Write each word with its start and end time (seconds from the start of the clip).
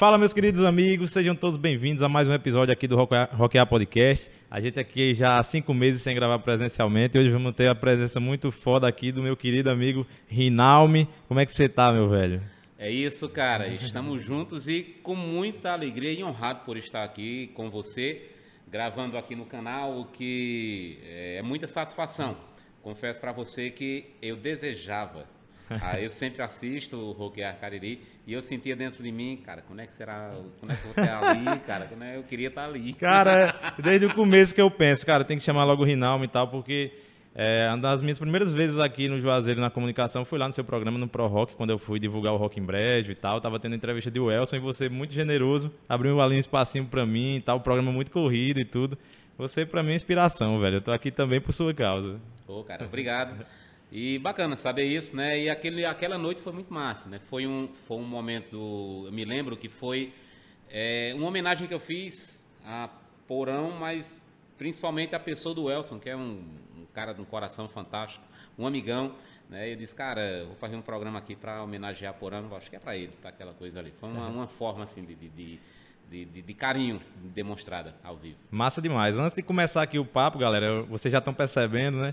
Fala, 0.00 0.16
meus 0.16 0.32
queridos 0.32 0.64
amigos, 0.64 1.10
sejam 1.10 1.36
todos 1.36 1.58
bem-vindos 1.58 2.02
a 2.02 2.08
mais 2.08 2.26
um 2.26 2.32
episódio 2.32 2.72
aqui 2.72 2.88
do 2.88 2.96
Rockear 2.96 3.66
Podcast. 3.66 4.30
A 4.50 4.58
gente 4.58 4.80
aqui 4.80 5.14
já 5.14 5.38
há 5.38 5.42
cinco 5.42 5.74
meses 5.74 6.00
sem 6.00 6.14
gravar 6.14 6.38
presencialmente. 6.38 7.18
Hoje 7.18 7.28
vamos 7.28 7.54
ter 7.54 7.68
a 7.68 7.74
presença 7.74 8.18
muito 8.18 8.50
foda 8.50 8.88
aqui 8.88 9.12
do 9.12 9.22
meu 9.22 9.36
querido 9.36 9.68
amigo 9.68 10.06
Rinalme. 10.26 11.06
Como 11.28 11.38
é 11.38 11.44
que 11.44 11.52
você 11.52 11.68
tá, 11.68 11.92
meu 11.92 12.08
velho? 12.08 12.40
É 12.78 12.90
isso, 12.90 13.28
cara. 13.28 13.68
Estamos 13.68 14.24
juntos 14.24 14.66
e 14.68 14.82
com 15.02 15.14
muita 15.14 15.72
alegria 15.72 16.12
e 16.12 16.24
honrado 16.24 16.64
por 16.64 16.78
estar 16.78 17.04
aqui 17.04 17.48
com 17.48 17.68
você, 17.68 18.30
gravando 18.70 19.18
aqui 19.18 19.36
no 19.36 19.44
canal, 19.44 20.00
o 20.00 20.06
que 20.06 20.98
é 21.04 21.42
muita 21.42 21.68
satisfação. 21.68 22.38
Confesso 22.80 23.20
para 23.20 23.32
você 23.32 23.68
que 23.68 24.06
eu 24.22 24.34
desejava 24.38 25.26
ah, 25.80 26.00
eu 26.00 26.10
sempre 26.10 26.42
assisto 26.42 26.96
o 26.96 27.12
Roquear 27.12 27.56
Cariri 27.58 28.02
e 28.26 28.32
eu 28.32 28.42
sentia 28.42 28.74
dentro 28.74 29.02
de 29.02 29.12
mim, 29.12 29.40
cara, 29.44 29.62
quando 29.62 29.80
é 29.80 29.86
que 29.86 29.92
será, 29.92 30.32
quando 30.58 30.72
é 30.72 30.76
que 30.76 30.84
eu 30.84 30.92
vou 30.92 31.04
estar 31.04 31.24
ali, 31.24 31.60
cara, 31.60 31.86
quando 31.86 32.02
é, 32.02 32.16
eu 32.16 32.22
queria 32.24 32.48
estar 32.48 32.64
ali. 32.64 32.92
Cara, 33.00 33.74
desde 33.78 34.06
o 34.06 34.14
começo 34.14 34.54
que 34.54 34.60
eu 34.60 34.70
penso, 34.70 35.06
cara, 35.06 35.24
tem 35.24 35.38
que 35.38 35.44
chamar 35.44 35.64
logo 35.64 35.82
o 35.82 35.86
Rinalme 35.86 36.24
e 36.24 36.28
tal, 36.28 36.48
porque 36.48 36.92
é, 37.34 37.68
uma 37.68 37.78
das 37.78 38.02
minhas 38.02 38.18
primeiras 38.18 38.52
vezes 38.52 38.78
aqui 38.78 39.08
no 39.08 39.20
Juazeiro 39.20 39.60
na 39.60 39.70
comunicação 39.70 40.24
foi 40.24 40.38
lá 40.38 40.48
no 40.48 40.52
seu 40.52 40.64
programa 40.64 40.98
no 40.98 41.06
Pro 41.06 41.26
Rock, 41.26 41.54
quando 41.54 41.70
eu 41.70 41.78
fui 41.78 42.00
divulgar 42.00 42.32
o 42.32 42.36
Rock 42.36 42.58
em 42.58 42.62
Brejo 42.62 43.12
e 43.12 43.14
tal. 43.14 43.40
Tava 43.40 43.58
tendo 43.60 43.76
entrevista 43.76 44.10
de 44.10 44.18
Welson 44.18 44.56
e 44.56 44.58
você, 44.58 44.88
muito 44.88 45.14
generoso, 45.14 45.72
abriu 45.88 46.20
ali 46.20 46.36
um 46.36 46.40
espacinho 46.40 46.86
pra 46.86 47.06
mim 47.06 47.36
e 47.36 47.40
tal. 47.40 47.58
O 47.58 47.60
programa 47.60 47.92
muito 47.92 48.10
corrido 48.10 48.60
e 48.60 48.64
tudo. 48.64 48.98
Você, 49.38 49.64
pra 49.64 49.82
mim, 49.82 49.92
é 49.92 49.94
inspiração, 49.94 50.60
velho. 50.60 50.76
Eu 50.76 50.82
tô 50.82 50.92
aqui 50.92 51.10
também 51.10 51.40
por 51.40 51.52
sua 51.52 51.72
causa. 51.72 52.20
Pô, 52.46 52.62
cara, 52.64 52.84
obrigado. 52.84 53.46
E 53.92 54.18
bacana 54.18 54.56
saber 54.56 54.84
isso, 54.84 55.16
né? 55.16 55.38
E 55.38 55.50
aquele, 55.50 55.84
aquela 55.84 56.16
noite 56.16 56.40
foi 56.40 56.52
muito 56.52 56.72
massa, 56.72 57.08
né? 57.08 57.18
Foi 57.18 57.46
um, 57.46 57.68
foi 57.86 57.96
um 57.96 58.04
momento, 58.04 59.04
eu 59.06 59.12
me 59.12 59.24
lembro 59.24 59.56
que 59.56 59.68
foi 59.68 60.12
é, 60.68 61.12
uma 61.16 61.26
homenagem 61.26 61.66
que 61.66 61.74
eu 61.74 61.80
fiz 61.80 62.48
a 62.64 62.88
Porão, 63.26 63.72
mas 63.72 64.22
principalmente 64.56 65.14
a 65.14 65.20
pessoa 65.20 65.54
do 65.54 65.70
Elson, 65.70 65.98
que 65.98 66.08
é 66.08 66.16
um, 66.16 66.44
um 66.76 66.86
cara 66.92 67.12
de 67.12 67.20
um 67.20 67.24
coração 67.24 67.66
fantástico, 67.66 68.24
um 68.56 68.64
amigão, 68.64 69.16
né? 69.48 69.72
Eu 69.72 69.76
disse, 69.76 69.94
cara, 69.94 70.44
vou 70.46 70.54
fazer 70.54 70.76
um 70.76 70.82
programa 70.82 71.18
aqui 71.18 71.34
para 71.34 71.60
homenagear 71.60 72.14
Porão, 72.14 72.54
acho 72.54 72.70
que 72.70 72.76
é 72.76 72.78
para 72.78 72.96
ele, 72.96 73.12
tá 73.20 73.30
aquela 73.30 73.54
coisa 73.54 73.80
ali. 73.80 73.92
Foi 73.98 74.08
uma, 74.08 74.28
uhum. 74.28 74.34
uma 74.34 74.46
forma 74.46 74.84
assim 74.84 75.02
de, 75.02 75.14
de, 75.16 75.28
de 75.28 75.60
de, 76.10 76.24
de, 76.24 76.42
de, 76.42 76.54
carinho 76.54 77.00
demonstrada 77.22 77.94
ao 78.02 78.16
vivo. 78.16 78.36
Massa 78.50 78.82
demais. 78.82 79.16
Antes 79.16 79.32
de 79.32 79.44
começar 79.44 79.80
aqui 79.80 79.96
o 79.96 80.04
papo, 80.04 80.38
galera, 80.38 80.82
vocês 80.82 81.12
já 81.12 81.18
estão 81.18 81.32
percebendo, 81.32 81.98
né? 81.98 82.12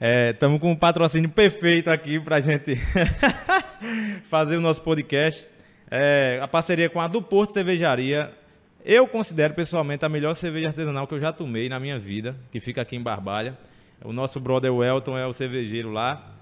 Estamos 0.00 0.56
é, 0.56 0.58
com 0.58 0.72
um 0.72 0.76
patrocínio 0.76 1.28
perfeito 1.28 1.90
aqui 1.90 2.18
para 2.18 2.36
a 2.36 2.40
gente 2.40 2.76
fazer 4.24 4.56
o 4.56 4.60
nosso 4.60 4.80
podcast. 4.80 5.46
É, 5.90 6.40
a 6.42 6.48
parceria 6.48 6.88
com 6.88 6.98
a 6.98 7.06
do 7.06 7.20
Porto 7.20 7.52
Cervejaria. 7.52 8.32
Eu 8.82 9.06
considero 9.06 9.52
pessoalmente 9.52 10.02
a 10.04 10.08
melhor 10.08 10.34
cerveja 10.34 10.68
artesanal 10.68 11.06
que 11.06 11.14
eu 11.14 11.20
já 11.20 11.30
tomei 11.30 11.68
na 11.68 11.78
minha 11.78 11.98
vida, 11.98 12.34
que 12.50 12.58
fica 12.58 12.80
aqui 12.80 12.96
em 12.96 13.02
Barbalha. 13.02 13.56
O 14.02 14.14
nosso 14.14 14.40
brother 14.40 14.74
Welton 14.74 15.18
é 15.18 15.26
o 15.26 15.32
cervejeiro 15.32 15.92
lá. 15.92 16.32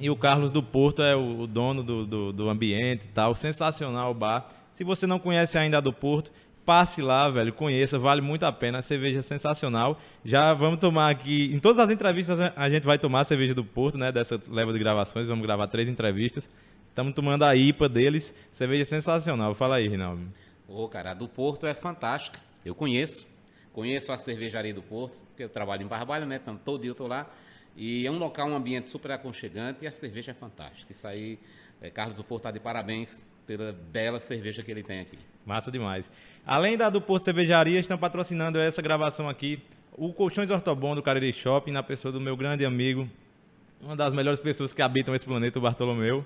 E 0.00 0.10
o 0.10 0.16
Carlos 0.16 0.50
do 0.50 0.62
Porto 0.62 1.00
é 1.00 1.14
o, 1.14 1.46
dono 1.46 1.84
do, 1.84 2.04
do, 2.04 2.32
do, 2.32 2.50
ambiente 2.50 3.04
e 3.04 3.08
tal. 3.08 3.36
Sensacional 3.36 4.10
o 4.10 4.14
bar. 4.14 4.48
Se 4.72 4.82
você 4.82 5.06
não 5.06 5.20
conhece 5.20 5.56
ainda 5.56 5.78
a 5.78 5.80
do 5.80 5.92
Porto, 5.92 6.32
passe 6.66 7.00
lá, 7.00 7.30
velho, 7.30 7.52
conheça, 7.52 7.96
vale 7.96 8.20
muito 8.20 8.44
a 8.44 8.50
pena, 8.50 8.80
a 8.80 8.82
cerveja 8.82 9.20
é 9.20 9.22
sensacional. 9.22 10.00
Já 10.24 10.52
vamos 10.52 10.80
tomar 10.80 11.08
aqui, 11.10 11.48
em 11.54 11.60
todas 11.60 11.78
as 11.78 11.88
entrevistas 11.88 12.40
a 12.40 12.68
gente 12.68 12.82
vai 12.82 12.98
tomar 12.98 13.20
a 13.20 13.24
cerveja 13.24 13.54
do 13.54 13.64
Porto, 13.64 13.96
né, 13.96 14.10
dessa 14.10 14.38
leva 14.48 14.72
de 14.72 14.78
gravações, 14.80 15.28
vamos 15.28 15.46
gravar 15.46 15.68
três 15.68 15.88
entrevistas. 15.88 16.50
Estamos 16.88 17.14
tomando 17.14 17.44
a 17.44 17.54
IPA 17.54 17.88
deles, 17.88 18.34
cerveja 18.50 18.84
sensacional. 18.84 19.54
Fala 19.54 19.76
aí, 19.76 19.86
Rinaldo. 19.86 20.22
Ô, 20.66 20.88
cara, 20.88 21.12
a 21.12 21.14
do 21.14 21.28
Porto 21.28 21.66
é 21.66 21.74
fantástica. 21.74 22.40
Eu 22.64 22.74
conheço, 22.74 23.26
conheço 23.72 24.10
a 24.10 24.18
cervejaria 24.18 24.74
do 24.74 24.82
Porto, 24.82 25.22
porque 25.26 25.44
eu 25.44 25.48
trabalho 25.48 25.82
em 25.84 25.86
Barbalho, 25.86 26.26
né, 26.26 26.40
então 26.42 26.56
todo 26.56 26.80
dia 26.80 26.90
eu 26.90 26.96
tô 26.96 27.06
lá. 27.06 27.30
E 27.76 28.04
é 28.06 28.10
um 28.10 28.18
local, 28.18 28.48
um 28.48 28.56
ambiente 28.56 28.90
super 28.90 29.12
aconchegante 29.12 29.84
e 29.84 29.86
a 29.86 29.92
cerveja 29.92 30.32
é 30.32 30.34
fantástica. 30.34 30.90
Isso 30.90 31.06
aí, 31.06 31.38
é, 31.80 31.90
Carlos 31.90 32.16
do 32.16 32.24
Porto 32.24 32.40
está 32.40 32.50
de 32.50 32.58
parabéns 32.58 33.22
pela 33.46 33.72
bela 33.72 34.18
cerveja 34.18 34.62
que 34.62 34.70
ele 34.70 34.82
tem 34.82 35.00
aqui. 35.00 35.18
Massa 35.44 35.70
demais. 35.70 36.10
Além 36.44 36.76
da 36.76 36.90
do 36.90 37.00
Porto 37.00 37.24
Cervejaria, 37.24 37.78
estão 37.78 37.96
patrocinando 37.96 38.58
essa 38.58 38.82
gravação 38.82 39.28
aqui 39.28 39.62
o 39.96 40.12
Colchões 40.12 40.50
Ortobon 40.50 40.94
do 40.94 41.02
Cariri 41.02 41.32
Shopping, 41.32 41.72
na 41.72 41.82
pessoa 41.82 42.12
do 42.12 42.20
meu 42.20 42.36
grande 42.36 42.66
amigo, 42.66 43.08
uma 43.80 43.96
das 43.96 44.12
melhores 44.12 44.38
pessoas 44.38 44.72
que 44.72 44.82
habitam 44.82 45.14
esse 45.14 45.24
planeta, 45.24 45.58
o 45.58 45.62
Bartolomeu. 45.62 46.24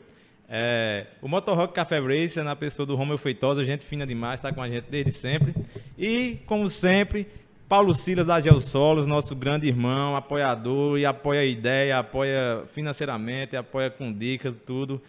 É, 0.48 1.06
o 1.22 1.28
Motorrock 1.28 1.72
Café 1.72 2.00
Racer, 2.00 2.42
na 2.42 2.56
pessoa 2.56 2.84
do 2.84 2.96
Romeu 2.96 3.16
Feitosa, 3.16 3.64
gente 3.64 3.86
fina 3.86 4.04
demais, 4.04 4.40
está 4.40 4.52
com 4.52 4.60
a 4.60 4.68
gente 4.68 4.86
desde 4.90 5.12
sempre. 5.12 5.54
E, 5.96 6.38
como 6.46 6.68
sempre, 6.68 7.28
Paulo 7.68 7.94
Silas 7.94 8.26
da 8.26 8.40
Geosolos, 8.40 9.06
nosso 9.06 9.36
grande 9.36 9.68
irmão, 9.68 10.16
apoiador, 10.16 10.98
e 10.98 11.06
apoia 11.06 11.42
a 11.42 11.44
ideia, 11.44 11.98
apoia 11.98 12.64
financeiramente, 12.72 13.56
apoia 13.56 13.88
com 13.88 14.12
dica, 14.12 14.52
tudo. 14.66 15.00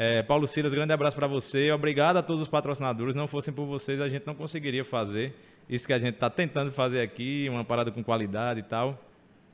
É, 0.00 0.22
Paulo 0.22 0.46
Silas, 0.46 0.72
grande 0.72 0.92
abraço 0.92 1.16
para 1.16 1.26
você. 1.26 1.72
Obrigado 1.72 2.18
a 2.18 2.22
todos 2.22 2.42
os 2.42 2.46
patrocinadores. 2.46 3.16
Não 3.16 3.26
fossem 3.26 3.52
por 3.52 3.66
vocês, 3.66 4.00
a 4.00 4.08
gente 4.08 4.24
não 4.24 4.32
conseguiria 4.32 4.84
fazer 4.84 5.34
isso 5.68 5.88
que 5.88 5.92
a 5.92 5.98
gente 5.98 6.14
está 6.14 6.30
tentando 6.30 6.70
fazer 6.70 7.00
aqui, 7.00 7.48
uma 7.50 7.64
parada 7.64 7.90
com 7.90 8.04
qualidade 8.04 8.60
e 8.60 8.62
tal. 8.62 8.96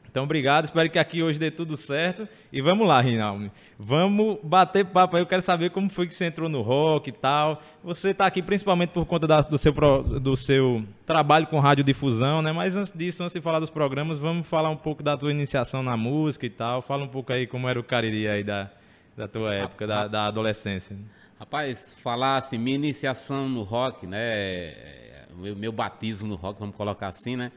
Então, 0.06 0.24
obrigado. 0.24 0.66
Espero 0.66 0.90
que 0.90 0.98
aqui 0.98 1.22
hoje 1.22 1.38
dê 1.38 1.50
tudo 1.50 1.78
certo. 1.78 2.28
E 2.52 2.60
vamos 2.60 2.86
lá, 2.86 3.00
Rinaldo. 3.00 3.50
Vamos 3.78 4.38
bater 4.42 4.84
papo 4.84 5.16
aí. 5.16 5.22
Eu 5.22 5.26
quero 5.26 5.40
saber 5.40 5.70
como 5.70 5.88
foi 5.88 6.06
que 6.06 6.12
você 6.12 6.26
entrou 6.26 6.46
no 6.46 6.60
rock 6.60 7.08
e 7.08 7.12
tal. 7.12 7.62
Você 7.82 8.10
está 8.10 8.26
aqui 8.26 8.42
principalmente 8.42 8.90
por 8.90 9.06
conta 9.06 9.26
da, 9.26 9.40
do, 9.40 9.56
seu, 9.56 9.72
do 9.72 10.36
seu 10.36 10.84
trabalho 11.06 11.46
com 11.46 11.58
radiodifusão, 11.58 12.42
né? 12.42 12.52
Mas 12.52 12.76
antes 12.76 12.92
disso, 12.92 13.22
antes 13.22 13.32
de 13.32 13.40
falar 13.40 13.60
dos 13.60 13.70
programas, 13.70 14.18
vamos 14.18 14.46
falar 14.46 14.68
um 14.68 14.76
pouco 14.76 15.02
da 15.02 15.16
tua 15.16 15.30
iniciação 15.30 15.82
na 15.82 15.96
música 15.96 16.44
e 16.44 16.50
tal. 16.50 16.82
Fala 16.82 17.02
um 17.02 17.08
pouco 17.08 17.32
aí 17.32 17.46
como 17.46 17.66
era 17.66 17.80
o 17.80 17.82
Cariri 17.82 18.28
aí 18.28 18.44
da, 18.44 18.70
da 19.16 19.28
tua 19.28 19.54
época, 19.54 19.86
da, 19.86 20.06
da 20.08 20.26
adolescência? 20.26 20.96
Rapaz, 21.38 21.94
falar 22.02 22.38
assim, 22.38 22.58
minha 22.58 22.76
iniciação 22.76 23.48
no 23.48 23.62
rock, 23.62 24.06
né? 24.06 24.18
É, 24.20 25.26
meu, 25.36 25.56
meu 25.56 25.72
batismo 25.72 26.28
no 26.28 26.36
rock, 26.36 26.60
vamos 26.60 26.76
colocar 26.76 27.08
assim, 27.08 27.36
né? 27.36 27.50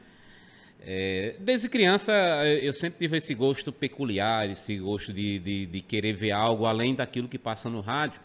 É, 0.80 1.36
desde 1.40 1.68
criança 1.68 2.12
eu 2.62 2.72
sempre 2.72 2.98
tive 2.98 3.16
esse 3.16 3.34
gosto 3.34 3.72
peculiar, 3.72 4.48
esse 4.48 4.76
gosto 4.78 5.12
de, 5.12 5.38
de, 5.38 5.66
de, 5.66 5.80
querer 5.80 6.12
ver 6.12 6.30
algo 6.30 6.66
além 6.66 6.94
daquilo 6.94 7.28
que 7.28 7.38
passa 7.38 7.68
no 7.68 7.80
rádio. 7.80 8.20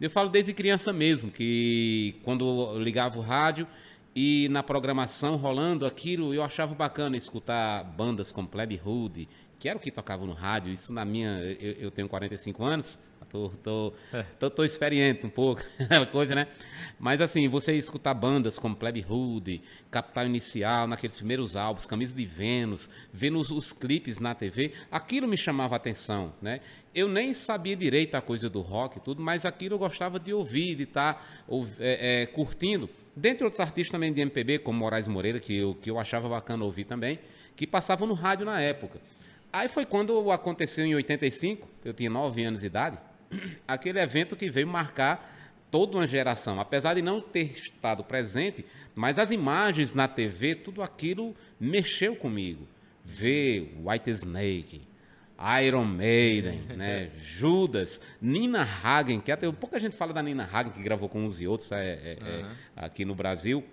Eu 0.00 0.10
falo 0.10 0.28
desde 0.28 0.52
criança 0.52 0.92
mesmo, 0.92 1.30
que 1.30 2.16
quando 2.22 2.74
eu 2.74 2.82
ligava 2.82 3.18
o 3.18 3.22
rádio 3.22 3.66
e 4.14 4.48
na 4.50 4.62
programação 4.62 5.36
rolando 5.36 5.84
aquilo, 5.84 6.32
eu 6.32 6.42
achava 6.42 6.74
bacana 6.74 7.16
escutar 7.16 7.82
bandas 7.82 8.30
como 8.30 8.46
Plebe 8.46 8.80
Hood, 8.82 9.28
que 9.66 9.70
era 9.70 9.76
o 9.76 9.82
que 9.82 9.90
tocava 9.90 10.24
no 10.24 10.32
rádio, 10.32 10.72
isso 10.72 10.92
na 10.92 11.04
minha. 11.04 11.40
Eu, 11.40 11.72
eu 11.72 11.90
tenho 11.90 12.08
45 12.08 12.64
anos, 12.64 12.96
tô, 13.28 13.48
tô, 13.64 13.92
é. 14.12 14.22
tô, 14.38 14.48
tô, 14.48 14.62
experiente 14.62 15.26
um 15.26 15.28
pouco, 15.28 15.60
aquela 15.80 16.06
coisa, 16.06 16.36
né? 16.36 16.46
Mas 17.00 17.20
assim, 17.20 17.48
você 17.48 17.74
escutar 17.74 18.14
bandas 18.14 18.60
como 18.60 18.76
Plebe 18.76 19.04
Hood, 19.08 19.60
Capital 19.90 20.26
Inicial, 20.26 20.86
naqueles 20.86 21.16
primeiros 21.16 21.56
álbuns, 21.56 21.84
Camisa 21.84 22.14
de 22.14 22.24
Vênus, 22.24 22.88
vendo 23.12 23.40
os, 23.40 23.50
os 23.50 23.72
clipes 23.72 24.20
na 24.20 24.36
TV, 24.36 24.72
aquilo 24.88 25.26
me 25.26 25.36
chamava 25.36 25.74
a 25.74 25.78
atenção, 25.78 26.32
né? 26.40 26.60
Eu 26.94 27.08
nem 27.08 27.32
sabia 27.32 27.74
direito 27.74 28.14
a 28.14 28.22
coisa 28.22 28.48
do 28.48 28.60
rock 28.60 28.98
e 28.98 29.00
tudo, 29.00 29.20
mas 29.20 29.44
aquilo 29.44 29.74
eu 29.74 29.78
gostava 29.80 30.20
de 30.20 30.32
ouvir, 30.32 30.76
de 30.76 30.84
estar 30.84 31.14
tá, 31.14 31.22
é, 31.80 32.22
é, 32.22 32.26
curtindo. 32.26 32.88
Dentre 33.16 33.42
outros 33.42 33.58
artistas 33.58 33.90
também 33.90 34.12
de 34.12 34.20
MPB, 34.20 34.60
como 34.60 34.78
Moraes 34.78 35.08
Moreira, 35.08 35.40
que 35.40 35.56
eu, 35.56 35.74
que 35.74 35.90
eu 35.90 35.98
achava 35.98 36.28
bacana 36.28 36.64
ouvir 36.64 36.84
também, 36.84 37.18
que 37.56 37.66
passavam 37.66 38.06
no 38.06 38.14
rádio 38.14 38.46
na 38.46 38.60
época. 38.60 39.00
Aí 39.52 39.68
foi 39.68 39.84
quando 39.84 40.30
aconteceu 40.30 40.84
em 40.84 40.94
85, 40.94 41.68
eu 41.84 41.94
tinha 41.94 42.10
9 42.10 42.44
anos 42.44 42.60
de 42.60 42.66
idade, 42.66 42.98
aquele 43.66 43.98
evento 44.00 44.36
que 44.36 44.50
veio 44.50 44.66
marcar 44.66 45.34
toda 45.70 45.96
uma 45.96 46.06
geração. 46.06 46.60
Apesar 46.60 46.94
de 46.94 47.02
não 47.02 47.20
ter 47.20 47.44
estado 47.44 48.04
presente, 48.04 48.64
mas 48.94 49.18
as 49.18 49.30
imagens 49.30 49.92
na 49.92 50.08
TV, 50.08 50.54
tudo 50.54 50.82
aquilo 50.82 51.34
mexeu 51.58 52.16
comigo. 52.16 52.66
Ver 53.04 53.74
White 53.84 54.10
Snake, 54.10 54.82
Iron 55.64 55.84
Maiden, 55.84 56.62
né? 56.76 57.10
Judas, 57.16 58.00
Nina 58.20 58.62
Hagen, 58.62 59.20
que 59.20 59.30
até 59.30 59.50
pouca 59.52 59.78
gente 59.78 59.94
fala 59.94 60.12
da 60.12 60.22
Nina 60.22 60.48
Hagen, 60.50 60.72
que 60.72 60.82
gravou 60.82 61.08
com 61.08 61.24
uns 61.24 61.40
e 61.40 61.46
outros 61.46 61.70
é, 61.72 61.92
é, 61.92 62.18
uhum. 62.20 62.50
é, 62.50 62.54
aqui 62.74 63.04
no 63.04 63.14
Brasil. 63.14 63.64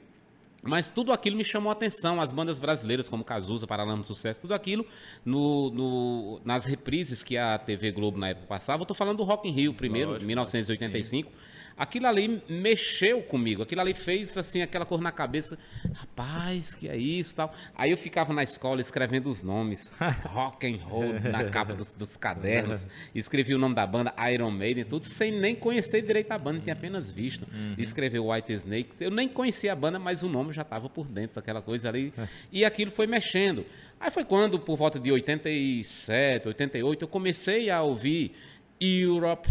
Mas 0.64 0.88
tudo 0.88 1.12
aquilo 1.12 1.36
me 1.36 1.44
chamou 1.44 1.70
a 1.70 1.74
atenção, 1.74 2.22
as 2.22 2.32
bandas 2.32 2.58
brasileiras 2.58 3.10
como 3.10 3.24
Cazuza, 3.24 3.68
Paralama 3.68 4.02
do 4.02 4.08
Sucesso, 4.08 4.42
tudo 4.42 4.54
aquilo 4.54 4.86
no, 5.26 5.70
no, 5.72 6.42
nas 6.46 6.66
reprises 6.66 7.22
que 7.22 7.38
a 7.38 7.58
TV 7.58 7.92
Globo 7.92 8.18
na 8.18 8.30
época 8.30 8.48
passava. 8.48 8.84
Eu 8.84 8.86
tô 8.86 8.94
falando 8.94 9.18
do 9.18 9.24
Rock 9.24 9.48
in 9.48 9.52
Rio 9.52 9.74
primeiro, 9.74 10.12
Lógico, 10.12 10.28
1985. 10.28 11.30
Sim. 11.30 11.36
Aquilo 11.78 12.08
ali 12.08 12.42
mexeu 12.50 13.22
comigo, 13.22 13.64
aquilo 13.64 13.82
ali 13.82 13.94
fez 13.94 14.38
assim 14.38 14.62
aquela 14.62 14.86
cor 14.86 15.02
na 15.02 15.12
cabeça, 15.12 15.58
rapaz, 15.94 16.74
que 16.76 16.88
é 16.88 16.96
isso, 16.96 17.36
tal. 17.36 17.54
Aí 17.76 17.92
eu 17.92 17.98
ficava 17.98 18.34
na 18.34 18.44
escola 18.44 18.82
escrevendo 18.82 19.30
os 19.30 19.42
nomes, 19.42 19.92
rock 20.26 20.68
and 20.68 20.84
roll 20.84 21.14
na 21.20 21.46
capa 21.46 21.74
dos, 21.74 21.94
dos 21.94 22.16
cadernos, 22.18 22.88
escrevi 23.14 23.54
o 23.54 23.60
nome 23.60 23.76
da 23.76 23.86
banda, 23.86 24.14
Iron 24.32 24.52
Maiden, 24.52 24.86
tudo 24.86 25.06
sem 25.06 25.32
nem 25.32 25.56
conhecer 25.56 26.02
direito 26.02 26.32
a 26.32 26.38
banda, 26.38 26.60
tinha 26.60 26.74
apenas 26.74 27.10
visto. 27.10 27.48
Uhum. 27.52 27.76
Escreveu 27.78 28.30
White 28.30 28.54
Snake, 28.54 28.90
eu 29.00 29.12
nem 29.12 29.28
conhecia 29.28 29.74
a 29.74 29.76
banda, 29.76 30.00
mas 30.00 30.24
o 30.24 30.30
nome 30.30 30.54
já 30.54 30.62
estava 30.62 30.90
por 30.90 31.08
dentro 31.08 31.36
daquela 31.36 31.62
coisa 31.62 31.90
ali, 31.90 32.14
e 32.52 32.64
aquilo 32.64 32.92
foi 32.92 33.08
mexendo. 33.08 33.66
Aí 34.00 34.12
foi 34.12 34.26
quando, 34.26 34.60
por 34.60 34.76
volta 34.76 35.00
de 35.00 35.12
87, 35.12 36.48
88, 36.48 37.04
eu 37.04 37.08
comecei 37.08 37.70
a 37.70 37.82
ouvir 37.82 38.36
Europe, 38.80 39.50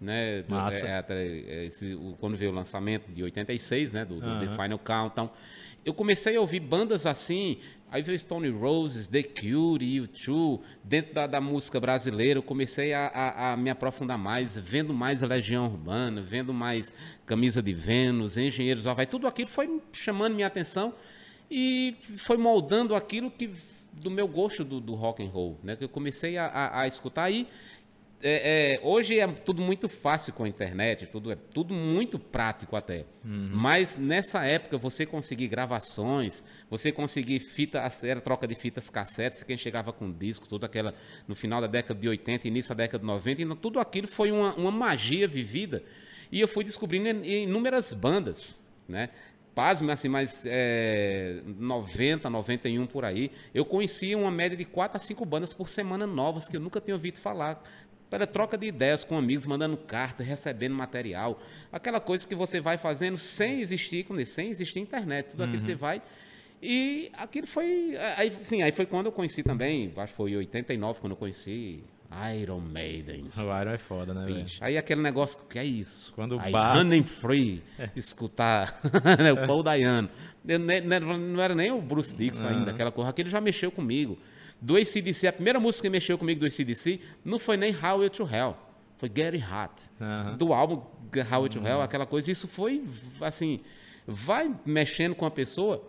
né? 0.00 0.44
Massa. 0.48 0.86
É, 0.86 1.04
é, 1.08 1.64
esse, 1.66 1.94
o, 1.94 2.16
quando 2.20 2.36
veio 2.36 2.50
o 2.50 2.54
lançamento 2.54 3.10
de 3.10 3.22
86, 3.22 3.92
né? 3.92 4.04
Do, 4.04 4.20
do 4.20 4.26
uhum. 4.26 4.38
The 4.40 4.48
Final 4.48 4.78
Countdown. 4.78 5.30
Eu 5.84 5.94
comecei 5.94 6.36
a 6.36 6.40
ouvir 6.40 6.60
bandas 6.60 7.06
assim, 7.06 7.58
aí 7.90 8.02
veio 8.02 8.18
Stone 8.18 8.48
Roses, 8.50 9.06
The 9.06 9.22
Cure, 9.22 10.00
U2, 10.00 10.60
dentro 10.84 11.14
da, 11.14 11.26
da 11.26 11.40
música 11.40 11.80
brasileira, 11.80 12.38
eu 12.38 12.42
comecei 12.42 12.92
a, 12.92 13.06
a, 13.06 13.52
a, 13.52 13.56
me 13.56 13.70
aprofundar 13.70 14.18
mais, 14.18 14.56
vendo 14.56 14.92
mais 14.92 15.22
Legião 15.22 15.66
Urbana, 15.66 16.20
vendo 16.20 16.52
mais 16.52 16.94
Camisa 17.24 17.62
de 17.62 17.72
Vênus, 17.72 18.36
Engenheiros 18.36 18.84
Vai, 18.84 19.06
tudo 19.06 19.26
aquilo 19.26 19.48
foi 19.48 19.80
chamando 19.92 20.34
minha 20.34 20.46
atenção 20.46 20.92
e 21.50 21.96
foi 22.16 22.36
moldando 22.36 22.94
aquilo 22.94 23.30
que 23.30 23.50
do 23.92 24.10
meu 24.10 24.28
gosto 24.28 24.64
do, 24.64 24.80
do 24.80 24.94
rock 24.94 25.24
and 25.24 25.28
roll, 25.28 25.58
né? 25.62 25.74
Que 25.74 25.84
eu 25.84 25.88
comecei 25.88 26.36
a, 26.36 26.46
a, 26.46 26.82
a 26.82 26.86
escutar 26.86 27.24
aí 27.24 27.48
é, 28.20 28.74
é, 28.74 28.80
hoje 28.82 29.18
é 29.20 29.26
tudo 29.28 29.62
muito 29.62 29.88
fácil 29.88 30.32
com 30.32 30.42
a 30.42 30.48
internet, 30.48 31.06
tudo 31.06 31.30
é 31.30 31.36
tudo 31.36 31.72
muito 31.72 32.18
prático 32.18 32.74
até. 32.74 33.04
Uhum. 33.24 33.50
Mas 33.52 33.96
nessa 33.96 34.44
época 34.44 34.76
você 34.76 35.06
conseguir 35.06 35.46
gravações, 35.46 36.44
você 36.68 36.90
conseguir 36.90 37.38
fita, 37.38 37.82
era 38.02 38.20
troca 38.20 38.46
de 38.46 38.56
fitas 38.56 38.90
cassetes, 38.90 39.44
quem 39.44 39.56
chegava 39.56 39.92
com 39.92 40.10
disco, 40.10 40.48
tudo 40.48 40.66
aquela 40.66 40.94
no 41.28 41.34
final 41.36 41.60
da 41.60 41.68
década 41.68 41.98
de 41.98 42.08
80, 42.08 42.48
início 42.48 42.74
da 42.74 42.82
década 42.82 42.98
de 42.98 43.06
90, 43.06 43.42
e 43.42 43.56
tudo 43.56 43.78
aquilo 43.78 44.08
foi 44.08 44.32
uma, 44.32 44.52
uma 44.54 44.70
magia 44.70 45.28
vivida. 45.28 45.84
E 46.30 46.40
eu 46.40 46.48
fui 46.48 46.64
descobrindo 46.64 47.24
inúmeras 47.24 47.92
bandas, 47.92 48.56
né? 48.88 49.10
pasme, 49.58 49.90
assim, 49.90 50.08
mas 50.08 50.46
é, 50.46 51.40
90, 51.44 52.30
91 52.30 52.86
por 52.86 53.04
aí, 53.04 53.32
eu 53.52 53.64
conhecia 53.64 54.16
uma 54.16 54.30
média 54.30 54.56
de 54.56 54.64
4 54.64 54.96
a 54.96 55.00
5 55.00 55.24
bandas 55.24 55.52
por 55.52 55.68
semana 55.68 56.06
novas 56.06 56.48
que 56.48 56.56
eu 56.56 56.60
nunca 56.60 56.80
tinha 56.80 56.94
ouvido 56.94 57.18
falar 57.18 57.60
para 58.10 58.26
troca 58.26 58.56
de 58.56 58.66
ideias 58.66 59.04
com 59.04 59.16
amigos, 59.16 59.46
mandando 59.46 59.76
carta, 59.76 60.22
recebendo 60.22 60.74
material, 60.74 61.40
aquela 61.70 62.00
coisa 62.00 62.26
que 62.26 62.34
você 62.34 62.60
vai 62.60 62.78
fazendo 62.78 63.18
sem 63.18 63.60
existir, 63.60 64.06
sem 64.26 64.50
existir 64.50 64.80
internet, 64.80 65.30
tudo 65.30 65.42
aquilo 65.42 65.58
uhum. 65.58 65.64
que 65.64 65.72
você 65.72 65.74
vai. 65.74 66.02
E 66.60 67.10
aquilo 67.12 67.46
foi, 67.46 67.96
aí, 68.16 68.32
sim, 68.42 68.62
aí 68.62 68.72
foi 68.72 68.86
quando 68.86 69.06
eu 69.06 69.12
conheci 69.12 69.42
também, 69.42 69.92
acho 69.96 70.12
que 70.12 70.16
foi 70.16 70.32
em 70.32 70.36
89 70.36 71.00
quando 71.00 71.12
eu 71.12 71.16
conheci 71.16 71.84
Iron 72.40 72.60
Maiden. 72.60 73.26
O 73.36 73.60
Iron 73.60 73.70
é 73.70 73.78
foda, 73.78 74.14
né, 74.14 74.26
velho? 74.26 74.46
Aí 74.60 74.76
aquele 74.76 75.00
negócio, 75.00 75.38
que 75.48 75.58
é 75.58 75.64
isso? 75.64 76.12
Quando 76.14 76.36
o 76.36 76.50
bar... 76.50 76.78
Running 76.78 77.04
Free, 77.04 77.62
escutar 77.94 78.80
né, 79.22 79.32
o 79.32 79.46
Paul 79.46 79.62
Dayano. 79.62 80.08
Não 80.44 81.42
era 81.42 81.54
nem 81.54 81.70
o 81.70 81.80
Bruce 81.80 82.16
Dixon 82.16 82.44
uhum. 82.44 82.58
ainda, 82.58 82.70
aquela 82.70 82.90
coisa, 82.90 83.10
aquele 83.10 83.28
já 83.28 83.40
mexeu 83.40 83.70
comigo 83.70 84.18
do 84.60 84.76
ACDC, 84.76 85.26
a 85.26 85.32
primeira 85.32 85.60
música 85.60 85.82
que 85.82 85.90
mexeu 85.90 86.18
comigo 86.18 86.40
do 86.40 86.46
ACDC 86.46 87.00
não 87.24 87.38
foi 87.38 87.56
nem 87.56 87.74
How 87.74 88.02
It 88.02 88.16
to 88.16 88.28
Hell, 88.28 88.56
foi 88.96 89.08
Get 89.08 89.34
It 89.34 89.44
Hot. 89.44 89.90
Uhum. 90.00 90.36
Do 90.36 90.52
álbum 90.52 90.82
How 91.30 91.44
It 91.44 91.58
to 91.58 91.66
Hell, 91.66 91.80
aquela 91.80 92.06
coisa. 92.06 92.30
Isso 92.30 92.48
foi, 92.48 92.84
assim, 93.20 93.60
vai 94.06 94.54
mexendo 94.66 95.14
com 95.14 95.24
a 95.24 95.30
pessoa, 95.30 95.82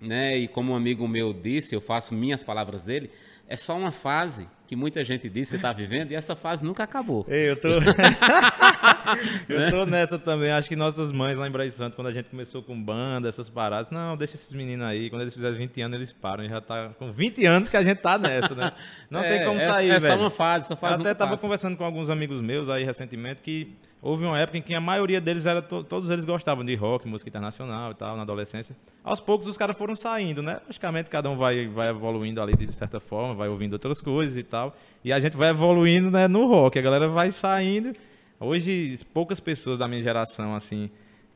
né? 0.00 0.36
E 0.36 0.48
como 0.48 0.72
um 0.72 0.76
amigo 0.76 1.06
meu 1.06 1.32
disse, 1.32 1.74
eu 1.74 1.80
faço 1.80 2.14
minhas 2.14 2.42
palavras 2.42 2.84
dele, 2.84 3.10
é 3.46 3.56
só 3.56 3.76
uma 3.76 3.92
fase 3.92 4.48
que 4.68 4.76
muita 4.76 5.02
gente 5.02 5.30
diz 5.30 5.48
que 5.48 5.56
está 5.56 5.72
vivendo 5.72 6.12
e 6.12 6.14
essa 6.14 6.36
fase 6.36 6.62
nunca 6.62 6.84
acabou. 6.84 7.24
Ei, 7.26 7.48
eu 7.48 7.56
tô. 7.56 7.68
eu 9.48 9.70
tô 9.70 9.86
nessa 9.86 10.18
também. 10.18 10.50
Acho 10.50 10.68
que 10.68 10.76
nossas 10.76 11.10
mães 11.10 11.38
lá 11.38 11.48
em 11.48 11.50
Brasil 11.50 11.72
Santo, 11.72 11.96
quando 11.96 12.08
a 12.08 12.12
gente 12.12 12.28
começou 12.28 12.62
com 12.62 12.78
banda, 12.80 13.30
essas 13.30 13.48
paradas, 13.48 13.90
não, 13.90 14.14
deixa 14.14 14.34
esses 14.34 14.52
meninos 14.52 14.86
aí. 14.86 15.08
Quando 15.08 15.22
eles 15.22 15.32
fizerem 15.32 15.56
20 15.56 15.80
anos, 15.80 15.96
eles 15.96 16.12
param. 16.12 16.46
Já 16.46 16.60
tá 16.60 16.90
com 16.98 17.10
20 17.10 17.46
anos 17.46 17.68
que 17.70 17.78
a 17.78 17.82
gente 17.82 17.96
tá 17.96 18.18
nessa, 18.18 18.54
né? 18.54 18.72
Não 19.10 19.20
é, 19.24 19.38
tem 19.38 19.46
como 19.46 19.58
sair, 19.58 19.90
é, 19.90 19.94
é 19.94 20.00
velho. 20.00 20.14
Só 20.14 20.20
uma 20.20 20.30
fase, 20.30 20.66
essa 20.66 20.76
fase. 20.76 20.96
Eu 20.96 21.00
até 21.00 21.14
tava 21.14 21.30
passa. 21.30 21.40
conversando 21.40 21.74
com 21.74 21.84
alguns 21.84 22.10
amigos 22.10 22.42
meus 22.42 22.68
aí 22.68 22.84
recentemente 22.84 23.40
que 23.40 23.74
houve 24.00 24.24
uma 24.24 24.38
época 24.38 24.58
em 24.58 24.62
que 24.62 24.74
a 24.74 24.80
maioria 24.80 25.20
deles 25.20 25.46
era 25.46 25.60
to 25.60 25.82
todos 25.84 26.10
eles 26.10 26.24
gostavam 26.24 26.64
de 26.64 26.74
rock, 26.74 27.06
música 27.06 27.28
internacional 27.28 27.92
e 27.92 27.94
tal, 27.94 28.16
na 28.16 28.22
adolescência. 28.22 28.76
Aos 29.02 29.20
poucos 29.20 29.46
os 29.46 29.56
caras 29.56 29.76
foram 29.76 29.96
saindo, 29.96 30.42
né? 30.42 30.60
Logicamente 30.66 31.10
cada 31.10 31.28
um 31.30 31.36
vai, 31.36 31.66
vai 31.66 31.88
evoluindo 31.88 32.40
ali 32.40 32.56
de 32.56 32.72
certa 32.72 33.00
forma, 33.00 33.34
vai 33.34 33.48
ouvindo 33.48 33.74
outras 33.74 34.00
coisas 34.00 34.36
e 34.36 34.42
tal. 34.42 34.76
E 35.04 35.12
a 35.12 35.20
gente 35.20 35.36
vai 35.36 35.50
evoluindo 35.50 36.10
né, 36.10 36.28
no 36.28 36.46
rock, 36.46 36.78
a 36.78 36.82
galera 36.82 37.08
vai 37.08 37.32
saindo. 37.32 37.94
Hoje 38.40 38.98
poucas 39.12 39.40
pessoas 39.40 39.78
da 39.78 39.88
minha 39.88 40.02
geração 40.02 40.54
assim, 40.54 40.88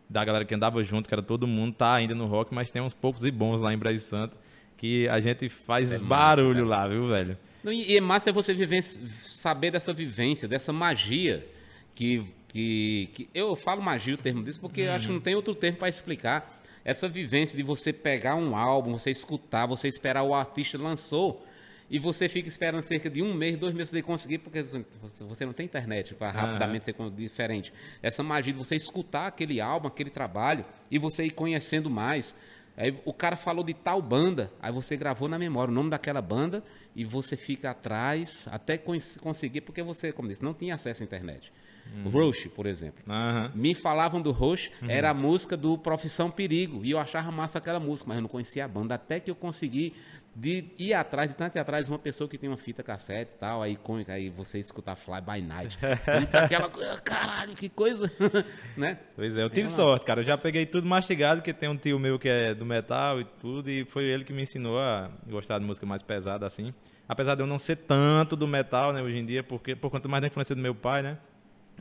da 0.08 0.24
galera 0.24 0.44
que 0.44 0.54
andava 0.54 0.82
junto, 0.82 1.08
que 1.08 1.14
era 1.14 1.22
todo 1.22 1.46
mundo, 1.46 1.74
tá 1.74 1.94
ainda 1.94 2.14
no 2.14 2.26
rock, 2.26 2.54
mas 2.54 2.70
tem 2.70 2.80
uns 2.80 2.94
poucos 2.94 3.24
e 3.24 3.30
bons 3.30 3.60
lá 3.60 3.72
em 3.72 3.78
Brasil 3.78 4.06
Santo 4.06 4.38
que 4.82 5.08
a 5.08 5.20
gente 5.20 5.48
faz 5.48 5.92
é 5.92 5.98
barulho 6.00 6.66
massa, 6.66 6.82
lá, 6.82 6.88
viu, 6.88 7.06
velho? 7.06 7.38
E 7.66 7.96
é 7.96 8.00
massa 8.00 8.32
você 8.32 8.52
viver, 8.52 8.82
saber 8.82 9.70
dessa 9.70 9.92
vivência, 9.92 10.48
dessa 10.48 10.72
magia 10.72 11.46
que 11.94 12.26
que, 12.52 13.10
que 13.14 13.30
eu 13.34 13.56
falo 13.56 13.82
magia 13.82 14.14
o 14.14 14.18
termo 14.18 14.44
disso 14.44 14.60
porque 14.60 14.86
uhum. 14.86 14.94
acho 14.94 15.06
que 15.06 15.12
não 15.12 15.20
tem 15.20 15.34
outro 15.34 15.54
termo 15.54 15.78
para 15.78 15.88
explicar 15.88 16.62
essa 16.84 17.08
vivência 17.08 17.56
de 17.56 17.62
você 17.62 17.92
pegar 17.92 18.34
um 18.34 18.56
álbum, 18.56 18.92
você 18.98 19.10
escutar, 19.10 19.66
você 19.66 19.88
esperar 19.88 20.22
o 20.22 20.34
artista 20.34 20.76
lançou 20.76 21.44
e 21.88 21.98
você 21.98 22.28
fica 22.28 22.48
esperando 22.48 22.82
cerca 22.86 23.10
de 23.10 23.22
um 23.22 23.34
mês, 23.34 23.58
dois 23.58 23.74
meses 23.74 23.92
de 23.92 24.02
conseguir, 24.02 24.38
porque 24.38 24.62
você 24.62 25.44
não 25.44 25.52
tem 25.52 25.66
internet 25.66 26.14
para 26.14 26.30
rapidamente 26.30 26.86
ser 26.86 26.94
diferente. 27.10 27.72
Essa 28.02 28.22
magia 28.22 28.52
de 28.52 28.58
você 28.58 28.74
escutar 28.74 29.26
aquele 29.26 29.60
álbum, 29.60 29.88
aquele 29.88 30.08
trabalho 30.08 30.64
e 30.90 30.98
você 30.98 31.24
ir 31.24 31.32
conhecendo 31.32 31.90
mais. 31.90 32.34
Aí 32.76 32.98
o 33.04 33.12
cara 33.12 33.36
falou 33.36 33.62
de 33.62 33.74
tal 33.74 34.00
banda, 34.00 34.50
aí 34.60 34.72
você 34.72 34.96
gravou 34.96 35.28
na 35.28 35.38
memória 35.38 35.70
o 35.70 35.74
nome 35.74 35.90
daquela 35.90 36.22
banda 36.22 36.64
e 36.94 37.04
você 37.04 37.36
fica 37.36 37.70
atrás 37.70 38.46
até 38.50 38.78
conseguir, 38.78 39.62
porque 39.62 39.82
você, 39.82 40.12
como 40.12 40.28
disse, 40.28 40.42
não 40.42 40.54
tinha 40.54 40.74
acesso 40.74 41.02
à 41.02 41.04
internet. 41.04 41.52
Uhum. 41.94 42.10
Rush, 42.10 42.46
por 42.54 42.66
exemplo. 42.66 43.02
Uhum. 43.06 43.50
Me 43.54 43.74
falavam 43.74 44.20
do 44.20 44.30
Rush, 44.30 44.70
uhum. 44.80 44.90
era 44.90 45.10
a 45.10 45.14
música 45.14 45.56
do 45.56 45.76
Profissão 45.76 46.30
Perigo. 46.30 46.84
E 46.84 46.90
eu 46.90 46.98
achava 46.98 47.30
massa 47.30 47.58
aquela 47.58 47.80
música, 47.80 48.08
mas 48.08 48.16
eu 48.16 48.22
não 48.22 48.28
conhecia 48.28 48.64
a 48.64 48.68
banda. 48.68 48.94
Até 48.94 49.18
que 49.18 49.30
eu 49.30 49.34
consegui 49.34 49.94
de 50.34 50.64
ir 50.78 50.94
atrás, 50.94 51.28
de 51.28 51.36
tanto 51.36 51.56
ir 51.56 51.60
atrás, 51.60 51.88
uma 51.90 51.98
pessoa 51.98 52.28
que 52.28 52.38
tem 52.38 52.48
uma 52.48 52.56
fita 52.56 52.82
cassete 52.82 53.32
e 53.36 53.38
tal, 53.38 53.62
aí, 53.62 53.76
com, 53.76 54.02
aí 54.08 54.30
você 54.30 54.58
escutar 54.58 54.96
Fly 54.96 55.20
by 55.20 55.42
Night. 55.42 55.78
Aquela 56.32 56.70
caralho, 57.00 57.54
que 57.54 57.68
coisa, 57.68 58.10
né? 58.76 58.98
Pois 59.14 59.36
é, 59.36 59.42
eu 59.42 59.50
tive 59.50 59.68
é 59.68 59.70
sorte, 59.70 60.06
cara. 60.06 60.20
Eu 60.22 60.24
já 60.24 60.38
peguei 60.38 60.64
tudo 60.64 60.86
mastigado, 60.86 61.40
porque 61.40 61.52
tem 61.52 61.68
um 61.68 61.76
tio 61.76 61.98
meu 61.98 62.18
que 62.18 62.28
é 62.28 62.54
do 62.54 62.64
metal 62.64 63.20
e 63.20 63.24
tudo, 63.24 63.70
e 63.70 63.84
foi 63.84 64.04
ele 64.04 64.24
que 64.24 64.32
me 64.32 64.42
ensinou 64.42 64.78
a 64.78 65.10
gostar 65.26 65.58
de 65.58 65.66
música 65.66 65.84
mais 65.84 66.02
pesada 66.02 66.46
assim. 66.46 66.72
Apesar 67.12 67.34
de 67.34 67.42
eu 67.42 67.46
não 67.46 67.58
ser 67.58 67.76
tanto 67.76 68.34
do 68.34 68.48
metal, 68.48 68.90
né, 68.90 69.02
hoje 69.02 69.18
em 69.18 69.26
dia, 69.26 69.42
porque 69.42 69.76
por 69.76 69.90
conta 69.90 70.08
mais 70.08 70.22
da 70.22 70.28
influência 70.28 70.54
do 70.54 70.62
meu 70.62 70.74
pai, 70.74 71.02
né? 71.02 71.18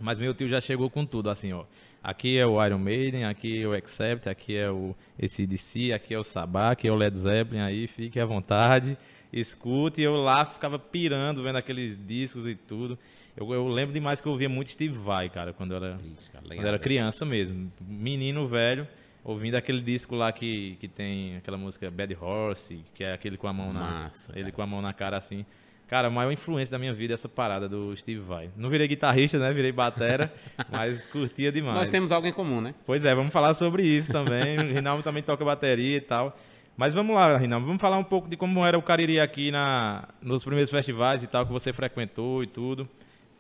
Mas 0.02 0.20
meu 0.20 0.34
tio 0.34 0.50
já 0.50 0.60
chegou 0.60 0.90
com 0.90 1.06
tudo, 1.06 1.30
assim, 1.30 1.54
ó. 1.54 1.64
Aqui 2.04 2.38
é 2.38 2.46
o 2.46 2.62
Iron 2.66 2.80
Maiden, 2.80 3.24
aqui 3.24 3.62
é 3.62 3.66
o 3.66 3.72
Accept, 3.72 4.28
aqui 4.28 4.58
é 4.58 4.70
o 4.70 4.94
ACDC, 5.18 5.94
aqui 5.94 6.14
é 6.14 6.20
o 6.20 6.24
Sabá, 6.24 6.72
aqui 6.72 6.86
é 6.86 6.92
o 6.92 6.96
Led 6.96 7.18
Zeppelin, 7.18 7.62
aí 7.62 7.88
fique 7.88 8.20
à 8.20 8.26
vontade, 8.26 8.98
escute. 9.32 10.02
E 10.02 10.04
eu 10.04 10.18
lá 10.18 10.46
ficava 10.46 10.78
pirando, 10.78 11.42
vendo 11.42 11.56
aqueles 11.56 11.98
discos 12.06 12.46
e 12.46 12.54
tudo. 12.54 13.00
Eu, 13.38 13.54
eu 13.54 13.66
lembro 13.70 13.94
demais 13.94 14.20
que 14.20 14.28
eu 14.28 14.34
ouvia 14.34 14.50
muito 14.50 14.72
Steve 14.72 14.98
Vai, 14.98 15.30
cara, 15.30 15.54
quando 15.54 15.72
eu 15.72 15.78
era, 15.78 15.98
Isso, 16.14 16.30
cara, 16.30 16.44
quando 16.46 16.60
eu 16.60 16.68
era 16.68 16.78
criança 16.78 17.24
mesmo. 17.24 17.72
Menino 17.80 18.46
velho, 18.48 18.86
ouvindo 19.24 19.56
aquele 19.56 19.82
disco 19.82 20.16
lá 20.16 20.32
que, 20.32 20.76
que 20.80 20.88
tem 20.88 21.38
aquela 21.38 21.58
música 21.58 21.90
Bad 21.92 22.18
Horse, 22.20 22.84
que 22.94 23.04
é 23.04 23.14
aquele 23.14 23.38
com 23.38 23.48
a 23.48 23.54
mão 23.54 23.72
Massa, 23.74 24.34
na... 24.34 24.40
Ele 24.40 24.52
com 24.52 24.62
a 24.62 24.68
mão 24.68 24.82
na 24.82 24.94
cara 24.94 25.18
assim. 25.18 25.46
Cara, 25.88 26.08
a 26.08 26.12
maior 26.12 26.32
influência 26.32 26.72
da 26.72 26.80
minha 26.80 26.94
vida 26.94 27.14
é 27.14 27.16
essa 27.16 27.28
parada 27.28 27.68
do 27.68 27.94
Steve 27.98 28.22
Vai. 28.22 28.50
Não 28.56 28.70
virei 28.70 28.88
guitarrista, 28.88 29.38
né? 29.38 29.52
Virei 29.52 29.74
batera, 29.74 30.34
mas 30.72 31.06
curtia 31.06 31.52
demais. 31.52 31.76
Nós 31.76 31.90
temos 31.90 32.14
algo 32.14 32.26
em 32.26 32.32
comum, 32.32 32.62
né? 32.62 32.74
Pois 32.86 33.04
é, 33.04 33.14
vamos 33.14 33.34
falar 33.34 33.54
sobre 33.54 33.84
isso 33.84 34.10
também. 34.10 34.58
o 34.72 34.74
Rinaldo 34.74 35.04
também 35.04 35.22
toca 35.22 35.44
bateria 35.44 35.98
e 35.98 36.02
tal. 36.02 36.38
Mas 36.78 36.94
vamos 36.94 37.14
lá, 37.14 37.38
Rinaldo, 37.38 37.66
vamos 37.66 37.82
falar 37.82 37.98
um 37.98 38.06
pouco 38.06 38.30
de 38.30 38.38
como 38.38 38.66
era 38.66 38.78
o 38.78 38.82
Cariri 38.82 39.20
aqui 39.20 39.52
na, 39.52 40.08
nos 40.22 40.46
primeiros 40.46 40.72
festivais 40.72 41.24
e 41.24 41.28
tal 41.28 41.46
que 41.46 41.52
você 41.52 41.74
frequentou 41.74 42.42
e 42.42 42.48
tudo. 42.48 42.88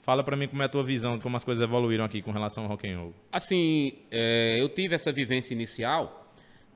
Fala 0.02 0.24
para 0.24 0.36
mim 0.36 0.48
como 0.48 0.62
é 0.62 0.66
a 0.66 0.70
tua 0.70 0.84
visão 0.84 1.18
de 1.18 1.24
como 1.24 1.38
as 1.38 1.44
coisas 1.44 1.64
evoluíram 1.64 2.04
aqui 2.04 2.22
com 2.22 2.32
relação 2.32 2.64
ao 2.64 2.70
rock 2.70 2.90
and 2.90 2.98
roll. 2.98 3.14
Assim, 3.32 3.94
é, 4.10 4.58
eu 4.60 4.68
tive 4.68 4.96
essa 4.96 5.12
vivência 5.12 5.54
inicial 5.54 6.22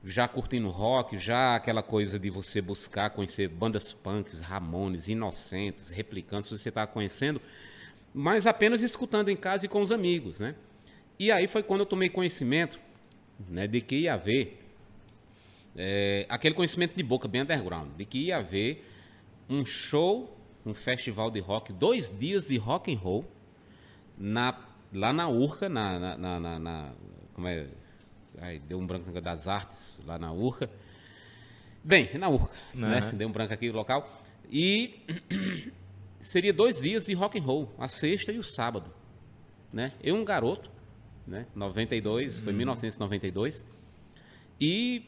já 0.04 0.28
curtindo 0.28 0.68
rock, 0.70 1.18
já 1.18 1.56
aquela 1.56 1.82
coisa 1.82 2.18
de 2.18 2.30
você 2.30 2.60
buscar 2.60 3.10
conhecer 3.10 3.48
bandas 3.48 3.92
punks, 3.92 4.40
Ramones, 4.40 5.08
Inocentes, 5.08 5.90
Replicantes, 5.90 6.48
você 6.48 6.68
está 6.68 6.86
conhecendo, 6.86 7.40
mas 8.14 8.46
apenas 8.46 8.82
escutando 8.82 9.28
em 9.28 9.36
casa 9.36 9.66
e 9.66 9.68
com 9.68 9.82
os 9.82 9.90
amigos, 9.90 10.38
né? 10.38 10.54
E 11.18 11.32
aí 11.32 11.48
foi 11.48 11.62
quando 11.62 11.80
eu 11.80 11.86
tomei 11.86 12.08
conhecimento 12.08 12.78
né, 13.48 13.66
de 13.66 13.80
que 13.80 14.00
ia 14.00 14.14
haver 14.14 14.58
é, 15.74 16.24
aquele 16.28 16.54
conhecimento 16.54 16.94
de 16.94 17.02
boca 17.02 17.26
bem 17.26 17.42
underground, 17.42 17.90
de 17.96 18.04
que 18.04 18.26
ia 18.26 18.38
haver 18.38 18.84
um 19.48 19.64
show, 19.64 20.35
um 20.66 20.74
festival 20.74 21.30
de 21.30 21.40
rock, 21.40 21.72
dois 21.72 22.12
dias 22.12 22.48
de 22.48 22.58
rock 22.58 22.92
and 22.92 22.98
roll 22.98 23.24
na, 24.18 24.58
lá 24.92 25.12
na 25.12 25.28
Urca, 25.28 25.68
na, 25.68 25.98
na, 25.98 26.16
na, 26.16 26.40
na, 26.40 26.58
na 26.58 26.92
como 27.32 27.46
é, 27.46 27.66
Ai, 28.38 28.58
deu 28.58 28.78
um 28.78 28.86
branco 28.86 29.10
das 29.20 29.48
artes 29.48 29.98
lá 30.04 30.18
na 30.18 30.30
Urca. 30.30 30.68
Bem, 31.82 32.10
na 32.18 32.28
Urca, 32.28 32.54
uhum. 32.74 32.80
né? 32.80 33.12
Deu 33.14 33.28
um 33.28 33.32
branco 33.32 33.54
aqui 33.54 33.68
no 33.68 33.74
local. 33.74 34.06
E 34.50 35.00
seria 36.20 36.52
dois 36.52 36.80
dias 36.80 37.06
de 37.06 37.14
rock 37.14 37.38
and 37.38 37.42
roll, 37.42 37.72
a 37.78 37.88
sexta 37.88 38.32
e 38.32 38.38
o 38.38 38.42
sábado, 38.42 38.92
né? 39.72 39.92
Eu 40.02 40.16
um 40.16 40.24
garoto, 40.24 40.70
né? 41.26 41.46
92, 41.54 42.40
foi 42.40 42.52
1992. 42.52 43.62
Uhum. 43.62 43.66
E 44.60 45.04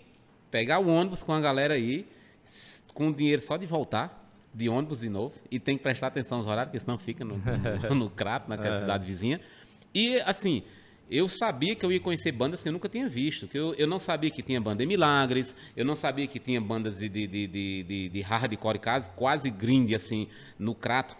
pegar 0.50 0.78
o 0.78 0.88
ônibus 0.88 1.22
com 1.22 1.32
a 1.32 1.40
galera 1.40 1.74
aí, 1.74 2.08
com 2.94 3.12
dinheiro 3.12 3.42
só 3.42 3.56
de 3.58 3.66
voltar, 3.66 4.27
de 4.52 4.68
ônibus 4.68 5.00
de 5.00 5.08
novo, 5.08 5.34
e 5.50 5.60
tem 5.60 5.76
que 5.76 5.82
prestar 5.82 6.08
atenção 6.08 6.38
aos 6.38 6.46
horários, 6.46 6.70
porque 6.70 6.80
senão 6.80 6.98
fica 6.98 7.24
no, 7.24 7.40
no, 7.88 7.94
no 7.94 8.10
Crato, 8.10 8.48
naquela 8.48 8.74
uhum. 8.74 8.80
cidade 8.80 9.06
vizinha. 9.06 9.40
E, 9.94 10.16
assim, 10.20 10.62
eu 11.10 11.28
sabia 11.28 11.74
que 11.74 11.84
eu 11.84 11.90
ia 11.90 12.00
conhecer 12.00 12.32
bandas 12.32 12.62
que 12.62 12.68
eu 12.68 12.72
nunca 12.72 12.88
tinha 12.88 13.08
visto. 13.08 13.48
Que 13.48 13.58
eu, 13.58 13.74
eu 13.74 13.86
não 13.86 13.98
sabia 13.98 14.30
que 14.30 14.42
tinha 14.42 14.60
banda 14.60 14.82
em 14.82 14.86
Milagres, 14.86 15.56
eu 15.76 15.84
não 15.84 15.94
sabia 15.94 16.26
que 16.26 16.38
tinha 16.38 16.60
bandas 16.60 16.98
de, 16.98 17.08
de, 17.08 17.26
de, 17.26 17.46
de, 17.46 18.08
de 18.08 18.20
hardcore 18.20 18.78
quase, 18.78 19.10
quase 19.10 19.50
grind, 19.50 19.92
assim, 19.94 20.28
no 20.58 20.74
Crato, 20.74 21.16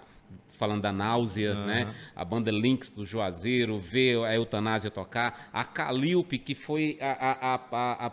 falando 0.59 0.83
da 0.83 0.93
náusea, 0.93 1.55
uhum. 1.55 1.67
né? 1.67 1.95
A 2.15 2.25
banda 2.25 2.51
Lynx 2.51 2.91
do 2.91 3.07
Juazeiro, 3.07 3.79
ver 3.79 4.23
a 4.25 4.35
Eutanásia 4.35 4.91
tocar, 4.91 5.49
a 5.53 5.65
Calilpe, 5.65 6.39
que 6.39 6.55
foi 6.55 6.99
a, 7.01 7.13
a, 7.13 7.55
a, 7.55 8.07
a, 8.07 8.13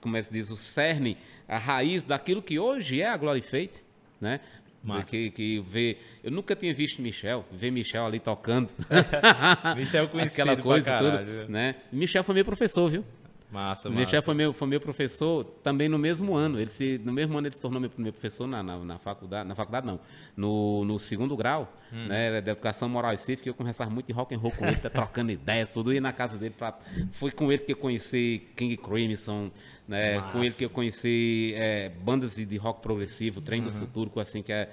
como 0.00 0.16
é 0.16 0.22
que 0.22 0.32
diz, 0.32 0.50
o 0.50 0.56
cerne, 0.56 1.16
a 1.48 1.56
raiz 1.56 2.02
daquilo 2.02 2.42
que 2.42 2.58
hoje 2.58 3.00
é 3.00 3.08
a 3.08 3.16
Glory 3.16 3.40
Né? 4.24 4.40
Que, 5.08 5.30
que 5.30 5.60
vê. 5.60 5.96
Eu 6.22 6.30
nunca 6.30 6.54
tinha 6.54 6.74
visto 6.74 7.00
Michel, 7.00 7.44
ver 7.50 7.70
Michel 7.70 8.04
ali 8.04 8.20
tocando. 8.20 8.70
Michel 9.76 10.08
conhecido 10.08 10.42
Aquela 10.50 10.62
coisa, 10.62 10.98
tudo, 10.98 11.48
né? 11.48 11.76
Michel 11.90 12.22
foi 12.22 12.34
meu 12.34 12.44
professor, 12.44 12.90
viu? 12.90 13.04
Massa, 13.54 13.88
Michel 13.88 14.16
massa. 14.16 14.22
foi 14.22 14.34
meu, 14.34 14.52
foi 14.52 14.66
meu 14.66 14.80
professor 14.80 15.44
também 15.62 15.88
no 15.88 15.96
mesmo 15.96 16.34
ano. 16.34 16.58
Ele 16.58 16.70
se, 16.70 17.00
no 17.04 17.12
mesmo 17.12 17.38
ano 17.38 17.46
ele 17.46 17.54
se 17.54 17.62
tornou 17.62 17.80
meu, 17.80 17.90
meu 17.96 18.12
professor 18.12 18.48
na, 18.48 18.64
na, 18.64 18.78
na, 18.78 18.98
faculdade, 18.98 19.48
na 19.48 19.54
faculdade 19.54 19.86
não, 19.86 20.00
no, 20.36 20.84
no 20.84 20.98
segundo 20.98 21.36
grau, 21.36 21.72
hum. 21.92 22.08
né, 22.08 22.40
de 22.40 22.50
educação 22.50 22.88
moral 22.88 23.12
e 23.12 23.16
cívica. 23.16 23.48
Eu 23.48 23.54
conversava 23.54 23.88
muito 23.90 24.08
de 24.08 24.12
rock 24.12 24.34
and 24.34 24.38
roll 24.38 24.50
com 24.50 24.66
ele, 24.66 24.76
tá 24.76 24.90
trocando 24.90 25.30
ideias, 25.32 25.72
tudo 25.72 25.92
ia 25.92 26.00
na 26.00 26.12
casa 26.12 26.36
dele. 26.36 26.54
Pra, 26.58 26.76
foi 27.12 27.30
com 27.30 27.52
ele 27.52 27.62
que 27.62 27.72
eu 27.72 27.76
conheci 27.76 28.42
King 28.56 28.76
Crimson, 28.76 29.52
né, 29.86 30.20
com 30.32 30.42
ele 30.42 30.52
que 30.52 30.64
eu 30.64 30.70
conheci 30.70 31.52
é, 31.56 31.90
bandas 31.90 32.36
de, 32.36 32.56
rock 32.56 32.80
progressivo, 32.80 33.40
Trem 33.40 33.60
uhum. 33.60 33.66
do 33.66 33.72
Futuro, 33.72 34.20
assim 34.20 34.42
que 34.42 34.52
é, 34.52 34.70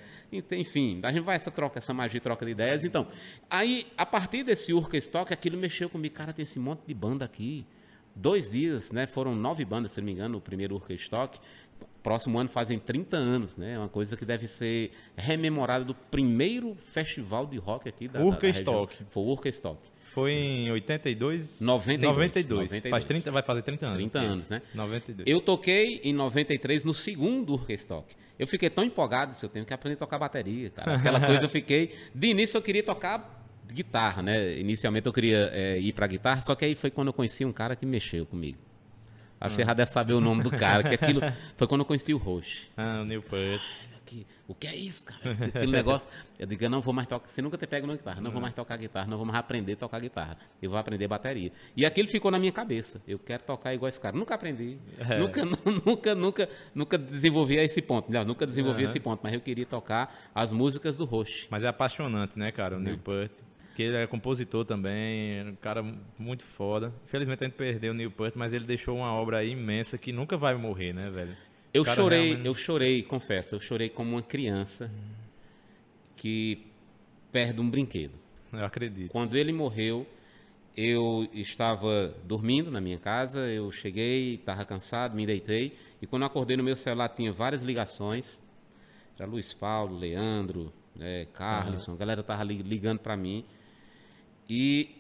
enfim, 0.52 1.00
a 1.04 1.12
gente 1.12 1.24
vai 1.24 1.36
essa 1.36 1.52
troca, 1.52 1.80
essa 1.80 1.94
magia, 1.94 2.22
troca 2.22 2.46
de 2.46 2.52
ideias. 2.52 2.84
Então, 2.84 3.08
aí 3.50 3.86
a 3.98 4.06
partir 4.06 4.44
desse 4.44 4.74
Urca 4.74 4.98
Stock, 4.98 5.34
aquilo 5.34 5.58
mexeu 5.58 5.90
comigo, 5.90 6.16
cara, 6.16 6.32
tem 6.32 6.44
esse 6.44 6.60
monte 6.60 6.82
de 6.88 6.94
banda 6.94 7.26
aqui 7.26 7.66
dois 8.16 8.50
dias, 8.50 8.92
né? 8.92 9.06
Foram 9.06 9.36
nove 9.36 9.66
bandas, 9.66 9.92
se 9.92 10.00
não 10.00 10.06
me 10.06 10.14
engano, 10.14 10.38
o 10.38 10.42
primeiro 10.42 10.76
Urca 10.76 10.94
Stock. 10.94 11.40
Próximo 12.02 12.40
ano 12.40 12.50
fazem 12.50 12.80
30 12.80 13.18
anos, 13.18 13.58
né? 13.58 13.74
É 13.74 13.78
uma 13.78 13.90
coisa 13.90 14.16
que 14.16 14.26
deve 14.26 14.48
ser 14.48 14.92
rememorada 15.16 15.84
do 15.86 15.94
primeiro 15.94 16.76
festival 16.76 17.46
de 17.46 17.58
rock 17.58 17.88
aqui 17.88 18.08
da, 18.08 18.22
Urca 18.22 18.48
da, 18.48 18.54
da 18.54 18.60
Stock. 18.60 18.98
Foi 19.10 19.24
o 19.24 19.28
Urca 19.28 19.50
Stock. 19.50 19.80
Foi 20.14 20.34
em 20.34 20.72
82? 20.72 21.62
92. 21.62 22.12
92. 22.12 22.72
92. 22.72 22.92
Faz 22.92 23.06
30, 23.06 23.32
vai 23.32 23.42
fazer 23.42 23.62
30 23.62 23.86
anos. 23.86 23.98
30 23.98 24.20
anos, 24.20 24.50
né? 24.50 24.62
92. 24.74 25.28
Eu 25.28 25.40
toquei 25.40 26.02
em 26.04 26.14
93 26.14 26.84
no 26.84 26.94
segundo 26.94 27.54
Urca 27.54 27.72
Stock. 27.74 28.14
Eu 28.38 28.46
fiquei 28.46 28.70
tão 28.70 28.84
empolgado, 28.84 29.34
se 29.34 29.46
eu 29.46 29.50
tenho 29.50 29.66
que 29.66 29.74
aprender 29.74 29.96
a 29.96 30.00
tocar 30.00 30.20
bateria, 30.20 30.70
cara. 30.70 30.96
Aquela 30.96 31.20
coisa 31.26 31.46
eu 31.46 31.50
fiquei. 31.50 31.96
De 32.14 32.28
início 32.28 32.58
eu 32.58 32.62
queria 32.62 32.84
tocar 32.84 33.42
guitarra, 33.72 34.22
né? 34.22 34.60
Inicialmente 34.60 35.08
eu 35.08 35.14
queria 35.14 35.50
é, 35.54 35.80
ir 35.80 35.94
para 35.94 36.08
guitarra, 36.08 36.42
só 36.42 36.56
que 36.56 36.66
aí 36.66 36.76
foi 36.76 36.92
quando 36.92 37.08
eu 37.08 37.14
conheci 37.14 37.46
um 37.46 37.54
cara 37.54 37.76
que 37.76 37.86
mexeu 37.86 38.26
comigo. 38.26 38.58
Acho 39.40 39.56
que 39.56 39.62
você 39.62 39.66
já 39.66 39.74
deve 39.74 39.90
saber 39.90 40.14
o 40.14 40.22
nome 40.22 40.44
do 40.44 40.52
cara, 40.52 40.84
que 40.84 40.94
aquilo 40.94 41.22
foi 41.56 41.68
quando 41.68 41.82
eu 41.82 41.86
conheci 41.86 42.14
o 42.14 42.18
Roche. 42.18 42.68
Ah, 42.76 43.00
o 43.02 43.06
Neil 43.06 43.24
Peart. 44.12 44.28
O 44.48 44.56
que 44.56 44.68
é 44.68 44.76
isso, 44.76 45.06
cara? 45.06 45.32
Aquele 45.48 45.72
negócio. 45.72 46.10
Eu 46.38 46.46
digo, 46.46 46.64
eu 46.64 46.70
não 46.70 46.82
vou 46.82 46.94
mais 46.94 47.08
tocar. 47.08 47.30
Você 47.30 47.42
nunca 47.42 47.58
ter 47.58 47.68
pego 47.68 47.88
na 47.88 47.96
guitarra. 47.96 48.22
Não 48.22 48.32
vou 48.32 48.42
mais 48.42 48.54
tocar 48.54 48.78
guitarra, 48.78 49.08
não 49.08 49.18
vou 49.18 49.26
mais 49.26 49.40
aprender 49.40 49.74
a 49.74 49.76
tocar 49.78 50.00
guitarra. 50.00 50.38
Eu 50.62 50.70
vou 50.70 50.80
aprender 50.80 51.08
bateria. 51.08 51.52
E 51.76 51.86
aquilo 51.86 52.08
ficou 52.08 52.32
na 52.32 52.40
minha 52.40 52.52
cabeça. 52.52 53.02
Eu 53.08 53.20
quero 53.20 53.44
tocar 53.44 53.74
igual 53.74 53.90
esse 53.90 54.00
cara. 54.00 54.16
Nunca 54.16 54.36
aprendi. 54.36 54.78
É. 54.98 55.20
Nunca, 55.20 55.46
nunca, 55.86 56.16
nunca, 56.16 56.50
nunca 56.74 56.98
desenvolvi 56.98 57.60
a 57.60 57.64
esse 57.64 57.82
ponto. 57.82 58.12
Não, 58.12 58.26
nunca 58.26 58.46
desenvolvi 58.46 58.84
uhum. 58.84 58.90
esse 58.90 59.00
ponto, 59.00 59.22
mas 59.24 59.34
eu 59.34 59.42
queria 59.42 59.66
tocar 59.66 60.32
as 60.34 60.52
músicas 60.52 60.98
do 60.98 61.06
Roche. 61.06 61.48
Mas 61.50 61.64
é 61.64 61.68
apaixonante, 61.68 62.38
né, 62.38 62.52
cara? 62.52 62.78
O 62.78 62.80
Neil 62.80 62.98
Peart 62.98 63.32
que 63.74 63.84
ele 63.84 63.96
é 63.96 64.06
compositor 64.06 64.66
também, 64.66 65.48
um 65.48 65.56
cara 65.56 65.82
muito 66.20 66.44
foda. 66.44 66.94
Infelizmente 67.06 67.42
a 67.42 67.48
gente 67.48 67.56
perdeu 67.56 67.94
o 67.94 67.96
Neil 67.96 68.12
Peart, 68.12 68.34
mas 68.36 68.52
ele 68.52 68.66
deixou 68.66 68.98
uma 68.98 69.14
obra 69.14 69.38
aí 69.38 69.52
imensa 69.52 69.98
que 69.98 70.12
nunca 70.12 70.38
vai 70.38 70.56
morrer, 70.56 70.94
né, 70.94 71.10
velho? 71.10 71.36
Eu 71.74 71.86
chorei, 71.86 72.28
realmente... 72.28 72.48
eu 72.48 72.54
chorei, 72.54 73.04
confesso, 73.04 73.56
eu 73.56 73.60
chorei 73.60 73.90
como 73.90 74.12
uma 74.12 74.22
criança 74.22 74.92
que 76.18 76.68
perde 77.32 77.62
um 77.62 77.70
brinquedo. 77.70 78.14
Eu 78.52 78.66
acredito. 78.66 79.10
Quando 79.10 79.38
ele 79.38 79.54
morreu, 79.54 80.06
eu 80.76 81.28
estava 81.34 82.14
dormindo 82.24 82.70
na 82.70 82.82
minha 82.82 82.98
casa, 82.98 83.48
eu 83.48 83.72
cheguei, 83.72 84.36
estava 84.36 84.66
cansado, 84.66 85.16
me 85.16 85.26
deitei, 85.26 85.76
e 86.02 86.08
quando 86.08 86.24
acordei 86.24 86.58
no 86.58 86.64
meu 86.64 86.76
celular 86.76 87.10
tinha 87.10 87.32
várias 87.32 87.64
ligações, 87.64 88.42
era 89.18 89.30
Luiz 89.30 89.54
Paulo, 89.54 89.98
Leandro, 89.98 90.74
é, 91.00 91.28
Carlson, 91.34 91.92
uhum. 91.92 91.96
a 91.96 92.00
galera 92.00 92.24
tava 92.24 92.44
ligando 92.44 93.00
para 93.00 93.16
mim, 93.16 93.46
e 94.50 94.96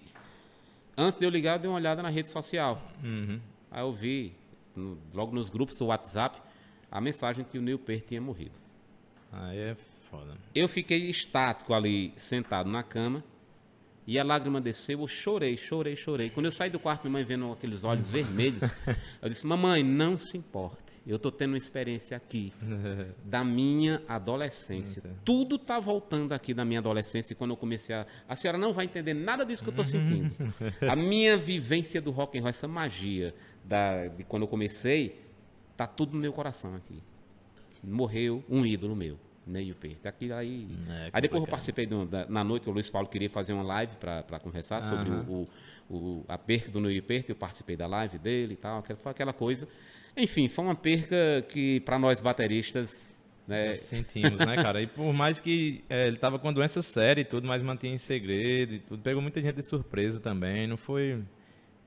antes 0.96 1.20
de 1.20 1.25
eu 1.25 1.30
ligar, 1.30 1.56
eu 1.56 1.60
dei 1.60 1.70
uma 1.70 1.78
olhada 1.78 2.01
na 2.01 2.10
rede 2.10 2.32
social. 2.32 2.82
Uhum. 3.04 3.40
Aí 3.70 3.82
eu 3.82 3.92
vi, 3.92 4.34
no, 4.75 4.98
logo 5.13 5.34
nos 5.34 5.50
grupos 5.50 5.78
do 5.78 5.88
WhatsApp, 5.88 6.42
a 6.91 7.00
mensagem 7.00 7.45
que 7.45 7.57
o 7.57 7.62
Neil 7.62 7.79
Peart 7.79 8.03
tinha 8.05 8.21
morrido. 8.21 8.55
Aí 9.31 9.57
é 9.57 9.75
foda. 10.10 10.36
Eu 10.53 10.67
fiquei 10.67 11.10
estático 11.10 11.74
ali, 11.74 12.13
sentado 12.17 12.69
na 12.69 12.83
cama, 12.83 13.24
e 14.05 14.19
a 14.19 14.24
lágrima 14.24 14.60
desceu, 14.60 15.00
eu 15.00 15.07
chorei, 15.07 15.55
chorei, 15.55 15.95
chorei. 15.95 16.29
Quando 16.29 16.48
eu 16.48 16.51
saí 16.51 16.69
do 16.69 16.79
quarto, 16.79 17.03
minha 17.03 17.13
mãe 17.13 17.24
vendo 17.24 17.51
aqueles 17.51 17.83
olhos 17.83 18.10
vermelhos, 18.10 18.63
eu 19.21 19.29
disse: 19.29 19.45
Mamãe, 19.48 19.83
não 19.83 20.17
se 20.17 20.38
importe. 20.38 20.91
Eu 21.05 21.15
estou 21.15 21.31
tendo 21.31 21.51
uma 21.51 21.57
experiência 21.57 22.17
aqui 22.17 22.51
da 23.24 23.43
minha 23.43 24.03
adolescência. 24.07 25.01
Tudo 25.24 25.55
está 25.55 25.79
voltando 25.79 26.33
aqui 26.33 26.53
da 26.53 26.65
minha 26.65 26.79
adolescência. 26.79 27.33
E 27.33 27.36
quando 27.36 27.51
eu 27.51 27.57
comecei 27.57 27.95
a. 27.95 28.05
A 28.27 28.36
senhora 28.36 28.57
não 28.57 28.74
vai 28.74 28.86
entender 28.86 29.13
nada 29.13 29.45
disso 29.45 29.63
que 29.63 29.69
eu 29.69 29.71
estou 29.71 29.86
sentindo. 29.86 30.31
a 30.88 30.95
minha 30.95 31.38
vivência 31.38 32.01
do 32.01 32.12
rock 32.12 32.38
and 32.38 32.41
roll, 32.41 32.50
essa 32.50 32.67
magia 32.67 33.33
da, 33.63 34.07
de 34.07 34.24
quando 34.24 34.43
eu 34.43 34.48
comecei, 34.48 35.21
tá 35.75 35.88
tudo 35.88 36.13
no 36.13 36.20
meu 36.20 36.34
coração 36.34 36.75
aqui. 36.75 37.01
Morreu 37.84 38.44
um 38.50 38.66
ídolo 38.66 38.96
meu. 38.96 39.18
Neil 39.46 39.75
Peart. 39.75 40.06
Aqui, 40.06 40.32
aí, 40.32 40.68
é, 40.88 41.10
aí 41.12 41.22
depois 41.22 41.42
eu 41.42 41.48
participei 41.48 41.86
de, 41.88 42.06
da, 42.06 42.28
na 42.28 42.44
noite, 42.44 42.70
o 42.70 42.72
Luiz 42.72 42.90
Paulo 42.90 43.08
queria 43.08 43.30
fazer 43.30 43.54
uma 43.54 43.63
live 43.63 43.96
para 43.96 44.40
conversar 44.40 44.84
sobre 44.84 45.10
o, 45.10 45.48
o, 45.90 46.24
a 46.28 46.38
perca 46.38 46.70
do 46.72 46.80
Neil 46.80 47.01
Peart. 47.01 47.28
Eu 47.28 47.36
participei 47.36 47.75
da 47.75 47.88
live 47.88 48.20
dele 48.20 48.54
e 48.54 48.58
tal. 48.58 48.84
Foi 48.84 49.12
aquela 49.12 49.34
coisa. 49.34 49.68
Enfim, 50.16 50.48
foi 50.48 50.63
uma 50.63 50.75
perca 50.75 51.44
que 51.48 51.80
para 51.82 51.98
nós 51.98 52.22
bateristas 52.22 53.12
né? 53.48 53.75
Sentimos, 53.75 54.40
né, 54.40 54.56
cara? 54.56 54.82
E 54.82 54.88
por 54.88 55.12
mais 55.13 55.40
que 55.40 55.84
é, 55.90 56.08
ele 56.08 56.18
tava 56.18 56.40
com 56.40 56.54
doença 56.54 56.82
séria 56.82 57.22
e 57.22 57.25
tudo, 57.25 57.48
mas 57.48 57.62
mantinha 57.62 57.94
em 57.94 57.98
segredo 57.98 58.75
e 58.75 58.80
tudo, 58.80 59.01
pegou 59.01 59.22
muita 59.22 59.42
gente 59.42 59.56
de 59.56 59.63
surpresa 59.63 60.20
também. 60.20 60.68
Não 60.68 60.78
foi 60.78 61.22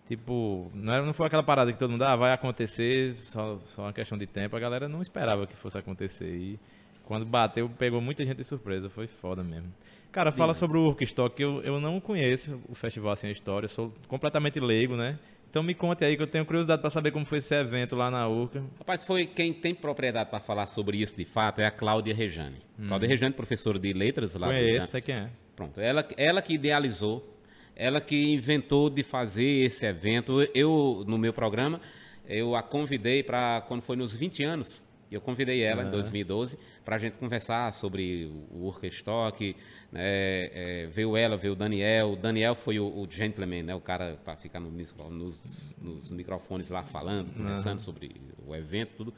tipo, 0.06 0.70
não, 0.74 0.92
era, 0.92 1.04
não 1.04 1.12
foi 1.12 1.26
aquela 1.26 1.42
parada 1.42 1.72
que 1.72 1.78
todo 1.78 1.90
mundo, 1.90 2.02
ah, 2.02 2.16
vai 2.16 2.32
acontecer, 2.32 3.14
só, 3.14 3.58
só 3.58 3.82
uma 3.82 3.92
questão 3.92 4.16
de 4.16 4.26
tempo. 4.26 4.56
A 4.56 4.60
galera 4.60 4.88
não 4.88 5.02
esperava 5.02 5.46
que 5.46 5.56
fosse 5.56 5.78
acontecer. 5.78 6.28
E 6.28 6.58
quando 7.04 7.24
bateu, 7.24 7.68
pegou 7.68 8.00
muita 8.00 8.24
gente 8.24 8.36
de 8.36 8.44
surpresa. 8.44 8.88
Foi 8.88 9.06
foda 9.06 9.42
mesmo. 9.42 9.72
Cara, 10.12 10.30
fala 10.30 10.54
sobre 10.54 10.78
o 10.78 10.86
Urkstock. 10.86 11.42
Eu, 11.42 11.60
eu 11.62 11.80
não 11.80 11.98
conheço 12.00 12.60
o 12.68 12.74
festival 12.74 13.12
assim, 13.12 13.26
a 13.26 13.32
história. 13.32 13.66
sou 13.66 13.92
completamente 14.06 14.60
leigo, 14.60 14.94
né? 14.96 15.18
Então 15.50 15.62
me 15.62 15.72
conte 15.72 16.04
aí 16.04 16.16
que 16.16 16.22
eu 16.22 16.26
tenho 16.26 16.44
curiosidade 16.44 16.80
para 16.80 16.90
saber 16.90 17.12
como 17.12 17.24
foi 17.24 17.38
esse 17.38 17.54
evento 17.54 17.94
lá 17.94 18.10
na 18.10 18.28
URCA. 18.28 18.60
Rapaz, 18.76 19.04
foi 19.04 19.24
quem 19.24 19.52
tem 19.52 19.72
propriedade 19.72 20.28
para 20.28 20.40
falar 20.40 20.66
sobre 20.66 20.96
isso 20.96 21.16
de 21.16 21.24
fato 21.24 21.60
é 21.60 21.66
a 21.66 21.70
Cláudia 21.70 22.12
Rejane. 22.12 22.56
Hum. 22.76 22.88
Cláudia 22.88 23.08
Rejane, 23.08 23.32
professora 23.32 23.78
de 23.78 23.92
letras 23.92 24.34
lá. 24.34 24.48
Conheço, 24.48 24.88
sei 24.88 25.00
quem 25.00 25.14
é. 25.14 25.30
Pronto, 25.54 25.80
ela, 25.80 26.04
ela 26.16 26.42
que 26.42 26.54
idealizou, 26.54 27.33
ela 27.76 28.00
que 28.00 28.32
inventou 28.32 28.88
de 28.88 29.02
fazer 29.02 29.64
esse 29.64 29.86
evento. 29.86 30.42
Eu, 30.54 31.04
no 31.06 31.18
meu 31.18 31.32
programa, 31.32 31.80
eu 32.26 32.54
a 32.54 32.62
convidei 32.62 33.22
para, 33.22 33.62
quando 33.62 33.82
foi 33.82 33.96
nos 33.96 34.14
20 34.16 34.42
anos, 34.44 34.84
Eu 35.10 35.20
convidei 35.20 35.62
ela 35.62 35.82
uhum. 35.82 35.88
em 35.88 35.92
2012 35.92 36.58
para 36.84 36.96
a 36.96 36.98
gente 36.98 37.14
conversar 37.14 37.72
sobre 37.72 38.26
o 38.50 38.66
Urkestock, 38.66 39.54
né? 39.92 40.02
É, 40.02 40.88
veio 40.90 41.16
ela, 41.16 41.36
veio 41.36 41.52
o 41.52 41.56
Daniel. 41.56 42.12
O 42.12 42.16
Daniel 42.16 42.56
foi 42.56 42.80
o, 42.80 42.86
o 42.86 43.06
gentleman, 43.08 43.62
né? 43.62 43.74
o 43.74 43.80
cara 43.80 44.18
para 44.24 44.36
ficar 44.36 44.58
no, 44.58 44.70
nos, 44.70 45.76
nos, 45.80 46.10
microfones 46.10 46.68
lá 46.68 46.82
falando, 46.82 47.32
conversando 47.32 47.78
uhum. 47.78 47.84
sobre 47.84 48.16
o 48.44 48.54
evento, 48.56 48.94
tudo. 48.96 49.14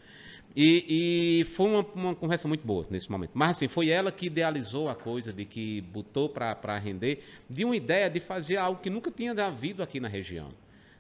E, 0.57 1.41
e 1.41 1.45
foi 1.45 1.67
uma, 1.67 1.87
uma, 1.95 2.15
conversa 2.15 2.49
muito 2.49 2.67
boa 2.67 2.87
nesse 2.89 3.11
momento. 3.11 3.33
Mas 3.35 3.59
assim, 3.59 3.69
foi 3.69 3.91
ela 3.91 4.11
que 4.11 4.27
idealizou 4.27 4.89
a 4.89 4.95
coisa, 4.95 5.31
de 5.31 5.45
que 5.45 5.83
botou 5.83 6.31
para 6.31 6.79
render, 6.79 7.23
de 7.49 7.63
uma 7.63 7.77
ideia 7.77 8.09
de 8.09 8.21
fazer 8.21 8.57
algo 8.57 8.81
que 8.81 8.89
nunca 8.89 9.11
tinha 9.11 9.33
havido 9.33 9.83
aqui 9.83 10.01
na 10.01 10.09
região. 10.09 10.49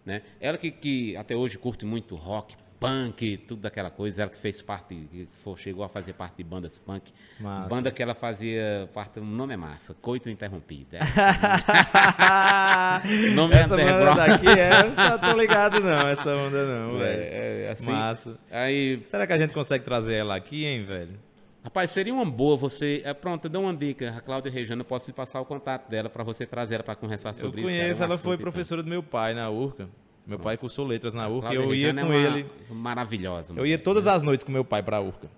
Né? 0.04 0.20
Ela 0.38 0.58
que, 0.58 0.70
que 0.70 1.16
até 1.16 1.34
hoje 1.34 1.56
curte 1.56 1.86
muito 1.86 2.14
rock, 2.14 2.54
punk, 2.78 3.38
tudo 3.48 3.62
daquela 3.62 3.90
coisa. 3.90 4.22
Ela 4.22 4.30
que 4.30 4.38
fez 4.38 4.62
parte, 4.62 4.94
que 4.94 5.28
chegou 5.56 5.82
a 5.84 5.88
fazer 5.88 6.12
parte 6.12 6.36
de 6.36 6.44
bandas 6.44 6.78
punk. 6.78 7.12
Massa. 7.40 7.68
Banda 7.68 7.90
que 7.90 8.00
ela 8.02 8.14
fazia 8.14 8.88
parte, 8.92 9.18
o 9.18 9.24
nome 9.24 9.54
é 9.54 9.56
massa, 9.56 9.94
Coito 9.94 10.30
Interrompido. 10.30 10.96
É. 10.96 11.00
nome 13.34 13.54
é 13.54 13.58
essa 13.58 13.76
banda 13.76 14.14
daqui, 14.14 14.48
é, 14.48 14.80
eu 14.80 14.94
não 14.94 15.18
tô 15.18 15.32
ligado 15.38 15.80
não, 15.80 16.08
essa 16.08 16.34
onda 16.34 16.66
não, 16.66 16.96
é, 16.96 16.98
velho. 16.98 17.22
É, 17.22 17.68
assim, 17.70 17.90
massa. 17.90 18.38
Aí, 18.50 19.02
Será 19.06 19.26
que 19.26 19.32
a 19.32 19.38
gente 19.38 19.52
consegue 19.52 19.84
trazer 19.84 20.14
ela 20.14 20.36
aqui, 20.36 20.64
hein, 20.64 20.84
velho? 20.84 21.26
Rapaz, 21.66 21.90
seria 21.90 22.14
uma 22.14 22.24
boa 22.24 22.56
você. 22.56 23.02
É, 23.04 23.12
pronto, 23.12 23.48
dá 23.48 23.58
uma 23.58 23.74
dica. 23.74 24.14
A 24.16 24.20
Cláudia 24.20 24.52
Rejano, 24.52 24.82
eu 24.82 24.84
posso 24.84 25.10
lhe 25.10 25.12
passar 25.12 25.40
o 25.40 25.44
contato 25.44 25.90
dela 25.90 26.08
para 26.08 26.22
você 26.22 26.46
trazer 26.46 26.76
ela 26.76 26.84
para 26.84 26.94
conversar 26.94 27.32
sobre 27.32 27.62
eu 27.62 27.64
isso. 27.64 27.74
Eu 27.74 27.80
conheço, 27.80 28.02
ela 28.04 28.16
foi 28.16 28.38
professora 28.38 28.84
do 28.84 28.88
meu 28.88 29.02
pai 29.02 29.34
na 29.34 29.50
URCA. 29.50 29.88
Meu 30.26 30.38
pai 30.38 30.56
cursou 30.56 30.84
letras 30.84 31.14
na 31.14 31.28
URCA 31.28 31.52
e 31.52 31.54
eu 31.54 31.74
ia 31.74 31.94
com 31.94 32.12
é 32.12 32.22
ele. 32.22 32.46
Maravilhosa. 32.68 33.54
Eu 33.56 33.64
ia 33.64 33.78
todas 33.78 34.06
as 34.06 34.22
noites 34.22 34.44
com 34.44 34.50
meu 34.50 34.64
pai 34.64 34.82
pra 34.82 35.00
URCA. 35.00 35.30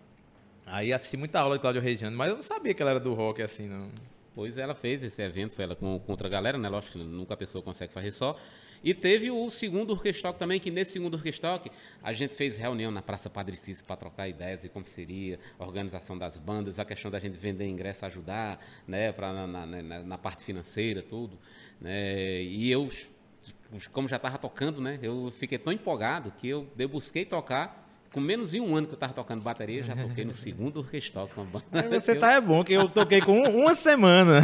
Aí 0.64 0.92
assisti 0.92 1.16
muita 1.16 1.40
aula 1.40 1.57
de 1.57 1.61
Cláudia 1.61 1.80
Regiano, 1.80 2.16
mas 2.16 2.30
eu 2.30 2.37
não 2.37 2.42
sabia 2.42 2.73
que 2.73 2.80
ela 2.80 2.92
era 2.92 3.00
do 3.00 3.12
rock 3.14 3.42
assim, 3.42 3.68
não. 3.68 3.88
Pois 4.35 4.57
ela 4.57 4.75
fez 4.75 5.02
esse 5.02 5.21
evento, 5.21 5.54
foi 5.54 5.64
ela 5.64 5.75
com, 5.75 5.99
com 5.99 6.12
outra 6.12 6.28
galera, 6.28 6.57
né? 6.57 6.68
Lógico 6.68 6.99
que 6.99 7.04
nunca 7.04 7.35
a 7.35 7.37
pessoa 7.37 7.62
consegue 7.62 7.92
fazer 7.92 8.12
só. 8.12 8.38
E 8.83 8.95
teve 8.95 9.30
o 9.30 9.50
segundo 9.50 9.90
orquestroque 9.90 10.38
também, 10.38 10.61
que 10.61 10.71
nesse 10.71 10.92
segundo 10.92 11.14
orquestroque 11.14 11.71
a 12.02 12.12
gente 12.12 12.35
fez 12.35 12.57
reunião 12.57 12.90
na 12.90 13.02
Praça 13.02 13.28
Padre 13.28 13.57
Cícero 13.57 13.87
para 13.87 13.97
trocar 13.97 14.28
ideias 14.28 14.62
de 14.62 14.68
como 14.68 14.87
seria 14.87 15.38
a 15.59 15.64
organização 15.64 16.16
das 16.16 16.38
bandas, 16.38 16.78
a 16.78 16.85
questão 16.85 17.11
da 17.11 17.18
gente 17.18 17.37
vender 17.37 17.66
ingresso 17.66 18.07
ajudar, 18.07 18.64
né, 18.87 19.11
pra, 19.11 19.33
na, 19.33 19.47
na, 19.47 19.66
na, 19.66 20.02
na 20.04 20.18
parte 20.18 20.45
financeira, 20.45 21.02
tudo. 21.02 21.37
Né? 21.80 22.42
E 22.42 22.71
eu 22.71 22.88
como 23.93 24.09
já 24.09 24.17
estava 24.17 24.39
tocando, 24.39 24.81
né? 24.81 24.99
Eu 25.03 25.33
fiquei 25.39 25.59
tão 25.59 25.73
empolgado 25.73 26.31
que 26.33 26.49
eu, 26.49 26.67
eu 26.79 26.89
busquei 26.89 27.25
tocar 27.25 27.88
com 28.12 28.21
menos 28.21 28.53
de 28.53 28.61
um 28.61 28.75
ano 28.75 28.87
que 28.87 28.93
eu 28.93 28.97
estava 28.97 29.12
tocando 29.12 29.43
bateria, 29.43 29.83
já 29.83 29.95
toquei 29.95 30.25
no 30.25 30.33
segundo 30.33 30.79
orquestral 30.79 31.29
com 31.35 31.43
a 31.43 31.45
banda. 31.45 32.00
você 32.00 32.15
tá 32.15 32.33
é 32.33 32.41
bom, 32.41 32.65
que 32.65 32.73
eu 32.73 32.88
toquei 32.88 33.21
com 33.21 33.41
uma 33.41 33.75
semana. 33.75 34.43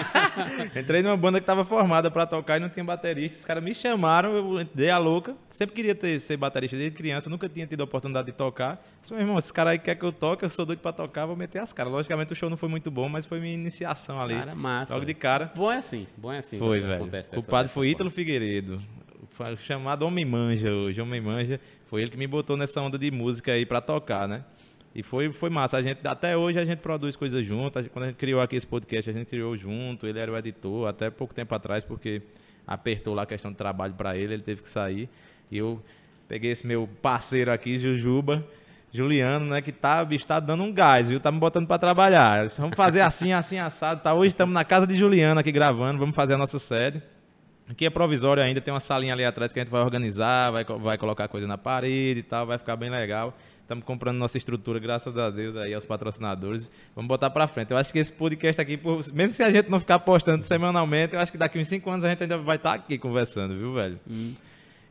Entrei 0.74 1.02
numa 1.02 1.16
banda 1.16 1.38
que 1.38 1.42
estava 1.42 1.64
formada 1.64 2.10
para 2.10 2.26
tocar 2.26 2.56
e 2.56 2.60
não 2.60 2.68
tinha 2.68 2.84
baterista. 2.84 3.38
Os 3.38 3.44
caras 3.44 3.62
me 3.62 3.74
chamaram, 3.74 4.34
eu 4.34 4.64
dei 4.74 4.90
a 4.90 4.98
louca. 4.98 5.36
Sempre 5.50 5.74
queria 5.74 5.94
ter, 5.94 6.20
ser 6.20 6.36
baterista 6.36 6.76
desde 6.76 6.96
criança, 6.96 7.28
nunca 7.28 7.48
tinha 7.48 7.66
tido 7.66 7.82
a 7.82 7.84
oportunidade 7.84 8.26
de 8.26 8.32
tocar. 8.32 8.82
Disse, 9.00 9.12
meu 9.12 9.22
irmão, 9.22 9.38
esse 9.38 9.52
cara 9.52 9.70
aí 9.70 9.78
quer 9.78 9.94
que 9.94 10.04
eu 10.04 10.12
toque, 10.12 10.44
eu 10.44 10.48
sou 10.48 10.64
doido 10.64 10.80
para 10.80 10.92
tocar, 10.92 11.26
vou 11.26 11.36
meter 11.36 11.58
as 11.58 11.72
caras. 11.72 11.92
Logicamente 11.92 12.32
o 12.32 12.36
show 12.36 12.48
não 12.48 12.56
foi 12.56 12.68
muito 12.68 12.90
bom, 12.90 13.08
mas 13.08 13.26
foi 13.26 13.40
minha 13.40 13.54
iniciação 13.54 14.20
ali. 14.20 14.34
Cara, 14.34 14.54
massa. 14.54 14.94
Logo 14.94 15.06
de 15.06 15.14
cara. 15.14 15.52
Bom 15.54 15.70
é 15.70 15.78
assim, 15.78 16.06
bom 16.16 16.32
é 16.32 16.38
assim. 16.38 16.58
Foi, 16.58 16.80
velho. 16.80 17.10
O 17.36 17.42
padre 17.42 17.70
foi 17.72 17.88
Ítalo 17.88 18.10
Figueiredo 18.10 18.80
chamado 19.58 20.02
Homem 20.02 20.24
Manja 20.24 20.70
hoje, 20.70 21.00
Homem 21.00 21.20
Manja. 21.20 21.60
Foi 21.86 22.02
ele 22.02 22.10
que 22.10 22.16
me 22.16 22.26
botou 22.26 22.56
nessa 22.56 22.80
onda 22.80 22.98
de 22.98 23.10
música 23.10 23.52
aí 23.52 23.64
para 23.64 23.80
tocar, 23.80 24.26
né? 24.26 24.44
E 24.94 25.02
foi, 25.02 25.30
foi 25.30 25.50
massa. 25.50 25.76
A 25.76 25.82
gente, 25.82 26.06
até 26.06 26.36
hoje 26.36 26.58
a 26.58 26.64
gente 26.64 26.78
produz 26.78 27.16
coisas 27.16 27.44
juntas. 27.44 27.86
Quando 27.88 28.06
a 28.06 28.08
gente 28.08 28.16
criou 28.16 28.40
aqui 28.40 28.56
esse 28.56 28.66
podcast, 28.66 29.10
a 29.10 29.12
gente 29.12 29.26
criou 29.26 29.56
junto. 29.56 30.06
Ele 30.06 30.18
era 30.18 30.32
o 30.32 30.36
editor 30.38 30.88
até 30.88 31.10
pouco 31.10 31.34
tempo 31.34 31.54
atrás, 31.54 31.84
porque 31.84 32.22
apertou 32.66 33.14
lá 33.14 33.22
a 33.22 33.26
questão 33.26 33.50
de 33.50 33.56
trabalho 33.56 33.94
para 33.94 34.16
ele, 34.16 34.34
ele 34.34 34.42
teve 34.42 34.62
que 34.62 34.70
sair. 34.70 35.08
E 35.50 35.58
eu 35.58 35.82
peguei 36.26 36.50
esse 36.50 36.66
meu 36.66 36.88
parceiro 37.00 37.52
aqui, 37.52 37.78
Jujuba, 37.78 38.42
Juliano, 38.90 39.44
né, 39.44 39.60
que 39.60 39.70
tá, 39.70 40.04
bicho, 40.04 40.26
tá 40.26 40.40
dando 40.40 40.62
um 40.62 40.72
gás, 40.72 41.10
viu? 41.10 41.20
Tá 41.20 41.30
me 41.30 41.38
botando 41.38 41.66
para 41.66 41.78
trabalhar. 41.78 42.46
Vamos 42.58 42.74
fazer 42.74 43.02
assim, 43.02 43.32
assim, 43.32 43.58
assado. 43.58 44.00
Tá? 44.00 44.14
Hoje 44.14 44.28
estamos 44.28 44.54
na 44.54 44.64
casa 44.64 44.86
de 44.86 44.96
Juliano 44.96 45.38
aqui 45.38 45.52
gravando, 45.52 45.98
vamos 45.98 46.16
fazer 46.16 46.34
a 46.34 46.38
nossa 46.38 46.58
sede. 46.58 47.02
Aqui 47.68 47.84
é 47.84 47.90
provisório 47.90 48.42
ainda, 48.42 48.60
tem 48.60 48.72
uma 48.72 48.78
salinha 48.78 49.12
ali 49.12 49.24
atrás 49.24 49.52
que 49.52 49.58
a 49.58 49.62
gente 49.62 49.72
vai 49.72 49.82
organizar, 49.82 50.52
vai, 50.52 50.64
vai 50.64 50.96
colocar 50.96 51.26
coisa 51.26 51.48
na 51.48 51.58
parede 51.58 52.20
e 52.20 52.22
tal, 52.22 52.46
vai 52.46 52.58
ficar 52.58 52.76
bem 52.76 52.88
legal. 52.88 53.36
Estamos 53.66 53.84
comprando 53.84 54.16
nossa 54.16 54.38
estrutura, 54.38 54.78
graças 54.78 55.18
a 55.18 55.28
Deus, 55.28 55.56
aí 55.56 55.74
aos 55.74 55.84
patrocinadores. 55.84 56.70
Vamos 56.94 57.08
botar 57.08 57.28
para 57.30 57.48
frente. 57.48 57.72
Eu 57.72 57.76
acho 57.76 57.92
que 57.92 57.98
esse 57.98 58.12
podcast 58.12 58.62
aqui, 58.62 58.78
mesmo 59.12 59.34
se 59.34 59.42
a 59.42 59.50
gente 59.50 59.68
não 59.68 59.80
ficar 59.80 59.98
postando 59.98 60.44
semanalmente, 60.44 61.14
eu 61.14 61.20
acho 61.20 61.32
que 61.32 61.38
daqui 61.38 61.58
uns 61.58 61.66
5 61.66 61.90
anos 61.90 62.04
a 62.04 62.08
gente 62.08 62.22
ainda 62.22 62.38
vai 62.38 62.54
estar 62.54 62.70
tá 62.70 62.76
aqui 62.76 62.96
conversando, 62.96 63.58
viu, 63.58 63.74
velho? 63.74 63.98
Hum. 64.08 64.34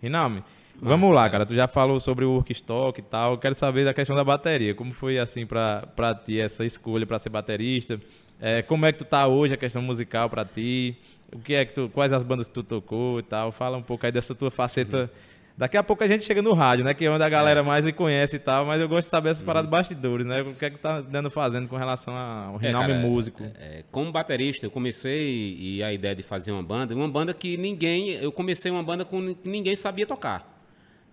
Rinalme, 0.04 0.44
vamos 0.78 1.10
lá, 1.14 1.30
cara. 1.30 1.46
Tu 1.46 1.56
já 1.56 1.70
falou 1.70 1.98
sobre 2.02 2.26
o 2.26 2.32
workstock 2.32 3.00
e 3.00 3.04
tal. 3.04 3.32
Eu 3.32 3.38
quero 3.38 3.56
saber 3.56 3.86
da 3.86 3.94
questão 3.94 4.14
da 4.14 4.26
bateria. 4.26 4.76
Como 4.76 4.92
foi, 4.92 5.18
assim, 5.18 5.46
para 5.46 6.14
ti 6.26 6.42
essa 6.42 6.66
escolha 6.66 7.08
para 7.08 7.18
ser 7.18 7.30
baterista? 7.30 7.98
É, 8.40 8.62
como 8.62 8.86
é 8.86 8.92
que 8.92 9.00
tu 9.00 9.06
tá 9.06 9.28
hoje, 9.28 9.54
a 9.54 9.58
questão 9.58 9.82
musical 9.82 10.30
para 10.30 10.46
ti? 10.46 10.98
O 11.34 11.40
que 11.40 11.54
é 11.54 11.66
que 11.66 11.74
tu, 11.74 11.90
quais 11.90 12.14
as 12.14 12.24
bandas 12.24 12.48
que 12.48 12.54
tu 12.54 12.64
tocou 12.64 13.20
e 13.20 13.24
tal? 13.24 13.52
Fala 13.52 13.78
um 13.78 13.82
pouco 13.82 14.06
aí 14.06 14.12
dessa 14.12 14.36
tua 14.36 14.52
faceta. 14.52 15.02
Uhum. 15.04 15.36
Daqui 15.58 15.78
a 15.78 15.84
pouco 15.84 16.04
a 16.04 16.08
gente 16.08 16.26
chega 16.26 16.42
no 16.42 16.52
rádio, 16.54 16.84
né? 16.84 16.94
Que 16.94 17.06
é 17.06 17.10
onde 17.10 17.24
a 17.24 17.30
galera 17.30 17.62
é. 17.62 17.64
mais 17.64 17.86
lhe 17.86 17.94
conhece 17.94 18.36
e 18.36 18.40
tal, 18.40 18.66
mas 18.66 18.82
eu 18.82 18.90
gosto 18.90 19.06
de 19.06 19.10
saber 19.10 19.30
essas 19.30 19.42
uhum. 19.42 19.48
paradas 19.48 19.70
bastidores, 19.70 20.26
né? 20.26 20.42
O 20.42 20.54
que 20.54 20.66
é 20.66 20.70
que 20.70 20.78
tá 20.78 21.00
dando 21.00 21.32
fazendo 21.32 21.70
com 21.70 21.78
relação 21.78 22.14
ao 22.14 22.58
é, 22.58 22.68
renome 22.68 22.94
músico. 22.96 23.42
É, 23.58 23.80
é, 23.80 23.84
como 23.90 24.12
baterista, 24.12 24.66
eu 24.66 24.72
comecei 24.72 25.56
e 25.58 25.82
a 25.82 25.94
ideia 25.94 26.14
de 26.14 26.24
fazer 26.24 26.52
uma 26.52 26.64
banda, 26.64 26.94
uma 26.94 27.08
banda 27.08 27.34
que 27.34 27.56
ninguém, 27.56 28.10
eu 28.10 28.34
comecei 28.34 28.70
uma 28.70 28.84
banda 28.84 29.06
com 29.06 29.34
que 29.34 29.48
ninguém 29.48 29.78
sabia 29.78 30.06
tocar. 30.06 30.54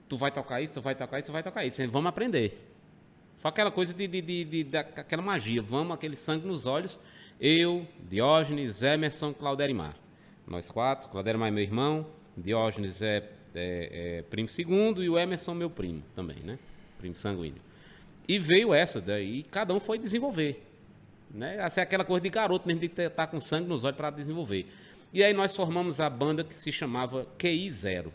Tu 0.08 0.16
vai 0.16 0.32
tocar 0.32 0.60
isso, 0.60 0.72
tu 0.72 0.82
vai 0.82 0.94
tocar 0.96 1.18
isso, 1.20 1.28
tu 1.28 1.32
vai 1.32 1.42
tocar 1.42 1.64
isso. 1.64 1.80
Vamos 1.88 2.08
aprender. 2.08 2.71
Foi 3.42 3.48
aquela 3.50 3.70
coisa 3.70 3.92
de, 3.92 4.06
de, 4.06 4.22
de, 4.22 4.44
de, 4.44 4.64
de 4.64 4.76
aquela 4.78 5.20
magia, 5.20 5.60
vamos, 5.60 5.92
aquele 5.92 6.16
sangue 6.16 6.46
nos 6.46 6.64
olhos. 6.64 6.98
Eu, 7.38 7.84
Diógenes, 8.08 8.82
Emerson, 8.82 9.34
Clauderimar 9.34 9.96
nós 10.46 10.70
quatro. 10.70 11.08
Claudemar 11.08 11.48
é 11.48 11.50
meu 11.50 11.64
irmão, 11.64 12.06
Diógenes 12.36 13.02
é, 13.02 13.16
é, 13.54 14.18
é, 14.18 14.22
primo 14.22 14.48
segundo 14.48 15.02
e 15.02 15.08
o 15.08 15.18
Emerson 15.18 15.54
meu 15.54 15.68
primo 15.68 16.02
também, 16.14 16.38
né? 16.44 16.58
Primo 16.98 17.14
sanguíneo. 17.14 17.60
E 18.28 18.38
veio 18.38 18.72
essa 18.72 19.00
daí, 19.00 19.42
cada 19.44 19.74
um 19.74 19.80
foi 19.80 19.98
desenvolver. 19.98 20.64
Né? 21.30 21.56
Essa 21.58 21.80
é 21.80 21.82
aquela 21.82 22.04
coisa 22.04 22.22
de 22.22 22.30
garoto 22.30 22.68
mesmo, 22.68 22.80
de 22.80 22.86
estar 22.86 23.10
tá 23.10 23.26
com 23.26 23.40
sangue 23.40 23.68
nos 23.68 23.82
olhos 23.82 23.96
para 23.96 24.10
desenvolver. 24.10 24.66
E 25.12 25.24
aí 25.24 25.32
nós 25.32 25.56
formamos 25.56 26.00
a 26.00 26.08
banda 26.08 26.44
que 26.44 26.54
se 26.54 26.70
chamava 26.70 27.26
QI 27.36 27.70
Zero. 27.72 28.12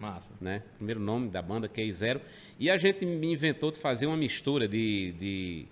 Massa. 0.00 0.34
Né? 0.40 0.62
Primeiro 0.76 0.98
nome 0.98 1.28
da 1.28 1.42
banda, 1.42 1.68
QI 1.68 1.92
Zero. 1.92 2.20
E 2.58 2.70
a 2.70 2.76
gente 2.76 3.06
me 3.06 3.32
inventou 3.32 3.70
de 3.70 3.78
fazer 3.78 4.06
uma 4.06 4.16
mistura 4.16 4.66
de, 4.66 5.12
de, 5.12 5.66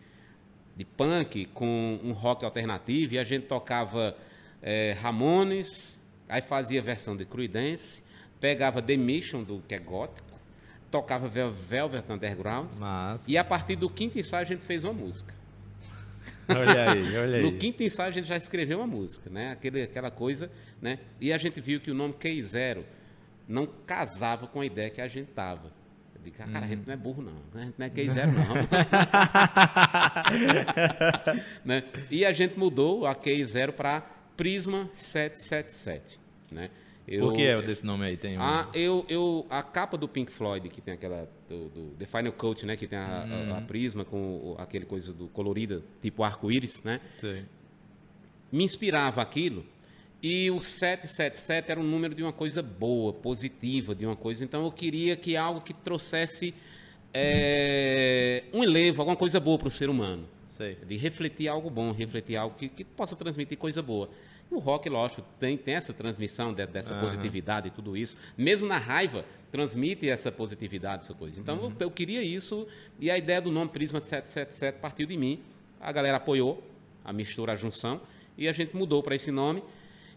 de 0.76 0.84
punk 0.84 1.46
com 1.46 1.98
um 2.04 2.12
rock 2.12 2.44
alternativo. 2.44 3.14
E 3.14 3.18
a 3.18 3.24
gente 3.24 3.46
tocava 3.46 4.16
é, 4.62 4.92
Ramones, 5.00 5.98
Aí 6.28 6.42
fazia 6.42 6.82
versão 6.82 7.16
de 7.16 7.24
Creedence, 7.24 8.02
pegava 8.38 8.82
The 8.82 8.96
Mission, 8.96 9.42
do 9.42 9.62
que 9.66 9.74
é 9.74 9.78
gótico, 9.78 10.38
tocava 10.90 11.26
Velvet 11.26 12.04
Underground. 12.10 12.74
Massa. 12.76 13.24
E 13.26 13.38
a 13.38 13.44
partir 13.44 13.76
do 13.76 13.88
quinto 13.88 14.18
ensaio 14.18 14.42
a 14.42 14.46
gente 14.46 14.64
fez 14.64 14.84
uma 14.84 14.92
música. 14.92 15.34
Olha 16.48 16.92
aí, 16.92 17.16
olha 17.16 17.36
aí. 17.38 17.42
No 17.42 17.58
quinto 17.58 17.82
ensaio 17.82 18.08
a 18.08 18.12
gente 18.12 18.26
já 18.26 18.36
escreveu 18.36 18.78
uma 18.78 18.86
música, 18.86 19.28
né? 19.28 19.52
Aquele, 19.52 19.82
aquela 19.82 20.10
coisa, 20.10 20.50
né? 20.80 20.98
E 21.20 21.30
a 21.30 21.36
gente 21.36 21.60
viu 21.60 21.78
que 21.78 21.90
o 21.90 21.94
nome 21.94 22.14
K0 22.14 22.84
não 23.48 23.66
casava 23.66 24.46
com 24.46 24.60
a 24.60 24.66
ideia 24.66 24.90
que 24.90 25.00
a 25.00 25.08
gente 25.08 25.32
tava. 25.32 25.72
Eu 26.14 26.20
digo, 26.22 26.36
ah, 26.40 26.48
cara, 26.48 26.66
a 26.66 26.68
gente 26.68 26.86
não 26.86 26.92
é 26.92 26.96
burro, 26.96 27.22
não. 27.22 27.32
A 27.54 27.64
gente 27.64 27.78
não 27.78 27.86
é 27.86 27.90
K0, 27.90 28.26
não. 28.26 28.54
né? 31.64 31.84
E 32.10 32.24
a 32.24 32.32
gente 32.32 32.58
mudou 32.58 33.06
a 33.06 33.14
K0 33.14 33.72
para 33.72 34.00
Prisma 34.36 34.90
777. 34.92 36.20
Né? 36.50 36.70
Eu, 37.06 37.26
Por 37.26 37.32
que 37.34 37.42
é 37.42 37.62
desse 37.62 37.86
nome 37.86 38.04
aí? 38.04 38.16
Tem 38.18 38.36
um... 38.36 38.42
a, 38.42 38.68
eu, 38.74 39.06
eu, 39.08 39.46
a 39.48 39.62
capa 39.62 39.96
do 39.96 40.06
Pink 40.06 40.30
Floyd, 40.30 40.68
que 40.68 40.82
tem 40.82 40.92
aquela. 40.92 41.26
Do, 41.48 41.68
do 41.70 41.96
The 41.98 42.04
Final 42.04 42.32
Coat, 42.34 42.66
né? 42.66 42.76
Que 42.76 42.86
tem 42.86 42.98
a, 42.98 43.06
a, 43.06 43.22
a 43.22 43.58
uhum. 43.58 43.66
prisma 43.66 44.04
com 44.04 44.18
o, 44.18 44.56
aquele 44.58 44.84
coisa 44.84 45.14
do 45.14 45.26
colorida, 45.28 45.82
tipo 46.02 46.22
arco-íris, 46.22 46.82
né? 46.82 47.00
Sim. 47.16 47.46
Me 48.52 48.64
inspirava 48.64 49.22
aquilo. 49.22 49.64
E 50.22 50.50
o 50.50 50.60
777 50.60 51.70
era 51.70 51.78
um 51.80 51.84
número 51.84 52.14
de 52.14 52.22
uma 52.22 52.32
coisa 52.32 52.60
boa, 52.62 53.12
positiva, 53.12 53.94
de 53.94 54.04
uma 54.04 54.16
coisa. 54.16 54.44
Então 54.44 54.64
eu 54.64 54.72
queria 54.72 55.16
que 55.16 55.36
algo 55.36 55.60
que 55.60 55.72
trouxesse 55.72 56.52
é, 57.14 58.44
um 58.52 58.62
elevo, 58.62 59.00
alguma 59.02 59.16
coisa 59.16 59.38
boa 59.40 59.58
para 59.58 59.68
o 59.68 59.70
ser 59.70 59.88
humano. 59.88 60.28
Sei. 60.48 60.76
De 60.86 60.96
refletir 60.96 61.46
algo 61.48 61.70
bom, 61.70 61.92
refletir 61.92 62.36
algo 62.36 62.56
que, 62.56 62.68
que 62.68 62.84
possa 62.84 63.14
transmitir 63.14 63.56
coisa 63.56 63.80
boa. 63.80 64.10
O 64.50 64.58
rock, 64.58 64.88
lógico, 64.88 65.22
tem, 65.38 65.56
tem 65.58 65.74
essa 65.74 65.92
transmissão 65.92 66.52
de, 66.54 66.66
dessa 66.66 66.94
Aham. 66.94 67.02
positividade 67.04 67.68
e 67.68 67.70
tudo 67.70 67.96
isso. 67.96 68.16
Mesmo 68.36 68.66
na 68.66 68.78
raiva, 68.78 69.24
transmite 69.52 70.08
essa 70.08 70.32
positividade, 70.32 71.04
essa 71.04 71.14
coisa. 71.14 71.38
Então, 71.38 71.56
Uhum. 71.58 71.64
eu, 71.70 71.72
eu 71.80 71.90
queria 71.90 72.22
isso 72.22 72.66
e 72.98 73.10
a 73.10 73.18
ideia 73.18 73.40
do 73.42 73.52
nome 73.52 73.70
Prisma 73.70 74.00
777 74.00 74.80
partiu 74.80 75.06
de 75.06 75.16
mim. 75.16 75.40
A 75.80 75.92
galera 75.92 76.16
apoiou 76.16 76.62
a 77.04 77.12
mistura, 77.12 77.52
a 77.52 77.56
junção, 77.56 78.00
e 78.36 78.48
a 78.48 78.52
gente 78.52 78.74
mudou 78.74 79.02
para 79.02 79.14
esse 79.14 79.30
nome. 79.30 79.62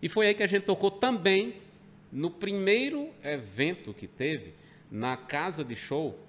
E 0.01 0.09
foi 0.09 0.27
aí 0.27 0.33
que 0.33 0.43
a 0.43 0.47
gente 0.47 0.63
tocou 0.63 0.91
também 0.91 1.55
no 2.11 2.29
primeiro 2.29 3.09
evento 3.23 3.93
que 3.93 4.07
teve 4.07 4.53
na 4.89 5.15
casa 5.15 5.63
de 5.63 5.75
show 5.75 6.19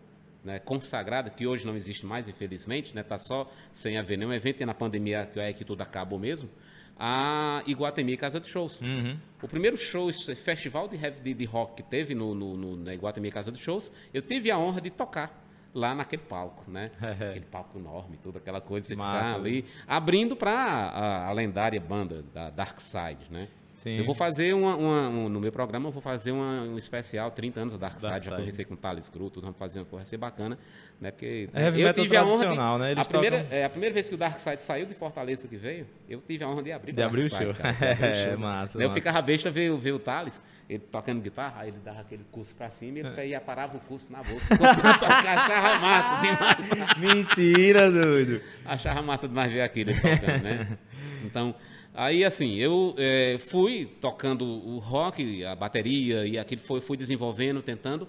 né, 0.44 0.58
consagrada, 0.58 1.30
que 1.30 1.46
hoje 1.46 1.66
não 1.66 1.76
existe 1.76 2.04
mais, 2.04 2.28
infelizmente, 2.28 2.86
está 2.86 3.00
né, 3.00 3.02
tá 3.02 3.18
só 3.18 3.50
sem 3.72 3.96
haver 3.96 4.18
nenhum 4.18 4.32
evento, 4.32 4.62
e 4.62 4.66
na 4.66 4.74
pandemia 4.74 5.24
que 5.26 5.38
é 5.40 5.52
que 5.52 5.64
tudo 5.64 5.82
acabou 5.82 6.18
mesmo, 6.18 6.50
a 6.98 7.62
Iguatemi 7.66 8.16
Casa 8.16 8.38
de 8.38 8.46
Shows. 8.48 8.80
Uhum. 8.80 9.18
O 9.42 9.48
primeiro 9.48 9.76
show, 9.76 10.12
festival 10.12 10.88
de, 10.88 10.96
heavy- 10.96 11.20
de, 11.20 11.34
de 11.34 11.44
rock 11.44 11.82
que 11.82 11.82
teve 11.82 12.14
no, 12.14 12.34
no, 12.34 12.56
no, 12.56 12.76
na 12.76 12.94
Iguatemi 12.94 13.30
Casa 13.30 13.50
de 13.50 13.58
Shows, 13.58 13.92
eu 14.12 14.22
tive 14.22 14.50
a 14.50 14.58
honra 14.58 14.80
de 14.80 14.90
tocar 14.90 15.42
lá 15.74 15.94
naquele 15.94 16.22
palco, 16.22 16.70
né? 16.70 16.90
Aquele 17.00 17.46
palco 17.46 17.78
enorme, 17.78 18.18
toda 18.22 18.38
aquela 18.38 18.60
coisa, 18.60 18.86
você 18.86 18.94
Massa, 18.96 19.26
ficar 19.26 19.34
ali, 19.36 19.64
abrindo 19.86 20.36
para 20.36 20.52
a, 20.52 21.28
a 21.28 21.32
lendária 21.32 21.80
banda 21.80 22.22
da 22.34 22.50
Dark 22.50 22.80
Side, 22.80 23.26
né? 23.30 23.48
Sim. 23.82 23.96
Eu 23.98 24.04
vou 24.04 24.14
fazer 24.14 24.54
uma, 24.54 24.76
uma- 24.76 25.08
um- 25.08 25.28
no 25.28 25.40
meu 25.40 25.50
programa, 25.50 25.88
eu 25.88 25.92
vou 25.92 26.00
fazer 26.00 26.30
uma- 26.30 26.62
um 26.62 26.78
especial 26.78 27.32
30 27.32 27.58
anos 27.60 27.72
da 27.72 27.80
Dark 27.88 27.96
Side, 27.98 28.08
Dark 28.12 28.22
já 28.24 28.36
conversei 28.36 28.64
com 28.64 28.74
o 28.74 28.76
Thales 28.76 29.08
Cru, 29.08 29.28
tudo, 29.28 29.42
vamos 29.42 29.58
fazer 29.58 29.80
uma 29.80 29.84
coisa, 29.86 30.16
bacana, 30.18 30.56
né? 31.00 31.10
Porque 31.10 31.48
É 31.52 31.64
heavy 31.64 31.80
eu 31.82 31.92
tive 31.92 32.16
a 32.16 32.24
honra 32.24 32.46
de- 32.48 32.78
né? 32.78 32.90
Eles 32.92 32.98
a 32.98 33.04
primeira, 33.04 33.38
tocam- 33.42 33.56
é, 33.58 33.64
a 33.64 33.68
primeira 33.70 33.92
vez 33.92 34.08
que 34.08 34.14
o 34.14 34.18
Dark 34.18 34.38
Side 34.38 34.62
saiu 34.62 34.86
de 34.86 34.94
Fortaleza 34.94 35.48
que 35.48 35.56
veio, 35.56 35.84
eu 36.08 36.20
tive 36.20 36.44
a 36.44 36.48
honra 36.48 36.62
de 36.62 36.70
abrir 36.70 36.92
De 36.92 37.02
abrir 37.02 37.22
o 37.22 37.28
show. 37.30 37.54
cara, 37.54 37.72
de 37.72 37.84
abrir 37.86 38.02
o 38.02 38.06
É, 38.06 38.30
show. 38.30 38.38
massa, 38.38 38.78
Eu 38.78 38.82
massa. 38.82 38.94
ficava 38.94 39.20
besta 39.20 39.50
ver, 39.50 39.76
ver 39.76 39.92
o 39.92 39.98
Thales, 39.98 40.40
ele 40.70 40.78
tocando 40.88 41.20
guitarra, 41.20 41.62
aí 41.62 41.68
ele 41.70 41.78
dava 41.84 42.02
aquele 42.02 42.22
curso 42.30 42.54
pra 42.54 42.70
cima 42.70 42.98
e 42.98 43.00
ele 43.00 43.26
ia 43.26 43.40
parava 43.40 43.76
o 43.76 43.80
curso 43.80 44.06
na 44.10 44.18
boca. 44.22 44.42
Achava 45.26 45.78
massa 45.80 46.22
demais. 46.22 46.70
Mentira, 46.98 47.90
doido. 47.90 48.40
Achava 48.64 49.02
massa 49.02 49.26
demais 49.26 49.52
ver 49.52 49.62
aquilo 49.62 49.92
tocando, 49.92 50.42
né? 50.44 50.78
Então, 51.24 51.54
aí 51.94 52.24
assim, 52.24 52.54
eu 52.56 52.94
eh, 52.98 53.36
fui 53.38 53.86
tocando 54.00 54.44
o 54.44 54.78
rock, 54.78 55.44
a 55.44 55.54
bateria 55.54 56.26
e 56.26 56.38
aquilo 56.38 56.60
foi, 56.62 56.80
fui 56.80 56.96
desenvolvendo, 56.96 57.62
tentando. 57.62 58.08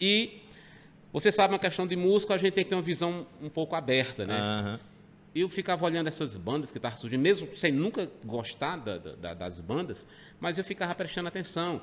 E 0.00 0.40
você 1.12 1.30
sabe, 1.30 1.52
uma 1.52 1.58
questão 1.60 1.86
de 1.86 1.94
músico, 1.96 2.32
a 2.32 2.38
gente 2.38 2.54
tem 2.54 2.64
que 2.64 2.70
ter 2.70 2.76
uma 2.76 2.82
visão 2.82 3.26
um 3.40 3.48
pouco 3.48 3.74
aberta, 3.76 4.26
né? 4.26 4.38
Aham. 4.38 4.80
eu 5.34 5.48
ficava 5.48 5.84
olhando 5.86 6.08
essas 6.08 6.36
bandas 6.36 6.70
que 6.70 6.76
estavam 6.76 6.98
surgindo, 6.98 7.20
mesmo 7.22 7.48
sem 7.56 7.72
nunca 7.72 8.06
gostar 8.22 8.76
da- 8.76 8.98
da- 8.98 9.32
das 9.32 9.58
bandas, 9.60 10.06
mas 10.38 10.58
eu 10.58 10.64
ficava 10.64 10.94
prestando 10.94 11.26
atenção. 11.28 11.80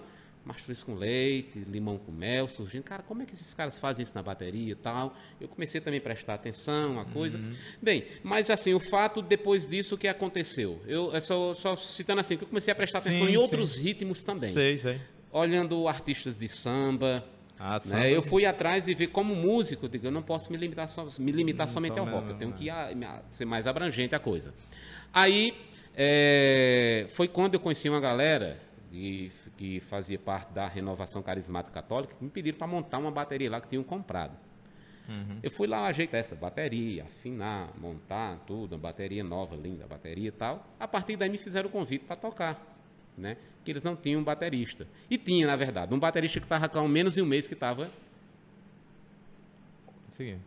Mastruz 0.49 0.81
com 0.81 0.95
leite, 0.95 1.59
limão 1.59 1.99
com 1.99 2.11
mel 2.11 2.47
surgindo. 2.47 2.81
Cara, 2.81 3.03
como 3.03 3.21
é 3.21 3.25
que 3.27 3.33
esses 3.35 3.53
caras 3.53 3.77
fazem 3.77 4.01
isso 4.01 4.15
na 4.15 4.23
bateria 4.23 4.71
e 4.71 4.75
tal? 4.75 5.15
Eu 5.39 5.47
comecei 5.47 5.79
também 5.79 5.99
a 5.99 6.01
prestar 6.01 6.33
atenção, 6.33 6.99
a 6.99 7.05
coisa. 7.05 7.39
Bem, 7.79 8.03
mas 8.23 8.49
assim, 8.49 8.73
o 8.73 8.79
fato 8.79 9.21
depois 9.21 9.67
disso, 9.67 9.93
o 9.93 9.97
que 9.97 10.07
aconteceu? 10.07 10.81
Eu 10.87 11.15
é 11.15 11.19
só, 11.19 11.53
só 11.53 11.75
citando 11.75 12.21
assim, 12.21 12.35
que 12.35 12.45
eu 12.45 12.47
comecei 12.47 12.71
a 12.71 12.75
prestar 12.75 12.97
atenção 12.97 13.27
Sim, 13.27 13.33
em 13.33 13.35
sim. 13.35 13.37
outros 13.37 13.75
ritmos 13.75 14.23
também. 14.23 14.51
Sei, 14.51 14.75
sei. 14.79 14.99
Olhando 15.31 15.87
artistas 15.87 16.39
de 16.39 16.47
samba, 16.47 17.23
Ah, 17.59 17.77
né? 17.85 18.11
Eu 18.11 18.23
fui 18.23 18.43
atrás 18.47 18.87
e 18.87 18.95
ver 18.95 19.07
como 19.09 19.35
músico, 19.35 19.85
eu 19.85 19.89
digo, 19.89 20.07
eu 20.07 20.11
não 20.11 20.23
posso 20.23 20.51
me 20.51 20.57
limitar, 20.57 20.89
só, 20.89 21.07
me 21.19 21.31
limitar 21.31 21.67
Hum, 21.67 21.71
somente 21.71 21.99
ao 21.99 22.05
mesmo, 22.07 22.19
rock, 22.21 22.31
eu 22.31 22.37
tenho 22.37 22.49
né? 22.51 22.57
que 22.57 22.69
a- 22.71 22.87
a- 22.89 23.21
ser 23.29 23.45
mais 23.45 23.67
abrangente 23.67 24.15
a 24.15 24.19
coisa. 24.19 24.51
Aí 25.13 25.53
é, 25.95 27.05
foi 27.13 27.27
quando 27.27 27.53
eu 27.53 27.59
conheci 27.59 27.87
uma 27.87 27.99
galera 27.99 28.59
que, 28.89 29.31
que 29.59 29.81
fazia 29.81 30.17
parte 30.17 30.53
da 30.53 30.69
renovação 30.69 31.21
carismática 31.21 31.73
católica 31.73 32.15
me 32.21 32.29
pediram 32.29 32.57
para 32.57 32.65
montar 32.65 32.97
uma 32.97 33.11
bateria 33.11 33.51
lá 33.51 33.59
que 33.59 33.67
tinham 33.67 33.83
comprado. 33.83 34.31
Uhum. 35.05 35.39
Eu 35.43 35.51
fui 35.51 35.67
lá 35.67 35.85
ajeitar 35.87 36.17
essa 36.17 36.33
bateria, 36.33 37.03
afinar, 37.03 37.73
montar 37.77 38.39
tudo, 38.47 38.71
uma 38.75 38.79
bateria 38.79 39.21
nova, 39.21 39.57
linda, 39.57 39.85
bateria 39.85 40.29
e 40.29 40.31
tal. 40.31 40.65
A 40.79 40.87
partir 40.87 41.17
daí 41.17 41.29
me 41.29 41.37
fizeram 41.37 41.67
o 41.67 41.71
convite 41.73 42.05
para 42.05 42.15
tocar, 42.15 42.57
né? 43.17 43.35
Que 43.65 43.71
eles 43.71 43.83
não 43.83 43.97
tinham 43.97 44.21
um 44.21 44.23
baterista. 44.23 44.87
E 45.09 45.17
tinha, 45.17 45.45
na 45.45 45.57
verdade, 45.57 45.93
um 45.93 45.99
baterista 45.99 46.39
que 46.39 46.45
estava 46.45 46.69
com 46.69 46.87
menos 46.87 47.15
de 47.15 47.21
um 47.21 47.25
mês 47.25 47.45
que 47.45 47.53
estava 47.53 47.91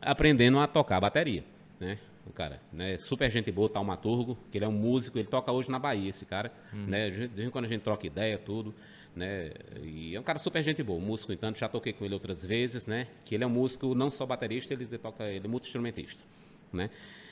aprendendo 0.00 0.58
a 0.58 0.66
tocar 0.66 0.98
bateria, 1.00 1.44
né? 1.78 1.98
O 2.26 2.32
cara, 2.32 2.60
né? 2.72 2.96
Super 2.98 3.30
gente 3.30 3.50
boa, 3.50 3.68
taumaturgo, 3.68 4.38
que 4.50 4.56
ele 4.56 4.64
é 4.64 4.68
um 4.68 4.72
músico, 4.72 5.18
ele 5.18 5.28
toca 5.28 5.50
hoje 5.50 5.70
na 5.70 5.78
Bahia, 5.78 6.08
esse 6.08 6.24
cara, 6.24 6.52
né? 6.72 7.10
De 7.10 7.26
vez 7.26 7.48
em 7.48 7.50
quando 7.50 7.64
a 7.64 7.68
gente 7.68 7.82
troca 7.82 8.06
ideia, 8.06 8.38
tudo, 8.38 8.72
né? 9.14 9.52
E 9.82 10.14
é 10.14 10.20
um 10.20 10.22
cara 10.22 10.38
super 10.38 10.62
gente 10.62 10.82
boa, 10.82 11.00
músico, 11.00 11.32
então, 11.32 11.54
já 11.54 11.68
toquei 11.68 11.92
com 11.92 12.04
ele 12.04 12.14
outras 12.14 12.42
vezes, 12.44 12.86
né? 12.86 13.06
Que 13.24 13.34
ele 13.34 13.44
é 13.44 13.46
um 13.46 13.50
músico 13.50 13.94
não 13.94 14.10
só 14.10 14.24
baterista, 14.26 14.72
ele 14.72 14.86
toca, 14.98 15.24
ele 15.24 15.46
é 15.46 15.48
multi-instrumentista, 15.48 16.22
né? 16.72 16.90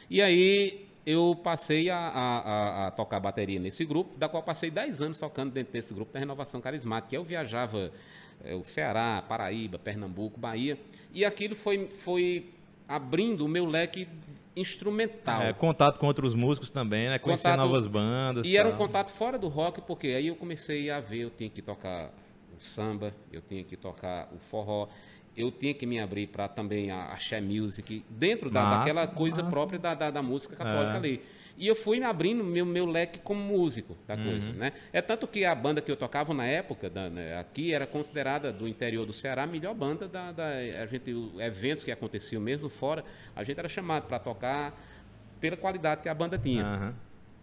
E 0.08 0.20
aí 0.20 0.86
eu 1.06 1.38
passei 1.42 1.88
a, 1.88 1.96
a- 1.96 2.86
a- 2.86 2.90
tocar 2.90 3.18
bateria 3.20 3.58
nesse 3.58 3.84
grupo, 3.84 4.18
da 4.18 4.28
qual 4.28 4.42
passei 4.42 4.70
10 4.70 5.00
anos 5.02 5.18
tocando 5.18 5.50
dentro 5.52 5.72
desse 5.72 5.94
grupo 5.94 6.12
da 6.12 6.18
Renovação 6.18 6.60
Carismática. 6.60 7.14
Eu 7.16 7.24
viajava 7.24 7.90
eh, 8.44 8.54
o 8.54 8.62
Ceará, 8.64 9.22
Paraíba, 9.26 9.78
Pernambuco, 9.78 10.38
Bahia, 10.38 10.78
e 11.14 11.24
aquilo 11.24 11.54
foi, 11.56 11.86
foi 11.88 12.50
abrindo 12.86 13.44
o 13.46 13.48
meu 13.48 13.64
leque 13.64 14.06
instrumental. 14.56 15.42
É, 15.42 15.52
contato 15.52 15.98
com 15.98 16.06
outros 16.06 16.34
músicos 16.34 16.70
também, 16.70 17.08
né? 17.08 17.18
Conhecer 17.18 17.48
Contato- 17.50 17.58
novas 17.66 17.86
bandas. 17.86 18.46
E 18.46 18.56
era 18.56 18.68
um 18.68 18.72
tal. 18.72 18.86
contato 18.86 19.10
fora 19.10 19.38
do 19.38 19.48
rock, 19.48 19.80
porque 19.82 20.08
aí 20.08 20.26
eu 20.28 20.36
comecei 20.36 20.90
a 20.90 21.00
ver, 21.00 21.20
eu 21.20 21.30
tinha 21.30 21.48
que 21.50 21.62
tocar 21.62 22.12
o 22.58 22.62
samba, 22.62 23.14
eu 23.32 23.40
tinha 23.40 23.62
que 23.64 23.76
tocar 23.76 24.28
o 24.34 24.38
forró, 24.38 24.88
eu 25.36 25.50
tinha 25.50 25.72
que 25.72 25.86
me 25.86 25.98
abrir 26.00 26.26
para 26.26 26.48
também 26.48 26.90
a 26.90 27.06
axé 27.12 27.40
music, 27.40 28.04
dentro 28.08 28.50
da, 28.50 28.62
Massa, 28.62 28.78
daquela 28.78 29.06
coisa 29.06 29.42
massa. 29.42 29.50
própria 29.54 29.78
da, 29.78 29.94
da, 29.94 30.10
da 30.10 30.22
música 30.22 30.56
católica 30.56 30.94
É. 30.94 30.96
ali. 30.96 31.22
E 31.60 31.66
eu 31.66 31.74
fui 31.74 32.02
abrindo 32.02 32.42
meu, 32.42 32.64
meu 32.64 32.86
leque 32.86 33.18
como 33.18 33.38
músico 33.38 33.94
da 34.08 34.14
Uhum. 34.14 34.24
coisa, 34.24 34.50
né? 34.54 34.72
É 34.94 35.02
tanto 35.02 35.28
que 35.28 35.44
a 35.44 35.54
banda 35.54 35.82
que 35.82 35.90
eu 35.92 35.96
tocava 35.96 36.32
na 36.32 36.46
época, 36.46 36.88
da- 36.88 37.10
né, 37.10 37.36
aqui, 37.38 37.74
era 37.74 37.86
considerada 37.86 38.50
do 38.50 38.66
interior 38.66 39.04
do 39.04 39.12
Ceará 39.12 39.42
a 39.42 39.46
melhor 39.46 39.74
banda 39.74 40.08
da, 40.08 40.32
da 40.32 40.46
a 40.48 40.86
gente, 40.86 41.10
eventos 41.38 41.84
que 41.84 41.92
aconteciam 41.92 42.40
mesmo 42.40 42.70
fora, 42.70 43.04
a 43.36 43.44
gente 43.44 43.58
era 43.58 43.68
chamado 43.68 44.06
para 44.06 44.18
tocar 44.18 44.74
pela 45.38 45.54
qualidade 45.54 46.00
que 46.00 46.08
a 46.08 46.14
banda 46.14 46.38
tinha 46.38 46.64
Aham. 46.64 46.94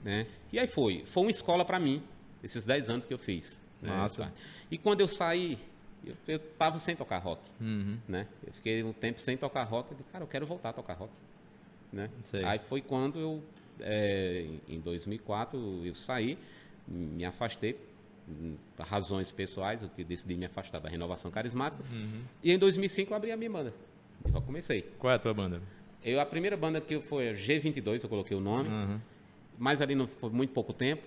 né? 0.03 0.25
E 0.51 0.58
aí 0.60 0.67
foi, 0.67 1.03
foi 1.06 1.21
uma 1.23 1.30
escola 1.32 1.63
para 1.63 1.80
mim, 1.80 2.01
esses 2.43 2.65
10 2.65 2.89
anos 2.89 3.06
que 3.06 3.13
eu 3.13 3.19
fiz. 3.19 3.63
né? 3.80 3.89
Massa. 3.91 4.34
E 4.71 4.80
quando 4.80 5.01
eu 5.01 5.08
saí, 5.08 5.60
eu, 6.03 6.15
eu 6.27 6.39
tava 6.39 6.80
sem 6.80 6.95
tocar 6.95 7.19
rock, 7.19 7.41
Uhum. 7.62 7.99
né? 8.08 8.25
Eu 8.45 8.51
fiquei 8.51 8.82
um 8.84 8.93
tempo 8.93 9.21
sem 9.21 9.38
tocar 9.38 9.63
rock, 9.63 9.91
eu 9.91 9.97
disse, 9.97 10.10
cara, 10.12 10.23
eu 10.23 10.27
quero 10.27 10.47
voltar 10.47 10.69
a 10.69 10.73
tocar 10.73 10.95
rock, 10.95 11.13
né? 11.93 12.10
Sei. 12.23 12.43
Aí 12.43 12.58
foi 12.58 12.82
quando 12.82 13.19
eu, 13.19 13.43
é, 13.82 14.46
em 14.68 14.80
2004, 14.80 15.86
eu 15.86 15.96
saí, 15.96 16.38
me 16.88 17.26
afastei, 17.26 17.78
por 18.76 18.86
razões 18.86 19.32
pessoais, 19.32 19.82
eu 19.84 19.90
que 19.90 20.04
decidi 20.04 20.36
me 20.36 20.46
afastar 20.46 20.80
da 20.80 20.90
renovação 20.90 21.32
carismática. 21.32 21.84
Uhum. 21.92 22.22
E 22.44 22.52
em 22.52 22.58
2005 22.58 23.12
eu 23.12 23.18
abri 23.18 23.32
a 23.32 23.38
minha 23.38 23.50
banda. 23.50 23.74
E 24.26 24.34
eu 24.36 24.42
comecei. 24.42 24.82
Qual 25.00 25.12
é 25.12 25.16
a 25.16 25.20
tua 25.20 25.34
banda? 25.34 25.62
Eu, 26.04 26.20
a 26.20 26.26
primeira 26.26 26.56
banda 26.58 26.80
que 26.82 27.00
foi 27.00 27.30
a 27.30 27.34
G22, 27.34 28.04
eu 28.04 28.10
coloquei 28.10 28.36
o 28.36 28.40
nome 28.40 28.70
Uhum. 28.70 29.00
mas 29.58 29.82
ali 29.82 29.96
não 29.96 30.08
foi 30.08 30.30
muito 30.30 30.52
pouco 30.54 30.74
tempo. 30.74 31.04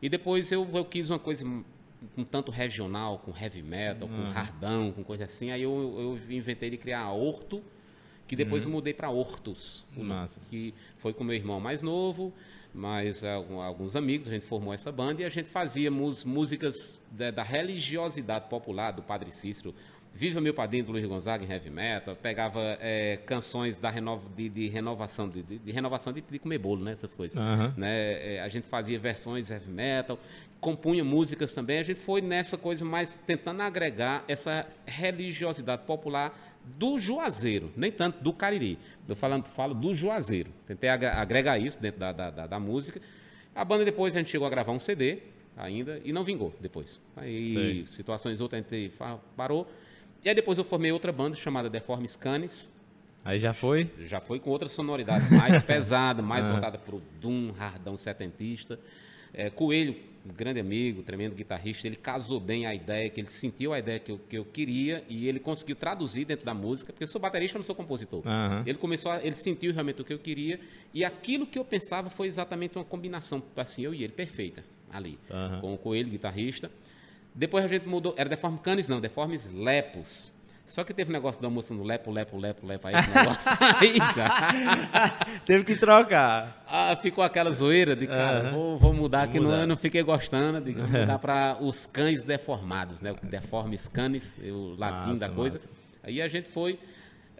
E 0.00 0.08
depois 0.08 0.52
eu, 0.52 0.68
eu 0.72 0.84
quis 0.84 1.08
uma 1.10 1.18
coisa 1.18 1.44
um, 1.46 2.24
tanto 2.24 2.50
regional, 2.52 3.18
com 3.18 3.32
heavy 3.36 3.62
metal, 3.62 4.08
com 4.08 4.30
hardão, 4.30 4.92
com 4.92 5.02
coisa 5.02 5.24
assim. 5.24 5.50
Aí 5.50 5.62
eu, 5.62 6.18
eu 6.28 6.36
inventei 6.36 6.70
de 6.70 6.76
criar 6.76 7.00
a 7.00 7.12
Horto, 7.12 7.62
que 8.28 8.36
depois 8.36 8.62
eu 8.62 8.70
mudei 8.70 8.94
para 8.94 9.10
nome, 9.10 9.84
Massa. 9.96 10.38
que 10.48 10.72
foi 10.98 11.12
com 11.12 11.24
meu 11.24 11.34
irmão 11.34 11.58
mais 11.58 11.82
novo, 11.82 12.32
mais 12.74 13.24
alguns 13.24 13.96
amigos, 13.96 14.28
a 14.28 14.30
gente 14.30 14.44
formou 14.44 14.72
essa 14.72 14.92
banda 14.92 15.22
e 15.22 15.24
a 15.24 15.28
gente 15.30 15.48
fazia 15.48 15.90
mus- 15.90 16.22
músicas 16.24 17.02
da, 17.10 17.30
da 17.32 17.42
religiosidade 17.42 18.48
popular 18.48 18.92
do 18.92 19.02
Padre 19.02 19.30
Cícero. 19.30 19.74
Viva 20.14 20.40
Meu 20.40 20.52
Padrinho 20.54 20.84
do 20.84 20.92
Luiz 20.92 21.04
Gonzaga 21.06 21.44
em 21.44 21.50
heavy 21.50 21.70
metal, 21.70 22.16
pegava 22.16 22.60
eh, 22.80 23.18
canções 23.26 23.76
da 23.76 23.88
renova, 23.90 24.22
de, 24.36 24.48
de 24.48 24.66
renovação, 24.68 25.28
de, 25.28 25.42
de- 25.42 25.58
de 25.58 25.70
renovação 25.70 26.12
de, 26.12 26.22
de 26.22 26.38
comer 26.38 26.58
bolo, 26.58 26.82
né? 26.82 26.92
Essas 26.92 27.14
coisas 27.14 27.36
Aham. 27.36 27.74
né? 27.76 28.36
É, 28.36 28.40
A 28.40 28.48
gente 28.48 28.66
fazia 28.66 28.98
versões 28.98 29.50
heavy 29.50 29.70
metal, 29.70 30.18
compunha 30.60 31.04
músicas 31.04 31.52
também. 31.52 31.78
A 31.78 31.82
gente 31.84 32.00
foi 32.00 32.20
nessa 32.20 32.56
coisa 32.58 32.84
mais 32.84 33.14
tentando 33.26 33.60
agregar 33.62 34.24
essa 34.26 34.66
religiosidade 34.86 35.82
popular 35.84 36.32
do 36.76 36.98
Juazeiro, 36.98 37.72
nem 37.76 37.90
tanto 37.90 38.22
do 38.22 38.32
Cariri. 38.32 38.78
Eu 39.08 39.16
falando, 39.16 39.46
falo 39.46 39.74
do 39.74 39.94
Juazeiro. 39.94 40.50
Tentei 40.66 40.90
agre- 40.90 41.08
agregar 41.08 41.58
isso 41.58 41.80
dentro 41.80 42.00
da, 42.00 42.12
da, 42.12 42.30
da- 42.30 42.46
da 42.46 42.60
música. 42.60 43.00
A 43.54 43.64
banda 43.64 43.84
depois 43.84 44.14
a 44.14 44.18
gente 44.18 44.30
chegou 44.30 44.46
a 44.46 44.50
gravar 44.50 44.72
um 44.72 44.78
CD 44.78 45.18
ainda 45.56 46.00
e 46.04 46.12
não 46.12 46.22
vingou 46.24 46.54
depois. 46.60 47.00
Aí 47.16 47.48
Sei. 47.54 47.86
situações 47.86 48.40
outras 48.40 48.64
a 48.70 48.76
gente 48.76 48.92
parou. 49.36 49.66
E 50.24 50.28
aí 50.28 50.34
depois 50.34 50.58
eu 50.58 50.64
formei 50.64 50.92
outra 50.92 51.10
banda 51.12 51.36
chamada 51.36 51.68
Deformes 51.70 52.14
Canes, 52.16 52.72
Aí 53.24 53.38
já 53.40 53.52
foi? 53.52 53.90
já 54.00 54.20
foi 54.20 54.38
com 54.38 54.48
outra 54.50 54.68
sonoridade 54.68 55.32
mais 55.34 55.60
pesada, 55.64 56.22
mais 56.22 56.48
voltada 56.48 56.78
para 56.78 56.94
o 56.94 57.02
Doom, 57.20 57.50
hardão 57.52 57.96
setentista. 57.96 58.78
É, 59.34 59.50
Coelho, 59.50 59.96
um 60.28 60.34
grande 60.34 60.60
amigo, 60.60 61.02
tremendo 61.02 61.34
guitarrista, 61.34 61.86
ele 61.86 61.96
casou 61.96 62.38
bem 62.38 62.66
a 62.66 62.74
ideia, 62.74 63.08
que 63.08 63.20
ele 63.20 63.30
sentiu 63.30 63.72
a 63.72 63.78
ideia 63.78 63.98
que 63.98 64.12
eu, 64.12 64.18
que 64.18 64.36
eu 64.36 64.44
queria 64.44 65.04
e 65.08 65.26
ele 65.26 65.38
conseguiu 65.38 65.74
traduzir 65.74 66.24
dentro 66.24 66.44
da 66.44 66.54
música, 66.54 66.92
porque 66.92 67.04
eu 67.04 67.08
sou 67.08 67.20
baterista, 67.20 67.56
eu 67.56 67.60
não 67.60 67.66
sou 67.66 67.74
compositor. 67.74 68.22
Aham. 68.26 68.62
Ele 68.66 68.78
começou, 68.78 69.10
a, 69.10 69.24
ele 69.24 69.36
sentiu 69.36 69.72
realmente 69.72 70.02
o 70.02 70.04
que 70.04 70.12
eu 70.12 70.18
queria 70.18 70.60
e 70.92 71.04
aquilo 71.04 71.46
que 71.46 71.58
eu 71.58 71.64
pensava 71.64 72.10
foi 72.10 72.26
exatamente 72.26 72.76
uma 72.76 72.84
combinação, 72.84 73.42
assim, 73.56 73.82
eu 73.82 73.94
e 73.94 74.04
ele, 74.04 74.12
perfeita, 74.12 74.64
ali, 74.92 75.18
Aham. 75.30 75.60
com 75.60 75.74
o 75.74 75.78
Coelho, 75.78 76.10
guitarrista. 76.10 76.70
Depois 77.34 77.64
a 77.64 77.68
gente 77.68 77.86
mudou, 77.86 78.14
era 78.16 78.28
Deforme 78.28 78.58
Canis, 78.58 78.88
não, 78.88 79.00
Deformes 79.00 79.50
Lepos. 79.50 80.32
Só 80.68 80.84
que 80.84 80.92
teve 80.92 81.08
um 81.08 81.14
negócio 81.14 81.40
da 81.40 81.48
moça 81.48 81.72
no 81.72 81.82
Lepo, 81.82 82.10
Lepo, 82.10 82.36
Lepo, 82.36 82.66
Lepo, 82.66 82.86
aí 82.88 82.94
negócio 82.94 83.50
aí. 83.80 83.98
Teve 85.46 85.64
que 85.64 85.76
trocar. 85.76 86.62
Ah, 86.68 86.94
ficou 87.00 87.24
aquela 87.24 87.50
zoeira 87.50 87.96
de, 87.96 88.06
cara, 88.06 88.50
vou, 88.50 88.78
vou 88.78 88.92
mudar, 88.92 89.28
que 89.28 89.40
não, 89.40 89.46
mudar. 89.46 89.62
eu 89.62 89.66
não 89.66 89.76
fiquei 89.78 90.02
gostando, 90.02 90.60
digo, 90.60 90.80
vou 90.80 91.00
mudar 91.00 91.18
para 91.18 91.56
os 91.60 91.86
cães 91.86 92.22
deformados, 92.22 93.00
né? 93.00 93.12
O 93.12 93.26
Deformes 93.26 93.88
canis, 93.88 94.36
o 94.42 94.74
latim 94.78 95.12
Massa, 95.12 95.28
da 95.28 95.34
coisa. 95.34 95.58
massa. 95.58 95.70
Aí 96.02 96.20
a 96.20 96.28
gente 96.28 96.50
foi. 96.50 96.78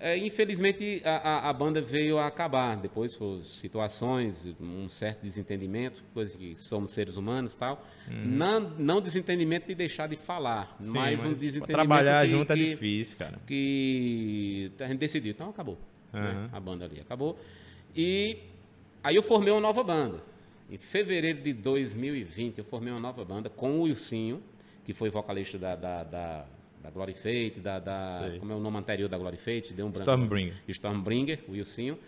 É, 0.01 0.17
infelizmente 0.17 1.03
a, 1.05 1.49
a- 1.49 1.53
banda 1.53 1.81
veio 1.81 2.19
a 2.19 2.27
acabar. 2.27 2.77
Depois 2.77 3.15
por 3.17 3.45
situações, 3.45 4.55
um 4.61 4.89
certo 4.89 5.23
desentendimento, 5.23 6.03
coisa 6.15 6.37
que 6.37 6.57
somos 6.57 6.91
seres 6.93 7.17
humanos 7.17 7.55
e 7.55 7.59
tal. 7.59 7.85
Não, 8.09 8.61
não 8.79 9.01
desentendimento 9.01 9.67
de 9.67 9.75
deixar 9.75 10.07
de 10.09 10.17
falar, 10.17 10.77
Uhum. 10.81 10.87
Sim, 10.87 10.93
mas, 10.93 11.21
um 11.21 11.29
mas 11.29 11.41
desentendimento. 11.41 11.67
trabalhar 11.73 12.25
que- 12.25 12.31
junto 12.33 12.53
é 12.53 12.57
que- 12.57 12.65
difícil, 12.71 13.19
cara. 13.19 13.39
que 13.47 14.73
a 14.81 14.87
gente 14.87 14.99
decidiu, 14.99 15.31
então 15.33 15.51
acabou. 15.51 15.79
né? 16.13 16.21
Aham. 16.21 16.49
A 16.53 16.61
banda 16.61 16.85
ali 16.85 17.01
acabou. 17.01 17.39
E 17.95 18.39
aí 19.03 19.15
eu 19.17 19.23
formei 19.23 19.53
uma 19.53 19.61
nova 19.61 19.83
banda. 19.83 20.23
Em 20.71 20.79
fevereiro 20.79 21.41
de 21.43 21.53
2020, 21.53 22.59
eu 22.59 22.65
formei 22.65 22.93
uma 22.93 23.01
nova 23.01 23.25
banda 23.25 23.49
com 23.49 23.79
o 23.79 23.83
Wilsinho, 23.83 24.43
que 24.85 24.93
foi 24.93 25.11
vocalista 25.11 25.59
da, 25.59 25.75
da, 25.77 26.03
da, 26.05 26.47
da 26.83 26.91
Glory 26.91 27.15
Fate, 27.15 27.61
da, 27.61 27.79
da- 27.79 28.33
como 28.39 28.53
é 28.53 28.57
o 28.57 28.61
nome 28.61 28.79
anterior 28.79 29.09
da 29.09 29.19
Glory 29.19 29.37
Fate, 29.37 29.73
deu 29.75 29.87
um 29.87 29.91
branco. 29.91 30.03
Stormbringer. 30.11 30.55
Stormbringer, 30.69 31.41
o 31.49 31.53
Wilsinho, 31.53 31.99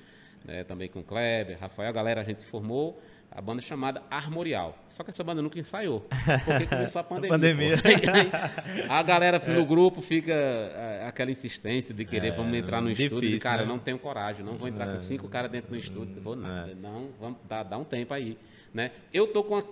né, 0.45 0.65
também 0.65 0.89
com 0.89 1.03
Kleber, 1.03 1.59
Rafael, 1.61 1.89
a 1.89 1.93
galera, 1.93 2.21
a 2.21 2.25
gente 2.25 2.45
formou 2.47 3.01
a 3.33 3.41
banda 3.41 3.63
chamada 3.63 4.03
Armorial. 4.11 4.77
Só 4.89 5.05
que 5.05 5.11
essa 5.11 5.23
banda 5.23 5.41
nunca 5.41 5.57
ensaiou, 5.59 6.01
porque 6.45 6.67
começou 6.67 7.01
a 7.01 7.05
pandemia. 7.05 7.31
pandemia. 7.31 7.75
Aí, 7.85 8.31
a 8.91 9.03
galera 9.05 9.39
no 9.55 9.65
grupo 9.65 10.01
fica 10.01 10.33
é, 10.33 11.05
aquela 11.07 11.31
insistência 11.31 11.95
de 11.95 12.05
querer, 12.05 12.33
vamos 12.33 12.57
entrar 12.57 12.81
no 12.81 12.91
estúdio, 12.91 13.21
difícil, 13.21 13.37
e, 13.37 13.41
cara, 13.41 13.63
né? 13.63 13.69
não 13.69 13.79
tenho 13.79 13.99
coragem, 14.01 14.45
não 14.45 14.57
vou 14.57 14.67
entrar 14.67 14.93
com 14.93 14.99
cinco 14.99 15.29
caras 15.29 15.51
dentro 15.51 15.71
do 15.71 15.77
estúdio, 15.77 16.21
vou 16.21 16.35
nada, 16.35 16.75
não, 16.75 17.11
vamos 17.21 17.39
dar, 17.49 17.63
dar 17.63 17.79
um 17.79 17.85
tempo 17.85 18.13
aí, 18.13 18.37
né? 18.75 18.91
Eu 19.13 19.29
tô 19.29 19.45
com 19.45 19.57
a, 19.57 19.63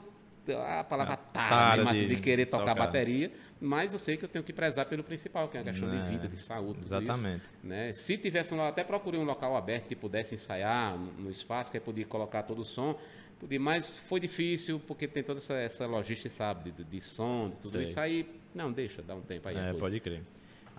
a 0.53 0.85
palavra 0.85 1.17
tara, 1.17 1.49
tara 1.77 1.91
assim, 1.91 2.07
de 2.09 2.15
de 2.15 2.21
querer 2.21 2.47
tocar 2.47 2.75
tocar. 2.75 2.87
bateria, 2.87 3.31
mas 3.61 3.93
eu 3.93 3.99
sei 3.99 4.17
que 4.17 4.25
eu 4.25 4.29
tenho 4.29 4.45
que 4.45 4.53
prezar 4.53 4.87
pelo 4.87 5.03
principal, 5.05 5.49
que 5.49 5.57
é 5.57 5.61
a 5.61 5.65
questão 5.65 5.93
É, 5.93 6.03
de 6.03 6.09
vida, 6.11 6.29
de 6.29 6.37
saúde, 6.39 6.81
exatamente. 6.85 7.45
isso, 7.45 7.55
né? 7.63 7.93
Se 7.93 8.17
tivesse 8.19 8.55
um, 8.55 8.63
até 8.63 8.85
procurei 8.85 9.21
um 9.21 9.25
local 9.25 9.57
aberto 9.57 9.87
que 9.87 9.97
pudesse 9.97 10.35
ensaiar 10.35 10.97
no, 10.97 11.13
no 11.25 11.31
espaço, 11.31 11.71
que 11.71 11.77
aí 11.77 11.81
podia 11.83 12.05
colocar 12.07 12.43
todo 12.45 12.61
o 12.63 12.65
som, 12.65 12.99
podia, 13.39 13.59
mas 13.61 13.99
foi 13.99 14.21
difícil 14.21 14.81
porque 14.87 15.07
tem 15.09 15.23
toda 15.23 15.39
essa, 15.39 15.55
essa 15.55 15.87
logística, 15.87 16.29
sabe, 16.31 16.71
de, 16.71 16.85
de 16.85 17.01
som, 17.01 17.51
de 17.51 17.57
tudo 17.59 17.73
Sei. 17.79 17.83
isso 17.83 17.99
aí. 18.01 18.29
Não, 18.55 18.73
deixa, 18.73 19.03
dá 19.03 19.15
um 19.15 19.21
tempo 19.23 19.49
aí. 19.49 19.57
É, 19.57 19.73
pode 19.75 20.01
crer. 20.01 20.23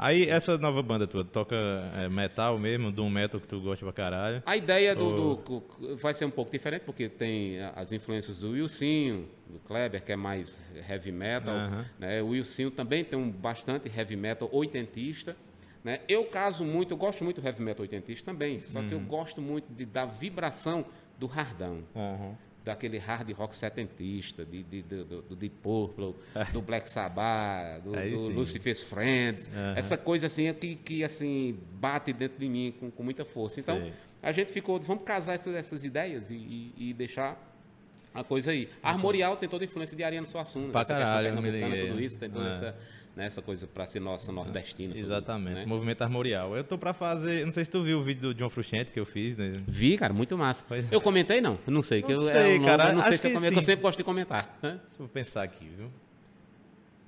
Aí, 0.02 0.30
essa 0.30 0.58
nova 0.58 0.82
banda 0.82 1.06
tua, 1.06 1.26
toca 1.26 1.56
é, 1.96 2.08
metal 2.08 2.58
mesmo, 2.58 2.90
doom 2.90 3.10
metal 3.10 3.40
que 3.40 3.48
tu 3.48 3.60
gosta 3.60 3.84
pra 3.86 3.92
caralho. 3.92 4.42
A 4.46 4.56
ideia 4.56 4.96
do, 4.96 5.04
Ou- 5.04 5.36
do- 5.36 5.60
do- 5.88 5.98
vai 5.98 6.14
ser 6.14 6.24
um 6.24 6.32
pouco 6.32 6.50
diferente, 6.50 6.84
porque 6.86 7.10
tem 7.10 7.60
as 7.76 7.92
influências 7.92 8.40
do 8.40 8.52
Wilsinho, 8.52 9.28
do 9.50 9.60
Kleber, 9.60 10.02
que 10.02 10.14
é 10.14 10.16
mais 10.16 10.62
heavy 10.90 11.12
metal. 11.12 11.54
Aham. 11.54 11.86
Né? 12.00 12.22
O 12.22 12.28
Wilsinho 12.30 12.72
também 12.72 13.04
tem 13.04 13.20
um 13.20 13.30
bastante 13.30 13.92
heavy 13.94 14.16
metal 14.16 14.48
oitentista. 14.54 15.36
Né? 15.84 16.00
Eu 16.08 16.24
caso 16.26 16.64
muito, 16.64 16.92
eu 16.94 16.98
gosto 16.98 17.24
muito 17.24 17.42
do 17.42 17.46
heavy 17.48 17.62
metal 17.62 17.82
oitentista 17.82 18.32
também, 18.32 18.58
só 18.60 18.80
Uhum. 18.80 18.88
que 18.88 18.94
eu 18.94 19.00
gosto 19.02 19.42
muito 19.42 19.66
de, 19.74 19.86
da 19.86 20.06
vibração 20.06 20.86
do 21.18 21.28
hardão. 21.28 21.84
Daquele 22.64 22.98
hard 22.98 23.32
rock 23.32 23.56
setentista, 23.56 24.46
de, 24.46 24.64
de, 24.64 24.82
de- 24.82 25.04
do, 25.04 25.22
do 25.22 25.36
Deep 25.36 25.56
Purple, 25.62 26.14
do 26.54 26.62
Black 26.62 26.90
Sabbath, 26.90 27.82
do, 27.84 27.92
do 27.92 28.18
sim. 28.18 28.34
Lucifer's 28.34 28.84
Friends, 28.84 29.50
Aham. 29.54 29.74
essa 29.78 29.98
coisa 29.98 30.28
assim 30.28 30.54
que, 30.54 30.76
que 30.76 31.04
assim 31.04 31.58
bate 31.80 32.12
dentro 32.14 32.38
de 32.40 32.48
mim 32.50 32.74
com, 32.80 32.92
com 32.92 33.04
muita 33.04 33.24
força. 33.26 33.60
Então 33.60 33.80
Sei. 33.80 33.94
a 34.22 34.32
gente 34.32 34.52
ficou, 34.52 34.80
vamos 34.80 35.04
casar 35.04 35.34
essas, 35.34 35.56
essas 35.56 35.84
ideias 35.84 36.30
e, 36.30 36.36
e- 36.36 36.74
e 36.90 36.94
deixar 36.94 37.38
a 38.14 38.24
coisa 38.24 38.52
aí. 38.52 38.70
A 38.84 38.90
Armorial 38.90 39.38
tem 39.38 39.48
toda 39.48 39.64
a 39.64 39.66
influência 39.66 39.96
de 39.96 40.04
Ariano 40.04 40.28
Suassuna, 40.28 40.72
Pra 40.72 40.84
caralho, 40.86 41.36
tudo 41.36 42.02
isso, 42.02 42.20
tem 42.20 42.30
toda 42.30 42.48
É. 42.48 42.52
essa, 42.52 42.76
né, 43.16 43.26
essa 43.26 43.42
coisa 43.42 43.68
para 43.68 43.86
ser 43.86 44.00
nossa 44.00 44.32
nordestina. 44.32 44.94
tudo, 44.94 45.04
Exatamente, 45.04 45.56
né? 45.56 45.66
movimento 45.66 46.02
armorial. 46.02 46.56
Eu 46.56 46.64
tô 46.64 46.78
pra 46.78 46.94
fazer, 46.94 47.46
não 47.46 47.52
sei 47.52 47.66
se 47.66 47.72
tu 47.72 47.84
viu 47.84 48.00
o 48.00 48.04
vídeo 48.04 48.22
do 48.22 48.34
John 48.34 48.50
Frusciante 48.50 48.94
que 48.94 49.00
eu 49.00 49.06
fiz, 49.06 49.36
né? 49.36 49.54
Vi, 49.68 49.98
cara, 49.98 50.14
muito 50.14 50.38
massa. 50.38 50.64
Pois- 50.68 50.92
Eu 50.92 51.02
comentei 51.02 51.42
não, 51.42 51.60
eu 51.68 51.74
não 51.74 51.82
sei, 51.82 52.02
que 52.02 52.14
Não 52.14 52.22
eu, 52.24 52.30
é 52.30 52.32
sei, 52.32 52.42
um 52.56 52.62
nome, 52.62 52.66
cara, 52.66 52.94
não 52.94 53.02
sei 53.02 53.18
se 53.18 53.28
eu 53.28 53.32
que 53.32 53.36
comento, 53.38 53.58
eu 53.60 53.64
sempre 53.64 53.82
gosto 53.82 53.98
de 53.98 54.04
comentar. 54.04 54.58
né? 54.62 54.80
Deixa 54.88 55.04
eu 55.04 55.08
pensar 55.08 55.44
aqui, 55.44 55.70
viu? 55.78 55.92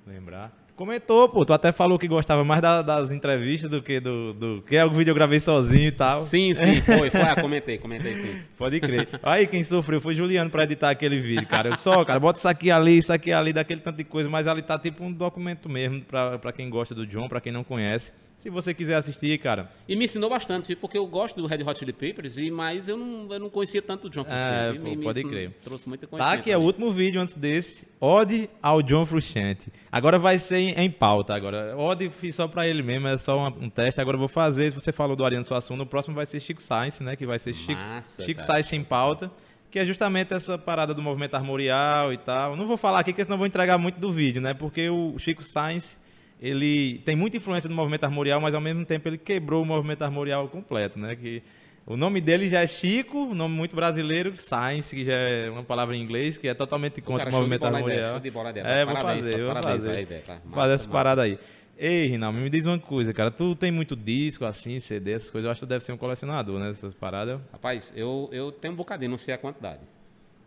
Lembrar. 0.06 0.52
Comentou, 0.74 1.28
pô, 1.28 1.44
tu 1.44 1.52
até 1.52 1.70
falou 1.70 1.98
que 1.98 2.08
gostava 2.08 2.42
mais 2.44 2.62
da- 2.62 2.80
das 2.82 3.10
entrevistas 3.12 3.68
do 3.70 3.82
que 3.82 4.00
do, 4.00 4.32
do 4.32 4.62
que 4.66 4.74
é 4.74 4.84
o 4.84 4.90
vídeo 4.90 5.10
eu 5.10 5.14
gravei 5.14 5.38
sozinho 5.38 5.88
e 5.88 5.92
tal. 5.92 6.22
Sim, 6.22 6.54
sim, 6.54 6.76
foi, 6.82 7.10
foi, 7.10 7.20
ah, 7.20 7.40
comentei, 7.40 7.76
comentei 7.78 8.14
sim. 8.14 8.40
Pode 8.56 8.80
crer. 8.80 9.08
Aí 9.22 9.46
quem 9.46 9.62
sofreu 9.62 10.00
foi 10.00 10.14
Juliano 10.14 10.50
pra 10.50 10.64
editar 10.64 10.90
aquele 10.90 11.18
vídeo, 11.20 11.46
cara. 11.46 11.68
Eu 11.70 11.76
só, 11.76 12.02
cara, 12.04 12.18
bota 12.18 12.38
isso 12.38 12.48
aqui 12.48 12.70
ali, 12.70 12.96
isso 12.98 13.12
aqui 13.12 13.32
ali, 13.32 13.52
daquele 13.52 13.80
tanto 13.80 13.96
de 13.98 14.04
coisa, 14.04 14.28
mas 14.30 14.48
ali 14.48 14.62
tá 14.62 14.78
tipo 14.78 15.04
um 15.04 15.12
documento 15.12 15.68
mesmo 15.68 16.00
pra, 16.00 16.38
pra 16.38 16.52
quem 16.52 16.68
gosta 16.70 16.94
do 16.94 17.06
John, 17.06 17.28
pra 17.28 17.40
quem 17.40 17.52
não 17.52 17.62
conhece. 17.62 18.10
Se 18.42 18.50
você 18.50 18.74
quiser 18.74 18.96
assistir, 18.96 19.38
cara, 19.38 19.70
E 19.88 19.94
me 19.94 20.06
ensinou 20.06 20.28
bastante, 20.28 20.66
viu? 20.66 20.76
porque 20.76 20.98
eu 20.98 21.06
gosto 21.06 21.40
do 21.40 21.46
Red 21.46 21.62
Hot 21.62 21.78
Chili 21.78 21.92
Peppers, 21.92 22.38
e, 22.38 22.50
mas 22.50 22.88
eu 22.88 22.96
não, 22.96 23.32
eu 23.32 23.38
não 23.38 23.48
conhecia 23.48 23.80
tanto 23.80 24.08
o 24.08 24.10
John 24.10 24.24
Frusciante. 24.24 24.78
É, 24.78 24.80
pô, 24.80 24.82
me- 24.84 24.96
pode 24.96 25.20
ensinou- 25.20 25.30
crer. 25.32 25.50
Trouxe 25.62 25.88
muita 25.88 26.06
Tá, 26.06 26.10
conhecimento. 26.10 26.42
que 26.42 26.50
é 26.50 26.58
o 26.58 26.60
último 26.60 26.90
vídeo 26.90 27.20
antes 27.20 27.34
desse. 27.34 27.86
Ode 28.00 28.50
ao 28.60 28.82
John 28.82 29.06
Frusciante. 29.06 29.72
Agora 29.92 30.18
vai 30.18 30.40
ser 30.40 30.56
em, 30.58 30.70
em 30.72 30.90
pauta 30.90 31.34
agora. 31.36 31.76
Ode 31.76 32.10
fiz 32.10 32.34
só 32.34 32.48
pra 32.48 32.66
ele 32.66 32.82
mesmo, 32.82 33.06
é 33.06 33.16
só 33.16 33.36
uma- 33.38 33.56
um 33.56 33.70
teste. 33.70 34.00
Agora 34.00 34.16
eu 34.16 34.18
vou 34.18 34.28
fazer, 34.28 34.72
se 34.72 34.74
você 34.80 34.90
falou 34.90 35.14
do 35.14 35.24
Ariano 35.24 35.44
Suassuna, 35.44 35.78
no 35.78 35.86
próximo 35.86 36.16
vai 36.16 36.26
ser 36.26 36.40
Chico 36.40 36.60
Science, 36.60 37.00
né? 37.00 37.14
Que 37.14 37.24
vai 37.24 37.38
ser 37.38 37.54
Chico, 37.54 37.80
Massa, 37.80 38.22
Chico 38.24 38.40
cara. 38.40 38.54
Science 38.54 38.74
em 38.74 38.82
pauta. 38.82 39.30
Que 39.70 39.78
é 39.78 39.86
justamente 39.86 40.34
essa 40.34 40.58
parada 40.58 40.92
do 40.92 41.00
movimento 41.00 41.34
armorial 41.34 42.12
e 42.12 42.16
tal. 42.18 42.56
Não 42.56 42.66
vou 42.66 42.76
falar 42.76 42.98
aqui, 42.98 43.12
porque 43.12 43.22
senão 43.22 43.36
eu 43.36 43.38
vou 43.38 43.46
entregar 43.46 43.78
muito 43.78 44.00
do 44.00 44.12
vídeo, 44.12 44.42
né? 44.42 44.52
Porque 44.52 44.90
o 44.90 45.16
Chico 45.18 45.42
Science, 45.42 45.96
ele 46.42 46.98
tem 47.04 47.14
muita 47.14 47.36
influência 47.36 47.68
do 47.68 47.74
movimento 47.74 48.02
armorial, 48.02 48.40
mas 48.40 48.52
ao 48.52 48.60
mesmo 48.60 48.84
tempo 48.84 49.08
ele 49.08 49.16
quebrou 49.16 49.62
o 49.62 49.64
movimento 49.64 50.02
armorial 50.02 50.48
completo, 50.48 50.98
né? 50.98 51.14
Que 51.14 51.40
o 51.86 51.96
nome 51.96 52.20
dele 52.20 52.48
já 52.48 52.62
é 52.62 52.66
Chico, 52.66 53.16
um 53.18 53.34
nome 53.34 53.54
muito 53.54 53.76
brasileiro, 53.76 54.36
Science, 54.36 54.94
que 54.94 55.04
já 55.04 55.12
é 55.12 55.48
uma 55.48 55.62
palavra 55.62 55.96
em 55.96 56.02
inglês, 56.02 56.36
que 56.36 56.48
é 56.48 56.54
totalmente 56.54 57.00
contra 57.00 57.28
o 57.28 57.32
movimento 57.32 57.64
armorial. 57.64 58.20
É, 58.68 58.84
vou 58.84 58.96
fazer, 58.96 59.30
tá? 59.30 59.38
vou 59.54 59.62
fazer. 59.62 60.06
tá? 60.26 60.38
Vou 60.44 60.54
fazer 60.54 60.74
essa 60.74 60.88
parada 60.88 61.22
aí. 61.22 61.38
Ei, 61.78 62.06
Rinaldo, 62.08 62.38
me 62.38 62.50
diz 62.50 62.66
uma 62.66 62.78
coisa, 62.78 63.12
cara. 63.12 63.30
Tu 63.30 63.54
tem 63.54 63.70
muito 63.70 63.94
disco, 63.94 64.44
assim, 64.44 64.78
CD, 64.80 65.12
essas 65.12 65.30
coisas. 65.30 65.46
Eu 65.46 65.52
acho 65.52 65.60
que 65.60 65.66
tu 65.66 65.68
deve 65.68 65.84
ser 65.84 65.92
um 65.92 65.96
colecionador, 65.96 66.58
né? 66.58 66.70
Essas 66.70 66.92
paradas. 66.92 67.40
Rapaz, 67.52 67.92
eu, 67.96 68.28
eu 68.32 68.50
tenho 68.52 68.74
um 68.74 68.76
bocadinho, 68.76 69.10
não 69.10 69.18
sei 69.18 69.34
a 69.34 69.38
quantidade. 69.38 69.80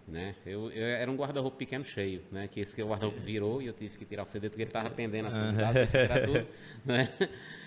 Né? 0.08 0.36
Eu, 0.46 0.70
eu 0.70 0.86
era 0.86 1.10
um 1.10 1.16
guarda-roupa 1.16 1.58
pequeno 1.58 1.84
cheio, 1.84 2.22
né? 2.32 2.48
Que 2.48 2.60
esse 2.60 2.76
que 2.76 2.84
o 2.84 2.88
guarda-roupa 2.88 3.20
virou 3.22 3.60
e 3.62 3.66
eu 3.66 3.74
tive 3.74 3.98
que 3.98 4.06
tirar 4.06 4.24
o 4.24 4.30
CD 4.30 4.50
porque 4.50 4.62
ele 4.62 4.70
tava 4.72 4.90
pendendo 4.92 5.28
assim, 5.30 5.40
tive 5.74 5.88
que 5.88 5.98
tirar 5.98 6.26
tudo, 6.26 6.48
né? 6.86 7.10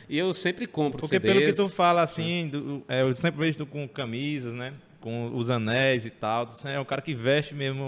E 0.09 0.16
eu 0.16 0.33
sempre 0.33 0.66
compro 0.66 1.01
Porque 1.01 1.16
CDs. 1.16 1.35
pelo 1.35 1.44
que 1.44 1.53
tu 1.57 1.68
fala, 1.68 2.01
assim, 2.03 2.48
do- 2.48 2.83
é, 2.88 3.03
eu 3.03 3.12
sempre 3.12 3.40
vejo 3.40 3.59
tu 3.59 3.66
com 3.66 3.87
camisas, 3.88 4.55
né? 4.55 4.72
Com 5.01 5.37
os 5.37 5.51
anéis 5.51 6.07
e 6.07 6.11
tal. 6.11 6.46
Tu 6.46 6.66
é 6.68 6.79
um 6.81 6.85
cara 6.85 7.03
que 7.03 7.12
veste 7.14 7.55
mesmo 7.55 7.83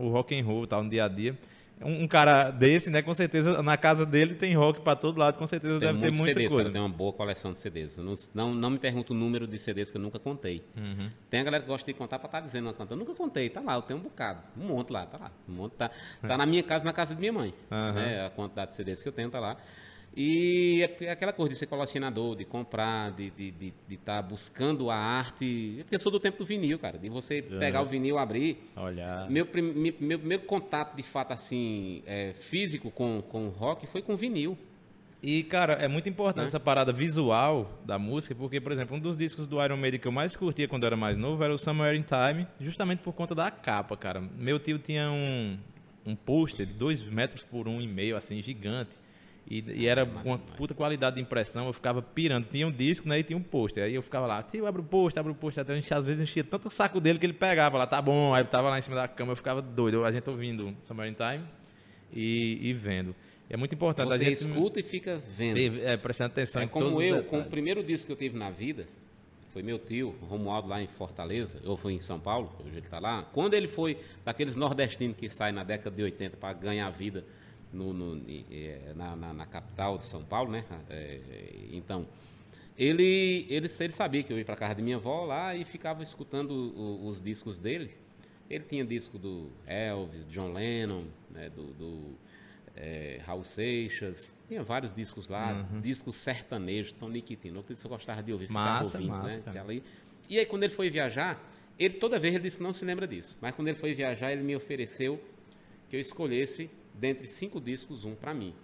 o, 0.00 0.06
o 0.06 0.08
rock 0.10 0.38
and 0.38 0.44
roll 0.44 0.66
tal, 0.66 0.82
no 0.82 0.90
dia 0.90 1.04
a 1.04 1.08
dia. 1.08 1.38
Um, 1.84 2.04
um 2.04 2.08
cara 2.08 2.50
desse, 2.50 2.90
né? 2.90 3.02
Com 3.02 3.14
certeza, 3.14 3.62
na 3.62 3.76
casa 3.76 4.06
dele 4.06 4.34
tem 4.34 4.54
rock 4.54 4.80
pra 4.80 4.96
todo 4.96 5.18
lado. 5.18 5.38
Com 5.38 5.46
certeza 5.46 5.78
Tem 5.78 5.88
deve 5.88 6.00
ter 6.00 6.10
muita 6.10 6.34
CDs, 6.34 6.50
coisa. 6.52 6.64
cara, 6.70 6.72
tem 6.72 6.82
uma 6.82 6.88
boa 6.96 7.12
coleção 7.12 7.52
de 7.52 7.58
CDs. 7.58 7.98
Não, 7.98 8.14
não, 8.34 8.54
não 8.54 8.70
me 8.70 8.78
pergunta 8.78 9.12
o 9.12 9.16
número 9.16 9.46
de 9.46 9.58
CDs 9.58 9.90
que 9.90 9.96
eu 9.96 10.00
nunca 10.00 10.18
contei. 10.18 10.64
Uhum. 10.76 11.10
Tem 11.30 11.40
a 11.40 11.44
galera 11.44 11.62
que 11.62 11.68
gosta 11.68 11.86
de 11.86 11.96
contar 11.96 12.18
pra 12.18 12.26
estar 12.26 12.40
dizendo 12.40 12.66
uma 12.66 12.74
conta. 12.74 12.94
Eu 12.94 12.98
nunca 12.98 13.14
contei, 13.14 13.48
tá 13.50 13.60
lá, 13.60 13.74
eu 13.74 13.82
tenho 13.82 13.98
um 13.98 14.02
bocado. 14.02 14.40
Um 14.56 14.66
monte 14.66 14.90
lá, 14.90 15.06
tá 15.06 15.18
lá. 15.18 15.30
Um 15.48 15.52
monte 15.52 15.72
tá, 15.72 15.90
tá 16.22 16.36
na 16.38 16.46
minha 16.46 16.62
casa, 16.62 16.84
na 16.84 16.92
casa 16.92 17.14
de 17.14 17.20
minha 17.20 17.32
mãe. 17.32 17.54
Aham. 17.70 17.92
né? 17.92 18.26
A 18.26 18.30
quantidade 18.30 18.70
de 18.70 18.74
CDs 18.76 19.02
que 19.02 19.08
eu 19.08 19.12
tenho 19.12 19.30
tá 19.30 19.38
lá. 19.40 19.56
E 20.16 20.88
é 21.00 21.10
aquela 21.10 21.32
coisa 21.32 21.52
de 21.52 21.58
ser 21.58 21.66
colecionador, 21.66 22.36
de 22.36 22.44
comprar, 22.44 23.10
de 23.10 23.24
estar 23.26 23.36
de, 23.36 23.50
de, 23.50 23.74
de 23.88 23.96
tá 23.96 24.22
buscando 24.22 24.88
a 24.90 24.96
arte. 24.96 25.76
Porque 25.78 25.96
eu 25.96 25.98
sou 25.98 26.12
do 26.12 26.20
tempo 26.20 26.38
do 26.38 26.44
vinil, 26.44 26.78
cara. 26.78 26.96
De 26.98 27.08
você 27.08 27.42
pegar 27.42 27.82
o 27.82 27.86
vinil, 27.86 28.16
abrir. 28.16 28.58
Olha. 28.76 29.26
Meu, 29.28 29.46
mi- 29.52 29.94
meu 29.98 30.18
primeiro 30.18 30.44
contato, 30.44 30.94
de 30.96 31.02
fato, 31.02 31.32
assim, 31.32 32.02
é, 32.06 32.32
físico 32.34 32.90
com, 32.92 33.20
com 33.22 33.46
o 33.46 33.50
rock 33.50 33.86
foi 33.88 34.02
com 34.02 34.14
vinil. 34.14 34.56
E, 35.20 35.42
cara, 35.42 35.72
é 35.74 35.88
muito 35.88 36.06
importante 36.08 36.42
Né? 36.42 36.46
essa 36.48 36.60
parada 36.60 36.92
visual 36.92 37.80
da 37.84 37.98
música, 37.98 38.34
porque, 38.34 38.60
por 38.60 38.70
exemplo, 38.70 38.94
um 38.96 39.00
dos 39.00 39.16
discos 39.16 39.46
do 39.46 39.60
Iron 39.64 39.78
Maiden 39.78 39.98
que 39.98 40.06
eu 40.06 40.12
mais 40.12 40.36
curtia 40.36 40.68
quando 40.68 40.82
eu 40.82 40.88
era 40.88 40.96
mais 40.96 41.16
novo 41.16 41.42
era 41.42 41.52
o 41.52 41.58
Somewhere 41.58 41.96
in 41.98 42.02
Time, 42.02 42.46
justamente 42.60 43.00
por 43.00 43.14
conta 43.14 43.34
da 43.34 43.50
capa, 43.50 43.96
cara. 43.96 44.20
Meu 44.20 44.58
tio 44.60 44.78
tinha 44.78 45.10
um, 45.10 45.56
um 46.04 46.14
pôster 46.14 46.66
de 46.66 46.74
2 46.74 47.02
metros 47.04 47.42
por 47.42 47.66
um 47.66 47.80
e 47.80 47.86
meio, 47.88 48.16
assim, 48.18 48.42
gigante. 48.42 48.90
E, 49.46 49.82
e 49.82 49.86
era 49.86 50.06
massa 50.06 50.26
uma 50.26 50.38
puta 50.38 50.74
qualidade 50.74 51.16
de 51.16 51.22
impressão, 51.22 51.66
eu 51.66 51.72
ficava 51.72 52.00
pirando. 52.00 52.46
Tinha 52.46 52.66
um 52.66 52.72
disco, 52.72 53.06
né, 53.08 53.18
e 53.18 53.22
tinha 53.22 53.36
um 53.36 53.42
pôster. 53.42 53.84
Aí 53.84 53.94
eu 53.94 54.02
ficava 54.02 54.26
lá, 54.26 54.42
tio, 54.42 54.66
abre 54.66 54.80
o 54.80 54.84
pôster, 54.84 55.20
abre 55.20 55.32
o 55.32 55.34
pôster. 55.34 55.62
Até 55.62 55.72
a 55.72 55.76
gente, 55.76 55.92
às 55.92 56.04
vezes 56.04 56.22
enchia 56.22 56.42
tanto 56.42 56.66
o 56.66 56.70
saco 56.70 57.00
dele 57.00 57.18
que 57.18 57.26
ele 57.26 57.34
pegava 57.34 57.76
lá, 57.76 57.86
tá 57.86 58.00
bom. 58.00 58.34
Aí 58.34 58.42
eu 58.42 58.46
tava 58.46 58.70
lá 58.70 58.78
em 58.78 58.82
cima 58.82 58.96
da 58.96 59.06
cama, 59.06 59.32
eu 59.32 59.36
ficava 59.36 59.60
doido. 59.60 60.04
A 60.04 60.10
gente 60.10 60.28
ouvindo 60.30 60.74
Somewhere 60.82 61.10
in 61.10 61.14
Time 61.14 61.44
e, 62.12 62.70
e 62.70 62.72
vendo. 62.72 63.14
E 63.50 63.54
é 63.54 63.56
muito 63.56 63.74
importante 63.74 64.10
a 64.12 64.16
Você 64.16 64.24
gente 64.24 64.38
escuta 64.38 64.80
e 64.80 64.82
fica 64.82 65.18
vendo. 65.18 65.58
é, 65.58 65.96
prestando 65.98 66.32
atenção 66.32 66.62
É 66.62 66.64
em 66.64 66.68
todos 66.68 66.88
como 66.88 66.98
os 66.98 67.04
eu, 67.04 67.22
com 67.24 67.40
o 67.40 67.44
primeiro 67.44 67.84
disco 67.84 68.06
que 68.06 68.12
eu 68.12 68.16
tive 68.16 68.38
na 68.38 68.50
vida, 68.50 68.88
foi 69.52 69.62
meu 69.62 69.78
tio, 69.78 70.14
Romualdo, 70.22 70.68
lá 70.68 70.82
em 70.82 70.86
Fortaleza, 70.86 71.60
eu 71.62 71.76
fui 71.76 71.92
em 71.92 72.00
São 72.00 72.18
Paulo, 72.18 72.50
hoje 72.60 72.78
ele 72.78 72.86
está 72.86 72.98
lá. 72.98 73.22
Quando 73.32 73.52
ele 73.52 73.68
foi 73.68 73.98
daqueles 74.24 74.56
nordestinos 74.56 75.16
que 75.16 75.28
saem 75.28 75.54
na 75.54 75.62
década 75.62 75.94
de 75.94 76.02
80 76.02 76.38
para 76.38 76.54
ganhar 76.54 76.88
vida 76.90 77.24
no, 77.74 77.92
no- 77.92 78.16
e- 78.28 78.46
e- 78.50 78.94
na, 78.94 79.14
na- 79.16 79.32
na 79.34 79.46
capital 79.46 79.98
de 79.98 80.04
São 80.04 80.22
Paulo, 80.24 80.50
né? 80.52 80.64
É, 80.88 81.20
então, 81.72 82.06
ele, 82.78 83.46
ele, 83.48 83.68
ele 83.80 83.92
sabia 83.92 84.22
que 84.22 84.32
eu 84.32 84.38
ia 84.38 84.44
para 84.44 84.56
casa 84.56 84.74
de 84.76 84.82
minha 84.82 84.96
avó 84.96 85.24
lá 85.24 85.54
e 85.54 85.64
ficava 85.64 86.02
escutando 86.02 86.50
o- 86.52 87.06
os 87.06 87.22
discos 87.22 87.58
dele. 87.58 87.90
Ele 88.48 88.64
tinha 88.64 88.84
disco 88.84 89.18
do 89.18 89.50
Elvis, 89.66 90.26
John 90.26 90.52
Lennon, 90.52 91.04
né, 91.30 91.48
do, 91.50 91.72
do, 91.74 92.14
é, 92.76 93.20
Raul 93.24 93.42
Seixas, 93.44 94.34
tinha 94.48 94.62
vários 94.62 94.92
discos 94.94 95.28
lá, 95.28 95.66
discos 95.80 96.16
sertanejos, 96.16 96.92
Tonique 96.92 97.36
Tino, 97.36 97.62
que 97.62 97.72
eu 97.72 97.88
gostava 97.88 98.22
de 98.22 98.32
ouvir, 98.32 98.48
ficava 98.48 98.80
Massa, 98.80 98.98
ouvindo, 98.98 99.10
massa, 99.12 99.52
né? 99.52 99.60
ali. 99.60 99.82
E 100.28 100.38
aí 100.38 100.44
quando 100.46 100.64
ele 100.64 100.72
foi 100.74 100.90
viajar, 100.90 101.42
ele 101.78 101.94
toda 101.94 102.18
vez 102.18 102.34
ele 102.34 102.42
disse 102.42 102.56
que 102.58 102.62
não 102.62 102.72
se 102.72 102.84
lembra 102.84 103.06
disso, 103.06 103.38
mas 103.40 103.54
quando 103.54 103.68
ele 103.68 103.78
foi 103.78 103.94
viajar, 103.94 104.32
ele 104.32 104.42
me 104.42 104.54
ofereceu 104.56 105.20
que 105.88 105.96
eu 105.96 106.00
escolhesse 106.00 106.68
dentre 106.94 107.26
cinco 107.26 107.60
discos 107.60 108.04
um 108.04 108.14
para 108.14 108.32
mim. 108.32 108.54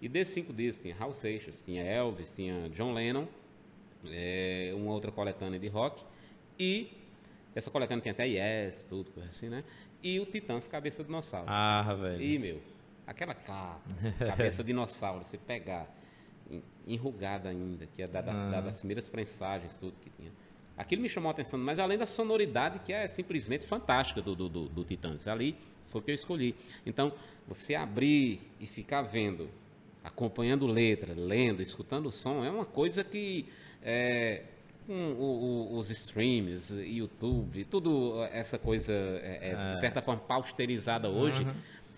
E 0.00 0.08
desses 0.08 0.34
cinco 0.34 0.52
discos 0.52 0.82
tinha 0.82 0.94
Raul 0.94 1.12
Seixas, 1.12 1.62
tinha 1.64 1.82
Elvis, 1.82 2.32
tinha 2.34 2.68
John 2.70 2.92
Lennon, 2.92 3.26
é, 4.06 4.72
uma 4.74 4.92
outra 4.92 5.10
coletânea 5.10 5.58
de 5.58 5.68
rock 5.68 6.04
e 6.58 6.90
essa 7.54 7.70
coletânea 7.70 8.02
tem 8.02 8.10
até 8.12 8.26
Yes, 8.26 8.84
tudo, 8.84 9.10
coisa 9.12 9.28
assim, 9.30 9.48
né? 9.48 9.64
E 10.02 10.20
o 10.20 10.26
Titãs 10.26 10.66
Cabeça 10.68 11.02
de 11.02 11.06
Dinossauro. 11.06 11.46
Ah, 11.48 11.94
velho. 11.98 12.20
E, 12.22 12.38
meu, 12.38 12.60
aquela 13.06 13.32
capa, 13.34 13.80
cabeça 14.18 14.62
de 14.62 14.66
dinossauro, 14.72 15.24
você 15.24 15.38
pegar, 15.38 15.88
en- 16.50 16.62
enrugada 16.86 17.48
ainda, 17.48 17.86
que 17.86 18.02
é 18.02 18.08
da, 18.08 18.20
das, 18.20 18.38
da- 18.50 18.60
das 18.60 18.78
primeiras 18.80 19.08
prensagens, 19.08 19.76
tudo 19.76 19.94
que 20.02 20.10
tinha. 20.10 20.30
Aquilo 20.76 21.02
me 21.02 21.08
chamou 21.08 21.28
a 21.28 21.32
atenção, 21.32 21.58
mas 21.58 21.78
além 21.78 21.96
da 21.96 22.06
sonoridade, 22.06 22.80
que 22.80 22.92
é 22.92 23.06
simplesmente 23.06 23.64
fantástica 23.66 24.20
do, 24.20 24.34
do, 24.34 24.48
do, 24.48 24.68
do 24.68 24.84
Titãs. 24.84 25.28
Ali 25.28 25.56
foi 25.86 26.00
o 26.00 26.04
que 26.04 26.10
eu 26.10 26.14
escolhi. 26.14 26.54
Então, 26.84 27.12
você 27.46 27.74
abrir 27.74 28.40
e 28.58 28.66
ficar 28.66 29.02
vendo, 29.02 29.48
acompanhando 30.02 30.66
letra, 30.66 31.14
lendo, 31.16 31.62
escutando 31.62 32.06
o 32.06 32.10
som, 32.12 32.44
é 32.44 32.50
uma 32.50 32.64
coisa 32.64 33.02
que. 33.04 33.46
é, 33.82 34.42
com 34.86 34.92
o- 35.12 35.72
o- 35.72 35.76
os 35.78 35.88
streams, 35.90 36.74
YouTube, 36.74 37.64
tudo 37.64 38.22
essa 38.24 38.58
coisa, 38.58 38.92
é, 38.92 39.50
é, 39.52 39.68
de 39.70 39.80
certa 39.80 40.02
forma, 40.02 40.20
pausterizada 40.22 41.08
hoje, 41.08 41.42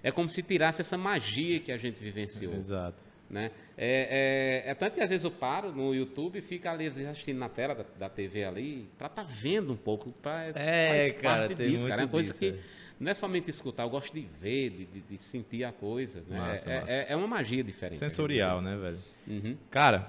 é 0.05 0.13
como 0.13 0.29
se 0.29 0.41
tirasse 0.43 0.81
essa 0.83 0.97
magia 0.97 1.59
que 1.59 1.73
a 1.73 1.77
gente 1.79 1.99
vivenciou. 2.01 2.55
Exato. 2.55 3.03
Né? 3.29 3.51
É, 3.77 4.63
é- 4.67 4.71
é 4.71 4.75
tanto 4.75 4.95
que 4.95 5.01
às 5.01 5.11
vezes 5.11 5.25
eu 5.25 5.31
paro 5.33 5.73
no 5.73 5.93
YouTube 5.95 6.39
e 6.39 6.43
fico 6.43 6.69
ali 6.69 6.87
assistindo 6.87 7.39
na 7.39 7.49
tela 7.49 7.75
da, 7.75 7.85
da 7.99 8.09
TV 8.09 8.45
ali, 8.45 8.89
para 8.97 9.09
estar 9.09 9.25
vendo 9.25 9.73
um 9.73 9.77
pouco, 9.77 10.13
para 10.13 10.53
É, 10.55 11.11
cara, 11.11 11.49
tem 11.49 11.71
disso, 11.71 11.89
cara. 11.89 12.03
É 12.03 12.05
uma 12.05 12.11
coisa 12.11 12.29
disso, 12.33 12.39
que 12.39 12.51
é. 12.59 12.63
não 13.01 13.11
é 13.11 13.15
somente 13.15 13.51
escutar, 13.51 13.83
eu 13.83 13.91
gosto 13.91 14.15
de 14.15 14.21
ver, 14.41 14.71
de, 14.71 14.85
de- 14.87 15.01
de 15.01 15.19
sentir 15.19 15.65
a 15.65 15.73
coisa. 15.73 16.23
Né? 16.29 16.39
Massa, 16.39 16.71
é, 16.71 16.81
massa. 16.81 16.93
é- 16.93 17.07
é 17.11 17.17
uma 17.17 17.27
magia 17.27 17.65
diferente. 17.65 17.99
Sensorial, 17.99 18.63
né, 18.63 18.77
velho? 18.77 18.99
Uhum. 19.27 19.57
Cara, 19.73 20.09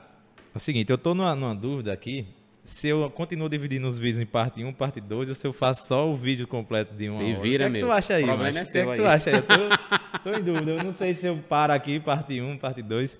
é 0.53 0.57
o 0.57 0.59
seguinte, 0.59 0.91
eu 0.91 0.97
tô 0.97 1.15
numa, 1.15 1.33
numa 1.35 1.55
dúvida 1.55 1.91
aqui. 1.91 2.27
Se 2.67 2.89
eu 2.89 3.09
continuo 3.09 3.47
dividindo 3.47 3.87
os 3.87 3.97
vídeos 3.97 4.21
em 4.21 4.25
parte 4.25 4.61
1, 4.61 4.73
parte 4.73 4.99
2, 4.99 5.29
ou 5.29 5.35
se 5.35 5.47
eu 5.47 5.53
faço 5.53 5.87
só 5.87 6.05
o 6.09 6.17
vídeo 6.17 6.45
completo 6.45 6.93
de 6.93 7.07
uma 7.07 7.23
Se 7.23 7.31
hora. 7.31 7.39
vira, 7.41 7.67
o 7.67 7.71
que 7.71 7.77
é 7.77 7.79
que 7.79 7.85
tu 7.85 7.91
acha 7.91 8.13
aí, 8.15 8.23
O 8.23 8.25
problema 8.27 8.51
macho? 8.51 8.59
é 8.59 8.61
O 8.61 8.65
que 8.65 8.77
é 8.77 8.83
seu 8.83 8.91
que 8.91 8.97
tu 8.97 9.07
acha 9.07 9.29
aí? 9.29 9.35
Eu 9.37 9.41
tô, 9.41 10.19
tô 10.23 10.37
em 10.37 10.43
dúvida. 10.43 10.71
Eu 10.71 10.83
não 10.83 10.91
sei 10.91 11.13
se 11.13 11.25
eu 11.27 11.37
paro 11.37 11.71
aqui, 11.71 11.97
parte 11.97 12.41
1, 12.41 12.57
parte 12.57 12.81
2. 12.81 13.19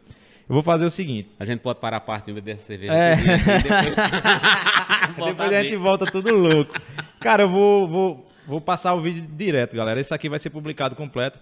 Eu 0.50 0.54
vou 0.54 0.62
fazer 0.62 0.86
o 0.86 0.90
seguinte. 0.90 1.30
A 1.40 1.46
gente 1.46 1.62
pode 1.62 1.80
parar 1.80 1.96
a 1.98 2.02
parte 2.02 2.26
de 2.26 2.34
beber 2.34 2.60
cerveja. 2.60 2.92
É. 2.94 3.16
depois... 3.16 3.96
Depois 5.28 5.54
a 5.54 5.64
gente 5.64 5.76
volta 5.78 6.06
tudo 6.06 6.36
louco. 6.36 6.74
Cara, 7.22 7.44
eu 7.44 7.50
vou, 7.50 7.88
vou, 7.88 8.30
vou 8.46 8.60
passar 8.60 8.94
o 8.96 9.02
vídeo 9.02 9.26
direto, 9.32 9.78
galera. 9.78 10.00
Esse 10.00 10.14
aqui 10.14 10.28
vai 10.28 10.40
ser 10.40 10.50
publicado 10.50 10.94
completo. 10.94 11.40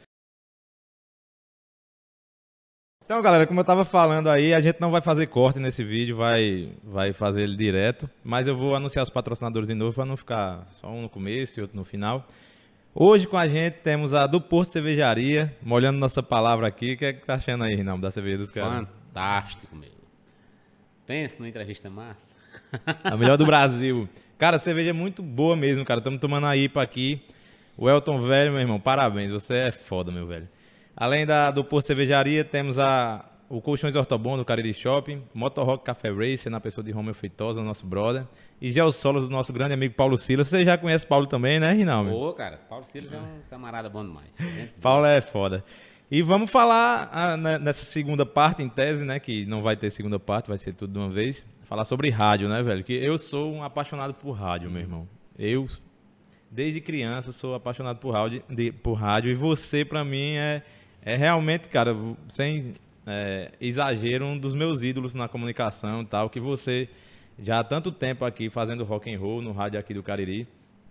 Então, 3.05 3.21
galera, 3.21 3.45
como 3.45 3.59
eu 3.59 3.63
tava 3.63 3.85
falando 3.85 4.31
aí, 4.31 4.51
a 4.51 4.59
gente 4.59 4.81
não 4.81 4.89
vai 4.89 4.99
fazer 4.99 5.27
corte 5.27 5.59
nesse 5.59 5.83
vídeo, 5.83 6.17
vai, 6.17 6.71
vai 6.83 7.13
fazer 7.13 7.43
ele 7.43 7.55
direto. 7.55 8.09
Mas 8.23 8.47
eu 8.47 8.57
vou 8.57 8.75
anunciar 8.75 9.03
os 9.03 9.11
patrocinadores 9.11 9.67
de 9.67 9.75
novo 9.75 9.93
para 9.93 10.05
não 10.05 10.17
ficar 10.17 10.65
só 10.69 10.87
um 10.89 11.03
no 11.03 11.09
começo 11.09 11.59
e 11.59 11.61
outro 11.61 11.77
no 11.77 11.85
final. 11.85 12.27
Hoje 12.95 13.27
com 13.27 13.37
a 13.37 13.47
gente 13.47 13.75
temos 13.75 14.11
a 14.11 14.25
do 14.25 14.41
Porto 14.41 14.69
Cervejaria, 14.69 15.55
molhando 15.61 15.99
nossa 15.99 16.23
palavra 16.23 16.65
aqui. 16.67 16.93
O 16.93 16.97
que 16.97 17.05
é 17.05 17.13
que 17.13 17.23
tá 17.23 17.35
achando 17.35 17.63
aí, 17.63 17.75
Rinaldo, 17.75 18.01
da 18.01 18.09
cerveja 18.09 18.39
dos 18.39 18.49
caras? 18.49 18.87
Fantástico, 18.87 19.75
meu. 19.75 19.91
Pensa 21.05 21.35
numa 21.37 21.47
entrevista 21.47 21.91
massa. 21.91 22.17
A 23.03 23.15
melhor 23.15 23.37
do 23.37 23.45
Brasil. 23.45 24.09
Cara, 24.39 24.55
a 24.55 24.59
cerveja 24.59 24.89
é 24.89 24.93
muito 24.93 25.21
boa 25.21 25.55
mesmo, 25.55 25.85
cara. 25.85 25.99
Estamos 25.99 26.19
tomando 26.19 26.47
a 26.47 26.57
IPA 26.57 26.81
aqui. 26.81 27.21
O 27.77 27.87
Elton 27.87 28.19
Velho, 28.19 28.51
meu 28.51 28.61
irmão, 28.61 28.79
parabéns. 28.79 29.31
Você 29.31 29.57
é 29.57 29.71
foda, 29.71 30.11
meu 30.11 30.25
velho. 30.25 30.47
Além 30.95 31.25
da, 31.25 31.51
do 31.51 31.63
Porto 31.63 31.85
Cervejaria, 31.87 32.43
temos 32.43 32.79
a, 32.79 33.25
o 33.49 33.59
Colchões 33.61 33.95
Ortobon 33.95 34.37
do 34.37 34.45
Cariri 34.45 34.73
Shopping, 34.73 35.23
Motorrock 35.33 35.83
Café 35.83 36.09
Racer, 36.09 36.51
na 36.51 36.59
pessoa 36.59 36.83
de 36.83 36.91
Romeu 36.91 37.13
Feitosa, 37.13 37.61
nosso 37.61 37.85
brother. 37.85 38.25
E 38.61 38.71
Geossolos 38.71 39.25
do 39.25 39.29
nosso 39.29 39.51
grande 39.51 39.73
amigo 39.73 39.93
Paulo 39.93 40.17
Silas. 40.17 40.47
Você 40.47 40.63
já 40.63 40.77
conhece 40.77 41.05
Paulo 41.05 41.27
também, 41.27 41.59
né, 41.59 41.73
Rinaldo? 41.73 42.13
Ô, 42.15 42.31
cara, 42.33 42.57
Paulo 42.69 42.85
Silas 42.85 43.11
é 43.11 43.17
um 43.17 43.41
camarada 43.49 43.89
bom 43.89 44.03
demais. 44.05 44.29
Paulo 44.81 45.05
é 45.05 45.19
foda. 45.19 45.63
E 46.09 46.21
vamos 46.21 46.49
falar 46.51 47.09
ah, 47.11 47.35
né, 47.35 47.57
nessa 47.57 47.83
segunda 47.83 48.25
parte, 48.25 48.61
em 48.63 48.69
tese, 48.69 49.03
né? 49.03 49.19
Que 49.19 49.45
não 49.45 49.61
vai 49.61 49.75
ter 49.75 49.89
segunda 49.91 50.17
parte, 50.19 50.47
vai 50.47 50.57
ser 50.57 50.73
tudo 50.73 50.93
de 50.93 50.99
uma 50.99 51.09
vez. 51.09 51.45
Falar 51.65 51.83
sobre 51.83 52.09
rádio, 52.09 52.47
né, 52.47 52.61
velho? 52.63 52.83
Que 52.83 52.93
eu 52.93 53.17
sou 53.17 53.51
um 53.51 53.63
apaixonado 53.63 54.13
por 54.13 54.31
rádio, 54.31 54.69
meu 54.69 54.81
irmão. 54.81 55.07
Eu, 55.37 55.67
desde 56.49 56.79
criança, 56.79 57.31
sou 57.31 57.55
apaixonado 57.55 57.97
por 57.97 58.11
rádio, 58.11 58.43
de- 58.49 58.71
por 58.71 58.93
rádio 58.93 59.31
e 59.31 59.35
você, 59.35 59.83
pra 59.83 60.05
mim, 60.05 60.35
é, 60.35 60.61
é 61.05 61.15
realmente, 61.15 61.69
cara, 61.69 61.95
sem 62.27 62.73
é, 63.05 63.51
exagero, 63.61 64.25
um 64.25 64.37
dos 64.37 64.55
meus 64.55 64.81
ídolos 64.81 65.13
na 65.13 65.27
comunicação 65.27 66.01
e 66.01 66.05
tal. 66.05 66.29
Que 66.29 66.39
você, 66.39 66.89
já 67.39 67.59
há 67.59 67.63
tanto 67.63 67.91
tempo 67.91 68.25
aqui 68.25 68.49
fazendo 68.49 68.83
rock 68.83 69.13
and 69.13 69.19
roll 69.19 69.41
no 69.41 69.51
rádio 69.51 69.79
aqui 69.79 69.93
do 69.93 70.01
Cariri. 70.01 70.47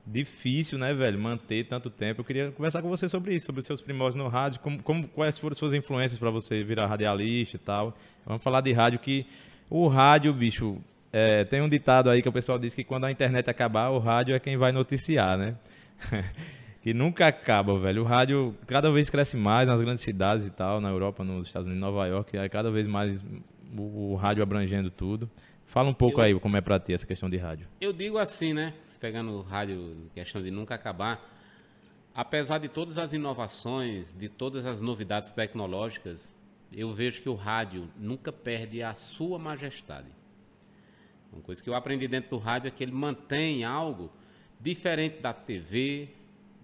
Difícil, 0.07 0.79
né, 0.79 0.92
velho, 0.94 1.18
manter 1.18 1.64
tanto 1.64 1.88
tempo. 1.90 2.20
Eu 2.20 2.24
queria 2.24 2.50
conversar 2.53 2.83
com 2.83 2.88
você 2.88 3.09
sobre 3.09 3.35
isso, 3.35 3.46
sobre 3.46 3.61
os 3.61 3.66
seus 3.66 3.81
primórdios 3.81 4.22
no 4.22 4.29
rádio, 4.29 4.61
como, 4.61 4.83
como- 4.83 5.09
quais 5.09 5.38
foram 5.38 5.53
as 5.53 5.59
suas 5.59 5.72
influências 5.72 6.18
para 6.18 6.31
você 6.31 6.62
virar 6.62 6.87
radialista 6.87 7.57
e 7.57 7.59
tal. 7.59 7.96
Vamos 8.24 8.42
falar 8.42 8.61
de 8.61 8.70
rádio 8.72 8.98
que 8.98 9.27
o 9.68 9.88
rádio, 9.88 10.33
bicho, 10.33 10.77
é, 11.11 11.44
tem 11.44 11.62
um 11.62 11.68
ditado 11.68 12.11
aí 12.11 12.20
que 12.20 12.29
o 12.29 12.33
pessoal 12.33 12.59
diz 12.59 12.74
que 12.74 12.85
quando 12.85 13.05
a 13.05 13.11
internet 13.11 13.48
acabar, 13.48 13.88
o 13.88 13.98
rádio 13.98 14.35
é 14.35 14.38
quem 14.38 14.57
vai 14.59 14.72
noticiar, 14.72 15.38
né? 15.38 15.57
que 16.85 16.92
nunca 16.92 17.27
acaba, 17.27 17.79
velho. 17.79 18.03
O 18.03 18.05
rádio 18.05 18.55
cada 18.66 18.92
vez 18.92 19.09
cresce 19.09 19.38
mais 19.38 19.66
nas 19.66 19.81
grandes 19.81 20.05
cidades 20.05 20.47
e 20.47 20.51
tal, 20.51 20.83
na 20.83 20.90
Europa, 20.90 21.25
nos 21.25 21.47
Estados 21.47 21.66
Unidos, 21.66 21.81
Nova 21.81 22.07
York, 22.07 22.37
é 22.37 22.47
cada 22.47 22.70
vez 22.70 22.87
mais 22.87 23.25
o, 23.75 24.12
o 24.12 24.14
rádio 24.16 24.42
abrangendo 24.42 24.90
tudo. 24.90 25.31
Fala 25.64 25.88
um 25.88 25.94
pouco 25.94 26.20
Eu- 26.20 26.25
aí 26.25 26.38
como 26.38 26.59
é 26.59 26.61
pra 26.61 26.79
ti 26.79 26.92
essa 26.92 27.07
questão 27.07 27.31
de 27.31 27.38
rádio. 27.38 27.66
Eu 27.81 27.90
digo 27.90 28.18
assim, 28.18 28.53
né? 28.53 28.75
Pegando 29.01 29.33
o 29.33 29.40
rádio, 29.40 29.97
questão 30.14 30.42
de 30.42 30.51
nunca 30.51 30.75
acabar. 30.75 31.27
Apesar 32.14 32.59
de 32.59 32.68
todas 32.68 32.99
as 32.99 33.14
inovações, 33.14 34.14
de 34.14 34.29
todas 34.29 34.66
as 34.66 34.83
novidades 34.83 35.31
tecnológicas, 35.31 36.35
eu 36.70 36.92
vejo 36.92 37.23
que 37.23 37.31
o 37.31 37.35
rádio 37.35 37.88
nunca 37.99 38.31
perde 38.31 38.83
a 38.83 38.94
sua 38.94 39.38
majestade. 39.38 40.09
Uma 41.33 41.40
coisa 41.40 41.62
que 41.64 41.70
eu 41.70 41.75
aprendi 41.75 42.07
dentro 42.07 42.29
do 42.29 42.37
rádio 42.38 42.68
é 42.68 42.70
que 42.70 42.85
ele 42.85 42.92
mantém 42.92 43.64
algo 43.64 44.12
diferente 44.61 45.23
da 45.23 45.33
TV, 45.33 46.11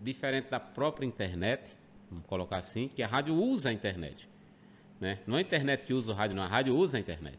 diferente 0.01 0.51
da 0.51 0.59
própria 0.61 1.07
internet, 1.07 1.77
vamos 2.11 2.27
colocar 2.27 2.57
assim, 2.59 2.89
que 2.89 3.03
a 3.03 3.07
rádio 3.07 3.35
usa 3.35 3.69
a 3.71 3.73
internet. 3.73 4.29
Né? 5.01 5.19
Não 5.27 5.37
é 5.37 5.39
a 5.39 5.43
internet 5.43 5.87
que 5.87 5.95
usa 5.95 6.13
o 6.13 6.15
rádio, 6.15 6.37
não, 6.37 6.43
a 6.43 6.49
rádio 6.49 6.77
usa 6.77 6.97
a 6.97 7.01
internet. 7.01 7.39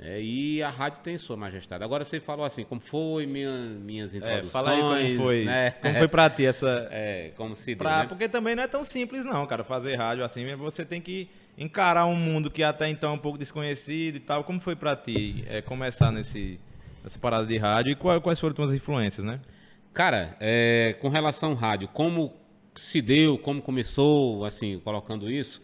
É, 0.00 0.22
e 0.22 0.62
a 0.62 0.70
rádio 0.70 1.00
tem 1.00 1.16
sua 1.16 1.36
majestade. 1.36 1.82
Agora 1.82 2.04
você 2.04 2.20
falou 2.20 2.46
assim, 2.46 2.62
como 2.62 2.80
foi 2.80 3.26
minha, 3.26 3.50
minhas 3.50 4.14
É, 4.14 4.18
introduções, 4.18 4.52
fala 4.52 4.70
aí 4.70 4.80
como 5.16 5.24
foi. 5.24 5.44
né? 5.44 5.70
Como 5.72 5.94
foi 5.98 6.06
pra 6.08 6.30
ti 6.30 6.46
essa. 6.46 6.86
É, 6.92 7.32
como 7.36 7.56
se 7.56 7.74
diz, 7.74 7.78
Pra- 7.78 8.02
né? 8.02 8.06
Porque 8.08 8.28
também 8.28 8.54
não 8.54 8.62
é 8.62 8.68
tão 8.68 8.84
simples, 8.84 9.24
não, 9.24 9.44
cara, 9.44 9.64
fazer 9.64 9.96
rádio 9.96 10.24
assim. 10.24 10.54
Você 10.54 10.84
tem 10.84 11.00
que 11.00 11.28
encarar 11.56 12.06
um 12.06 12.14
mundo 12.14 12.48
que 12.48 12.62
até 12.62 12.88
então 12.88 13.10
é 13.10 13.14
um 13.14 13.18
pouco 13.18 13.36
desconhecido 13.36 14.14
e 14.16 14.20
tal. 14.20 14.44
Como 14.44 14.60
foi 14.60 14.76
para 14.76 14.94
ti 14.94 15.44
é, 15.48 15.60
começar 15.62 16.12
nesse, 16.12 16.60
nessa 17.02 17.18
parada 17.18 17.44
de 17.44 17.58
rádio 17.58 17.90
e 17.90 17.96
quais, 17.96 18.22
quais 18.22 18.38
foram 18.38 18.54
tuas 18.54 18.72
influências, 18.72 19.26
né? 19.26 19.40
Cara, 19.98 20.36
é, 20.38 20.94
com 21.00 21.08
relação 21.08 21.50
ao 21.50 21.56
rádio, 21.56 21.88
como 21.88 22.32
se 22.76 23.02
deu, 23.02 23.36
como 23.36 23.60
começou, 23.60 24.44
assim, 24.44 24.78
colocando 24.78 25.28
isso, 25.28 25.60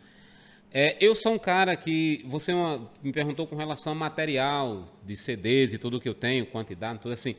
é, 0.73 0.97
eu 1.01 1.15
sou 1.15 1.35
um 1.35 1.39
cara 1.39 1.77
que. 1.77 2.25
Você 2.27 2.53
uma, 2.53 2.91
me 3.01 3.13
perguntou 3.13 3.47
com 3.47 3.55
relação 3.55 3.93
a 3.93 3.95
material 3.95 4.93
de 5.05 5.15
CDs 5.15 5.73
e 5.73 5.79
tudo 5.79 6.01
que 6.01 6.09
eu 6.09 6.17
tenho, 6.17 6.47
quantidade, 6.47 6.99
tudo 6.99 7.13
assim. 7.13 7.37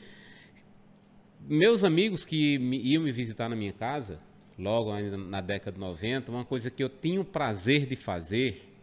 Meus 1.41 1.83
amigos 1.83 2.23
que 2.23 2.57
me, 2.59 2.77
iam 2.81 3.03
me 3.03 3.11
visitar 3.11 3.49
na 3.49 3.57
minha 3.57 3.73
casa, 3.73 4.21
logo 4.57 4.97
na 5.17 5.41
década 5.41 5.73
de 5.73 5.79
90, 5.81 6.31
uma 6.31 6.45
coisa 6.45 6.71
que 6.71 6.81
eu 6.81 6.87
tinha 6.87 7.19
o 7.19 7.25
prazer 7.25 7.87
de 7.87 7.97
fazer, 7.97 8.73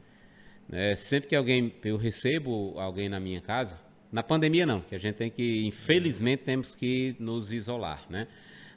né, 0.69 0.97
sempre 0.97 1.31
que 1.31 1.35
alguém, 1.35 1.73
eu 1.83 1.97
recebo 1.97 2.79
alguém 2.79 3.09
na 3.09 3.19
minha 3.19 3.41
casa, 3.41 3.81
na 4.13 4.23
pandemia 4.23 4.67
não, 4.67 4.83
que 4.83 4.95
a 4.95 4.99
gente 4.99 5.15
tem 5.15 5.31
que, 5.31 5.67
infelizmente, 5.67 6.43
temos 6.45 6.77
que 6.77 7.17
nos 7.19 7.51
isolar, 7.51 8.05
né? 8.11 8.29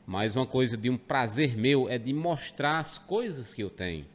Mas 0.08 0.34
uma 0.36 0.46
coisa 0.48 0.78
de 0.78 0.90
um 0.90 0.98
prazer 0.98 1.58
meu 1.58 1.90
é 1.90 1.98
de 1.98 2.14
mostrar 2.14 2.80
as 2.80 2.98
coisas 2.98 3.54
que 3.54 3.62
eu 3.62 3.70
tenho. 3.70 4.06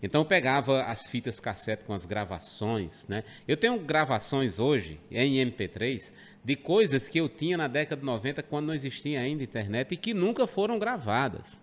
Então 0.00 0.20
eu 0.20 0.24
pegava 0.24 0.84
as 0.84 1.06
fitas 1.08 1.40
cassete 1.40 1.84
com 1.84 1.92
as 1.92 2.06
gravações, 2.06 3.08
né? 3.08 3.24
Eu 3.48 3.56
tenho 3.56 3.76
gravações 3.80 4.60
hoje 4.60 5.00
em 5.10 5.34
MP3 5.44 6.12
de 6.44 6.54
coisas 6.54 7.08
que 7.08 7.18
eu 7.18 7.28
tinha 7.28 7.56
na 7.56 7.66
década 7.66 8.00
de 8.00 8.06
90 8.06 8.42
quando 8.44 8.66
não 8.66 8.74
existia 8.74 9.20
ainda 9.20 9.42
internet 9.42 9.92
e 9.92 9.96
que 9.96 10.14
nunca 10.14 10.46
foram 10.46 10.78
gravadas. 10.78 11.60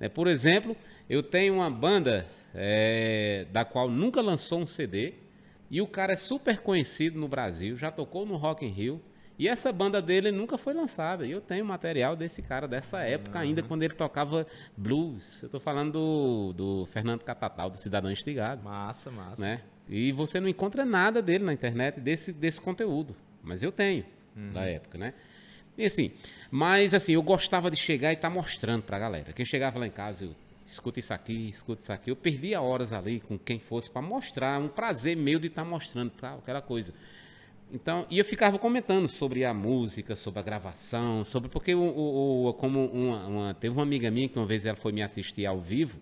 É, 0.00 0.08
por 0.08 0.26
exemplo, 0.26 0.74
eu 1.10 1.22
tenho 1.22 1.54
uma 1.54 1.70
banda 1.70 2.26
é, 2.54 3.46
da 3.52 3.64
qual 3.64 3.88
nunca 3.90 4.22
lançou 4.22 4.60
um 4.60 4.66
CD 4.66 5.14
e 5.74 5.82
o 5.82 5.88
cara 5.88 6.12
é 6.12 6.16
super 6.16 6.58
conhecido 6.58 7.18
no 7.18 7.26
Brasil, 7.26 7.76
já 7.76 7.90
tocou 7.90 8.24
no 8.24 8.36
Rock 8.36 8.64
in 8.64 8.68
Rio, 8.68 9.02
e 9.36 9.48
essa 9.48 9.72
banda 9.72 10.00
dele 10.00 10.30
nunca 10.30 10.56
foi 10.56 10.72
lançada. 10.72 11.26
E 11.26 11.32
eu 11.32 11.40
tenho 11.40 11.64
material 11.64 12.14
desse 12.14 12.40
cara, 12.42 12.68
dessa 12.68 13.00
época 13.00 13.38
uhum. 13.38 13.44
ainda, 13.44 13.60
quando 13.60 13.82
ele 13.82 13.92
tocava 13.92 14.46
blues. 14.76 15.42
Eu 15.42 15.48
estou 15.48 15.58
falando 15.58 15.90
do, 15.90 16.52
do 16.52 16.86
Fernando 16.92 17.24
Catatal, 17.24 17.70
do 17.70 17.76
Cidadão 17.76 18.12
Estigado. 18.12 18.62
Massa, 18.62 19.10
massa. 19.10 19.42
Né? 19.42 19.62
E 19.88 20.12
você 20.12 20.38
não 20.38 20.46
encontra 20.46 20.84
nada 20.84 21.20
dele 21.20 21.42
na 21.42 21.52
internet, 21.52 21.98
desse, 21.98 22.32
desse 22.32 22.60
conteúdo. 22.60 23.16
Mas 23.42 23.60
eu 23.64 23.72
tenho, 23.72 24.04
uhum. 24.36 24.52
da 24.52 24.64
época, 24.66 24.96
né? 24.96 25.12
E 25.76 25.84
assim, 25.86 26.12
mas 26.52 26.94
assim, 26.94 27.14
eu 27.14 27.22
gostava 27.24 27.68
de 27.68 27.76
chegar 27.76 28.10
e 28.10 28.14
estar 28.14 28.28
tá 28.28 28.32
mostrando 28.32 28.84
pra 28.84 28.96
galera. 28.96 29.32
Quem 29.32 29.44
chegava 29.44 29.76
lá 29.76 29.88
em 29.88 29.90
casa, 29.90 30.26
eu 30.26 30.36
escuta 30.66 30.98
isso 30.98 31.12
aqui, 31.12 31.48
escuta 31.48 31.82
isso 31.82 31.92
aqui. 31.92 32.10
Eu 32.10 32.16
perdia 32.16 32.60
horas 32.60 32.92
ali 32.92 33.20
com 33.20 33.38
quem 33.38 33.58
fosse 33.58 33.90
para 33.90 34.02
mostrar, 34.02 34.60
um 34.60 34.68
prazer 34.68 35.16
meu 35.16 35.38
de 35.38 35.48
estar 35.48 35.64
tá 35.64 35.68
mostrando, 35.68 36.10
tal, 36.10 36.38
aquela 36.38 36.62
coisa. 36.62 36.92
Então, 37.72 38.06
e 38.10 38.18
eu 38.18 38.24
ficava 38.24 38.58
comentando 38.58 39.08
sobre 39.08 39.44
a 39.44 39.52
música, 39.52 40.14
sobre 40.14 40.40
a 40.40 40.42
gravação, 40.42 41.24
sobre 41.24 41.48
porque 41.48 41.74
o, 41.74 41.80
o, 41.80 42.48
o 42.48 42.54
como 42.54 42.84
uma, 42.86 43.26
uma, 43.26 43.54
teve 43.54 43.74
uma 43.74 43.82
amiga 43.82 44.10
minha 44.10 44.28
que 44.28 44.38
uma 44.38 44.46
vez 44.46 44.64
ela 44.64 44.76
foi 44.76 44.92
me 44.92 45.02
assistir 45.02 45.46
ao 45.46 45.60
vivo 45.60 45.98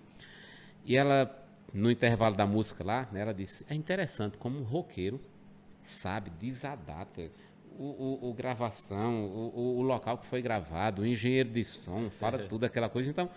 e 0.85 0.97
ela 0.97 1.39
no 1.73 1.91
intervalo 1.91 2.37
da 2.37 2.47
música 2.47 2.85
lá, 2.85 3.09
né, 3.11 3.21
ela 3.21 3.33
disse: 3.33 3.65
"É 3.71 3.75
interessante 3.75 4.37
como 4.37 4.59
um 4.59 4.65
roqueiro 4.65 5.21
sabe, 5.83 6.31
desadata 6.31 7.31
o, 7.79 7.85
o, 7.85 8.31
o 8.31 8.35
gravação, 8.35 9.25
o, 9.25 9.79
o, 9.79 9.83
local 9.83 10.19
que 10.19 10.27
foi 10.27 10.43
gravado, 10.43 11.03
o 11.03 11.07
engenheiro 11.07 11.49
de 11.49 11.65
som, 11.65 12.11
fala 12.11 12.39
tudo 12.41 12.65
aquela 12.65 12.89
coisa. 12.89 13.09
Então, 13.09 13.31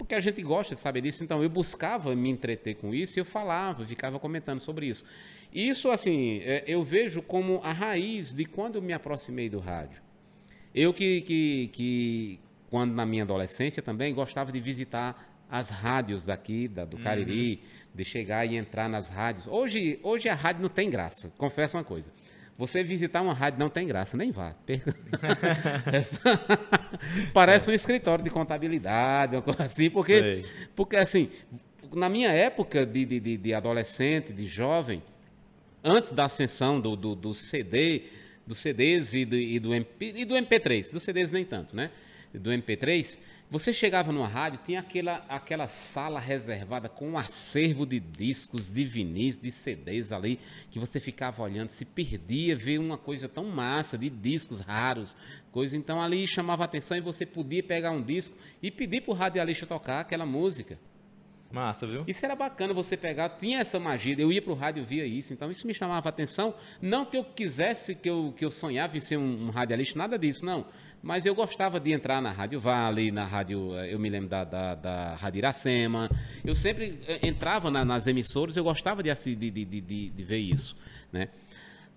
porque 0.00 0.14
a 0.14 0.20
gente 0.20 0.40
gosta 0.40 0.74
de 0.74 0.80
saber 0.80 1.02
disso, 1.02 1.22
então 1.22 1.42
eu 1.42 1.50
buscava 1.50 2.16
me 2.16 2.30
entreter 2.30 2.74
com 2.76 2.94
isso 2.94 3.18
e 3.18 3.20
eu 3.20 3.24
falava, 3.24 3.84
ficava 3.84 4.18
comentando 4.18 4.58
sobre 4.58 4.86
isso. 4.86 5.04
Isso, 5.52 5.90
assim, 5.90 6.38
é, 6.42 6.64
eu 6.66 6.82
vejo 6.82 7.20
como 7.20 7.60
a 7.62 7.70
raiz 7.70 8.32
de 8.32 8.46
quando 8.46 8.76
eu 8.76 8.82
me 8.82 8.94
aproximei 8.94 9.50
do 9.50 9.58
rádio. 9.58 10.00
Eu 10.74 10.94
que, 10.94 11.20
que, 11.20 11.68
que 11.68 12.40
quando 12.70 12.94
na 12.94 13.04
minha 13.04 13.24
adolescência 13.24 13.82
também, 13.82 14.14
gostava 14.14 14.50
de 14.50 14.58
visitar 14.58 15.44
as 15.50 15.68
rádios 15.68 16.30
aqui 16.30 16.66
da, 16.66 16.86
do 16.86 16.96
Cariri, 16.96 17.56
uhum. 17.56 17.90
de 17.94 18.04
chegar 18.04 18.46
e 18.46 18.56
entrar 18.56 18.88
nas 18.88 19.10
rádios. 19.10 19.46
Hoje, 19.46 20.00
hoje 20.02 20.30
a 20.30 20.34
rádio 20.34 20.62
não 20.62 20.70
tem 20.70 20.88
graça, 20.88 21.30
confesso 21.36 21.76
uma 21.76 21.84
coisa. 21.84 22.10
Você 22.60 22.84
visitar 22.84 23.22
uma 23.22 23.32
rádio 23.32 23.58
não 23.58 23.70
tem 23.70 23.86
graça, 23.86 24.18
nem 24.18 24.30
vá. 24.30 24.54
Parece 27.32 27.70
um 27.70 27.72
escritório 27.72 28.22
de 28.22 28.28
contabilidade, 28.28 29.34
uma 29.34 29.40
coisa 29.40 29.64
assim, 29.64 29.88
porque, 29.88 30.44
porque 30.76 30.96
assim, 30.96 31.30
na 31.90 32.10
minha 32.10 32.28
época 32.28 32.84
de, 32.84 33.06
de, 33.06 33.36
de 33.38 33.54
adolescente, 33.54 34.30
de 34.30 34.46
jovem, 34.46 35.02
antes 35.82 36.12
da 36.12 36.26
ascensão 36.26 36.78
do, 36.78 36.94
do, 36.94 37.14
do 37.14 37.32
CD, 37.32 38.02
dos 38.46 38.58
CDs 38.58 39.14
e 39.14 39.24
do, 39.24 39.36
e 39.36 39.58
do, 39.58 39.74
MP, 39.74 40.12
e 40.16 40.26
do 40.26 40.34
MP3, 40.34 40.92
dos 40.92 41.02
CDs 41.02 41.32
nem 41.32 41.46
tanto, 41.46 41.74
né? 41.74 41.90
Do 42.34 42.50
MP3, 42.50 43.18
você 43.50 43.72
chegava 43.72 44.12
numa 44.12 44.28
rádio, 44.28 44.60
tinha 44.64 44.78
aquela, 44.78 45.24
aquela 45.28 45.66
sala 45.66 46.20
reservada 46.20 46.88
com 46.88 47.10
um 47.10 47.18
acervo 47.18 47.84
de 47.84 47.98
discos, 47.98 48.70
de 48.70 48.84
vinis, 48.84 49.36
de 49.36 49.50
CDs 49.50 50.12
ali, 50.12 50.38
que 50.70 50.78
você 50.78 51.00
ficava 51.00 51.42
olhando, 51.42 51.70
se 51.70 51.84
perdia 51.84 52.54
ver 52.54 52.78
uma 52.78 52.96
coisa 52.96 53.28
tão 53.28 53.44
massa, 53.46 53.98
de 53.98 54.08
discos 54.08 54.60
raros, 54.60 55.16
coisa. 55.50 55.76
Então 55.76 56.00
ali 56.00 56.28
chamava 56.28 56.64
atenção 56.64 56.96
e 56.96 57.00
você 57.00 57.26
podia 57.26 57.62
pegar 57.62 57.90
um 57.90 58.02
disco 58.02 58.36
e 58.62 58.70
pedir 58.70 59.00
para 59.00 59.10
o 59.10 59.14
radialista 59.14 59.66
tocar 59.66 59.98
aquela 59.98 60.24
música. 60.24 60.78
Massa, 61.50 61.84
viu? 61.84 62.04
Isso 62.06 62.24
era 62.24 62.36
bacana 62.36 62.72
você 62.72 62.96
pegar, 62.96 63.30
tinha 63.30 63.58
essa 63.58 63.80
magia, 63.80 64.14
eu 64.16 64.30
ia 64.30 64.40
para 64.40 64.52
o 64.52 64.54
rádio 64.54 64.82
e 64.82 64.86
via 64.86 65.04
isso, 65.04 65.32
então 65.32 65.50
isso 65.50 65.66
me 65.66 65.74
chamava 65.74 66.08
atenção. 66.08 66.54
Não 66.80 67.04
que 67.04 67.16
eu 67.16 67.24
quisesse, 67.24 67.96
que 67.96 68.08
eu, 68.08 68.32
que 68.36 68.44
eu 68.44 68.50
sonhava 68.52 68.96
em 68.96 69.00
ser 69.00 69.16
um, 69.16 69.46
um 69.46 69.50
radialista, 69.50 69.98
nada 69.98 70.16
disso, 70.16 70.46
não. 70.46 70.66
Mas 71.02 71.24
eu 71.24 71.34
gostava 71.34 71.80
de 71.80 71.92
entrar 71.92 72.20
na 72.20 72.30
Rádio 72.30 72.60
Vale, 72.60 73.10
na 73.10 73.24
rádio, 73.24 73.74
eh, 73.78 73.94
eu 73.94 73.98
me 73.98 74.10
lembro 74.10 74.28
da, 74.28 74.44
da, 74.44 74.74
da 74.74 75.14
Rádio 75.14 75.38
Iracema. 75.38 76.10
Eu 76.44 76.54
sempre 76.54 76.98
eh, 77.08 77.26
entrava 77.26 77.70
na, 77.70 77.84
nas 77.84 78.06
emissoras, 78.06 78.54
eu 78.54 78.64
gostava 78.64 79.02
de, 79.02 79.10
de, 79.14 79.50
de, 79.50 79.64
de, 79.64 79.80
de 80.10 80.22
ver 80.22 80.38
isso, 80.38 80.76
né? 81.10 81.28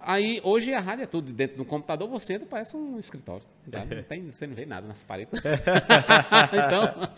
Aí, 0.06 0.41
hoje 0.43 0.74
a 0.74 0.80
rádio 0.80 1.04
é 1.04 1.08
tudo 1.08 1.32
dentro 1.32 1.58
do 1.58 1.66
computador, 1.66 2.08
você 2.10 2.34
entra, 2.34 2.47
parece 2.47 2.76
um 2.76 2.97
escritório. 2.97 3.43
Tá? 3.72 3.86
Não 3.86 4.04
tem, 4.04 4.32
você 4.32 4.45
não 4.45 4.54
vê 4.54 4.66
nada 4.66 4.86
nas 4.86 5.01
paredes. 5.01 5.39
então, 6.51 7.10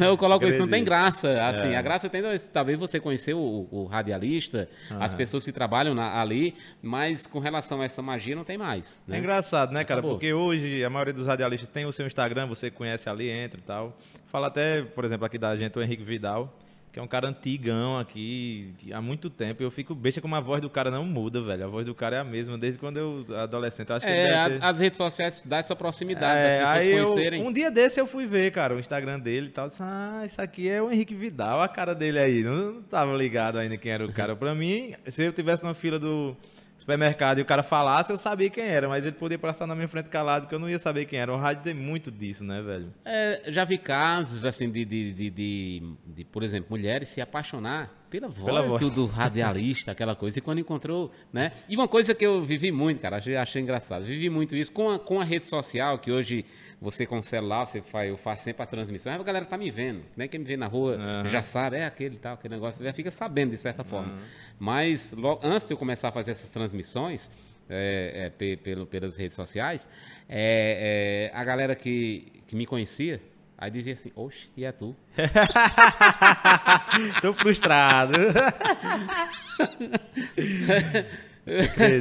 eu 0.08 0.16
coloco 0.16 0.36
Acredito. 0.36 0.56
isso, 0.56 0.66
não 0.66 0.70
tem 0.70 0.82
graça. 0.82 1.30
Assim, 1.46 1.68
é. 1.68 1.76
A 1.76 1.82
graça 1.82 2.08
tem, 2.08 2.22
talvez 2.52 2.78
você 2.78 2.98
conheceu 2.98 3.38
o, 3.38 3.68
o 3.70 3.84
radialista, 3.84 4.68
uhum. 4.90 5.02
as 5.02 5.14
pessoas 5.14 5.44
que 5.44 5.52
trabalham 5.52 5.94
na, 5.94 6.20
ali, 6.20 6.54
mas 6.82 7.26
com 7.26 7.38
relação 7.38 7.82
a 7.82 7.84
essa 7.84 8.00
magia 8.00 8.34
não 8.34 8.44
tem 8.44 8.56
mais. 8.56 9.02
Né? 9.06 9.16
É 9.16 9.20
engraçado, 9.20 9.72
né, 9.72 9.84
cara? 9.84 10.00
Acabou. 10.00 10.16
Porque 10.16 10.32
hoje 10.32 10.82
a 10.82 10.88
maioria 10.88 11.12
dos 11.12 11.26
radialistas 11.26 11.68
tem 11.68 11.84
o 11.84 11.92
seu 11.92 12.06
Instagram, 12.06 12.46
você 12.46 12.70
conhece 12.70 13.08
ali, 13.08 13.28
entra 13.28 13.60
e 13.60 13.62
tal. 13.62 13.96
Fala 14.26 14.46
até, 14.46 14.82
por 14.82 15.04
exemplo, 15.04 15.26
aqui 15.26 15.38
da 15.38 15.54
gente, 15.56 15.78
o 15.78 15.82
Henrique 15.82 16.02
Vidal 16.02 16.52
que 16.94 17.00
é 17.00 17.02
um 17.02 17.08
cara 17.08 17.28
antigão 17.28 17.98
aqui, 17.98 18.72
há 18.92 19.02
muito 19.02 19.28
tempo. 19.28 19.60
Eu 19.60 19.70
fico 19.72 19.96
besta 19.96 20.20
como 20.20 20.36
a 20.36 20.40
voz 20.40 20.62
do 20.62 20.70
cara 20.70 20.92
não 20.92 21.04
muda, 21.04 21.42
velho. 21.42 21.64
A 21.64 21.66
voz 21.66 21.84
do 21.84 21.92
cara 21.92 22.18
é 22.18 22.20
a 22.20 22.24
mesma 22.24 22.56
desde 22.56 22.78
quando 22.78 22.98
eu 22.98 23.24
adolescente. 23.36 23.90
Eu 23.90 23.96
acho 23.96 24.06
é, 24.06 24.32
as, 24.32 24.52
ter... 24.52 24.64
as, 24.64 24.78
redes 24.78 24.96
sociais 24.96 25.42
dão 25.44 25.58
essa 25.58 25.74
proximidade 25.74 26.38
é, 26.38 26.62
das 26.62 26.84
pessoas 26.84 27.10
conhecerem. 27.10 27.42
Um 27.42 27.52
dia 27.52 27.68
desse 27.68 28.00
eu 28.00 28.06
fui 28.06 28.26
ver, 28.26 28.52
cara, 28.52 28.76
o 28.76 28.78
Instagram 28.78 29.18
dele 29.18 29.48
e 29.48 29.50
tal. 29.50 29.66
Disse, 29.66 29.82
ah, 29.82 30.22
isso 30.24 30.40
aqui 30.40 30.68
é 30.68 30.80
o 30.80 30.88
Henrique 30.88 31.16
Vidal, 31.16 31.60
a 31.60 31.66
cara 31.66 31.96
dele 31.96 32.20
aí. 32.20 32.44
Não, 32.44 32.74
não 32.74 32.82
tava 32.82 33.12
ligado 33.16 33.58
ainda 33.58 33.76
quem 33.76 33.90
era 33.90 34.06
o 34.06 34.12
cara. 34.12 34.36
Pra 34.36 34.54
mim, 34.54 34.94
se 35.08 35.24
eu 35.24 35.32
tivesse 35.32 35.64
na 35.64 35.74
fila 35.74 35.98
do 35.98 36.36
supermercado 36.76 37.38
e 37.38 37.42
o 37.42 37.44
cara 37.44 37.62
falasse, 37.62 38.12
eu 38.12 38.18
sabia 38.18 38.50
quem 38.50 38.64
era, 38.64 38.88
mas 38.88 39.04
ele 39.04 39.16
podia 39.16 39.38
passar 39.38 39.66
na 39.66 39.74
minha 39.74 39.88
frente 39.88 40.08
calado, 40.08 40.46
que 40.46 40.54
eu 40.54 40.58
não 40.58 40.68
ia 40.68 40.78
saber 40.78 41.06
quem 41.06 41.18
era. 41.18 41.32
O 41.32 41.36
rádio 41.36 41.62
tem 41.62 41.74
muito 41.74 42.10
disso, 42.10 42.44
né, 42.44 42.60
velho? 42.60 42.92
É, 43.04 43.44
já 43.48 43.64
vi 43.64 43.78
casos, 43.78 44.44
assim, 44.44 44.70
de, 44.70 44.84
de, 44.84 45.12
de, 45.12 45.30
de, 45.30 45.82
de 46.06 46.24
por 46.24 46.42
exemplo, 46.42 46.68
mulheres 46.70 47.08
se 47.08 47.20
apaixonar 47.20 48.04
pela 48.10 48.28
voz, 48.28 48.44
pela 48.44 48.62
voz. 48.62 48.80
Do, 48.80 48.90
do, 48.90 49.06
radialista, 49.06 49.92
aquela 49.92 50.14
coisa. 50.14 50.38
E 50.38 50.42
quando 50.42 50.60
encontrou, 50.60 51.10
né? 51.32 51.52
E 51.68 51.74
uma 51.74 51.88
coisa 51.88 52.14
que 52.14 52.24
eu 52.24 52.44
vivi 52.44 52.70
muito, 52.70 53.00
cara, 53.00 53.16
achei, 53.16 53.36
achei 53.36 53.62
engraçado. 53.62 54.04
Vivi 54.04 54.30
muito 54.30 54.54
isso 54.54 54.70
com 54.70 54.90
a, 54.90 54.98
com 54.98 55.20
a 55.20 55.24
rede 55.24 55.46
social, 55.46 55.98
que 55.98 56.12
hoje 56.12 56.44
você 56.84 57.06
com 57.06 57.16
o 57.16 57.22
celular, 57.22 57.64
você 57.64 57.80
faz, 57.80 58.10
eu 58.10 58.16
faço 58.18 58.44
sempre 58.44 58.62
a 58.62 58.66
transmissão. 58.66 59.10
a 59.10 59.22
galera 59.22 59.46
tá 59.46 59.56
me 59.56 59.70
vendo, 59.70 60.02
né? 60.14 60.28
Quem 60.28 60.38
me 60.38 60.46
vê 60.46 60.54
na 60.54 60.66
rua 60.66 60.96
uhum. 60.96 61.26
já 61.26 61.42
sabe, 61.42 61.78
é 61.78 61.86
aquele 61.86 62.18
tal, 62.18 62.34
aquele 62.34 62.54
negócio, 62.54 62.84
já 62.84 62.92
fica 62.92 63.10
sabendo 63.10 63.52
de 63.52 63.58
certa 63.58 63.82
forma. 63.82 64.12
Uhum. 64.12 64.20
Mas 64.58 65.10
logo, 65.12 65.40
antes 65.42 65.66
de 65.66 65.72
eu 65.72 65.78
começar 65.78 66.08
a 66.08 66.12
fazer 66.12 66.32
essas 66.32 66.50
transmissões, 66.50 67.30
é, 67.70 68.30
é, 68.38 68.56
pelo, 68.56 68.86
pelas 68.86 69.16
redes 69.16 69.34
sociais, 69.34 69.88
é, 70.28 71.30
é, 71.32 71.36
a 71.36 71.42
galera 71.42 71.74
que, 71.74 72.30
que 72.46 72.54
me 72.54 72.66
conhecia, 72.66 73.18
aí 73.56 73.70
dizia 73.70 73.94
assim, 73.94 74.12
oxe, 74.14 74.50
e 74.54 74.66
é 74.66 74.70
tu? 74.70 74.94
Tô 77.22 77.32
frustrado. 77.32 78.12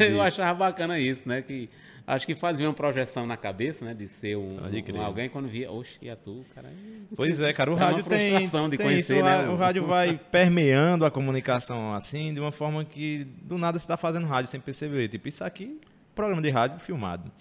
eu 0.09 0.21
achava 0.21 0.59
bacana 0.59 0.99
isso, 0.99 1.21
né? 1.25 1.41
Que 1.41 1.69
acho 2.05 2.25
que 2.25 2.35
fazia 2.35 2.67
uma 2.67 2.73
projeção 2.73 3.25
na 3.25 3.37
cabeça, 3.37 3.85
né? 3.85 3.93
De 3.93 4.07
ser 4.07 4.37
um, 4.37 4.57
um 4.59 5.01
alguém 5.01 5.29
quando 5.29 5.47
via, 5.47 5.71
oxe, 5.71 5.97
e 6.01 6.09
a 6.09 6.15
tu, 6.15 6.45
cara. 6.53 6.71
Pois 7.15 7.39
é, 7.39 7.53
cara, 7.53 7.71
o 7.71 7.77
é 7.77 7.79
rádio 7.79 8.03
tem, 8.03 8.39
de 8.39 8.77
tem 8.77 8.85
conhecer, 8.85 9.15
isso, 9.15 9.23
né? 9.23 9.47
o 9.47 9.55
rádio 9.55 9.85
vai 9.87 10.19
permeando 10.31 11.05
a 11.05 11.11
comunicação 11.11 11.93
assim, 11.93 12.33
de 12.33 12.39
uma 12.39 12.51
forma 12.51 12.83
que 12.83 13.25
do 13.41 13.57
nada 13.57 13.77
você 13.77 13.83
está 13.83 13.97
fazendo 13.97 14.25
rádio 14.25 14.49
sem 14.49 14.59
perceber. 14.59 15.07
Tipo, 15.07 15.27
isso 15.27 15.43
aqui, 15.43 15.79
programa 16.15 16.41
de 16.41 16.49
rádio 16.49 16.79
filmado 16.79 17.31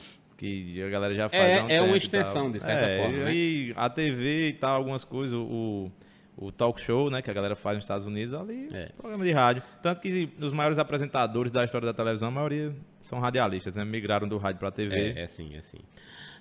que 0.42 0.82
a 0.82 0.88
galera 0.88 1.14
já 1.14 1.28
faz. 1.28 1.40
É, 1.40 1.62
um 1.62 1.70
é 1.70 1.80
uma 1.80 1.96
extensão, 1.96 2.50
de 2.50 2.58
certa 2.58 2.84
é, 2.84 2.98
forma. 2.98 3.24
Né? 3.24 3.32
E 3.32 3.72
a 3.76 3.88
TV 3.88 4.48
e 4.48 4.52
tal, 4.54 4.76
algumas 4.76 5.04
coisas, 5.04 5.34
o, 5.34 5.88
o 6.36 6.50
talk 6.50 6.80
show, 6.80 7.10
né, 7.10 7.20
que 7.20 7.30
a 7.30 7.34
galera 7.34 7.54
faz 7.54 7.76
nos 7.76 7.84
Estados 7.84 8.06
Unidos, 8.06 8.34
ali, 8.34 8.68
é. 8.72 8.86
programa 8.96 9.24
de 9.24 9.32
rádio. 9.32 9.62
Tanto 9.82 10.00
que 10.00 10.30
os 10.40 10.52
maiores 10.52 10.78
apresentadores 10.78 11.52
da 11.52 11.64
história 11.64 11.86
da 11.86 11.92
televisão, 11.92 12.28
a 12.28 12.30
maioria 12.30 12.74
são 13.00 13.18
radialistas, 13.18 13.76
né? 13.76 13.84
Migraram 13.84 14.26
do 14.26 14.38
rádio 14.38 14.58
para 14.58 14.68
a 14.68 14.72
TV. 14.72 15.12
É, 15.12 15.22
é 15.22 15.26
sim, 15.26 15.54
é 15.54 15.62
sim. 15.62 15.78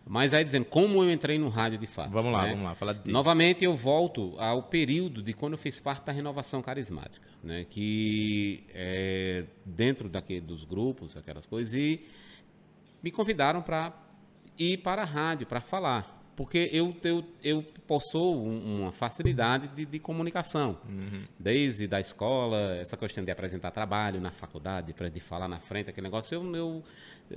Mas 0.05 0.33
aí 0.33 0.43
dizendo, 0.43 0.65
como 0.65 1.03
eu 1.03 1.11
entrei 1.11 1.37
no 1.37 1.49
rádio 1.49 1.77
de 1.77 1.87
fato. 1.87 2.09
Vamos 2.09 2.31
lá, 2.31 2.43
né? 2.43 2.49
vamos 2.49 2.65
lá, 2.65 2.75
falar 2.75 2.93
de 2.93 3.11
Novamente 3.11 3.63
eu 3.63 3.75
volto 3.75 4.35
ao 4.39 4.63
período 4.63 5.21
de 5.21 5.33
quando 5.33 5.53
eu 5.53 5.59
fiz 5.59 5.79
parte 5.79 6.05
da 6.05 6.11
renovação 6.11 6.61
carismática, 6.61 7.27
né? 7.43 7.65
Que 7.69 8.63
é, 8.73 9.45
dentro 9.65 10.09
daquele, 10.09 10.41
dos 10.41 10.63
grupos, 10.63 11.15
aquelas 11.15 11.45
coisas, 11.45 11.73
e 11.73 12.01
me 13.03 13.11
convidaram 13.11 13.61
para 13.61 13.93
ir 14.57 14.77
para 14.77 15.03
a 15.03 15.05
rádio, 15.05 15.45
para 15.45 15.61
falar. 15.61 16.20
Porque 16.41 16.71
eu, 16.73 16.95
eu, 17.03 17.23
eu 17.43 17.63
possuo 17.85 18.43
uma 18.43 18.91
facilidade 18.91 19.67
de, 19.67 19.85
de 19.85 19.99
comunicação. 19.99 20.75
Uhum. 20.89 21.23
Desde 21.37 21.85
da 21.85 21.99
escola, 21.99 22.77
essa 22.77 22.97
questão 22.97 23.23
de 23.23 23.29
apresentar 23.29 23.69
trabalho 23.69 24.19
na 24.19 24.31
faculdade, 24.31 24.91
de 25.13 25.19
falar 25.19 25.47
na 25.47 25.59
frente, 25.59 25.91
aquele 25.91 26.07
negócio, 26.07 26.33
eu, 26.33 26.55
eu 26.55 26.83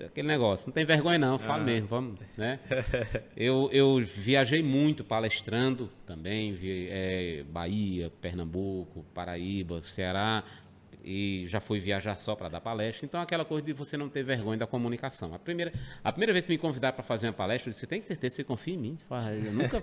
aquele 0.07 0.27
negócio, 0.27 0.69
não 0.69 0.73
tem 0.73 0.87
vergonha 0.87 1.19
não, 1.19 1.39
falo 1.39 1.63
ah. 1.63 1.67
mesmo, 1.67 1.87
vamos, 1.87 2.19
né? 2.35 2.59
eu, 3.37 3.69
eu 3.73 3.99
viajei 4.01 4.63
muito 4.63 5.05
palestrando 5.05 5.91
também, 6.07 6.55
vi, 6.55 6.89
é, 6.91 7.45
Bahia, 7.47 8.11
Pernambuco, 8.23 9.05
Paraíba, 9.13 9.83
Ceará, 9.83 10.43
e 11.05 11.45
já 11.47 11.61
fui 11.61 11.79
viajar 11.79 12.17
só 12.17 12.35
para 12.35 12.49
dar 12.49 12.61
palestra. 12.61 13.05
Então, 13.05 13.21
aquela 13.21 13.45
coisa 13.45 13.65
de 13.65 13.73
você 13.75 13.97
não 13.97 14.09
ter 14.09 14.25
vergonha 14.25 14.57
da 14.57 14.67
comunicação. 14.67 15.35
A 15.35 15.39
primeira, 15.39 15.73
a 16.03 16.11
primeira 16.11 16.33
vez 16.33 16.47
que 16.47 16.53
me 16.53 16.59
convidaram 16.59 16.95
para 16.95 17.05
fazer 17.05 17.27
uma 17.27 17.35
palestra, 17.35 17.69
eu 17.69 17.73
disse: 17.73 17.87
tem 17.87 18.01
certeza 18.01 18.31
que 18.31 18.37
você 18.37 18.45
confia 18.45 18.75
em 18.75 18.79
mim? 18.79 18.99
Eu 19.45 19.53
nunca 19.53 19.81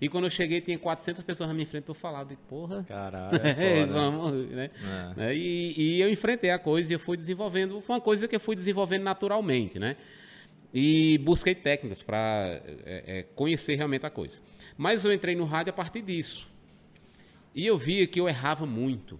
E 0.00 0.08
quando 0.08 0.24
eu 0.24 0.30
cheguei, 0.30 0.60
tinha 0.60 0.78
400 0.78 1.24
pessoas 1.24 1.48
na 1.48 1.54
minha 1.54 1.66
frente 1.66 1.84
para 1.84 1.90
eu 1.90 1.94
falar. 1.94 2.24
de 2.24 2.36
porra. 2.36 2.84
Caralho. 2.84 3.36
É, 3.36 3.84
vamos, 3.86 4.48
né? 4.50 4.70
É. 5.16 5.34
E, 5.34 5.74
e, 5.76 6.00
eu 6.00 6.08
enfrentei 6.08 6.50
a 6.50 6.58
coisa 6.58 6.92
e 6.92 6.94
eu 6.94 7.00
fui 7.00 7.16
desenvolvendo. 7.16 7.80
Foi 7.80 7.96
uma 7.96 8.00
coisa 8.00 8.28
que 8.28 8.36
eu 8.36 8.40
fui 8.40 8.54
desenvolvendo 8.54 9.02
naturalmente, 9.02 9.78
né? 9.78 9.96
E 10.72 11.18
busquei 11.18 11.54
técnicas 11.54 12.02
para 12.02 12.60
é, 12.84 13.04
é, 13.06 13.22
conhecer 13.34 13.74
realmente 13.74 14.06
a 14.06 14.10
coisa. 14.10 14.40
Mas 14.76 15.04
eu 15.04 15.12
entrei 15.12 15.34
no 15.34 15.46
rádio 15.46 15.70
a 15.70 15.72
partir 15.72 16.02
disso. 16.02 16.46
E 17.54 17.66
eu 17.66 17.76
via 17.76 18.06
que 18.06 18.20
eu 18.20 18.28
errava 18.28 18.66
muito 18.66 19.18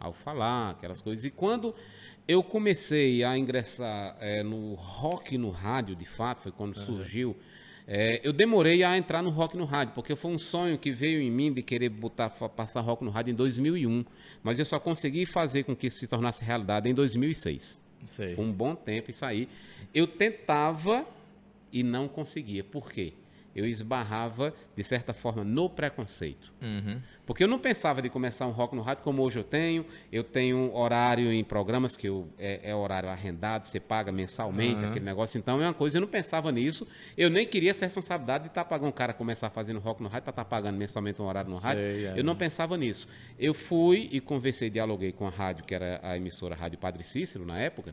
ao 0.00 0.12
falar, 0.12 0.70
aquelas 0.70 1.00
coisas. 1.00 1.24
E 1.24 1.30
quando 1.30 1.74
eu 2.26 2.42
comecei 2.42 3.24
a 3.24 3.36
ingressar 3.36 4.16
é, 4.20 4.42
no 4.42 4.74
rock 4.74 5.38
no 5.38 5.50
rádio, 5.50 5.96
de 5.96 6.04
fato, 6.04 6.42
foi 6.42 6.52
quando 6.52 6.76
uhum. 6.76 6.84
surgiu. 6.84 7.36
É, 7.86 8.20
eu 8.22 8.34
demorei 8.34 8.84
a 8.84 8.98
entrar 8.98 9.22
no 9.22 9.30
rock 9.30 9.56
no 9.56 9.64
rádio, 9.64 9.94
porque 9.94 10.14
foi 10.14 10.30
um 10.30 10.38
sonho 10.38 10.76
que 10.76 10.90
veio 10.90 11.22
em 11.22 11.30
mim 11.30 11.50
de 11.50 11.62
querer 11.62 11.88
botar, 11.88 12.28
passar 12.28 12.82
rock 12.82 13.02
no 13.02 13.10
rádio 13.10 13.32
em 13.32 13.34
2001, 13.34 14.04
mas 14.42 14.58
eu 14.58 14.64
só 14.66 14.78
consegui 14.78 15.24
fazer 15.24 15.64
com 15.64 15.74
que 15.74 15.86
isso 15.86 15.98
se 15.98 16.06
tornasse 16.06 16.44
realidade 16.44 16.86
em 16.86 16.92
2006. 16.92 17.80
Sei. 18.04 18.34
Foi 18.34 18.44
um 18.44 18.52
bom 18.52 18.74
tempo 18.74 19.08
isso 19.10 19.24
aí. 19.24 19.48
Eu 19.94 20.06
tentava 20.06 21.06
e 21.72 21.82
não 21.82 22.08
conseguia. 22.08 22.62
Por 22.62 22.92
quê? 22.92 23.14
Eu 23.58 23.66
esbarrava, 23.66 24.54
de 24.76 24.84
certa 24.84 25.12
forma, 25.12 25.42
no 25.42 25.68
preconceito. 25.68 26.52
Uhum. 26.62 27.00
Porque 27.26 27.42
eu 27.42 27.48
não 27.48 27.58
pensava 27.58 28.00
de 28.00 28.08
começar 28.08 28.46
um 28.46 28.52
rock 28.52 28.76
no 28.76 28.82
rádio 28.82 29.02
como 29.02 29.22
hoje 29.22 29.38
eu 29.38 29.44
tenho. 29.44 29.84
Eu 30.12 30.22
tenho 30.22 30.72
horário 30.74 31.32
em 31.32 31.42
programas 31.42 31.96
que 31.96 32.08
eu, 32.08 32.28
é, 32.38 32.70
é 32.70 32.74
horário 32.74 33.08
arrendado, 33.08 33.64
você 33.64 33.80
paga 33.80 34.12
mensalmente, 34.12 34.82
uhum. 34.82 34.90
aquele 34.90 35.04
negócio. 35.04 35.38
Então 35.38 35.60
é 35.60 35.66
uma 35.66 35.74
coisa, 35.74 35.98
eu 35.98 36.00
não 36.00 36.08
pensava 36.08 36.52
nisso. 36.52 36.86
Eu 37.16 37.28
nem 37.28 37.46
queria 37.46 37.72
essa 37.72 37.84
responsabilidade 37.84 38.44
de 38.44 38.50
estar 38.50 38.62
tá 38.62 38.70
pagando 38.70 38.88
um 38.88 38.92
cara 38.92 39.12
começar 39.12 39.50
fazendo 39.50 39.80
rock 39.80 40.02
no 40.02 40.08
rádio 40.08 40.24
para 40.24 40.30
estar 40.30 40.44
tá 40.44 40.48
pagando 40.48 40.76
mensalmente 40.78 41.20
um 41.20 41.26
horário 41.26 41.50
no 41.50 41.58
Sei, 41.58 41.66
rádio. 41.66 41.82
É. 41.82 42.14
Eu 42.16 42.22
não 42.22 42.36
pensava 42.36 42.76
nisso. 42.76 43.08
Eu 43.36 43.52
fui 43.52 44.08
e 44.12 44.20
conversei, 44.20 44.70
dialoguei 44.70 45.10
com 45.10 45.26
a 45.26 45.30
rádio, 45.30 45.64
que 45.64 45.74
era 45.74 45.98
a 46.02 46.16
emissora 46.16 46.54
Rádio 46.54 46.78
Padre 46.78 47.02
Cícero, 47.02 47.44
na 47.44 47.58
época, 47.58 47.92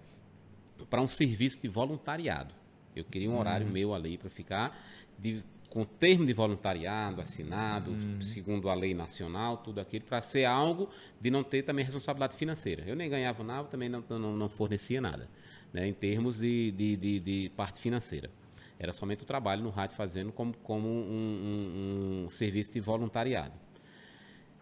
para 0.89 1.01
um 1.01 1.07
serviço 1.07 1.59
de 1.59 1.67
voluntariado. 1.67 2.53
Eu 2.95 3.03
queria 3.03 3.29
um 3.29 3.37
horário 3.37 3.65
uhum. 3.67 3.73
meu 3.73 3.93
ali 3.93 4.17
para 4.17 4.29
ficar 4.29 4.79
de 5.17 5.43
com 5.75 5.83
termo 5.83 6.25
de 6.25 6.31
voluntariado 6.31 7.19
assinado, 7.19 7.91
hum. 7.91 8.21
segundo 8.21 8.69
a 8.69 8.73
lei 8.73 8.93
nacional, 8.93 9.57
tudo 9.57 9.81
aquilo, 9.81 10.05
para 10.05 10.21
ser 10.21 10.45
algo 10.45 10.89
de 11.19 11.29
não 11.29 11.43
ter 11.43 11.63
também 11.63 11.83
responsabilidade 11.83 12.37
financeira. 12.37 12.85
Eu 12.87 12.95
nem 12.95 13.09
ganhava 13.09 13.43
nada, 13.43 13.67
também 13.67 13.89
não, 13.89 14.01
não, 14.07 14.37
não 14.37 14.47
fornecia 14.47 15.01
nada, 15.01 15.27
né, 15.73 15.85
em 15.85 15.91
termos 15.91 16.39
de, 16.39 16.71
de, 16.71 16.95
de, 16.95 17.19
de, 17.19 17.51
parte 17.57 17.81
financeira. 17.81 18.31
Era 18.79 18.93
somente 18.93 19.23
o 19.23 19.25
trabalho 19.25 19.63
no 19.63 19.69
rádio 19.69 19.97
fazendo 19.97 20.31
como, 20.31 20.55
como 20.63 20.87
um, 20.87 22.23
um, 22.23 22.23
um 22.23 22.29
serviço 22.29 22.71
de 22.71 22.79
voluntariado. 22.79 23.51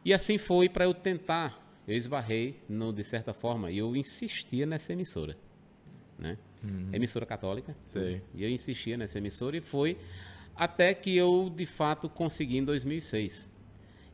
E 0.04 0.16
assim 0.16 0.40
foi 0.40 0.68
para 0.68 0.86
eu 0.86 0.96
tentar. 0.96 1.62
Eu 1.88 1.96
esbarrei, 1.96 2.60
no, 2.68 2.92
de 2.92 3.04
certa 3.04 3.36
forma, 3.36 3.70
e 3.70 3.78
eu 3.78 3.96
insistia 3.96 4.66
nessa 4.66 4.94
emissora. 4.94 5.38
Né? 6.18 6.40
Uhum. 6.64 6.90
Emissora 6.92 7.26
católica. 7.26 7.76
Sei. 7.86 8.20
E 8.34 8.44
eu 8.44 8.50
insistia 8.50 8.98
nessa 8.98 9.20
emissora 9.20 9.58
e 9.58 9.62
foi 9.62 9.96
até 10.56 10.94
que 10.94 11.16
eu 11.16 11.52
de 11.54 11.66
fato 11.66 12.08
consegui 12.10 12.58
em 12.58 12.64
2006. 12.64 13.52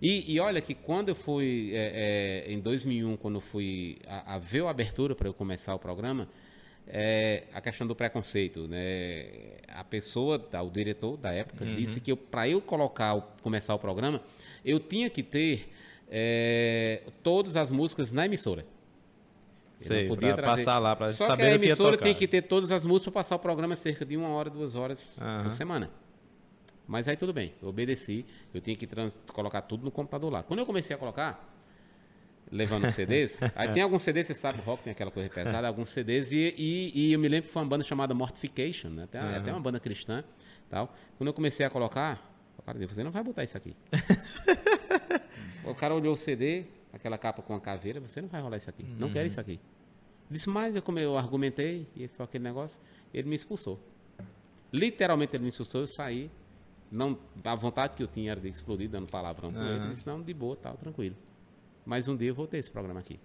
E, 0.01 0.33
e 0.33 0.39
olha 0.39 0.61
que 0.61 0.73
quando 0.73 1.09
eu 1.09 1.15
fui, 1.15 1.71
é, 1.73 2.45
é, 2.47 2.53
em 2.53 2.59
2001, 2.59 3.17
quando 3.17 3.35
eu 3.35 3.41
fui 3.41 3.99
a, 4.07 4.35
a 4.35 4.37
ver 4.37 4.63
a 4.63 4.69
abertura 4.69 5.13
para 5.13 5.27
eu 5.27 5.33
começar 5.33 5.75
o 5.75 5.79
programa, 5.79 6.29
é, 6.87 7.43
a 7.53 7.61
questão 7.61 7.85
do 7.85 7.95
preconceito, 7.95 8.67
né? 8.67 9.25
A 9.67 9.83
pessoa, 9.83 10.43
o 10.63 10.69
diretor 10.69 11.17
da 11.17 11.31
época, 11.31 11.65
uhum. 11.65 11.75
disse 11.75 11.99
que 11.99 12.15
para 12.15 12.47
eu 12.47 12.61
colocar, 12.61 13.19
começar 13.43 13.75
o 13.75 13.79
programa, 13.79 14.21
eu 14.63 14.79
tinha 14.79 15.09
que 15.09 15.21
ter 15.21 15.69
é, 16.09 17.03
todas 17.21 17.55
as 17.55 17.69
músicas 17.69 18.11
na 18.11 18.25
emissora. 18.25 18.65
Eu 19.79 19.85
Sei, 19.85 20.07
podia 20.07 20.35
passar 20.35 20.79
lá, 20.79 20.95
para 20.95 21.07
Só 21.07 21.35
que 21.35 21.41
a 21.41 21.53
emissora 21.53 21.97
que 21.97 22.03
tem 22.03 22.15
que 22.15 22.27
ter 22.27 22.41
todas 22.41 22.71
as 22.71 22.85
músicas 22.85 23.13
para 23.13 23.19
passar 23.19 23.35
o 23.35 23.39
programa 23.39 23.75
cerca 23.75 24.05
de 24.05 24.17
uma 24.17 24.29
hora, 24.29 24.49
duas 24.49 24.75
horas 24.75 25.17
uhum. 25.21 25.43
por 25.43 25.51
semana. 25.51 25.89
Mas 26.89 27.07
aí 27.07 27.15
tudo 27.15 27.31
bem, 27.31 27.53
eu 27.61 27.69
obedeci, 27.69 28.25
eu 28.51 28.59
tinha 28.59 28.75
que 28.75 28.89
colocar 29.31 29.61
tudo 29.61 29.85
no 29.85 29.91
computador 29.91 30.33
lá. 30.33 30.41
Quando 30.41 30.61
eu 30.61 30.65
comecei 30.65 30.95
a 30.95 30.97
colocar, 30.97 31.47
levando 32.51 32.89
CDs, 32.89 33.41
aí 33.55 33.71
tem 33.71 33.83
alguns 33.83 34.01
CDs, 34.01 34.25
você 34.25 34.33
sabe, 34.33 34.59
rock 34.61 34.81
tem 34.81 34.91
aquela 34.91 35.11
coisa 35.11 35.29
pesada, 35.29 35.67
alguns 35.67 35.89
CDs, 35.89 36.31
e, 36.31 36.55
e, 36.57 36.91
e, 36.95 37.13
eu 37.13 37.19
me 37.19 37.29
lembro 37.29 37.45
que 37.45 37.53
foi 37.53 37.61
uma 37.61 37.69
banda 37.69 37.83
chamada 37.83 38.15
Mortification, 38.15 38.89
né? 38.89 39.03
Até, 39.03 39.21
uhum. 39.21 39.35
até 39.35 39.51
uma 39.51 39.59
banda 39.59 39.79
cristã 39.79 40.23
tal. 40.67 40.91
Quando 41.15 41.27
eu 41.27 41.33
comecei 41.33 41.63
a 41.63 41.69
colocar, 41.69 42.27
o 42.57 42.63
cara 42.63 42.79
disse, 42.79 42.95
você 42.95 43.03
não 43.03 43.11
vai 43.11 43.23
botar 43.23 43.43
isso 43.43 43.55
aqui. 43.55 43.75
o 45.63 45.75
cara 45.75 45.93
olhou 45.93 46.13
o 46.13 46.17
CD, 46.17 46.65
aquela 46.91 47.19
capa 47.19 47.43
com 47.43 47.53
a 47.53 47.61
caveira, 47.61 47.99
você 47.99 48.19
não 48.19 48.29
vai 48.29 48.41
rolar 48.41 48.57
isso 48.57 48.69
aqui, 48.69 48.81
uhum. 48.81 48.95
não 48.97 49.11
quero 49.11 49.27
isso 49.27 49.39
aqui. 49.39 49.59
Disse, 50.27 50.49
mas 50.49 50.75
eu, 50.75 50.81
como 50.81 50.97
eu 50.97 51.15
argumentei, 51.15 51.87
e 51.95 52.07
foi 52.07 52.25
aquele 52.25 52.45
negócio, 52.45 52.81
ele 53.13 53.29
me 53.29 53.35
expulsou. 53.35 53.79
Literalmente 54.73 55.35
ele 55.35 55.43
me 55.43 55.49
expulsou, 55.49 55.81
eu 55.81 55.87
saí, 55.87 56.31
não, 56.91 57.17
a 57.43 57.55
vontade 57.55 57.95
que 57.95 58.03
eu 58.03 58.07
tinha 58.07 58.31
era 58.31 58.39
de 58.39 58.47
explodir 58.47 58.89
dando 58.89 59.07
palavrão 59.07 59.51
com 59.51 59.59
uhum. 59.59 59.65
ele. 59.65 59.79
Ele 59.81 59.89
disse, 59.89 60.05
não, 60.07 60.21
de 60.21 60.33
boa, 60.33 60.55
tal, 60.55 60.75
tranquilo. 60.75 61.15
Mas 61.85 62.07
um 62.07 62.15
dia 62.15 62.29
eu 62.29 62.35
voltei 62.35 62.59
esse 62.59 62.69
programa 62.69 62.99
aqui. 62.99 63.19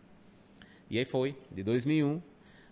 E 0.90 0.98
aí 0.98 1.04
foi, 1.04 1.36
de 1.50 1.62
2001 1.62 2.20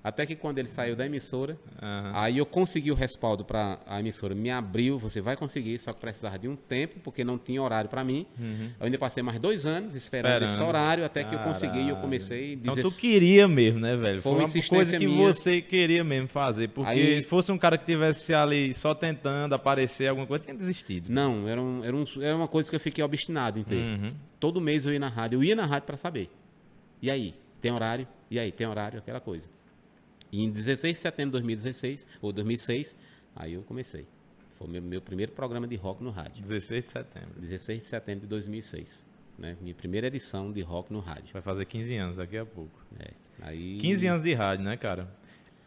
até 0.05 0.26
que 0.26 0.34
quando 0.34 0.59
ele 0.59 0.66
saiu 0.66 0.96
da 0.96 1.07
emissora, 1.07 1.57
uhum. 1.80 2.11
aí 2.14 2.38
eu 2.38 2.46
consegui 2.46 2.90
o 2.90 2.94
respaldo 2.94 3.44
para 3.44 3.78
a 3.86 4.00
emissora. 4.00 4.34
Me 4.34 4.50
abriu, 4.50 4.98
você 4.98 5.20
vai 5.20 5.36
conseguir, 5.36 5.78
só 5.78 5.92
que 5.92 6.00
precisava 6.00 6.38
de 6.38 6.48
um 6.48 6.57
tempo, 6.57 6.98
porque 7.00 7.22
não 7.22 7.38
tinha 7.38 7.62
horário 7.62 7.88
para 7.88 8.03
mim. 8.03 8.26
Uhum. 8.38 8.70
Eu 8.80 8.86
ainda 8.86 8.98
passei 8.98 9.22
mais 9.22 9.38
dois 9.38 9.64
anos 9.64 9.94
esperando, 9.94 10.42
esperando. 10.42 10.50
esse 10.50 10.62
horário, 10.62 11.05
até 11.05 11.22
que 11.22 11.34
eu 11.34 11.38
consegui 11.40 11.82
e 11.82 11.88
eu 11.90 11.96
comecei... 11.96 12.55
Então 12.55 12.74
tu 12.74 12.90
queria 12.90 13.46
mesmo, 13.46 13.78
né, 13.78 13.96
velho? 13.96 14.20
Foi, 14.20 14.32
Foi 14.32 14.61
uma 14.61 14.68
coisa 14.68 14.98
que 14.98 15.07
minha. 15.07 15.32
você 15.32 15.62
queria 15.62 16.03
mesmo 16.03 16.26
fazer. 16.26 16.68
Porque 16.68 16.90
aí, 16.90 17.22
se 17.22 17.28
fosse 17.28 17.53
um 17.53 17.59
cara 17.59 17.78
que 17.78 17.84
tivesse 17.84 18.34
ali 18.34 18.74
só 18.74 18.94
tentando 18.94 19.55
aparecer 19.55 20.09
alguma 20.09 20.26
coisa, 20.26 20.44
tinha 20.44 20.57
desistido. 20.57 21.11
Não, 21.11 21.48
era, 21.48 21.62
um, 21.62 21.84
era, 21.84 21.96
um, 21.96 22.05
era 22.20 22.36
uma 22.36 22.48
coisa 22.48 22.68
que 22.68 22.74
eu 22.74 22.80
fiquei 22.80 23.05
obstinado 23.05 23.59
em 23.59 23.62
ter. 23.62 23.76
Uhum. 23.76 24.12
Todo 24.40 24.61
mês 24.61 24.84
eu 24.84 24.92
ia 24.92 24.98
na 24.98 25.09
rádio. 25.09 25.36
Eu 25.36 25.44
ia 25.44 25.55
na 25.55 25.64
rádio 25.64 25.86
para 25.86 25.96
saber. 25.96 26.28
E 27.00 27.09
aí? 27.09 27.34
Tem 27.61 27.70
horário? 27.70 28.09
E 28.28 28.38
aí? 28.38 28.50
Tem 28.50 28.66
horário? 28.66 28.98
Aquela 28.98 29.20
coisa. 29.20 29.48
E 30.33 30.43
em 30.43 30.51
16 30.51 30.97
de 30.97 31.01
setembro 31.01 31.30
de 31.30 31.33
2016, 31.33 32.07
ou 32.22 32.33
2006, 32.33 32.97
aí 33.37 33.53
eu 33.53 33.62
comecei. 33.62 34.07
Foi 34.57 34.66
o 34.66 34.70
meu, 34.70 34.80
meu 34.80 35.03
primeiro 35.03 35.33
programa 35.33 35.68
de 35.68 35.76
rock 35.76 36.03
no 36.03 36.11
rádio. 36.11 36.41
16 36.41 36.85
de 36.85 36.91
setembro. 36.91 37.41
16 37.41 37.83
de 37.83 37.87
setembro 37.87 38.20
de 38.22 38.26
2006. 38.28 39.07
Né? 39.39 39.57
Minha 39.61 39.74
primeira 39.74 40.07
edição 40.07 40.51
de 40.51 40.62
rock 40.62 40.93
no 40.93 41.01
rádio. 41.01 41.33
Vai 41.33 41.43
fazer 41.43 41.66
15 41.66 41.97
anos 41.97 42.16
daqui 42.16 42.39
a 42.39 42.47
pouco. 42.47 42.70
É. 42.99 43.11
Aí, 43.43 43.76
15 43.78 44.07
anos 44.07 44.22
de 44.22 44.33
rádio, 44.33 44.64
né, 44.64 44.76
cara? 44.76 45.09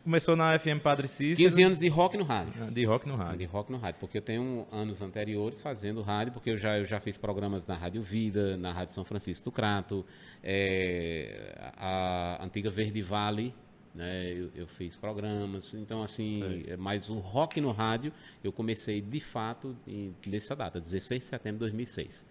Começou 0.03 0.35
na 0.35 0.57
FM 0.57 0.79
Padre 0.83 1.07
Cícero. 1.07 1.49
15 1.49 1.63
anos 1.63 1.79
de 1.79 1.87
rock 1.87 2.15
no 2.15 2.23
rádio. 2.23 2.71
De 2.71 2.85
rock 2.85 3.07
no 3.07 3.17
De 3.17 3.23
rádio. 3.23 3.49
rock 3.49 3.71
no 3.71 3.77
rádio, 3.79 3.99
porque 3.99 4.19
eu 4.19 4.21
tenho 4.21 4.67
anos 4.71 5.01
anteriores 5.01 5.59
fazendo 5.61 6.03
rádio, 6.03 6.31
porque 6.31 6.51
eu 6.51 6.57
já, 6.57 6.77
eu 6.77 6.85
já 6.85 6.99
fiz 6.99 7.17
programas 7.17 7.65
na 7.65 7.75
Rádio 7.75 8.03
Vida, 8.03 8.55
na 8.55 8.71
Rádio 8.71 8.93
São 8.93 9.03
Francisco 9.03 9.45
do 9.45 9.51
Crato, 9.51 10.05
é, 10.43 11.55
a 11.75 12.37
antiga 12.45 12.69
Verde 12.69 13.01
Vale, 13.01 13.51
né, 13.95 14.31
eu, 14.33 14.51
eu 14.53 14.67
fiz 14.67 14.97
programas, 14.97 15.73
então 15.73 16.03
assim, 16.03 16.63
é, 16.67 16.75
mas 16.75 17.09
o 17.09 17.15
rock 17.19 17.61
no 17.61 17.71
rádio 17.71 18.11
eu 18.43 18.51
comecei 18.51 18.99
de 19.01 19.19
fato 19.21 19.75
em, 19.87 20.13
nessa 20.27 20.55
data, 20.55 20.79
16 20.79 21.19
de 21.21 21.25
setembro 21.25 21.55
de 21.55 21.59
2006. 21.61 22.25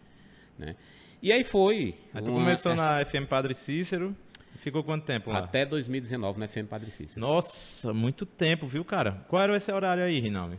Né? 0.58 0.76
E 1.22 1.32
aí 1.32 1.42
foi. 1.42 1.94
Aí 2.12 2.22
tu 2.22 2.30
uma- 2.30 2.40
começou 2.40 2.74
na 2.74 3.02
FM 3.04 3.26
Padre 3.28 3.54
Cícero. 3.54 4.14
e 4.54 4.58
Ficou 4.58 4.84
quanto 4.84 5.04
tempo 5.06 5.30
lá? 5.30 5.38
Até 5.38 5.64
2019 5.64 6.38
na 6.38 6.46
FM 6.46 6.66
Padre 6.68 6.90
Cícero. 6.90 7.20
Nossa, 7.26 7.94
muito 7.94 8.26
tempo, 8.26 8.66
viu, 8.66 8.84
cara? 8.84 9.24
Qual 9.28 9.40
era 9.40 9.56
esse 9.56 9.72
horário 9.72 10.04
aí, 10.04 10.20
Rinaldo? 10.20 10.58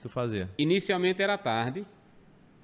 Tu 0.00 0.08
fazia? 0.08 0.48
Inicialmente 0.56 1.20
era 1.22 1.36
tarde, 1.36 1.84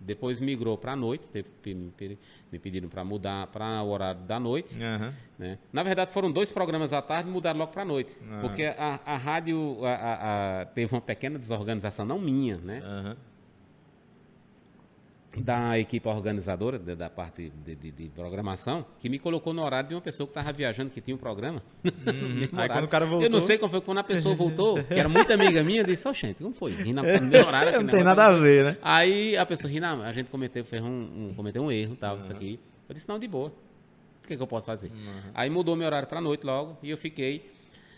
depois 0.05 0.41
migrou 0.41 0.77
para 0.77 0.93
a 0.93 0.97
noite, 0.97 1.31
teve- 1.31 1.49
me 1.75 1.91
pe- 1.91 2.19
me 2.51 2.59
pediram 2.59 2.89
para 2.89 3.05
mudar 3.05 3.47
para 3.49 3.83
o 3.83 3.89
horário 3.91 4.21
da 4.23 4.39
noite. 4.41 4.77
Aham. 4.83 5.15
Né? 5.39 5.59
Na 5.73 5.83
verdade, 5.83 6.11
foram 6.13 6.31
dois 6.31 6.53
programas 6.53 6.93
à 6.93 7.01
tarde 7.01 7.29
e 7.29 7.33
mudaram 7.33 7.59
logo 7.59 7.73
para 7.73 7.83
a 7.83 7.85
noite. 7.85 8.17
Ah. 8.31 8.39
Porque 8.41 8.65
a, 8.65 9.01
a 9.05 9.17
rádio 9.17 9.79
a- 9.85 10.61
a- 10.61 10.67
teve 10.67 10.95
uma 10.95 11.01
pequena 11.01 11.39
desorganização, 11.39 12.05
não 12.05 12.19
minha, 12.19 12.57
né? 12.59 12.81
Aham. 12.85 13.17
Da 15.37 15.79
equipe 15.79 16.07
organizadora, 16.09 16.79
da, 16.79 16.95
da 16.95 17.09
parte 17.11 17.51
de, 17.65 17.75
de- 17.75 17.91
de 17.91 18.09
programação, 18.11 18.85
que 18.99 19.09
me 19.09 19.19
colocou 19.19 19.55
no 19.55 19.63
horário 19.63 19.89
de 19.89 19.95
uma 19.95 20.01
pessoa 20.01 20.27
que 20.27 20.33
estava 20.33 20.53
viajando, 20.53 20.91
que 20.91 21.01
tinha 21.01 21.15
um 21.15 21.19
programa. 21.19 21.63
Uhum. 21.85 22.49
Aí 22.61 22.69
quando 22.69 22.85
o 22.85 22.89
cara 22.89 23.05
Eu 23.07 23.11
não 23.13 23.19
voltou- 23.21 23.41
sei 23.41 23.59
como 23.59 23.71
foi, 23.71 23.81
quando 23.81 23.99
a 23.99 24.05
pessoa 24.05 24.35
voltou, 24.35 24.83
que 24.85 24.95
era 24.95 25.09
muito 25.09 25.33
amiga 25.33 25.63
minha, 25.65 25.81
eu 25.81 25.87
disse, 25.87 26.07
ó, 26.07 26.13
gente, 26.13 26.37
como 26.43 26.53
foi? 26.55 26.73
Rina, 26.73 27.03
no 27.03 27.27
meu 27.27 27.47
horário 27.47 27.73
Não 27.83 27.89
tem 27.89 28.05
nada 28.05 28.27
a 28.27 28.33
ver, 28.37 28.65
né? 28.65 28.77
Aí 28.83 29.37
a 29.37 29.47
pessoa, 29.47 29.71
Rina, 29.73 29.95
a 30.03 30.13
gente 30.13 30.29
cometeu, 30.31 30.65
fez 30.65 30.83
um, 30.83 30.87
um- 30.89 31.33
cometeu 31.35 31.63
um 31.63 31.73
erro, 31.73 31.97
tal, 31.97 32.19
isso 32.19 32.31
aqui. 32.31 32.61
Eu 32.89 32.95
disse, 32.95 33.09
não, 33.09 33.19
de 33.19 33.27
boa. 33.27 33.49
O 34.25 34.29
que, 34.29 34.37
que 34.37 34.43
eu 34.43 34.47
posso 34.47 34.67
fazer? 34.67 34.93
Aí 35.35 35.49
mudou 35.51 35.75
meu 35.75 35.87
horário 35.87 36.07
para 36.07 36.21
noite 36.21 36.45
logo, 36.47 36.77
e 36.83 36.91
eu 36.91 36.97
fiquei. 36.99 37.51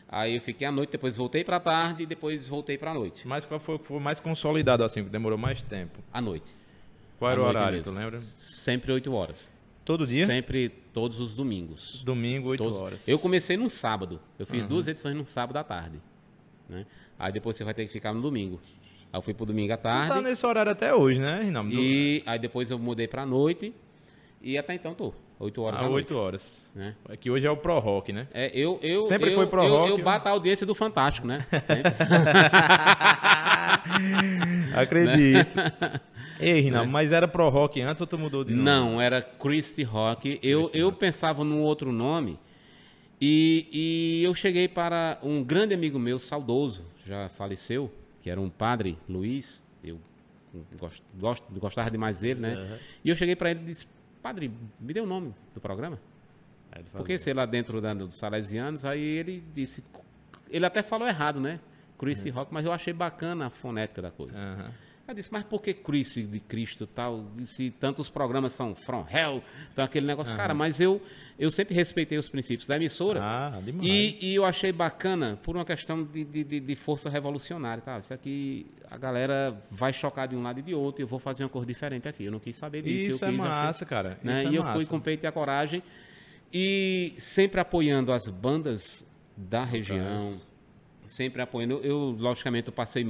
Aí 0.08 0.36
eu 0.36 0.40
fiquei 0.40 0.66
à 0.66 0.70
noite, 0.70 0.90
depois 0.90 1.16
voltei 1.16 1.42
para 1.42 1.58
tarde 1.58 2.04
e 2.04 2.06
depois 2.06 2.46
voltei 2.46 2.78
para 2.78 2.94
noite. 2.94 3.26
Mas 3.26 3.44
qual 3.44 3.58
foi 3.58 3.74
o 3.74 3.78
que 3.78 3.86
foi 3.86 3.98
mais 3.98 4.20
consolidado, 4.20 4.84
assim, 4.84 5.02
que 5.02 5.10
demorou 5.10 5.36
mais 5.36 5.60
tempo? 5.62 5.98
À 6.12 6.20
noite. 6.20 6.54
Qual 7.24 7.32
era 7.32 7.40
o 7.42 7.44
horário, 7.44 7.76
mesmo. 7.78 7.92
tu 7.92 7.96
lembra? 7.98 8.18
Sempre 8.20 8.92
8 8.92 9.12
horas. 9.12 9.52
Todo 9.84 10.06
dia? 10.06 10.24
Sempre, 10.26 10.68
todos 10.70 11.20
os 11.20 11.34
domingos. 11.34 12.02
Domingo, 12.04 12.48
8 12.48 12.62
Todos- 12.62 12.78
horas. 12.78 13.08
Eu 13.08 13.18
comecei 13.18 13.56
num 13.56 13.68
sábado. 13.68 14.20
Eu 14.38 14.46
fiz 14.46 14.64
duas 14.64 14.88
edições 14.88 15.14
num 15.16 15.26
sábado 15.26 15.56
à 15.58 15.64
tarde. 15.64 16.00
Né? 16.68 16.86
Aí 17.18 17.32
depois 17.32 17.56
você 17.56 17.64
vai 17.64 17.74
ter 17.74 17.84
que 17.86 17.92
ficar 17.92 18.12
no 18.14 18.22
domingo. 18.22 18.60
Aí 19.12 19.18
eu 19.18 19.22
fui 19.22 19.34
pro 19.34 19.44
domingo 19.46 19.72
à 19.72 19.76
Tu 19.76 19.82
tarde. 19.82 20.08
tá 20.08 20.20
nesse 20.22 20.44
horário 20.46 20.72
até 20.72 20.94
hoje, 20.94 21.20
né, 21.20 21.42
Rinaldo? 21.42 21.72
E 21.72 22.22
aí 22.26 22.38
depois 22.38 22.70
eu 22.70 22.78
mudei 22.78 23.06
pra 23.06 23.24
noite. 23.26 23.74
E 24.42 24.56
até 24.58 24.74
então 24.74 24.94
tô. 24.94 25.12
8 25.38 25.62
horas 25.62 25.80
Ah, 25.80 25.84
à 25.84 25.88
8 25.88 25.92
noite. 25.92 26.14
horas. 26.14 26.66
Né? 26.74 26.94
É 27.08 27.16
que 27.16 27.30
hoje 27.30 27.46
é 27.46 27.50
o 27.50 27.56
Pro 27.56 27.78
Rock, 27.78 28.12
né? 28.12 28.26
É, 28.32 28.50
eu, 28.54 28.78
eu, 28.82 29.02
Sempre 29.02 29.30
eu, 29.30 29.34
foi 29.34 29.46
pro 29.46 29.62
eu, 29.62 29.70
rock, 29.76 29.90
eu 29.90 29.98
né? 29.98 30.04
bato 30.04 30.28
a 30.28 30.32
audiência 30.32 30.66
do 30.66 30.74
Fantástico, 30.74 31.26
né? 31.26 31.46
Acredito. 34.74 35.56
Ei, 36.40 36.60
Rinaldo, 36.60 36.90
mas 36.90 37.12
era 37.12 37.28
Pro 37.28 37.48
Rock 37.48 37.80
antes 37.80 38.00
ou 38.00 38.06
tu 38.06 38.18
mudou 38.18 38.44
de 38.44 38.52
nome? 38.52 38.64
Não, 38.64 39.00
era 39.00 39.22
Christy 39.22 39.82
Rock. 39.82 40.38
Eu, 40.42 40.70
eu 40.72 40.92
pensava 40.92 41.44
num 41.44 41.62
outro 41.62 41.92
nome 41.92 42.38
e, 43.20 43.68
e 43.72 44.24
eu 44.24 44.34
cheguei 44.34 44.68
para 44.68 45.18
um 45.22 45.42
grande 45.42 45.74
amigo 45.74 45.98
meu, 45.98 46.18
saudoso, 46.18 46.84
já 47.06 47.28
faleceu, 47.28 47.90
que 48.22 48.30
era 48.30 48.40
um 48.40 48.50
padre, 48.50 48.98
Luiz. 49.08 49.62
Eu 49.82 49.98
gosto, 50.78 51.02
gosto, 51.18 51.44
gostava 51.58 51.90
demais 51.90 52.20
dele, 52.20 52.40
né? 52.40 52.78
E 53.04 53.08
eu 53.08 53.16
cheguei 53.16 53.36
para 53.36 53.50
ele 53.50 53.60
e 53.60 53.64
disse: 53.64 53.86
Padre, 54.24 54.50
me 54.80 54.94
dê 54.94 55.02
o 55.02 55.06
nome 55.06 55.34
do 55.54 55.60
programa. 55.60 56.00
Porque 56.92 57.18
sei 57.18 57.34
lá 57.34 57.44
dentro 57.44 57.78
da, 57.78 57.92
dos 57.92 58.14
Salesianos, 58.14 58.86
aí 58.86 59.02
ele 59.02 59.44
disse. 59.54 59.84
Ele 60.48 60.64
até 60.64 60.82
falou 60.82 61.06
errado, 61.06 61.38
né? 61.38 61.60
Christy 61.98 62.30
Rock, 62.30 62.50
mas 62.50 62.64
eu 62.64 62.72
achei 62.72 62.94
bacana 62.94 63.48
a 63.48 63.50
fonética 63.50 64.00
da 64.00 64.10
coisa. 64.10 64.46
Aham. 64.46 64.72
Eu 65.06 65.12
disse, 65.14 65.30
mas 65.30 65.44
por 65.44 65.60
que 65.60 65.74
Cristo 65.74 66.22
de 66.22 66.40
Cristo 66.40 66.86
tal? 66.86 67.26
Se 67.44 67.70
tantos 67.70 68.08
programas 68.08 68.54
são 68.54 68.74
From 68.74 69.06
Hell, 69.10 69.42
então 69.70 69.84
aquele 69.84 70.06
negócio. 70.06 70.34
Cara, 70.34 70.54
mas 70.54 70.80
eu, 70.80 71.00
eu 71.38 71.50
sempre 71.50 71.74
respeitei 71.74 72.16
os 72.16 72.26
princípios 72.26 72.66
da 72.66 72.76
emissora. 72.76 73.20
Ah, 73.22 73.60
demais. 73.62 73.86
E, 73.86 74.18
e 74.30 74.34
eu 74.34 74.46
achei 74.46 74.72
bacana 74.72 75.38
por 75.42 75.56
uma 75.56 75.64
questão 75.64 76.02
de, 76.04 76.24
de, 76.24 76.60
de- 76.60 76.74
força 76.74 77.10
revolucionária. 77.10 77.82
Tá? 77.82 77.98
Isso 77.98 78.14
aqui 78.14 78.66
a 78.90 78.96
galera 78.96 79.54
vai 79.70 79.92
chocar 79.92 80.26
de 80.26 80.34
um 80.36 80.42
lado 80.42 80.60
e 80.60 80.62
de 80.62 80.74
outro 80.74 81.02
e 81.02 81.04
eu 81.04 81.06
vou 81.06 81.18
fazer 81.18 81.44
uma 81.44 81.50
cor 81.50 81.66
diferente 81.66 82.08
aqui. 82.08 82.24
Eu 82.24 82.32
não 82.32 82.40
quis 82.40 82.56
saber 82.56 82.80
disso. 82.80 83.16
Isso 83.16 83.24
eu 83.24 83.28
é 83.28 83.30
quis, 83.30 83.38
massa, 83.40 83.84
cara. 83.84 84.18
né? 84.22 84.38
Isso 84.40 84.48
é 84.48 84.52
e 84.52 84.56
eu 84.56 84.62
massa. 84.62 84.74
fui 84.76 84.86
com 84.86 84.96
o 84.96 85.00
peito 85.02 85.24
e 85.24 85.26
a 85.26 85.32
coragem. 85.32 85.82
E 86.52 87.12
sempre 87.18 87.60
apoiando 87.60 88.10
as 88.10 88.26
bandas 88.28 89.06
da 89.36 89.64
região. 89.64 90.40
Sempre 91.06 91.42
apoiando. 91.42 91.80
Eu, 91.82 92.16
logicamente, 92.18 92.68
eu 92.68 92.72
passei. 92.72 93.04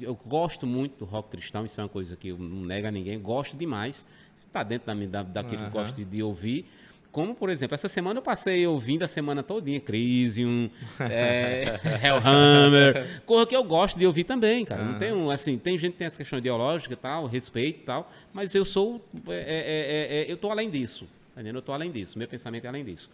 Eu 0.00 0.18
gosto 0.26 0.66
muito 0.66 0.98
do 1.00 1.04
rock 1.04 1.30
cristão, 1.30 1.64
isso 1.66 1.80
é 1.80 1.84
uma 1.84 1.88
coisa 1.90 2.16
que 2.16 2.28
eu 2.28 2.38
não 2.38 2.62
nego 2.64 2.86
a 2.86 2.90
ninguém. 2.90 3.18
Gosto 3.20 3.56
demais. 3.56 4.06
Está 4.46 4.62
dentro 4.62 4.86
da, 4.86 4.94
minha- 4.94 5.08
da, 5.08 5.22
daquilo 5.22 5.62
que 5.62 5.66
eu 5.66 5.70
gosto 5.70 5.96
de, 5.96 6.04
de 6.04 6.22
ouvir. 6.22 6.64
Como, 7.10 7.32
por 7.32 7.48
exemplo, 7.48 7.76
essa 7.76 7.86
semana 7.86 8.18
eu 8.18 8.22
passei 8.22 8.66
ouvindo 8.66 9.04
a 9.04 9.08
semana 9.08 9.40
todinha 9.40 9.78
Crisium, 9.78 10.68
é, 10.98 11.62
Hellhammer, 12.02 13.22
coisa 13.24 13.46
que 13.46 13.54
eu 13.54 13.62
gosto 13.62 13.96
de 13.96 14.04
ouvir 14.04 14.24
também, 14.24 14.64
cara. 14.64 14.82
Não 14.84 14.98
tem 14.98 15.12
um, 15.12 15.30
assim, 15.30 15.56
tem 15.56 15.78
gente 15.78 15.92
que 15.92 15.98
tem 15.98 16.06
essa 16.08 16.18
questão 16.18 16.40
ideológica 16.40 16.92
e 16.94 16.96
tal, 16.96 17.26
respeito 17.26 17.80
e 17.80 17.84
tal, 17.84 18.10
mas 18.32 18.52
eu 18.54 18.64
sou, 18.64 19.00
é, 19.28 20.24
é, 20.26 20.32
eu 20.32 20.36
tô 20.36 20.50
além 20.50 20.68
disso, 20.68 21.04
tá 21.34 21.40
entendendo? 21.40 21.56
Eu 21.58 21.62
tô 21.62 21.72
além 21.72 21.92
disso, 21.92 22.18
meu 22.18 22.26
pensamento 22.26 22.64
é 22.64 22.68
além 22.68 22.84
disso. 22.84 23.12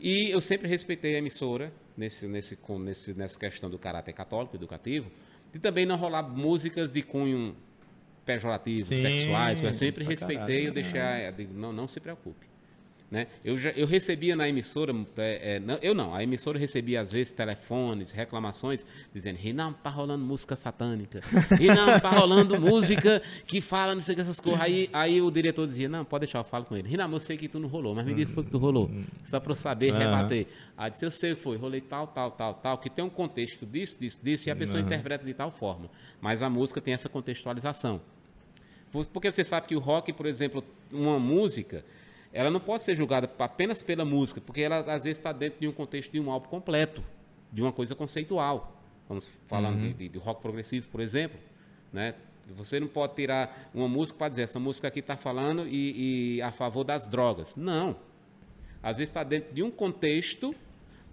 E 0.00 0.30
eu 0.30 0.40
sempre 0.40 0.68
respeitei 0.68 1.16
a 1.16 1.18
emissora 1.18 1.72
nesse, 1.96 2.26
nesse, 2.26 2.56
com- 2.56 2.78
nesse, 2.78 3.14
nessa 3.14 3.38
questão 3.38 3.70
do 3.70 3.78
caráter 3.78 4.12
católico, 4.12 4.56
educativo, 4.56 5.10
de 5.52 5.58
também 5.58 5.86
não 5.86 5.96
rolar 5.96 6.22
músicas 6.22 6.92
de 6.92 7.02
cunho 7.02 7.54
pejorativo, 8.24 8.88
Sim, 8.94 9.00
sexuais, 9.02 9.60
eu 9.62 9.72
sempre 9.72 10.04
respeitei, 10.04 10.36
caralho, 10.38 10.66
eu 10.68 10.72
deixei, 10.72 11.00
a- 11.00 11.20
eu 11.26 11.32
digo, 11.32 11.54
não, 11.54 11.72
não 11.72 11.86
se 11.86 12.00
preocupe. 12.00 12.46
Né? 13.14 13.28
Eu, 13.44 13.56
já, 13.56 13.70
eu 13.70 13.86
recebia 13.86 14.34
na 14.34 14.48
emissora, 14.48 14.92
é, 15.18 15.54
é, 15.54 15.60
não, 15.60 15.76
eu 15.80 15.94
não, 15.94 16.12
a 16.12 16.24
emissora 16.24 16.58
recebia 16.58 17.00
às 17.00 17.12
vezes 17.12 17.30
telefones, 17.30 18.10
reclamações, 18.10 18.84
dizendo, 19.14 19.36
Rinaldo, 19.36 19.78
tá 19.84 19.88
rolando 19.88 20.24
música 20.24 20.56
satânica, 20.56 21.20
Rinaldo, 21.56 22.00
tá 22.00 22.10
rolando 22.10 22.60
música 22.60 23.22
que 23.46 23.60
fala 23.60 23.94
não 23.94 24.00
sei 24.00 24.14
o 24.14 24.16
que 24.16 24.22
essas 24.22 24.40
coisas. 24.40 24.60
Aí, 24.60 24.90
aí 24.92 25.22
o 25.22 25.30
diretor 25.30 25.64
dizia, 25.64 25.88
não, 25.88 26.04
pode 26.04 26.22
deixar, 26.26 26.40
eu 26.40 26.44
falo 26.44 26.64
com 26.64 26.76
ele. 26.76 26.88
Rinaldo, 26.88 27.14
eu 27.14 27.20
sei 27.20 27.36
que 27.36 27.46
tu 27.46 27.60
não 27.60 27.68
rolou, 27.68 27.94
mas 27.94 28.04
me 28.04 28.14
diga 28.14 28.24
o 28.24 28.26
que 28.30 28.34
foi 28.34 28.42
que 28.42 28.50
tu 28.50 28.58
rolou, 28.58 28.90
só 29.24 29.38
para 29.38 29.52
eu 29.52 29.54
saber 29.54 29.90
Aham. 29.92 29.98
rebater. 30.00 30.48
Aí 30.76 30.90
disse, 30.90 31.04
eu 31.06 31.10
sei 31.12 31.34
o 31.34 31.36
que 31.36 31.42
foi, 31.42 31.56
rolei 31.56 31.80
tal, 31.82 32.08
tal, 32.08 32.32
tal, 32.32 32.54
tal, 32.54 32.78
que 32.78 32.90
tem 32.90 33.04
um 33.04 33.08
contexto 33.10 33.64
disso, 33.64 33.96
disso, 33.96 34.18
disso, 34.24 34.48
e 34.48 34.50
a 34.50 34.56
pessoa 34.56 34.80
interpreta 34.80 35.24
de 35.24 35.34
tal 35.34 35.52
forma. 35.52 35.88
Mas 36.20 36.42
a 36.42 36.50
música 36.50 36.80
tem 36.80 36.92
essa 36.94 37.08
contextualização. 37.08 38.00
Por- 38.90 39.06
Porque 39.06 39.30
você 39.30 39.44
sabe 39.44 39.68
que 39.68 39.76
o 39.76 39.78
rock, 39.78 40.12
por 40.12 40.26
exemplo, 40.26 40.64
uma 40.90 41.16
música, 41.20 41.84
ela 42.34 42.50
não 42.50 42.60
pode 42.60 42.82
ser 42.82 42.94
julgada 42.96 43.30
apenas 43.38 43.82
pela 43.82 44.04
música, 44.04 44.40
porque 44.40 44.60
ela 44.60 44.80
às 44.80 45.04
vezes 45.04 45.18
está 45.18 45.32
dentro 45.32 45.60
de 45.60 45.68
um 45.68 45.72
contexto 45.72 46.10
de 46.12 46.20
um 46.20 46.30
álbum 46.30 46.48
completo, 46.48 47.02
de 47.52 47.62
uma 47.62 47.72
coisa 47.72 47.94
conceitual. 47.94 48.76
Vamos 49.08 49.28
falando 49.46 49.78
de, 49.80 49.94
de- 49.94 50.08
de 50.08 50.18
rock 50.18 50.42
progressivo, 50.42 50.88
por 50.88 51.00
exemplo, 51.00 51.38
né? 51.92 52.14
Você 52.56 52.78
não 52.78 52.88
pode 52.88 53.14
tirar 53.14 53.70
uma 53.72 53.88
música 53.88 54.18
para 54.18 54.28
dizer 54.28 54.42
essa 54.42 54.58
música 54.60 54.88
aqui 54.88 54.98
está 54.98 55.16
falando 55.16 55.66
e, 55.66 56.36
e 56.36 56.42
a 56.42 56.50
favor 56.52 56.84
das 56.84 57.08
drogas. 57.08 57.56
Não. 57.56 57.96
Às 58.82 58.98
vezes 58.98 59.08
está 59.08 59.22
dentro 59.24 59.54
de 59.54 59.62
um 59.62 59.70
contexto 59.70 60.54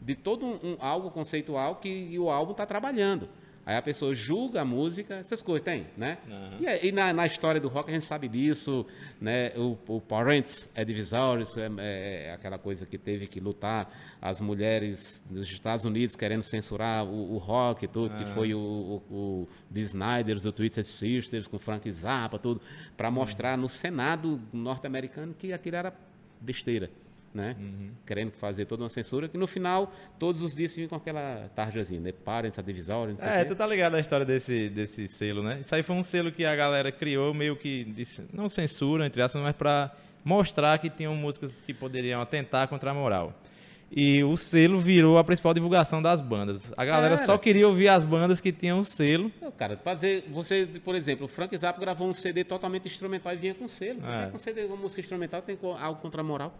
de 0.01 0.13
todo 0.15 0.45
um, 0.45 0.55
um- 0.72 0.78
algo 0.80 1.09
conceitual 1.11 1.76
que 1.78 2.17
o 2.19 2.30
álbum 2.30 2.51
está 2.51 2.65
trabalhando. 2.65 3.30
Aí 3.66 3.76
a 3.76 3.82
pessoa 3.82 4.14
julga 4.14 4.62
a 4.62 4.66
música, 4.66 5.16
essas 5.16 5.41
coisas 5.41 5.64
tem, 5.64 5.86
né? 5.95 6.18
E, 6.59 6.68
aí, 6.68 6.80
e 6.88 6.91
na, 6.91 7.14
na 7.14 7.26
história 7.28 7.62
do 7.62 7.68
rock 7.68 7.89
a 7.89 7.93
gente 7.93 8.05
sabe 8.05 8.28
disso, 8.28 8.86
né? 9.20 9.51
O, 9.55 9.78
o 9.88 10.01
Parents 10.01 10.70
é 10.74 10.84
divisório, 10.84 11.43
isso 11.43 11.59
é, 11.59 11.70
é- 11.78 12.26
é 12.30 12.34
aquela 12.34 12.57
coisa 12.57 12.86
que 12.86 12.97
teve 12.97 13.28
que 13.28 13.39
lutar 13.39 13.91
as 14.22 14.41
mulheres 14.41 15.24
dos 15.30 15.47
Estados 15.49 15.86
Unidos 15.86 16.16
querendo 16.16 16.41
censurar 16.43 17.05
o, 17.05 17.34
o 17.36 17.38
rock 17.38 17.86
e 17.86 17.88
tudo, 17.88 18.16
que 18.16 18.26
foi 18.34 18.53
o, 18.55 18.59
o, 19.09 19.14
o 19.14 19.47
The 19.74 19.80
Snyders, 19.82 20.45
o 20.45 20.51
Twisted 20.51 20.84
Sisters, 20.86 21.47
com 21.47 21.59
Frank 21.59 21.91
Zappa, 21.91 22.39
tudo, 22.39 22.62
para 22.97 23.12
mostrar 23.12 23.57
no 23.57 23.70
Senado 23.70 24.41
norte-americano 24.51 25.34
que 25.38 25.53
aquilo 25.53 25.76
era 25.76 25.93
besteira 26.39 26.89
né? 27.34 27.55
Querendo 28.05 28.32
fazer 28.32 28.65
toda 28.65 28.84
uma 28.84 28.89
censura, 28.89 29.27
que 29.27 29.38
no 29.38 29.47
final, 29.47 29.93
todos 30.19 30.41
os 30.41 30.55
dias 30.55 30.75
vinha 30.75 30.88
com 30.88 30.95
aquela 30.95 31.49
tarjazinha, 31.55 31.99
né? 32.01 32.11
Parents, 32.11 32.59
a 32.59 32.61
divisória, 32.61 33.15
É, 33.21 33.43
tu 33.43 33.55
tá 33.55 33.65
ligado 33.65 33.95
a 33.95 33.99
história 33.99 34.25
desse, 34.25 34.69
desse 34.69 35.07
selo, 35.07 35.41
né? 35.41 35.59
Isso 35.61 35.73
aí 35.73 35.84
foi 35.84 35.95
um 35.95 36.03
selo 36.03 36.32
que 36.32 36.45
a 36.45 36.55
galera 36.55 36.91
criou, 36.91 37.34
meio 37.34 37.55
que, 37.55 37.84
disse, 37.86 38.25
não 38.34 38.49
censura, 38.49 39.05
entre 39.05 39.21
aspas, 39.21 39.41
mas 39.41 39.55
pra 39.55 39.91
mostrar 40.23 40.77
que 40.79 40.89
tinham 40.89 41.15
músicas 41.15 41.61
que 41.61 41.73
poderiam 41.73 42.21
atentar 42.21 42.67
contra 42.67 42.91
a 42.91 42.93
moral. 42.93 43.34
E 43.93 44.23
o 44.23 44.38
selo 44.38 44.79
virou 44.79 45.17
a 45.17 45.23
principal 45.23 45.53
divulgação 45.53 46.01
das 46.01 46.21
bandas. 46.21 46.71
A 46.77 46.86
galera 46.86 47.15
Era. 47.15 47.25
só 47.25 47.38
queria 47.38 47.67
ouvir 47.67 47.89
as 47.89 48.05
bandas 48.05 48.39
que 48.39 48.49
tinham 48.49 48.79
o 48.79 48.86
selo. 48.86 49.29
Cara, 49.57 49.75
pra 49.75 49.93
dizer, 49.93 50.23
você, 50.29 50.65
por 50.82 50.95
exemplo, 50.95 51.25
o 51.25 51.27
Frank 51.27 51.55
Zappa 51.57 51.82
gravou 51.82 52.07
um 52.07 52.13
CD 52.13 52.45
totalmente 52.45 52.88
instrumental 52.88 53.34
e 53.34 53.36
vinha 53.36 53.53
com 53.53 53.67
selo. 53.67 53.99
É. 54.05 54.29
com 54.29 54.39
CD 54.39 54.65
com 54.65 54.77
música 54.77 55.01
instrumental 55.01 55.41
tem 55.41 55.59
algo 55.77 55.99
contra 55.99 56.21
a 56.21 56.23
moral? 56.23 56.57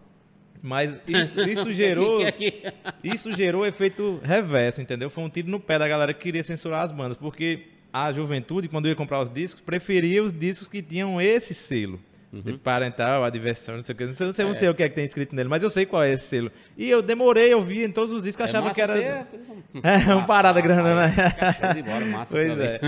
Mas 0.62 1.00
isso, 1.08 1.40
isso 1.42 1.72
gerou. 1.72 2.18
Que- 2.32 2.32
que- 2.50 2.72
Isso 3.02 3.34
gerou 3.34 3.66
efeito 3.66 4.20
reverso, 4.22 4.80
entendeu? 4.80 5.10
Foi 5.10 5.24
um 5.24 5.28
tiro 5.28 5.50
no 5.50 5.58
pé 5.58 5.78
da 5.78 5.88
galera 5.88 6.14
que 6.14 6.20
queria 6.20 6.42
censurar 6.44 6.82
as 6.82 6.92
bandas, 6.92 7.16
porque 7.16 7.66
a 7.92 8.12
juventude, 8.12 8.68
quando 8.68 8.86
ia 8.88 8.94
comprar 8.94 9.20
os 9.20 9.28
discos, 9.28 9.60
preferia 9.60 10.22
os 10.22 10.32
discos 10.32 10.68
que 10.68 10.80
tinham 10.80 11.20
esse 11.20 11.52
selo. 11.52 11.98
De 12.34 12.54
parental, 12.56 13.22
adversão, 13.24 13.76
não 13.76 13.82
sei 13.82 13.92
o 13.92 13.98
que. 13.98 14.06
Não 14.06 14.14
sei, 14.14 14.26
não 14.26 14.32
sei, 14.32 14.44
não 14.46 14.54
sei 14.54 14.68
o 14.70 14.74
que 14.74 14.82
é 14.82 14.88
que 14.88 14.94
tem 14.94 15.04
escrito 15.04 15.36
nele, 15.36 15.50
mas 15.50 15.62
eu 15.62 15.68
sei 15.68 15.84
qual 15.84 16.02
é 16.02 16.12
esse 16.14 16.28
selo. 16.28 16.50
E 16.78 16.88
eu 16.88 17.02
demorei, 17.02 17.52
eu 17.52 17.60
vi 17.62 17.84
em 17.84 17.90
todos 17.90 18.10
os 18.10 18.22
discos, 18.22 18.46
É 18.46 18.48
achava 18.48 18.72
que 18.72 18.80
era. 18.80 18.94
ter- 18.94 19.26
É, 19.84 20.14
uma 20.14 20.24
parada 20.24 20.58
grande, 20.62 20.82
né? 20.82 21.82
Bola, 21.84 22.06
massa 22.06 22.34
Pois 22.34 22.58
é. 22.58 22.80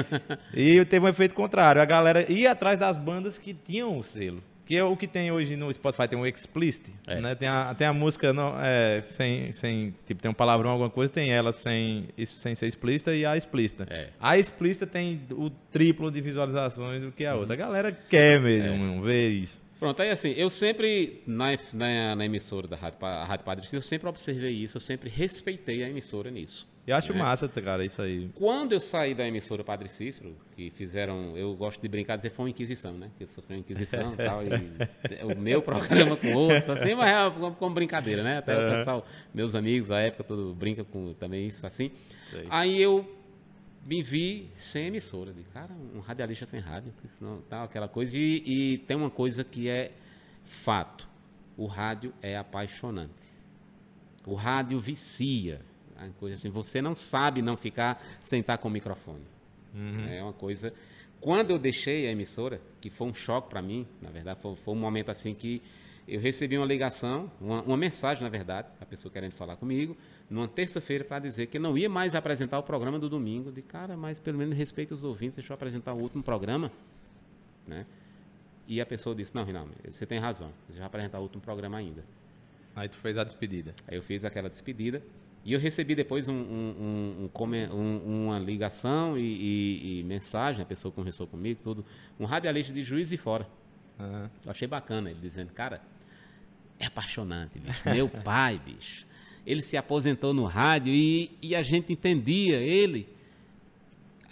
E 0.55 0.83
teve 0.87 1.05
um 1.05 1.09
efeito 1.11 1.35
contrário. 1.35 1.83
A 1.83 1.85
galera 1.85 2.25
ia 2.33 2.53
atrás 2.53 2.79
das 2.79 2.97
bandas 2.97 3.37
que 3.37 3.53
tinham 3.53 3.99
o 3.99 4.03
selo. 4.03 4.43
Que 4.67 4.77
é 4.79 4.83
o 4.85 4.97
que 4.97 5.07
tem 5.07 5.31
hoje 5.31 5.57
no 5.57 5.71
Spotify, 5.73 6.09
tem 6.09 6.19
o 6.19 6.27
explicit, 6.27 6.91
É. 7.07 7.21
né? 7.21 7.35
Tem 7.35 7.47
a, 7.49 7.75
tem 7.75 7.87
a 7.87 7.93
música 7.93 8.33
não, 8.33 8.55
é, 8.59 9.03
sem, 9.03 9.53
sem, 9.53 9.95
tipo, 10.07 10.23
tem 10.23 10.31
um 10.31 10.35
palavrão, 10.35 10.71
alguma 10.71 10.89
coisa, 10.89 11.13
tem 11.13 11.31
ela 11.31 11.53
sem, 11.53 12.09
isso, 12.17 12.39
sem 12.39 12.55
ser 12.55 12.67
explícita 12.69 13.15
e 13.15 13.27
a 13.27 13.37
explícita. 13.37 13.87
É. 13.91 14.09
A 14.19 14.39
explícita 14.39 14.87
tem 14.87 15.21
o 15.33 15.51
triplo 15.71 16.11
de 16.11 16.21
visualizações 16.23 17.03
do 17.05 17.13
que 17.13 17.27
a 17.27 17.35
Uhum. 17.35 17.41
outra. 17.41 17.55
A 17.55 17.57
galera 17.59 17.93
quer 17.93 18.37
É. 18.37 18.39
mesmo 18.39 19.03
ver 19.03 19.29
isso. 19.31 19.63
Pronto, 19.79 20.01
aí 20.01 20.09
assim, 20.11 20.31
eu 20.35 20.49
sempre, 20.49 21.21
na, 21.27 21.59
na, 21.75 22.17
na 22.17 22.25
emissora 22.25 22.67
da 22.67 22.75
Rádio, 22.77 22.99
Rádio 23.01 23.45
Padre 23.45 23.67
eu 23.71 23.83
sempre 23.83 24.09
observei 24.09 24.53
isso, 24.53 24.79
eu 24.79 24.81
sempre 24.81 25.11
respeitei 25.11 25.85
a 25.85 25.91
emissora 25.91 26.31
nisso. 26.31 26.67
Eu 26.87 26.95
acho 26.97 27.13
É. 27.13 27.17
massa, 27.17 27.49
cara, 27.49 27.85
isso 27.85 28.03
aí. 28.03 28.31
Quando 28.35 28.73
eu 28.73 28.81
saí 28.81 29.15
da 29.15 29.27
emissora 29.27 29.65
Padre 29.65 29.89
Cícero, 29.89 30.37
que 30.55 30.71
fizeram, 30.71 31.37
eu 31.37 31.55
gosto 31.57 31.81
de 31.81 31.89
brincar, 31.89 32.17
dizer 32.17 32.31
foi 32.31 32.45
uma 32.45 32.51
inquisição, 32.51 32.93
né? 32.93 33.11
Que 33.17 33.25
eu 33.25 33.29
sofri 33.29 33.55
uma 33.55 33.61
inquisição 33.61 34.13
e 34.13 34.17
tal, 34.17 34.43
e 34.43 35.25
o 35.25 35.39
meu 35.41 35.63
programa 35.63 36.17
com 36.17 36.33
outros, 36.35 36.69
assim, 36.69 36.95
mas 36.95 37.11
é 37.11 37.31
como, 37.31 37.57
como 37.57 37.75
brincadeira, 37.75 38.23
né? 38.23 38.39
Até 38.39 38.55
o 38.55 38.71
pessoal, 38.71 39.07
meus 39.33 39.55
amigos 39.55 39.89
da 39.89 39.99
época, 39.99 40.25
todo 40.25 40.55
brinca 40.55 40.85
com 40.85 41.15
também 41.15 41.47
isso 41.47 41.67
assim. 41.67 41.91
Sei. 42.31 42.47
Aí 42.51 42.81
eu 42.81 43.11
me 43.87 44.03
vi 44.03 44.51
sem 44.55 44.89
emissora, 44.89 45.33
de 45.33 45.43
cara, 45.45 45.73
um 45.95 46.01
radialista 46.01 46.45
sem 46.45 46.61
rádio, 46.61 46.93
senão, 47.09 47.43
tal, 47.49 47.65
aquela 47.65 47.89
coisa. 47.89 48.19
E, 48.19 48.43
e 48.47 48.79
tem 48.79 48.97
uma 48.97 49.11
coisa 49.11 49.43
que 49.43 49.71
é 49.71 49.93
fato: 50.45 51.09
o 51.57 51.67
rádio 51.67 52.13
é 52.21 52.37
apaixonante. 52.37 53.33
O 54.27 54.35
rádio 54.35 54.79
vicia. 54.79 55.61
Uma 55.97 56.11
coisa 56.11 56.37
assim, 56.37 56.51
você 56.51 56.83
não 56.83 56.95
sabe 56.95 57.41
não 57.43 57.57
ficar 57.57 58.03
sem 58.21 58.41
estar 58.41 58.59
com 58.59 58.69
o 58.69 58.71
microfone. 58.71 59.23
É 60.09 60.23
uma 60.23 60.33
coisa. 60.33 60.73
Quando 61.21 61.51
eu 61.51 61.59
deixei 61.59 62.07
a 62.07 62.11
emissora, 62.11 62.61
que 62.81 62.91
foi 62.91 63.09
um 63.09 63.15
choque 63.15 63.49
para 63.49 63.63
mim, 63.63 63.87
na 64.01 64.11
verdade, 64.11 64.41
foi, 64.41 64.55
foi 64.57 64.75
um 64.75 64.79
momento 64.79 65.11
assim 65.11 65.35
que 65.35 65.63
eu 66.07 66.21
recebi 66.21 66.57
uma 66.59 66.67
ligação, 66.67 67.31
uma, 67.41 67.63
uma 67.63 67.77
mensagem, 67.77 68.23
na 68.23 68.29
verdade, 68.29 68.69
a 68.81 68.85
pessoa 68.85 69.11
querendo 69.11 69.33
falar 69.33 69.57
comigo, 69.57 69.97
numa 70.29 70.47
terça-feira 70.47 71.03
para 71.03 71.21
dizer 71.21 71.47
que 71.47 71.59
não 71.59 71.79
ia 71.79 71.89
mais 71.89 72.15
apresentar 72.15 72.59
o 72.59 72.63
programa 72.63 72.99
do 72.99 73.09
domingo. 73.09 73.51
De 73.51 73.63
cara, 73.63 73.97
mas 73.97 74.19
pelo 74.19 74.39
menos 74.39 74.57
respeita 74.57 74.95
os 74.95 75.03
ouvintes, 75.03 75.37
deixa 75.37 75.53
eu 75.53 75.55
apresentar 75.55 75.95
o 75.95 75.99
último 75.99 76.23
programa, 76.23 76.71
né? 77.67 77.87
E 78.67 78.81
a 78.81 78.87
pessoa 78.87 79.15
disse: 79.15 79.35
Não, 79.35 79.45
Rinaldo, 79.45 79.73
você 79.91 80.07
tem 80.07 80.19
razão, 80.19 80.53
você 80.69 80.79
vai 80.79 80.87
apresentar 80.87 81.19
o 81.19 81.23
último 81.23 81.41
programa 81.41 81.79
ainda. 81.79 82.05
Aí 82.77 82.89
tu 82.89 82.97
fez 82.97 83.17
a 83.17 83.25
despedida. 83.25 83.75
Aí 83.87 83.97
eu 83.97 84.03
fiz 84.03 84.25
aquela 84.25 84.51
despedida 84.51 85.03
e 85.45 85.53
eu 85.53 85.61
recebi 85.61 85.95
depois 85.95 86.29
um, 86.29 86.35
um- 86.35 86.75
um- 86.81 87.25
um 87.25 87.29
um- 87.73 88.25
uma 88.27 88.39
ligação 88.39 89.19
e, 89.19 89.23
e- 89.23 90.01
e 90.01 90.03
mensagem, 90.05 90.63
a 90.63 90.65
pessoa 90.65 90.91
conversou 90.91 91.27
comigo, 91.27 91.61
tudo, 91.63 91.85
um 92.19 92.25
radialista 92.25 92.73
de 92.73 92.83
Juiz 92.83 93.11
de 93.11 93.17
Fora. 93.17 93.47
Aham. 94.01 94.31
Eu 94.45 94.51
achei 94.51 94.67
bacana 94.67 95.11
ele 95.11 95.21
dizendo, 95.21 95.53
cara, 95.53 95.81
é 96.79 96.87
apaixonante, 96.87 97.59
bicho. 97.59 97.89
Meu 97.91 98.09
pai, 98.25 98.61
bicho. 98.65 99.07
Ele 99.47 99.61
se 99.63 99.77
aposentou 99.77 100.33
no 100.33 100.45
rádio 100.45 100.93
e, 100.93 101.31
e 101.43 101.55
a 101.55 101.63
gente 101.63 101.93
entendia 101.93 102.57
ele. 102.59 103.07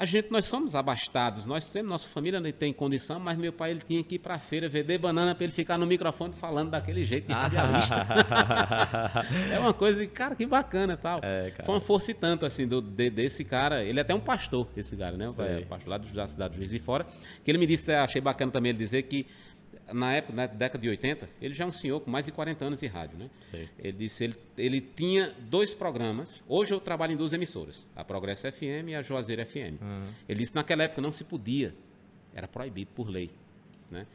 A 0.03 0.05
gente, 0.05 0.33
nós 0.33 0.47
somos 0.47 0.75
abastados, 0.75 1.47
nós 1.47 1.71
temos, 1.71 1.89
nossa 1.89 2.09
família 2.09 2.41
não 2.41 2.51
tem 2.51 2.73
condição, 2.73 3.21
mas 3.21 3.39
meu 3.39 3.53
pai 3.53 3.71
ele 3.71 3.83
tinha 3.87 4.03
que 4.03 4.17
ir 4.17 4.19
para 4.19 4.35
a 4.35 4.39
feira 4.41 4.69
vender 4.69 4.99
banana 4.99 5.33
para 5.33 5.45
ele 5.45 5.53
ficar 5.53 5.79
no 5.79 5.87
microfone 5.87 6.35
falando 6.35 6.71
daquele 6.71 7.05
jeito 7.05 7.29
de 7.29 7.33
radialista. 7.33 8.05
é 9.49 9.57
uma 9.61 9.73
coisa 9.73 10.01
de, 10.01 10.09
cara, 10.09 10.35
que 10.35 10.45
bacana 10.45 10.95
e 10.95 10.97
tal. 10.97 11.21
É, 11.23 11.53
cara. 11.53 11.65
Foi 11.65 11.77
uma 11.77 11.81
força 11.81 12.11
e 12.11 12.15
tanto, 12.15 12.45
assim, 12.45 12.67
do, 12.67 12.81
de- 12.83 13.11
desse 13.11 13.45
cara. 13.45 13.85
Ele 13.85 14.01
é 14.01 14.03
até 14.03 14.13
um 14.13 14.19
pastor, 14.19 14.67
esse 14.77 14.97
cara, 14.97 15.17
né? 15.17 15.33
É, 15.39 15.61
pastor 15.61 15.89
lá 15.89 15.99
da 15.99 16.27
cidade 16.27 16.55
de 16.55 16.59
Juiz 16.59 16.73
de 16.73 16.81
Fora. 16.81 17.07
Que 17.45 17.53
ele 17.53 17.59
me 17.59 17.67
disse, 17.69 17.93
achei 17.93 18.21
bacana 18.21 18.51
também 18.51 18.71
ele 18.71 18.79
dizer 18.79 19.03
que 19.03 19.25
na 19.93 20.15
época, 20.15 20.35
na 20.35 20.47
década 20.47 20.81
de 20.81 20.89
80, 20.89 21.29
ele 21.41 21.55
já 21.55 21.65
é 21.65 21.67
um 21.67 21.73
senhor 21.73 22.01
com 22.01 22.11
mais 22.11 22.27
de 22.27 22.33
40 22.33 22.65
anos 22.65 22.81
de 22.81 22.87
rádio, 22.87 23.19
né? 23.19 23.31
Sei. 23.51 23.69
Ele 23.79 23.93
disse 23.93 24.25
ele 24.25 24.35
ele 24.57 24.81
tinha 24.81 25.35
dois 25.41 25.75
programas. 25.75 26.43
Hoje 26.49 26.73
eu 26.73 26.81
trabalho 26.81 27.13
em 27.13 27.17
duas 27.17 27.33
emissoras, 27.33 27.87
a 27.97 28.05
Progresso 28.05 28.51
FM 28.51 28.89
e 28.89 28.95
a 28.95 29.03
Juazeiro 29.03 29.45
FM. 29.45 29.81
Ele 30.29 30.39
disse 30.39 30.53
que 30.53 30.57
naquela 30.57 30.85
época 30.85 31.01
não 31.01 31.13
se 31.13 31.25
podia, 31.25 31.75
era 32.35 32.47
proibido 32.49 32.91
por 32.95 33.09
lei, 33.09 33.31
né? 33.91 34.07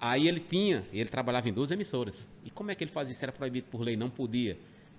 Aí 0.00 0.28
ele 0.28 0.40
tinha, 0.40 0.84
ele 0.92 1.08
trabalhava 1.08 1.48
em 1.48 1.52
duas 1.52 1.70
emissoras. 1.70 2.28
E 2.44 2.50
como 2.50 2.70
é 2.70 2.74
que 2.74 2.84
ele 2.84 2.90
fazia 2.90 3.12
isso? 3.12 3.24
Era 3.24 3.32
proibido 3.32 3.66
por 3.68 3.80
lei, 3.80 3.96
não 3.96 4.08
podia. 4.08 4.56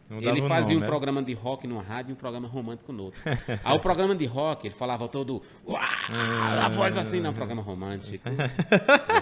Ele 0.10 0.42
fazia 0.42 0.70
nome, 0.70 0.78
um 0.78 0.80
né? 0.80 0.88
programa 0.88 1.22
de 1.22 1.34
rock 1.34 1.68
numa 1.68 1.84
rádio 1.84 2.12
e 2.12 2.14
um 2.14 2.16
programa 2.16 2.48
romântico 2.48 2.92
no 2.92 3.06
outro. 3.06 3.22
Aí 3.64 3.76
o 3.76 3.80
programa 3.80 4.16
de 4.16 4.26
rock, 4.26 4.68
ele 4.68 4.74
falava 4.74 5.08
todo. 5.08 5.42
A 5.68 6.68
voz 6.70 6.98
assim, 6.98 7.20
não, 7.20 7.32
programa 7.32 7.62
romântico. 7.62 8.28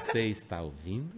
Você 0.01 0.21
está 0.27 0.61
ouvindo? 0.61 1.11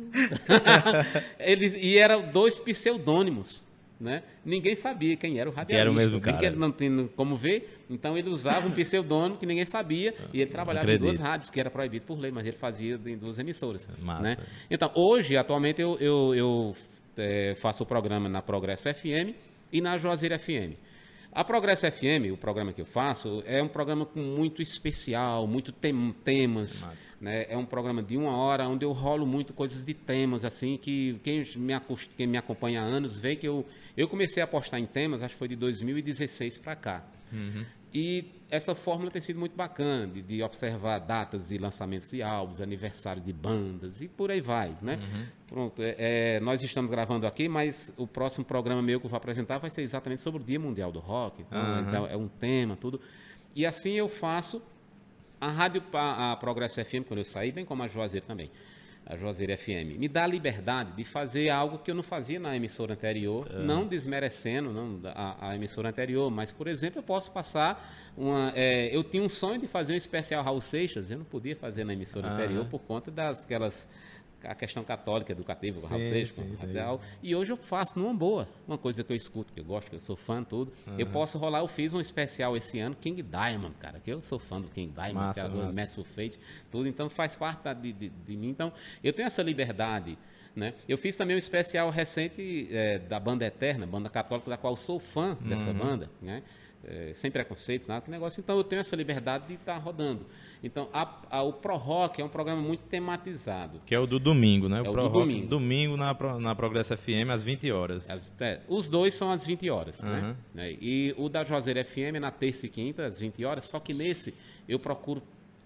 ele, 1.37 1.67
e 1.77 1.97
eram 1.99 2.31
dois 2.31 2.59
pseudônimos. 2.59 3.63
Né? 3.99 4.23
Ninguém 4.45 4.75
sabia 4.75 5.17
quem 5.17 5.39
era 5.39 5.49
o 5.49 5.53
radialista. 5.53 5.81
era 5.81 5.91
o 5.91 5.93
mesmo 5.93 6.21
cara. 6.21 6.51
não 6.51 6.71
tinha 6.71 7.09
como 7.17 7.35
ver, 7.35 7.83
então 7.89 8.17
ele 8.17 8.29
usava 8.29 8.65
um 8.65 8.71
pseudônimo 8.71 9.37
que 9.37 9.45
ninguém 9.45 9.65
sabia 9.65 10.15
e 10.31 10.39
ele 10.39 10.49
trabalhava 10.49 10.89
em 10.89 10.97
duas 10.97 11.19
rádios, 11.19 11.49
que 11.49 11.59
era 11.59 11.69
proibido 11.69 12.05
por 12.05 12.17
lei, 12.17 12.31
mas 12.31 12.47
ele 12.47 12.55
fazia 12.55 12.97
em 13.05 13.17
duas 13.17 13.37
emissoras. 13.39 13.89
Massa. 14.01 14.21
Né? 14.21 14.37
Então, 14.71 14.89
hoje, 14.95 15.35
atualmente, 15.35 15.81
eu, 15.81 15.97
eu, 15.99 16.33
eu, 16.33 16.75
eh, 17.17 17.55
faço 17.59 17.83
o 17.83 17.85
programa 17.85 18.29
na 18.29 18.41
Progresso 18.41 18.87
FM 18.93 19.35
e 19.71 19.81
na 19.81 19.97
Juazeiro 19.97 20.37
FM. 20.37 20.75
A 21.31 21.43
Progresso 21.43 21.85
FM, 21.91 22.31
o 22.33 22.37
programa 22.37 22.73
que 22.73 22.81
eu 22.81 22.85
faço, 22.87 23.43
é 23.45 23.61
um 23.61 23.67
programa 23.67 24.03
com 24.05 24.19
muito 24.19 24.61
especial, 24.63 25.45
muito 25.45 25.71
tem- 25.71 26.11
temas. 26.23 26.87
Né? 27.21 27.45
É 27.49 27.55
um 27.55 27.65
programa 27.65 28.01
de 28.01 28.17
uma 28.17 28.35
hora 28.35 28.67
onde 28.67 28.83
eu 28.83 28.91
rolo 28.93 29.27
muito 29.27 29.53
coisas 29.53 29.83
de 29.83 29.93
temas, 29.93 30.43
assim, 30.43 30.75
que 30.77 31.19
quem 31.23 31.45
me, 31.57 31.73
quem 32.17 32.25
me 32.25 32.37
acompanha 32.37 32.81
há 32.81 32.83
anos 32.83 33.15
vê 33.19 33.35
que 33.35 33.47
eu, 33.47 33.63
eu 33.99 34.07
comecei 34.07 34.41
a 34.41 34.45
apostar 34.45 34.79
em 34.79 34.85
temas, 34.85 35.21
acho 35.21 35.35
que 35.35 35.39
foi 35.39 35.47
de 35.47 35.55
2016 35.55 36.57
para 36.57 36.75
cá. 36.75 37.03
E 37.93 38.25
essa 38.51 38.73
fórmula 38.75 39.09
tem 39.11 39.21
sido 39.21 39.39
muito 39.39 39.55
bacana, 39.55 40.07
de, 40.07 40.21
de 40.21 40.43
observar 40.43 40.99
datas 40.99 41.49
de 41.49 41.57
lançamentos 41.57 42.07
de 42.09 42.21
álbuns, 42.21 42.61
aniversário 42.61 43.21
de 43.21 43.33
bandas 43.33 43.99
e 44.01 44.07
por 44.07 44.29
aí 44.31 44.41
vai, 44.41 44.75
né? 44.81 44.99
Pronto, 45.47 45.81
é- 45.81 45.95
é, 45.97 46.39
nós 46.39 46.61
estamos 46.63 46.89
gravando 46.91 47.25
aqui, 47.27 47.47
mas 47.49 47.91
o 47.97 48.05
próximo 48.07 48.45
programa 48.45 48.81
meu 48.81 48.99
que 48.99 49.05
eu 49.07 49.09
vou 49.09 49.17
apresentar 49.17 49.57
vai 49.57 49.69
ser 49.71 49.81
exatamente 49.81 50.21
sobre 50.21 50.41
o 50.41 50.45
Dia 50.45 50.59
Mundial 50.59 50.91
do 50.91 50.99
Rock, 50.99 51.41
então, 51.41 51.59
Aham. 51.59 51.85
então 51.87 52.07
é 52.07 52.15
um 52.15 52.27
tema, 52.27 52.75
tudo. 52.75 53.01
E 53.55 53.65
assim 53.65 53.93
eu 53.93 54.07
faço 54.07 54.61
a 55.41 55.47
Rádio 55.49 55.83
a 55.93 56.35
Progresso 56.39 56.83
FM, 56.83 57.03
quando 57.07 57.19
eu 57.19 57.25
saí, 57.25 57.51
bem 57.51 57.65
como 57.65 57.81
a 57.81 57.87
Juazeiro 57.87 58.25
também, 58.25 58.51
a 59.09 59.17
Juazeiro 59.17 59.57
FM, 59.57 59.97
me 59.97 60.07
dá 60.07 60.23
a 60.23 60.27
liberdade 60.27 60.91
de 60.91 61.03
fazer 61.03 61.49
algo 61.49 61.79
que 61.79 61.89
eu 61.89 61.95
não 61.95 62.03
fazia 62.03 62.39
na 62.39 62.55
emissora 62.55 62.93
anterior, 62.93 63.51
não 63.51 63.87
desmerecendo 63.87 64.71
não, 64.71 65.01
a, 65.03 65.49
a 65.49 65.55
emissora 65.55 65.89
anterior, 65.89 66.29
mas, 66.29 66.51
por 66.51 66.67
exemplo, 66.67 66.99
eu 66.99 67.03
posso 67.03 67.31
passar 67.31 67.91
uma... 68.15 68.53
é, 68.55 68.95
eu 68.95 69.03
tinha 69.03 69.23
um 69.23 69.27
sonho 69.27 69.59
de 69.59 69.65
fazer 69.65 69.93
um 69.93 69.95
especial 69.95 70.43
Raul 70.43 70.61
Seixas, 70.61 71.09
eu 71.09 71.17
não 71.17 71.25
podia 71.25 71.55
fazer 71.55 71.83
na 71.83 71.93
emissora 71.93 72.27
Aham. 72.27 72.35
anterior 72.35 72.65
por 72.67 72.81
conta 72.81 73.09
das 73.09 73.45
aquelas 73.45 73.89
a 74.43 74.55
questão 74.55 74.83
católica 74.83 75.31
educativa, 75.31 75.79
o 75.79 75.85
Raul 75.85 76.01
Sim, 76.01 76.09
Seixas, 76.09 76.35
sim, 76.35 76.55
sim. 76.55 76.67
E 77.21 77.35
hoje 77.35 77.51
eu 77.51 77.57
faço 77.57 77.97
numa 77.99 78.13
boa, 78.13 78.47
uma 78.67 78.77
coisa 78.77 79.03
que 79.03 79.11
eu 79.11 79.15
escuto, 79.15 79.51
que 79.53 79.59
eu 79.59 79.63
gosto, 79.65 79.89
que 79.89 79.95
eu 79.95 79.99
sou 79.99 80.15
fã, 80.15 80.43
tudo. 80.43 80.71
Eu 80.97 81.07
posso 81.07 81.37
rolar, 81.37 81.59
eu 81.59 81.67
fiz 81.67 81.93
um 81.93 81.99
especial 81.99 82.55
esse 82.55 82.79
ano, 82.79 82.95
King 82.95 83.21
Diamond, 83.21 83.75
cara, 83.79 83.99
que 83.99 84.11
eu 84.11 84.21
sou 84.23 84.39
fã 84.39 84.59
do 84.61 84.67
King 84.67 84.91
Diamond, 84.93 85.13
Massa, 85.15 85.39
criador 85.41 85.65
massa. 85.65 85.95
do 85.95 86.01
Mass 86.03 86.07
Fate, 86.15 86.39
tudo, 86.71 86.87
então 86.87 87.09
faz 87.09 87.35
parte 87.35 87.63
da- 87.63 87.73
de, 87.73 87.91
de, 87.93 88.09
de 88.09 88.37
mim. 88.37 88.49
Então, 88.49 88.71
eu 89.03 89.11
tenho 89.13 89.25
essa 89.27 89.41
liberdade. 89.43 90.17
Né? 90.55 90.73
Eu 90.87 90.97
fiz 90.97 91.15
também 91.15 91.35
um 91.35 91.39
especial 91.39 91.89
recente 91.91 92.67
eh, 92.71 92.97
da 92.99 93.19
banda 93.19 93.45
Eterna, 93.45 93.85
banda 93.85 94.09
católica, 94.09 94.49
da 94.49 94.57
qual 94.57 94.75
sou 94.75 94.99
fã 94.99 95.37
dessa 95.39 95.69
Uhum. 95.69 95.77
banda. 95.77 96.09
Né? 96.21 96.43
É, 96.83 97.11
sem 97.13 97.29
preconceitos, 97.29 97.87
nada 97.87 98.01
que 98.01 98.09
negócio. 98.11 98.39
Então 98.39 98.57
eu 98.57 98.63
tenho 98.63 98.79
essa 98.79 98.95
liberdade 98.95 99.47
de 99.47 99.53
estar 99.55 99.77
rodando. 99.77 100.25
Então 100.63 100.89
a, 100.93 101.07
a, 101.29 101.41
o 101.43 101.53
Pro 101.53 101.75
Rock 101.77 102.21
é 102.21 102.25
um 102.25 102.29
programa 102.29 102.61
muito 102.61 102.81
tematizado. 102.83 103.79
Que 103.85 103.95
é 103.95 103.99
o 103.99 104.05
do 104.05 104.19
domingo, 104.19 104.67
né? 104.69 104.81
O 104.81 104.85
É 104.85 104.89
o 104.89 104.91
Pro 104.91 105.01
do 105.03 105.07
Rock, 105.09 105.19
domingo. 105.27 105.47
domingo 105.47 105.97
na, 105.97 106.13
na 106.39 106.55
Progresso 106.55 106.95
FM 106.97 107.29
às 107.31 107.41
20 107.43 107.71
horas. 107.71 108.09
As- 108.09 108.33
é, 108.41 108.61
os 108.67 108.89
dois 108.89 109.13
são 109.13 109.31
às 109.31 109.45
20 109.45 109.69
horas, 109.69 110.03
né? 110.03 110.19
Aham. 110.19 110.37
Né? 110.53 110.71
E 110.81 111.13
o 111.17 111.29
da 111.29 111.43
Juazeiro 111.43 111.83
FM 111.85 112.15
é 112.15 112.19
na 112.19 112.31
terça 112.31 112.65
e 112.65 112.69
quinta, 112.69 113.05
às 113.05 113.19
20 113.19 113.43
horas, 113.45 113.65
só 113.65 113.79
que 113.79 113.93
nesse 113.93 114.33
eu 114.67 114.79
procuro. 114.79 115.21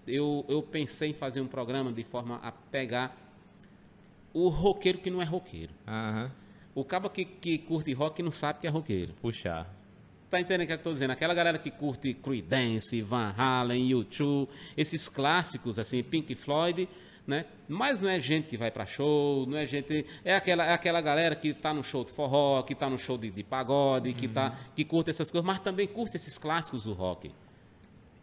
Eu, 0.06 0.44
eu 0.48 0.62
pensei 0.62 1.10
em 1.10 1.14
fazer 1.14 1.40
um 1.40 1.46
programa 1.46 1.90
de 1.90 2.04
forma 2.04 2.36
a 2.42 2.52
pegar 2.52 3.16
o 4.32 4.48
roqueiro 4.48 4.98
que 4.98 5.10
não 5.10 5.22
é 5.22 5.24
roqueiro. 5.24 5.72
Aham. 5.86 6.30
O 6.74 6.84
cabo 6.84 7.08
que, 7.08 7.24
que 7.24 7.56
curte 7.58 7.92
rock 7.92 8.20
não 8.22 8.32
sabe 8.32 8.60
que 8.60 8.66
é 8.66 8.70
roqueiro. 8.70 9.14
Puxar. 9.22 9.72
Tá 10.34 10.40
entendendo 10.40 10.64
o 10.64 10.66
que 10.66 10.72
eu 10.72 10.78
tô 10.78 10.92
dizendo? 10.92 11.12
Aquela 11.12 11.32
galera 11.32 11.58
que 11.58 11.70
curte 11.70 12.12
Creedence, 12.12 13.00
Van 13.02 13.32
Halen, 13.38 13.88
U2, 13.90 14.48
esses 14.76 15.08
clássicos, 15.08 15.78
assim, 15.78 16.02
Pink 16.02 16.34
Floyd, 16.34 16.88
né? 17.24 17.44
Mas 17.68 18.00
não 18.00 18.08
é 18.10 18.18
gente 18.18 18.48
que 18.48 18.56
vai 18.56 18.68
pra 18.68 18.84
show, 18.84 19.46
não 19.46 19.56
é 19.56 19.64
gente... 19.64 20.04
É 20.24 20.34
aquela, 20.34 20.64
é 20.66 20.72
aquela 20.72 21.00
galera 21.00 21.36
que 21.36 21.54
tá 21.54 21.72
no 21.72 21.84
show 21.84 22.04
de 22.04 22.10
forró, 22.10 22.60
que 22.64 22.74
tá 22.74 22.90
no 22.90 22.98
show 22.98 23.16
de, 23.16 23.30
de 23.30 23.44
pagode, 23.44 24.12
que, 24.12 24.26
tá, 24.26 24.58
que 24.74 24.84
curte 24.84 25.08
essas 25.10 25.30
coisas, 25.30 25.46
mas 25.46 25.60
também 25.60 25.86
curte 25.86 26.16
esses 26.16 26.36
clássicos 26.36 26.82
do 26.82 26.92
rock. 26.94 27.30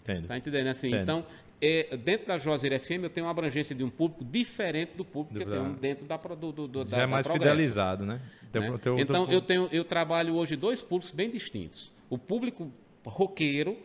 Entende? 0.04 0.28
Tá 0.28 0.38
entendendo? 0.38 0.68
Assim, 0.68 0.88
Entendo. 0.90 1.02
então, 1.04 1.26
é, 1.62 1.96
dentro 1.96 2.28
da 2.28 2.38
Juazeiro 2.38 2.78
FM 2.78 3.04
eu 3.04 3.10
tenho 3.10 3.26
uma 3.26 3.32
abrangência 3.32 3.74
de 3.74 3.86
um 3.86 3.90
público 3.90 4.26
diferente 4.26 4.98
do 4.98 5.06
público 5.06 5.40
que 5.40 5.46
Do- 5.46 5.54
eu 5.56 5.62
tenho 5.64 5.74
dentro 5.76 6.06
da, 6.06 6.18
pro- 6.18 6.36
do, 6.36 6.52
do, 6.52 6.68
do, 6.68 6.84
da, 6.84 6.98
Já 6.98 7.04
é 7.04 7.06
mais 7.06 7.26
fidelizado, 7.26 8.06
né? 8.06 8.20
Teu- 8.52 8.62
né? 8.64 8.78
teu- 8.82 9.00
então 9.00 9.32
eu 9.32 9.42
tenho 9.42 9.70
eu 9.72 9.86
trabalho 9.86 10.36
hoje 10.36 10.58
dois 10.58 10.82
públicos 10.82 11.10
bem 11.16 11.30
distintos 11.32 11.90
o 12.12 12.18
público 12.20 12.72
roqueiro 13.04 13.76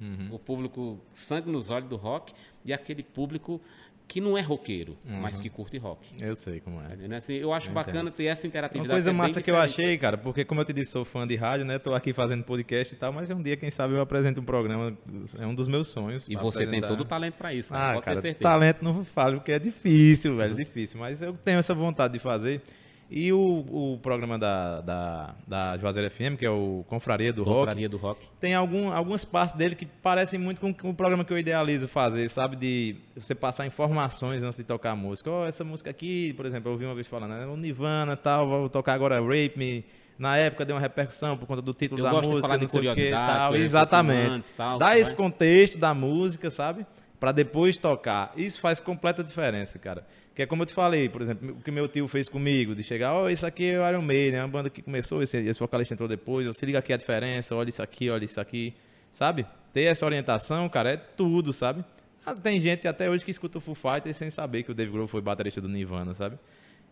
Uhum. 0.00 0.28
o 0.34 0.38
público 0.38 0.98
sangue 1.12 1.50
nos 1.50 1.68
olhos 1.68 1.88
do 1.88 1.96
rock 1.96 2.32
e 2.64 2.72
aquele 2.72 3.02
público 3.02 3.60
que 4.08 4.18
não 4.18 4.36
é 4.36 4.40
roqueiro 4.40 4.96
mas 5.04 5.36
Uhum. 5.36 5.42
que 5.42 5.50
curte 5.50 5.76
rock 5.78 6.08
Eu 6.18 6.34
sei 6.34 6.58
como 6.58 6.80
é. 6.80 6.86
Entendendo? 6.86 7.12
Assim, 7.12 7.34
eu 7.34 7.52
acho 7.52 7.68
Eu 7.68 7.74
bacana 7.74 8.10
ter 8.10 8.24
essa 8.24 8.46
Uma 8.46 8.48
interatividade 8.48 8.88
coisa 8.90 9.10
é 9.10 9.12
massa 9.12 9.42
que 9.42 9.50
eu 9.50 9.56
achei, 9.56 9.96
cara, 9.98 10.16
porque 10.18 10.42
como 10.44 10.62
eu 10.62 10.64
te 10.64 10.72
disse, 10.72 10.90
sou 10.92 11.04
fã 11.04 11.26
de 11.26 11.36
rádio, 11.36 11.64
né? 11.66 11.78
Tô 11.78 11.94
aqui 11.94 12.12
fazendo 12.14 12.42
podcast 12.44 12.94
e 12.94 12.96
tal, 12.96 13.12
mas 13.12 13.28
um 13.30 13.40
dia, 13.40 13.56
quem 13.58 13.70
sabe, 13.70 13.92
eu 13.94 14.00
apresento 14.00 14.40
um 14.40 14.44
programa. 14.44 14.96
É 15.38 15.46
um 15.46 15.54
dos 15.54 15.68
meus 15.68 15.88
sonhos. 15.88 16.26
e 16.28 16.34
você 16.34 16.60
tem 16.60 16.66
apresentar. 16.68 16.88
todo 16.88 17.00
o 17.02 17.04
talento 17.04 17.34
para 17.34 17.52
isso 17.54 17.72
cara, 17.72 17.90
Ah, 17.98 18.02
pode 18.02 18.20
cara, 18.22 18.34
talento 18.34 18.82
não 18.82 19.04
falo, 19.04 19.36
porque 19.36 19.52
é 19.52 19.58
difícil, 19.60 20.34
velho, 20.34 20.56
difícil. 20.56 20.98
Mas 20.98 21.20
eu 21.22 21.34
tenho 21.34 21.58
essa 21.58 21.74
vontade 21.74 22.14
de 22.14 22.18
fazer. 22.18 22.62
E 23.10 23.32
o, 23.32 23.38
o 23.38 23.98
programa 24.00 24.38
da, 24.38 24.80
da, 24.82 25.34
da 25.44 25.76
Juazeiro 25.78 26.08
FM, 26.08 26.36
que 26.38 26.46
é 26.46 26.50
o 26.50 26.84
Confraria 26.86 27.32
do 27.32 27.42
Rock, 27.42 27.58
Confraria 27.58 27.88
do 27.88 27.96
rock 27.96 28.24
tem 28.38 28.54
algum, 28.54 28.92
algumas 28.92 29.24
partes 29.24 29.56
dele 29.56 29.74
que 29.74 29.84
parecem 29.84 30.38
muito 30.38 30.60
com 30.60 30.70
o 30.88 30.94
programa 30.94 31.24
que 31.24 31.32
eu 31.32 31.38
idealizo 31.38 31.88
fazer, 31.88 32.30
sabe? 32.30 32.54
De 32.54 32.96
você 33.16 33.34
passar 33.34 33.66
informações 33.66 34.44
antes 34.44 34.58
de 34.58 34.62
tocar 34.62 34.92
a 34.92 34.96
música. 34.96 35.28
Ó, 35.28 35.44
essa 35.44 35.64
música 35.64 35.90
aqui, 35.90 36.32
por 36.34 36.46
exemplo, 36.46 36.68
eu 36.68 36.72
ouvi 36.74 36.84
uma 36.84 36.94
vez 36.94 37.08
falando, 37.08 37.30
né? 37.32 37.46
O 37.46 37.56
Nirvana 37.56 38.16
tal, 38.16 38.46
vou 38.48 38.68
tocar 38.68 38.94
agora 38.94 39.20
Rape 39.20 39.54
Me. 39.56 39.84
Na 40.16 40.36
época 40.36 40.64
deu 40.64 40.76
uma 40.76 40.82
repercussão 40.82 41.36
por 41.36 41.46
conta 41.46 41.62
do 41.62 41.74
título 41.74 41.98
Eu 42.00 42.04
da 42.04 42.10
gosto 42.10 42.22
de 42.22 42.28
música, 42.28 42.46
falar 42.46 42.58
de 42.58 42.68
curiosidades, 42.68 43.38
tal. 43.38 43.48
coisas 43.48 43.64
Exatamente. 43.66 44.30
antes, 44.30 44.52
tal, 44.52 44.78
Dá 44.78 44.86
vai. 44.86 45.00
esse 45.00 45.14
contexto 45.14 45.78
da 45.78 45.94
música, 45.94 46.48
sabe? 46.48 46.86
Pra 47.18 47.32
depois 47.32 47.76
tocar. 47.76 48.32
Isso 48.36 48.60
faz 48.60 48.80
completa 48.80 49.24
diferença, 49.24 49.78
cara. 49.78 50.06
Que 50.40 50.44
é 50.44 50.46
como 50.46 50.62
eu 50.62 50.66
te 50.66 50.72
falei, 50.72 51.06
por 51.06 51.20
exemplo, 51.20 51.50
o 51.50 51.62
que 51.62 51.70
meu 51.70 51.86
tio 51.86 52.08
fez 52.08 52.26
comigo, 52.26 52.74
de 52.74 52.82
chegar, 52.82 53.12
ó, 53.12 53.28
isso 53.28 53.46
aqui 53.46 53.72
é 53.72 53.78
o 53.78 53.86
Iron 53.86 54.00
Maiden, 54.00 54.38
é 54.38 54.42
uma 54.42 54.48
banda 54.48 54.70
que 54.70 54.80
começou, 54.80 55.22
esse, 55.22 55.36
esse 55.36 55.60
vocalista 55.60 55.92
entrou 55.92 56.08
depois, 56.08 56.46
eu 56.46 56.52
se 56.54 56.64
liga 56.64 56.78
aqui 56.78 56.94
a 56.94 56.96
diferença, 56.96 57.54
olha 57.54 57.68
isso 57.68 57.82
aqui, 57.82 58.08
olha 58.08 58.24
isso 58.24 58.40
aqui, 58.40 58.72
sabe? 59.10 59.44
Ter 59.70 59.82
essa 59.82 60.06
orientação, 60.06 60.66
cara, 60.70 60.92
é 60.92 60.96
tudo, 60.96 61.52
sabe? 61.52 61.84
Ah, 62.24 62.34
Tem 62.34 62.58
gente 62.58 62.88
até 62.88 63.10
hoje 63.10 63.22
que 63.22 63.30
escuta 63.30 63.58
o 63.58 63.60
Foo 63.60 63.74
Fighters 63.74 64.16
sem 64.16 64.30
saber 64.30 64.62
que 64.62 64.70
o 64.70 64.74
Dave 64.74 64.90
Grohl 64.90 65.06
foi 65.06 65.20
baterista 65.20 65.60
do 65.60 65.68
Nirvana, 65.68 66.14
sabe? 66.14 66.38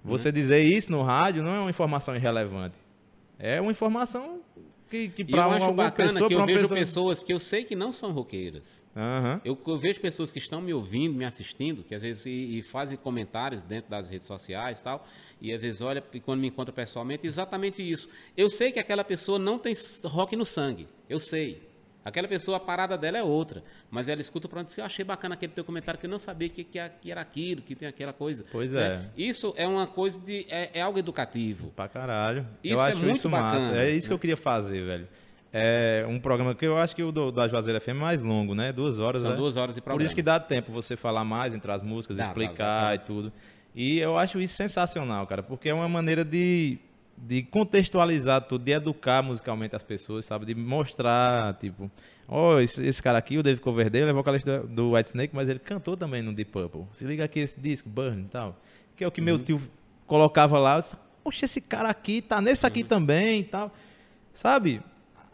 Você 0.05 0.31
dizer 0.31 0.63
isso 0.63 0.93
no 0.93 1.03
rádio 1.03 1.43
não 1.43 1.55
é 1.55 1.61
uma 1.61 1.71
informação 1.71 2.15
irrelevante. 2.15 2.77
É 3.39 3.59
uma 3.63 3.71
informação 3.71 4.41
que, 4.89 5.09
que 5.09 5.23
acho 5.35 5.65
alguma 5.65 5.85
bacana 5.85 6.13
pessoa, 6.13 6.29
que 6.29 6.35
eu 6.35 6.39
uma 6.39 6.47
vejo 6.47 6.61
pessoa... 6.61 6.79
pessoas 6.79 7.23
que 7.23 7.33
eu 7.33 7.39
sei 7.39 7.65
que 7.65 7.77
não 7.77 7.93
são 7.93 8.13
roqueiras 8.13 8.85
Aham. 8.97 9.41
Eu, 9.45 9.57
eu 9.65 9.79
vejo 9.79 10.01
pessoas 10.01 10.33
que 10.33 10.39
estão 10.39 10.61
me 10.61 10.75
ouvindo, 10.75 11.15
me 11.15 11.25
assistindo, 11.25 11.85
que 11.85 11.95
às 11.95 12.03
vezes 12.03 12.27
e, 12.27 12.59
e 12.59 12.63
fazem 12.63 12.99
comentários 12.99 13.63
dentro 13.63 13.89
das 13.89 14.09
redes 14.09 14.27
sociais 14.27 14.81
e 14.81 14.85
tal, 14.85 15.07
e 15.41 15.53
às 15.53 15.61
vezes 15.61 15.81
olha 15.81 16.03
e 16.13 16.19
quando 16.19 16.41
me 16.41 16.49
encontra 16.49 16.73
pessoalmente, 16.73 17.25
exatamente 17.25 17.81
isso. 17.81 18.09
Eu 18.37 18.51
sei 18.51 18.73
que 18.73 18.81
aquela 18.81 19.05
pessoa 19.05 19.39
não 19.39 19.57
tem 19.57 19.73
rock 20.05 20.35
no 20.35 20.45
sangue, 20.45 20.89
eu 21.09 21.21
sei. 21.21 21.68
Aquela 22.05 22.27
pessoa, 22.27 22.57
a 22.57 22.61
parada 22.61 22.97
dela 22.97 23.19
é 23.19 23.23
outra, 23.23 23.63
mas 23.91 24.09
ela 24.09 24.21
escuta 24.21 24.49
para 24.49 24.63
dizer, 24.63 24.81
eu 24.81 24.85
achei 24.85 25.05
bacana 25.05 25.35
aquele 25.35 25.53
teu 25.53 25.65
comentário, 25.65 26.01
que 26.01 26.07
eu 26.07 26.11
não 26.11 26.19
sabia 26.19 26.49
que, 26.49 26.65
que, 26.65 27.11
era 27.11 27.21
aquilo, 27.21 27.61
que 27.61 27.75
tem 27.75 27.87
aquela 27.87 28.13
coisa. 28.13 28.45
Pois 28.51 28.73
né? 28.73 29.11
é. 29.17 29.21
Isso 29.21 29.53
é 29.57 29.67
uma 29.67 29.87
coisa 29.87 30.19
de, 30.19 30.47
é, 30.49 30.71
é 30.79 30.81
algo 30.81 30.99
educativo. 30.99 31.71
Pra 31.77 31.89
caralho. 31.89 32.47
Isso 32.63 32.75
eu 32.75 32.81
é 32.83 32.89
acho 32.89 32.99
muito 32.99 33.17
isso 33.17 33.29
massa. 33.29 33.61
bacana, 33.61 33.83
É 33.83 33.91
isso 33.91 34.09
que 34.09 34.15
eu 34.15 34.19
queria 34.19 34.37
fazer, 34.37 34.85
velho. 34.85 35.09
É 35.53 36.05
um 36.07 36.19
programa 36.21 36.55
que 36.55 36.67
eu 36.67 36.77
acho 36.77 36.95
que 36.95 37.03
o 37.03 37.11
do, 37.11 37.33
da 37.33 37.49
Juazeiro 37.49 37.81
FM 37.81 37.89
é 37.89 37.93
mais 37.95 38.23
longo, 38.23 38.55
né? 38.55 38.71
Duas 38.73 38.99
horas. 38.99 39.23
São 39.23 39.31
né? 39.33 39.37
duas 39.37 39.57
horas 39.57 39.75
de 39.75 39.81
Por 39.81 39.87
programa. 39.87 40.07
isso 40.07 40.15
que 40.15 40.23
dá 40.23 40.39
tempo 40.39 40.71
você 40.71 40.95
falar 40.95 41.25
mais 41.25 41.55
entre 41.55 41.71
as 41.73 41.83
músicas, 41.83 42.19
dá, 42.19 42.25
explicar 42.25 42.83
dá, 42.83 42.89
dá. 42.89 42.95
e 42.95 42.99
tudo. 42.99 43.33
E 43.75 43.99
eu 43.99 44.19
acho 44.19 44.41
isso 44.41 44.55
sensacional, 44.55 45.27
cara, 45.27 45.43
porque 45.43 45.69
é 45.69 45.75
uma 45.75 45.89
maneira 45.89 46.25
de, 46.25 46.79
de 47.27 47.43
contextualizar 47.43 48.43
tudo, 48.43 48.65
de 48.65 48.73
educar 48.73 49.23
musicalmente 49.23 49.75
as 49.77 49.83
pessoas, 49.83 50.25
sabe? 50.25 50.47
De 50.47 50.55
mostrar, 50.55 51.55
tipo, 51.55 51.91
ó, 52.29 52.59
esse, 52.61 52.85
esse 52.87 53.03
cara 53.03 53.19
aqui, 53.19 53.37
o 53.39 53.43
David 53.43 53.61
Coverdale, 53.63 54.09
é 54.09 54.13
vocalista 54.13 54.61
do, 54.61 54.69
do 54.69 54.93
White 54.93 55.09
Snake, 55.11 55.35
mas 55.35 55.49
ele 55.49 55.59
cantou 55.59 55.97
também 55.97 56.23
no 56.23 56.33
Deep 56.33 56.51
Purple. 56.51 56.85
Se 56.93 57.05
liga 57.05 57.25
aqui 57.25 57.41
esse 57.41 57.59
disco, 57.61 57.89
Burn 57.89 58.23
e 58.23 58.29
tal. 58.29 58.57
Que 58.97 59.05
é 59.05 59.07
o 59.09 59.11
que 59.11 59.21
Uhum. 59.21 59.25
meu 59.27 59.39
tio 59.39 59.61
colocava 60.07 60.59
lá. 60.59 60.77
Eu 60.77 60.81
disse, 60.81 60.97
Poxa, 61.25 61.45
esse 61.45 61.61
cara 61.61 61.91
aqui 61.91 62.23
tá 62.23 62.41
nesse 62.41 62.65
aqui 62.67 62.81
Uhum. 62.83 62.89
também 62.89 63.41
e 63.41 63.45
tal. 63.45 63.73
Sabe? 64.33 64.81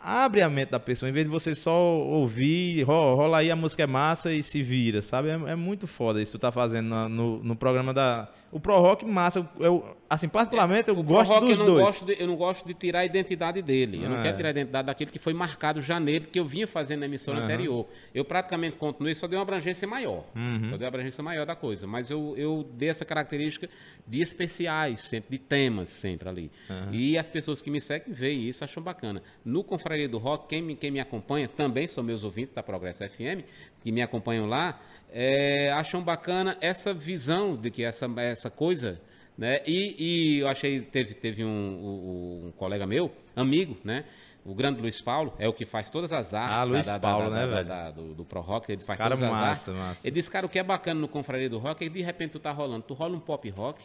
Abre 0.07 0.42
a 0.42 0.50
mente 0.50 0.68
da 0.70 0.78
pessoa, 0.78 1.09
em 1.09 1.12
vez 1.12 1.24
de 1.26 1.30
você 1.32 1.55
só 1.55 1.72
ouvir, 1.74 2.82
ro- 2.82 3.14
rola 3.14 3.38
aí 3.38 3.50
a 3.50 3.57
música 3.57 3.84
é 3.84 3.86
massa 3.86 4.30
e 4.32 4.42
se 4.42 4.62
vira, 4.62 5.00
sabe? 5.00 5.30
É, 5.30 5.32
é 5.32 5.57
muito 5.57 5.86
foda 5.86 6.20
isso 6.20 6.32
que 6.32 6.38
tu 6.38 6.40
tá 6.42 6.52
fazendo 6.52 6.88
na- 6.90 7.09
no, 7.09 7.42
no 7.42 7.57
programa 7.57 7.94
da. 7.94 8.28
O 8.52 8.61
Pro 8.61 8.78
Rock, 8.78 9.05
massa. 9.05 9.48
Eu, 9.59 9.96
assim, 10.09 10.28
particularmente, 10.28 10.88
eu 10.88 10.96
O 10.96 11.02
gosto 11.02 11.26
Pro 11.26 11.34
Rock 11.40 11.46
dos 11.48 11.59
eu 11.59 11.59
não 11.59 11.66
dois. 11.74 11.86
Gosto 11.86 12.05
de, 12.05 12.16
eu 12.22 12.26
não 12.28 12.36
gosto 12.36 12.64
de 12.64 12.72
tirar 12.74 13.00
a 13.00 13.05
identidade 13.05 13.61
dele. 13.61 14.00
Eu 14.05 14.09
não 14.09 14.18
Ah, 14.18 14.22
quero 14.22 14.34
é. 14.34 14.36
tirar 14.36 14.48
a 14.48 14.52
identidade 14.52 14.86
daquele 14.86 15.11
que 15.11 15.18
foi 15.18 15.32
marcado 15.34 15.80
já 15.80 15.98
nele, 15.98 16.26
que 16.26 16.38
eu 16.38 16.44
vinha 16.44 16.64
fazendo 16.64 17.00
na 17.00 17.07
emissora 17.07 17.38
Aham. 17.38 17.46
anterior. 17.46 17.86
Eu 18.14 18.24
praticamente 18.24 18.76
continuei, 18.76 19.12
só 19.16 19.26
dei 19.26 19.36
uma 19.36 19.42
abrangência 19.42 19.88
maior. 19.88 20.24
Uhum. 20.36 20.70
Só 20.70 20.76
dei 20.76 20.84
uma 20.84 20.88
abrangência 20.88 21.20
maior 21.24 21.44
da 21.46 21.57
coisa. 21.57 21.84
Mas 21.88 22.11
eu, 22.11 22.34
eu 22.36 22.64
dei 22.74 22.90
essa 22.90 23.05
característica 23.05 23.68
de 24.07 24.20
especiais, 24.20 25.00
sempre, 25.00 25.36
de 25.36 25.38
temas 25.42 25.88
sempre 25.90 26.28
ali. 26.28 26.50
E 26.92 27.18
as 27.18 27.28
pessoas 27.28 27.61
que 27.61 27.70
me 27.72 27.80
seguem 27.80 28.12
veem 28.14 28.48
isso, 28.48 28.62
acham 28.62 28.80
bacana. 28.82 29.20
No 29.44 29.64
Confraria 29.64 29.93
do 30.09 30.18
Rock, 30.18 30.49
quem 30.49 30.61
me, 30.62 30.74
quem 30.76 30.90
me 30.90 31.01
acompanha, 31.01 31.49
também 31.49 31.86
são 31.86 32.03
meus 32.05 32.22
ouvintes 32.24 32.53
da 32.53 32.62
Progresso 32.62 33.03
FM, 33.09 33.42
que 33.82 33.90
me 33.92 34.03
acompanham 34.03 34.47
lá, 34.47 34.80
é, 35.12 35.70
acham 35.72 36.03
bacana 36.03 36.57
essa 36.61 36.92
visão 36.92 37.57
de 37.57 37.70
que 37.70 37.82
essa, 37.84 38.07
essa 38.18 38.51
coisa 38.51 39.01
né? 39.36 39.61
E, 39.66 39.97
e 39.99 40.38
eu 40.38 40.49
achei, 40.49 40.80
teve, 40.80 41.12
teve 41.12 41.45
um, 41.45 41.49
um- 41.49 42.47
um 42.49 42.53
colega 42.53 42.86
meu, 42.86 43.11
amigo, 43.34 43.76
né? 43.82 44.05
O 44.45 44.55
grande 44.55 44.80
Luiz 44.80 45.01
Paulo, 45.01 45.32
é 45.40 45.49
o 45.49 45.53
que 45.53 45.64
faz 45.66 45.90
todas 45.90 46.12
as 46.12 46.32
artes 46.34 46.61
Ah, 46.61 46.62
Luiz 46.64 46.86
da, 46.86 46.99
da, 46.99 47.01
Paulo, 47.09 47.30
da, 47.30 47.34
né, 47.34 47.40
da- 47.47 47.55
velho? 47.57 47.68
da- 47.68 47.90
do, 47.90 48.14
do 48.14 48.24
Pro 48.24 48.40
Rock, 48.40 48.70
ele 48.70 48.82
faz 48.82 48.97
Cara 48.97 49.16
todas 49.16 49.24
as 49.24 49.30
massa, 49.36 49.70
artes. 49.72 49.74
massa. 49.74 50.07
Ele 50.07 50.14
disse, 50.14 50.30
cara, 50.30 50.47
o 50.47 50.49
que 50.49 50.57
é 50.59 50.62
bacana 50.62 51.01
no 51.01 51.09
Confraria 51.09 51.49
do 51.51 51.59
Rock 51.59 51.82
é 51.84 51.88
que 51.88 51.95
de 51.95 52.01
repente 52.03 52.30
tu 52.32 52.38
tá 52.38 52.53
rolando, 52.53 52.84
tu 52.86 52.95
rola 52.95 53.16
um 53.16 53.20
pop 53.20 53.49
rock, 53.51 53.82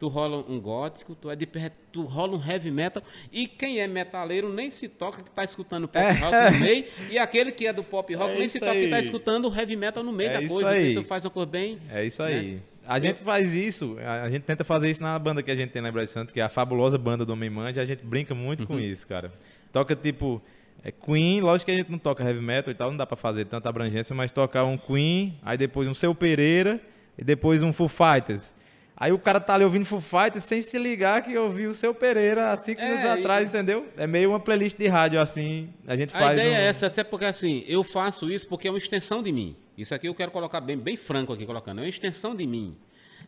tu 0.00 0.08
rola 0.08 0.38
um 0.48 0.58
gótico, 0.58 1.14
tu, 1.14 1.30
é 1.30 1.36
de, 1.36 1.46
tu 1.92 2.02
rola 2.04 2.36
um 2.36 2.42
heavy 2.44 2.70
metal, 2.70 3.02
e 3.30 3.46
quem 3.46 3.78
é 3.80 3.86
metaleiro 3.86 4.52
nem 4.52 4.70
se 4.70 4.88
toca 4.88 5.22
que 5.22 5.30
tá 5.30 5.44
escutando 5.44 5.86
pop 5.86 6.04
rock 6.14 6.54
no 6.54 6.60
meio, 6.60 6.86
e 7.10 7.18
aquele 7.20 7.52
que 7.52 7.66
é 7.66 7.72
do 7.72 7.84
pop 7.84 8.12
rock 8.14 8.32
É 8.34 8.38
nem 8.38 8.48
se 8.48 8.58
toca 8.58 8.72
que 8.72 8.88
tá 8.88 8.96
aí. 8.96 9.02
escutando 9.04 9.48
o 9.48 9.54
heavy 9.54 9.76
metal 9.76 10.02
no 10.02 10.10
meio 10.10 10.30
É 10.30 10.40
da 10.40 10.48
coisa, 10.48 10.70
aí. 10.70 10.88
que 10.88 10.94
tu 11.00 11.04
faz 11.06 11.24
uma 11.24 11.30
coisa 11.30 11.46
bem... 11.50 11.78
É 11.90 12.04
isso 12.04 12.22
né? 12.22 12.28
aí. 12.30 12.62
A 12.86 12.98
gente 12.98 13.20
faz 13.20 13.52
isso, 13.54 13.96
a 14.04 14.28
gente 14.30 14.42
tenta 14.42 14.64
fazer 14.64 14.90
isso 14.90 15.02
na 15.02 15.16
banda 15.18 15.42
que 15.42 15.50
a 15.50 15.54
gente 15.54 15.68
tem 15.70 15.86
em 15.86 15.92
Brasil 15.92 16.12
Santo, 16.14 16.32
que 16.32 16.40
é 16.40 16.42
a 16.42 16.48
fabulosa 16.48 16.96
banda 16.98 17.24
do 17.24 17.32
Homem 17.34 17.50
Mande, 17.50 17.78
a 17.78 17.84
gente 17.84 18.02
brinca 18.02 18.34
muito 18.34 18.62
Uhum. 18.62 18.66
com 18.66 18.80
isso, 18.80 19.06
cara. 19.06 19.30
Toca 19.70 19.94
tipo 19.94 20.42
é, 20.82 20.90
Queen, 20.90 21.42
lógico 21.42 21.66
que 21.66 21.72
a 21.72 21.76
gente 21.76 21.90
não 21.90 21.98
toca 21.98 22.24
heavy 22.24 22.40
metal 22.40 22.72
e 22.72 22.74
tal, 22.74 22.90
não 22.90 22.96
dá 22.96 23.06
pra 23.06 23.16
fazer 23.18 23.44
tanta 23.44 23.68
abrangência, 23.68 24.16
mas 24.16 24.32
tocar 24.32 24.64
um 24.64 24.78
Queen, 24.78 25.38
aí 25.42 25.58
depois 25.58 25.86
um 25.86 25.92
Seu 25.94 26.14
Pereira 26.14 26.80
e 27.18 27.22
depois 27.22 27.62
um 27.62 27.70
Foo 27.70 27.86
Fighters. 27.86 28.54
Aí 29.00 29.10
o 29.12 29.18
cara 29.18 29.40
tá 29.40 29.54
ali 29.54 29.64
ouvindo 29.64 29.86
Foo 29.86 29.98
Fighters 29.98 30.44
sem 30.44 30.60
se 30.60 30.78
ligar 30.78 31.22
que 31.22 31.34
ouviu 31.38 31.70
o 31.70 31.74
Seu 31.74 31.94
Pereira 31.94 32.52
há 32.52 32.56
cinco 32.58 32.82
É, 32.82 32.84
minutos 32.84 33.04
e- 33.06 33.08
atrás, 33.08 33.46
entendeu? 33.46 33.88
É 33.96 34.06
meio 34.06 34.28
uma 34.28 34.38
playlist 34.38 34.76
de 34.76 34.86
rádio 34.88 35.18
assim, 35.18 35.70
a 35.86 35.96
gente 35.96 36.14
A 36.14 36.18
faz 36.18 36.32
ideia 36.38 36.52
um- 36.52 36.56
é 36.56 36.66
essa, 36.66 36.86
até 36.86 37.02
porque 37.02 37.24
assim, 37.24 37.64
eu 37.66 37.82
faço 37.82 38.30
isso 38.30 38.46
porque 38.46 38.68
é 38.68 38.70
uma 38.70 38.76
extensão 38.76 39.22
de 39.22 39.32
mim. 39.32 39.56
Isso 39.78 39.94
aqui 39.94 40.06
eu 40.06 40.14
quero 40.14 40.30
colocar 40.30 40.60
bem, 40.60 40.76
bem 40.76 40.96
franco 40.98 41.32
aqui 41.32 41.46
colocando, 41.46 41.78
é 41.78 41.84
uma 41.84 41.88
extensão 41.88 42.36
de 42.36 42.46
mim. 42.46 42.76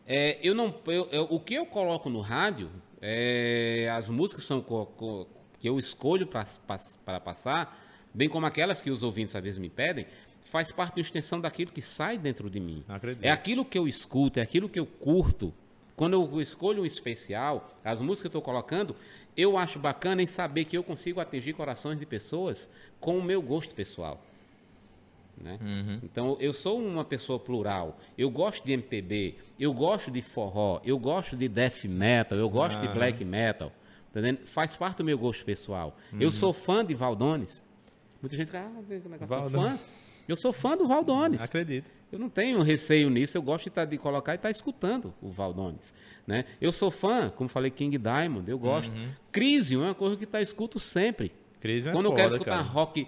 É, 0.05 0.37
eu 0.43 0.53
não, 0.53 0.75
eu- 0.85 1.07
eu- 1.11 1.27
o 1.31 1.39
que 1.39 1.55
eu 1.55 1.65
coloco 1.65 2.07
no 2.07 2.19
rádio, 2.21 2.69
é, 3.01 3.89
as 3.95 4.07
músicas 4.09 4.43
são 4.43 4.61
co- 4.61 4.85
co- 4.85 5.27
que 5.59 5.67
eu 5.67 5.79
escolho 5.79 6.27
para 6.27 7.19
passar, 7.19 7.81
bem 8.13 8.29
como 8.29 8.45
aquelas 8.45 8.79
que 8.79 8.91
os 8.91 9.01
ouvintes 9.01 9.35
às 9.35 9.41
vezes 9.43 9.57
me 9.57 9.69
pedem, 9.69 10.05
faz 10.51 10.71
parte 10.71 10.93
de 10.93 10.99
uma 10.99 11.05
extensão 11.05 11.41
daquilo 11.41 11.71
que 11.71 11.81
sai 11.81 12.15
dentro 12.17 12.47
de 12.47 12.59
mim. 12.59 12.83
Acredito. 12.87 13.23
É 13.25 13.31
aquilo 13.31 13.65
que 13.65 13.75
eu 13.77 13.87
escuto, 13.87 14.39
é 14.39 14.43
aquilo 14.43 14.69
que 14.69 14.79
eu 14.79 14.85
curto. 14.85 15.51
Quando 15.95 16.13
eu 16.13 16.41
escolho 16.41 16.83
um 16.83 16.85
especial, 16.85 17.69
as 17.83 18.01
músicas 18.01 18.21
que 18.31 18.35
eu 18.35 18.39
estou 18.39 18.41
colocando, 18.41 18.95
eu 19.37 19.57
acho 19.57 19.77
bacana 19.77 20.21
em 20.21 20.27
saber 20.27 20.65
que 20.65 20.77
eu 20.77 20.83
consigo 20.83 21.19
atingir 21.19 21.53
corações 21.53 21.99
de 21.99 22.05
pessoas 22.05 22.69
com 22.99 23.17
o 23.17 23.23
meu 23.23 23.41
gosto 23.41 23.75
pessoal. 23.75 24.19
Né? 25.37 25.59
Uhum. 25.61 25.99
Então, 26.03 26.37
eu 26.39 26.53
sou 26.53 26.79
uma 26.79 27.03
pessoa 27.03 27.39
plural. 27.39 27.99
Eu 28.17 28.29
gosto 28.29 28.63
de 28.63 28.71
MPB, 28.71 29.35
eu 29.59 29.73
gosto 29.73 30.09
de 30.11 30.21
forró, 30.21 30.79
eu 30.85 30.97
gosto 30.97 31.35
de 31.35 31.47
death 31.47 31.85
metal, 31.85 32.37
eu 32.37 32.49
gosto 32.49 32.79
de 32.79 32.87
Aham. 32.87 32.95
black 32.95 33.25
metal. 33.25 33.71
tá? 34.11 34.21
Faz 34.45 34.75
parte 34.75 34.97
do 34.97 35.03
meu 35.03 35.17
gosto 35.17 35.43
pessoal. 35.43 35.97
Uhum. 36.11 36.21
Eu 36.21 36.31
sou 36.31 36.53
fã 36.53 36.85
de 36.85 36.93
Valdones. 36.93 37.63
Muita 38.21 38.37
gente 38.37 38.47
fica, 38.47 38.61
ah, 38.61 39.09
negócio, 39.09 39.49
sou 39.49 39.61
fã. 39.61 39.79
Eu 40.27 40.35
sou 40.35 40.51
fã 40.53 40.75
do 40.77 40.87
Valdones. 40.87 41.41
Acredito. 41.41 41.91
Eu 42.11 42.19
não 42.19 42.29
tenho 42.29 42.61
receio 42.61 43.09
nisso, 43.09 43.37
eu 43.37 43.41
gosto 43.41 43.65
de, 43.65 43.69
tá- 43.71 43.85
de 43.85 43.97
colocar 43.97 44.33
e 44.33 44.35
estar 44.35 44.49
escutando 44.49 45.13
o 45.21 45.29
Valdones. 45.29 45.93
Né? 46.27 46.45
Eu 46.61 46.71
sou 46.71 46.89
fã, 46.91 47.29
como 47.29 47.49
falei, 47.49 47.69
King 47.71 47.97
Diamond, 47.97 48.49
eu 48.49 48.57
gosto. 48.59 48.95
Crisium 49.31 49.81
é 49.83 49.87
uma 49.87 49.95
coisa 49.95 50.15
que 50.15 50.25
tá, 50.25 50.39
escuto 50.41 50.79
sempre. 50.79 51.31
Cris 51.59 51.85
é 51.85 51.91
Quando 51.91 52.05
eu 52.05 52.11
foda, 52.11 52.21
quero 52.23 52.33
escutar 52.33 52.51
cara. 52.57 52.61
rock 52.63 53.07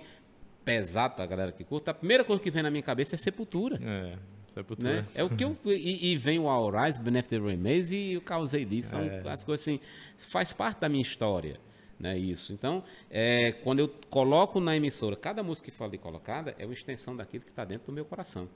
pesado 0.64 1.16
pra 1.16 1.26
galera 1.26 1.52
que 1.52 1.64
curta, 1.64 1.92
a 1.92 1.94
primeira 1.94 2.24
coisa 2.24 2.42
que 2.42 2.50
vem 2.50 2.64
na 2.64 2.72
minha 2.72 2.82
cabeça 2.84 3.16
é 3.16 3.18
Sepultura. 3.18 3.80
É, 3.84 4.18
Sepultura. 4.48 5.02
Né? 5.02 5.06
É 5.14 5.24
o 5.24 5.30
que 5.30 5.44
eu. 5.44 5.56
E, 5.66 6.12
e 6.14 6.18
vem 6.18 6.40
o 6.40 6.48
All 6.50 6.70
Rise, 6.72 7.00
Benefit 7.02 7.38
Remains 7.40 7.92
e 7.92 8.14
eu 8.14 8.22
causei 8.22 8.66
disso. 8.66 8.90
São 8.92 9.02
É. 9.02 9.22
as 9.30 9.44
coisas 9.44 9.62
assim. 9.68 9.80
Faz 10.18 10.52
parte 10.54 10.80
da 10.80 10.90
minha 10.90 11.02
história. 11.02 11.60
Né, 11.98 12.18
isso. 12.18 12.52
Então, 12.52 12.84
é, 13.10 13.54
quando 13.64 13.80
eu 13.80 13.88
coloco 14.10 14.60
na 14.60 14.76
emissora, 14.76 15.16
cada 15.16 15.42
música 15.42 15.72
que 15.72 15.78
falei 15.78 15.98
colocada 15.98 16.54
é 16.60 16.66
uma 16.66 16.74
extensão 16.74 17.16
daquilo 17.16 17.44
que 17.44 17.50
está 17.50 17.64
dentro 17.64 17.88
do 17.88 17.94
meu 17.94 18.04
coração. 18.04 18.50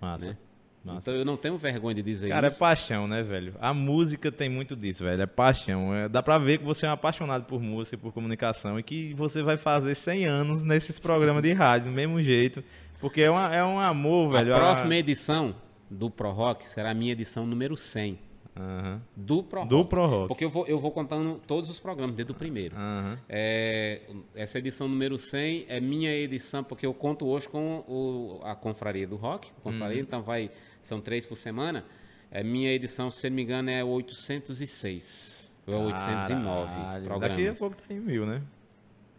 Massa. 0.00 0.26
né? 0.28 0.36
Massa. 0.84 0.98
Então 0.98 1.14
eu 1.14 1.24
não 1.24 1.38
tenho 1.38 1.56
vergonha 1.56 1.94
de 1.94 2.02
dizer 2.02 2.28
Cara, 2.28 2.46
é 2.46 2.48
isso. 2.48 2.58
paixão, 2.58 3.08
né, 3.08 3.22
velho? 3.22 3.54
A 3.58 3.72
música 3.72 4.30
tem 4.30 4.50
muito 4.50 4.76
disso, 4.76 5.02
velho. 5.02 5.22
É 5.22 5.26
paixão. 5.26 5.94
É- 5.94 6.06
dá 6.10 6.22
pra 6.22 6.36
ver 6.36 6.58
que 6.58 6.64
você 6.64 6.84
é 6.84 6.90
um 6.90 6.92
apaixonado 6.92 7.44
por 7.46 7.62
música, 7.62 7.96
por 7.96 8.12
comunicação 8.12 8.78
e 8.78 8.82
que 8.82 9.14
você 9.14 9.42
vai 9.42 9.56
fazer 9.56 9.94
100 9.94 10.26
anos 10.26 10.62
nesses 10.62 10.98
programas 10.98 11.42
de 11.42 11.54
rádio, 11.54 11.88
do 11.88 11.94
mesmo 11.94 12.20
jeito. 12.20 12.62
Porque 13.00 13.22
é, 13.22 13.30
uma, 13.30 13.54
é 13.54 13.64
um 13.64 13.80
amor, 13.80 14.32
velho. 14.32 14.54
a 14.54 14.58
próxima 14.58 14.94
edição 14.94 15.54
do 15.90 16.10
Pro 16.10 16.30
Rock 16.30 16.68
será 16.68 16.90
a 16.90 16.94
minha 16.94 17.12
edição 17.12 17.46
número 17.46 17.76
100 17.76 18.18
Aham. 18.56 19.02
do 19.16 19.42
Pro 19.42 19.60
Rock. 19.60 19.68
Do 19.70 19.84
Pro 19.84 20.06
Rock. 20.06 20.28
Porque 20.28 20.44
eu 20.44 20.50
vou, 20.50 20.66
eu 20.66 20.78
vou 20.78 20.90
contando 20.92 21.40
todos 21.46 21.68
os 21.68 21.80
programas, 21.80 22.14
desde 22.14 22.32
o 22.32 22.34
primeiro. 22.34 22.76
Aham. 22.76 23.18
É, 23.28 24.00
essa 24.34 24.58
edição 24.58 24.86
número 24.88 25.18
100 25.18 25.66
é 25.68 25.80
minha 25.80 26.12
edição, 26.14 26.62
porque 26.62 26.86
eu 26.86 26.94
conto 26.94 27.26
hoje 27.26 27.48
com 27.48 27.84
o- 27.88 28.40
a 28.44 28.54
Confraria 28.54 29.06
do 29.06 29.16
Rock. 29.16 29.50
Confraria, 29.62 30.00
então 30.00 30.22
vai, 30.22 30.50
são 30.80 31.00
três 31.00 31.26
por 31.26 31.36
semana. 31.36 31.84
É, 32.30 32.42
minha 32.42 32.70
edição, 32.72 33.10
se 33.10 33.28
não 33.28 33.36
me 33.36 33.42
engano, 33.42 33.70
é 33.70 33.82
806. 33.84 35.52
Ou 35.66 35.74
é 35.74 35.78
809 35.86 36.74
Caralho. 36.74 37.04
programas. 37.04 37.36
Daqui 37.36 37.48
a 37.48 37.54
pouco 37.54 37.76
tá 37.76 37.94
em 37.94 38.00
mil, 38.00 38.26
né? 38.26 38.42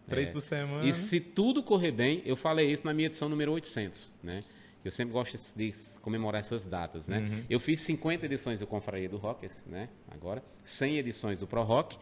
Três 0.08 0.28
É. 0.28 0.32
por 0.32 0.40
semana. 0.40 0.84
E 0.86 0.92
se 0.94 1.18
tudo 1.18 1.62
correr 1.62 1.90
bem, 1.90 2.22
eu 2.24 2.36
falei 2.36 2.70
isso 2.70 2.82
na 2.84 2.94
minha 2.94 3.06
edição 3.06 3.28
número 3.28 3.52
800, 3.52 4.12
né? 4.22 4.40
Eu 4.86 4.92
sempre 4.92 5.12
gosto 5.12 5.36
de 5.56 5.72
comemorar 6.00 6.40
essas 6.40 6.64
datas, 6.64 7.08
né? 7.08 7.18
Uhum. 7.18 7.44
Eu 7.50 7.58
fiz 7.58 7.80
50 7.80 8.24
edições 8.26 8.60
do 8.60 8.66
Confraria 8.66 9.08
do 9.08 9.16
Rock, 9.16 9.46
né? 9.66 9.88
Agora, 10.08 10.42
100 10.64 10.98
edições 10.98 11.40
do 11.40 11.46
Pro 11.46 11.62
Rock. 11.62 11.98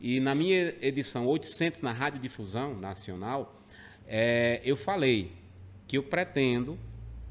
E 0.00 0.20
na 0.20 0.34
minha 0.34 0.74
edição 0.80 1.26
800 1.26 1.80
na 1.80 1.92
Rádio 1.92 2.20
Difusão 2.20 2.78
Nacional, 2.78 3.58
é, 4.06 4.60
eu 4.64 4.76
falei 4.76 5.32
que 5.88 5.96
eu 5.96 6.02
pretendo, 6.02 6.78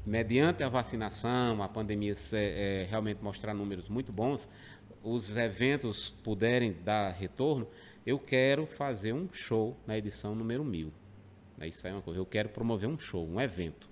mediante 0.04 0.62
a 0.62 0.68
vacinação, 0.68 1.62
a 1.62 1.68
pandemia 1.68 2.14
é, 2.32 2.86
realmente 2.90 3.22
mostrar 3.22 3.54
números 3.54 3.88
muito 3.88 4.12
bons, 4.12 4.48
os 5.02 5.36
eventos 5.36 6.10
puderem 6.24 6.72
dar 6.84 7.12
retorno, 7.12 7.68
eu 8.04 8.18
quero 8.18 8.66
fazer 8.66 9.12
um 9.12 9.28
show 9.32 9.76
na 9.86 9.96
edição 9.96 10.34
número 10.34 10.64
1000. 10.64 10.92
É 11.60 11.68
Isso 11.68 11.86
aí 11.86 11.92
é 11.92 11.96
uma 11.96 12.02
coisa. 12.02 12.20
Eu 12.20 12.26
quero 12.26 12.48
promover 12.48 12.88
um 12.88 12.98
show, 12.98 13.26
um 13.26 13.40
evento. 13.40 13.88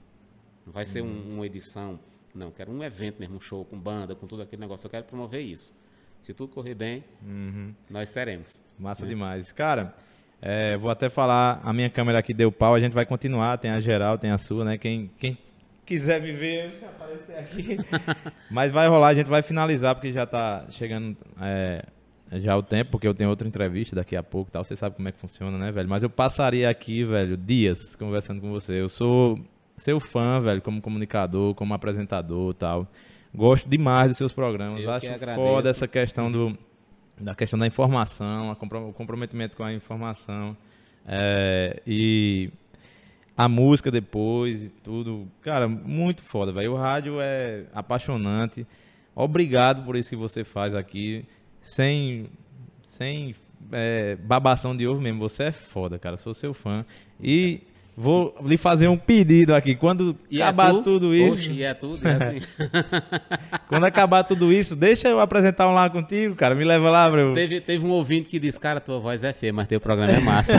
Não 0.67 0.73
vai 0.73 0.85
ser 0.85 1.03
um- 1.03 1.35
uma 1.37 1.47
edição. 1.47 1.99
Não, 2.35 2.51
quero 2.51 2.73
um 2.73 2.83
evento 2.83 3.21
mesmo, 3.21 3.37
um 3.37 3.41
show 3.41 3.65
com 3.65 3.79
banda, 3.79 4.15
com 4.15 4.27
tudo 4.27 4.43
aquele 4.43 4.61
negócio. 4.61 4.87
Eu 4.87 4.91
quero 4.91 5.05
promover 5.05 5.41
isso. 5.43 5.73
Se 6.21 6.33
tudo 6.35 6.53
correr 6.53 6.75
bem, 6.75 7.05
Uhum. 7.23 7.73
nós 7.91 8.13
teremos. 8.13 8.61
Massa 8.79 9.07
demais. 9.07 9.53
Cara, 9.53 9.95
é, 10.41 10.77
vou 10.77 10.91
até 10.91 11.09
falar, 11.09 11.61
a 11.63 11.73
minha 11.73 11.91
câmera 11.91 12.19
aqui 12.19 12.33
deu 12.35 12.51
pau, 12.51 12.75
a 12.75 12.81
gente 12.81 12.93
vai 12.93 13.05
continuar, 13.07 13.59
tem 13.59 13.71
a 13.71 13.81
geral, 13.81 14.19
tem 14.19 14.31
a 14.31 14.39
sua, 14.39 14.65
né? 14.65 14.79
Quem, 14.79 15.11
quem 15.19 15.37
quiser 15.87 16.21
me 16.21 16.33
ver, 16.33 16.73
eu 16.83 16.89
aparecer 16.89 17.37
aqui. 17.39 17.77
Mas 18.51 18.71
vai 18.73 18.89
rolar, 18.89 19.09
a 19.09 19.15
gente 19.15 19.29
vai 19.29 19.43
finalizar, 19.43 19.95
porque 19.95 20.13
já 20.13 20.27
tá 20.27 20.65
chegando 20.71 21.15
é, 21.41 21.85
já 22.41 22.57
o 22.57 22.63
tempo, 22.63 22.93
porque 22.93 23.07
eu 23.07 23.15
tenho 23.15 23.29
outra 23.31 23.47
entrevista 23.47 23.95
daqui 23.95 24.17
a 24.17 24.23
pouco 24.23 24.49
e 24.51 24.53
tal. 24.53 24.65
Você 24.65 24.75
sabe 24.75 24.97
como 24.97 25.07
é 25.09 25.13
que 25.13 25.19
funciona, 25.19 25.57
né, 25.59 25.71
velho? 25.71 25.89
Mas 25.89 26.03
eu 26.03 26.11
passaria 26.11 26.69
aqui, 26.71 27.05
velho, 27.05 27.37
dias 27.37 27.95
conversando 27.95 28.41
com 28.41 28.51
você. 28.51 28.81
Eu 28.81 28.89
sou 28.89 29.39
seu 29.77 30.01
fã, 30.01 30.41
velho, 30.41 30.63
como 30.63 30.81
comunicador, 30.81 31.55
como 31.55 31.75
apresentador 31.75 32.53
e 32.53 32.55
tal. 32.55 32.89
Gosto 33.35 33.69
demais 33.69 34.09
dos 34.09 34.19
seus 34.19 34.33
programas. 34.33 34.83
Eu 34.83 34.91
Acho 34.91 35.07
foda 35.35 35.69
essa 35.69 35.89
questão 35.89 36.31
do 36.31 36.57
da 37.21 37.35
questão 37.35 37.59
da 37.59 37.67
informação, 37.67 38.51
o 38.51 38.93
comprometimento 38.93 39.57
com 39.57 39.63
a 39.63 39.73
informação 39.73 40.57
é, 41.07 41.81
e 41.87 42.51
a 43.37 43.49
música 43.49 43.91
depois 43.91 44.65
e 44.65 44.69
tudo. 44.69 45.29
Cara, 45.41 45.69
muito 45.69 46.23
foda, 46.23 46.53
velho. 46.53 46.73
O 46.73 46.77
rádio 46.77 47.21
é 47.21 47.65
apaixonante. 47.73 48.67
Obrigado 49.15 49.85
por 49.85 49.97
isso 49.97 50.11
que 50.11 50.17
você 50.17 50.45
faz 50.45 50.75
aqui. 50.75 51.25
Sem, 51.61 52.27
sem 52.83 53.35
é, 53.73 54.17
babação 54.17 54.77
de 54.77 54.87
ovo 54.87 55.01
mesmo. 55.01 55.21
Você 55.21 55.45
é 55.45 55.53
foda, 55.53 55.99
cara. 55.99 56.17
Sou 56.17 56.35
seu 56.35 56.53
fã. 56.53 56.85
E 57.21 57.61
vou 57.97 58.35
lhe 58.45 58.57
fazer 58.57 58.89
um 58.89 58.97
pedido 58.97 59.55
aqui. 59.55 59.75
Quando 59.75 60.17
E 60.31 60.41
é 60.41 60.43
acabar 60.43 60.71
tu? 60.73 60.83
tudo 60.83 61.15
isso. 61.15 61.33
Oxe, 61.51 61.63
é 61.63 61.75
tudo, 61.75 62.01
é. 62.07 62.41
Quando 63.69 63.85
acabar 63.85 64.25
tudo 64.25 64.53
isso, 64.53 64.75
deixa 64.77 65.09
eu 65.09 65.21
apresentar 65.21 65.69
um 65.69 65.73
lá 65.75 65.89
contigo, 65.89 66.35
cara. 66.35 66.55
Me 66.55 66.65
leva 66.65 66.91
lá, 66.91 67.09
bro. 67.09 67.35
teve, 67.35 67.61
teve 67.61 67.85
um 67.87 67.91
ouvinte 67.91 68.29
que 68.29 68.39
disse, 68.39 68.59
cara, 68.59 68.81
tua 68.81 68.99
voz 68.99 69.23
é 69.23 69.33
feia, 69.33 69.53
mas 69.53 69.67
teu 69.69 69.81
programa 69.81 70.13
é 70.13 70.21
massa. 70.21 70.53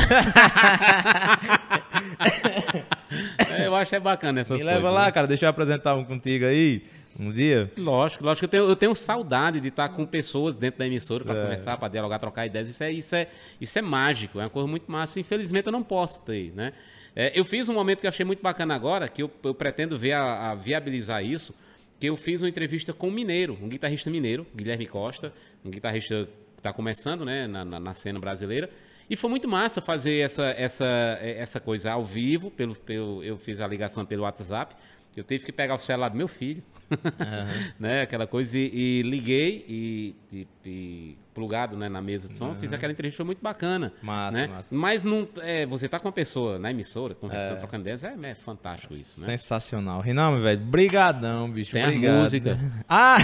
É, 3.49 3.65
eu 3.67 3.75
acho 3.75 3.95
é 3.95 3.99
bacana 3.99 4.41
essas 4.41 4.57
Me 4.57 4.63
coisas. 4.63 4.83
leva 4.83 4.91
lá, 4.93 5.05
né? 5.05 5.11
cara. 5.11 5.27
Deixa 5.27 5.45
eu 5.45 5.49
apresentar 5.49 5.95
um 5.95 6.03
contigo 6.03 6.45
aí. 6.45 6.83
Um 7.17 7.31
dia. 7.31 7.71
Lógico, 7.77 8.25
lógico. 8.25 8.43
Eu 8.43 8.49
tenho, 8.49 8.63
eu 8.67 8.75
tenho 8.75 8.93
saudade 8.93 9.61
de 9.61 9.69
estar 9.69 9.87
com 9.87 10.05
pessoas 10.05 10.57
dentro 10.57 10.79
da 10.79 10.85
emissora 10.87 11.23
para 11.23 11.33
É. 11.39 11.41
conversar, 11.43 11.77
para 11.77 11.87
dialogar, 11.87 12.19
trocar 12.19 12.45
ideias. 12.45 12.67
Isso 12.69 12.83
é, 12.83 12.91
isso, 12.91 13.15
é, 13.15 13.27
isso 13.61 13.79
é 13.79 13.81
mágico, 13.81 14.37
é 14.37 14.43
uma 14.43 14.49
coisa 14.49 14.67
muito 14.67 14.91
massa. 14.91 15.17
Infelizmente 15.17 15.65
eu 15.67 15.71
não 15.71 15.81
posso 15.81 16.21
ter, 16.23 16.51
né? 16.53 16.73
É, 17.15 17.31
eu 17.33 17.45
fiz 17.45 17.69
um 17.69 17.73
momento 17.73 17.99
que 18.01 18.05
eu 18.07 18.09
achei 18.09 18.25
muito 18.25 18.41
bacana 18.41 18.75
agora, 18.75 19.07
que 19.07 19.23
eu, 19.23 19.31
eu 19.43 19.53
pretendo 19.53 19.97
ver 19.97 20.13
a, 20.13 20.51
a 20.51 20.55
viabilizar 20.55 21.23
isso, 21.23 21.55
que 21.99 22.07
eu 22.07 22.17
fiz 22.17 22.41
uma 22.41 22.49
entrevista 22.49 22.91
com 22.93 23.07
um 23.07 23.11
mineiro, 23.11 23.57
um 23.61 23.69
guitarrista 23.69 24.09
mineiro, 24.09 24.45
Guilherme 24.53 24.85
Costa, 24.85 25.33
um 25.63 25.69
guitarrista 25.69 26.25
que 26.55 26.59
está 26.59 26.73
começando, 26.73 27.23
né, 27.23 27.47
na, 27.47 27.63
na, 27.63 27.79
na 27.79 27.93
cena 27.93 28.19
brasileira. 28.19 28.69
E 29.09 29.15
foi 29.15 29.29
muito 29.29 29.47
massa 29.47 29.81
fazer 29.81 30.17
essa, 30.17 30.47
essa, 30.57 30.85
essa 31.21 31.59
coisa 31.59 31.91
ao 31.91 32.03
vivo, 32.03 32.51
pelo, 32.51 32.75
pelo, 32.75 33.23
eu 33.23 33.37
fiz 33.37 33.61
a 33.61 33.67
ligação 33.67 34.05
pelo 34.05 34.23
WhatsApp. 34.23 34.75
Eu 35.15 35.23
tive 35.23 35.45
que 35.45 35.51
pegar 35.53 35.75
o 35.75 35.79
celular 35.79 36.09
do 36.09 36.17
meu 36.17 36.27
filho, 36.27 36.61
né? 37.79 38.01
Aquela 38.01 38.27
coisa, 38.27 38.57
e, 38.57 38.69
e 38.73 39.01
liguei 39.03 39.63
e, 39.69 40.15
e- 40.33 40.47
e 40.65 41.17
plugado 41.35 41.75
né, 41.77 41.87
na 41.89 42.01
mesa 42.01 42.27
de 42.29 42.33
som, 42.35 42.55
fiz 42.55 42.71
aquela 42.73 42.91
entrevista, 42.93 43.17
foi 43.17 43.25
muito 43.25 43.41
bacana. 43.43 43.91
Massa, 44.01 44.37
né? 44.37 44.47
massa. 44.47 44.73
Mas 44.73 45.03
não, 45.03 45.27
é, 45.41 45.65
você 45.65 45.87
tá 45.89 45.99
com 45.99 46.07
uma 46.07 46.13
pessoa 46.13 46.57
na 46.57 46.71
emissora, 46.71 47.13
conversando, 47.13 47.53
É. 47.53 47.57
trocando 47.57 47.81
ideias, 47.81 48.03
é, 48.03 48.15
é 48.23 48.33
fantástico 48.35 48.93
isso, 48.93 49.19
né? 49.21 49.27
Sensacional. 49.37 49.99
Rinaldo, 50.01 50.41
velho. 50.41 50.59
Brigadão, 50.61 51.51
bicho. 51.51 51.73
Tem 51.73 51.83
a 51.83 51.87
Obrigado. 51.87 52.21
música. 52.21 52.59
Ah! 52.87 53.17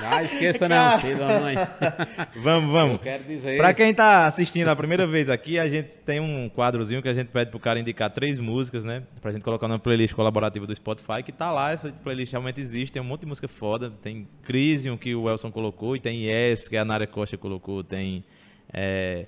Ah, 0.00 0.22
esqueça 0.22 0.68
não, 0.68 0.98
filho 1.00 1.18
da 1.18 1.40
mãe. 1.40 1.54
vamos, 2.42 2.64
Eu 2.68 2.72
vamos. 2.72 3.00
quero 3.02 3.24
dizer. 3.24 3.56
Pra 3.56 3.74
quem 3.74 3.92
tá 3.92 4.26
assistindo 4.26 4.68
a 4.68 4.76
primeira 4.76 5.06
vez 5.06 5.28
aqui, 5.28 5.58
a 5.58 5.66
gente 5.68 5.96
tem 5.98 6.20
um 6.20 6.48
quadrozinho 6.48 7.02
que 7.02 7.08
a 7.08 7.14
gente 7.14 7.28
pede 7.28 7.50
pro 7.50 7.58
cara 7.58 7.80
indicar 7.80 8.10
três 8.10 8.38
músicas, 8.38 8.84
né? 8.84 9.02
Pra 9.20 9.32
gente 9.32 9.42
colocar 9.42 9.66
na 9.66 9.78
playlist 9.78 10.14
colaborativa 10.14 10.66
do 10.66 10.74
Spotify, 10.74 11.22
que 11.24 11.32
tá 11.32 11.50
lá, 11.50 11.72
essa 11.72 11.90
playlist 11.90 12.30
realmente 12.32 12.60
existe, 12.60 12.92
tem 12.92 13.02
um 13.02 13.04
monte 13.04 13.22
de 13.22 13.26
música 13.26 13.48
foda. 13.48 13.90
Tem 14.02 14.28
Crisium, 14.44 14.96
que 14.96 15.14
o 15.14 15.28
Elson 15.28 15.50
colocou, 15.50 15.96
e 15.96 16.00
tem 16.00 16.26
Yes, 16.28 16.68
que 16.68 16.76
a 16.76 16.84
Nária 16.84 17.06
Costa 17.06 17.36
colocou, 17.36 17.47
tem. 17.88 18.24
é, 18.72 19.26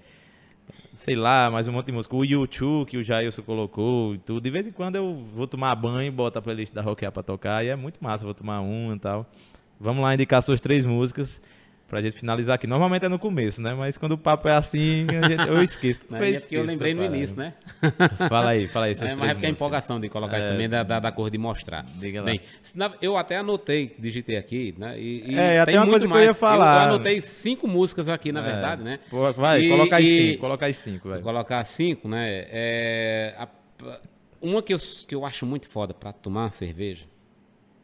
sei 0.94 1.16
lá, 1.16 1.50
mais 1.50 1.66
um 1.66 1.72
monte 1.72 1.86
de 1.86 1.92
música. 1.92 2.14
O 2.14 2.24
YouTube, 2.24 2.88
que 2.88 2.96
o 2.98 3.02
Jailson 3.02 3.42
colocou 3.42 4.14
e 4.14 4.18
tudo. 4.18 4.40
De 4.40 4.50
vez 4.50 4.66
em 4.66 4.72
quando 4.72 4.96
eu 4.96 5.24
vou 5.34 5.46
tomar 5.46 5.74
banho 5.74 6.08
e 6.08 6.10
boto 6.10 6.38
a 6.38 6.42
playlist 6.42 6.74
da 6.74 6.82
Rockear 6.82 7.12
pra 7.12 7.22
tocar, 7.22 7.64
e 7.64 7.68
é 7.68 7.76
muito 7.76 8.02
massa, 8.02 8.24
vou 8.24 8.34
tomar 8.34 8.60
uma 8.60 8.94
e 8.94 8.98
tal. 8.98 9.26
Vamos 9.78 10.02
lá 10.02 10.14
indicar 10.14 10.42
suas 10.42 10.60
três 10.60 10.84
músicas. 10.84 11.40
Pra 11.90 12.00
gente 12.00 12.16
finalizar 12.16 12.54
aqui. 12.54 12.68
Normalmente 12.68 13.04
é 13.04 13.08
no 13.08 13.18
começo, 13.18 13.60
né? 13.60 13.74
Mas 13.74 13.98
quando 13.98 14.12
o 14.12 14.18
papo 14.18 14.48
é 14.48 14.52
assim, 14.52 15.06
gente, 15.10 15.48
eu 15.48 15.60
esqueço. 15.60 16.02
Não, 16.08 16.18
é 16.22 16.38
porque 16.38 16.56
eu 16.56 16.62
lembrei 16.62 16.94
no 16.94 17.04
início, 17.04 17.36
né? 17.36 17.52
Fala 18.28 18.50
aí, 18.50 18.68
fala 18.68 18.86
aí. 18.86 18.92
É, 18.92 19.14
mas 19.16 19.30
é 19.30 19.32
porque 19.34 19.46
a 19.46 19.50
empolgação 19.50 20.00
de 20.00 20.08
colocar 20.08 20.36
é, 20.36 20.40
isso 20.40 20.48
também 20.50 20.68
da, 20.68 20.84
da, 20.84 21.00
da 21.00 21.12
cor 21.12 21.28
de 21.28 21.36
mostrar. 21.36 21.84
Diga 21.96 22.20
lá. 22.20 22.26
Bem, 22.26 22.40
eu 23.02 23.16
até 23.16 23.36
anotei, 23.36 23.94
digitei 23.98 24.36
aqui, 24.36 24.72
né? 24.78 24.98
E, 24.98 25.32
e 25.32 25.34
é, 25.36 25.58
até 25.58 25.76
uma 25.76 25.88
coisa 25.88 26.08
mais. 26.08 26.20
que 26.20 26.26
eu 26.26 26.30
ia 26.30 26.34
falar. 26.34 26.86
Eu 26.86 26.94
anotei 26.94 27.20
cinco 27.20 27.66
músicas 27.66 28.08
aqui, 28.08 28.30
na 28.30 28.40
é. 28.40 28.44
verdade, 28.44 28.82
né? 28.84 29.00
Vai, 29.36 29.62
e, 29.62 29.68
coloca 29.68 29.96
aí 29.96 30.28
cinco, 30.28 30.40
coloca 30.40 30.66
aí 30.66 30.74
cinco, 30.74 31.08
vai. 31.08 31.20
Colocar 31.20 31.64
cinco, 31.64 32.08
né? 32.08 32.46
É, 32.50 33.34
a, 33.36 33.48
uma 34.40 34.62
que 34.62 34.72
eu, 34.72 34.78
que 34.78 35.14
eu 35.14 35.26
acho 35.26 35.44
muito 35.44 35.68
foda 35.68 35.92
pra 35.92 36.12
tomar 36.12 36.44
uma 36.44 36.50
cerveja 36.52 37.09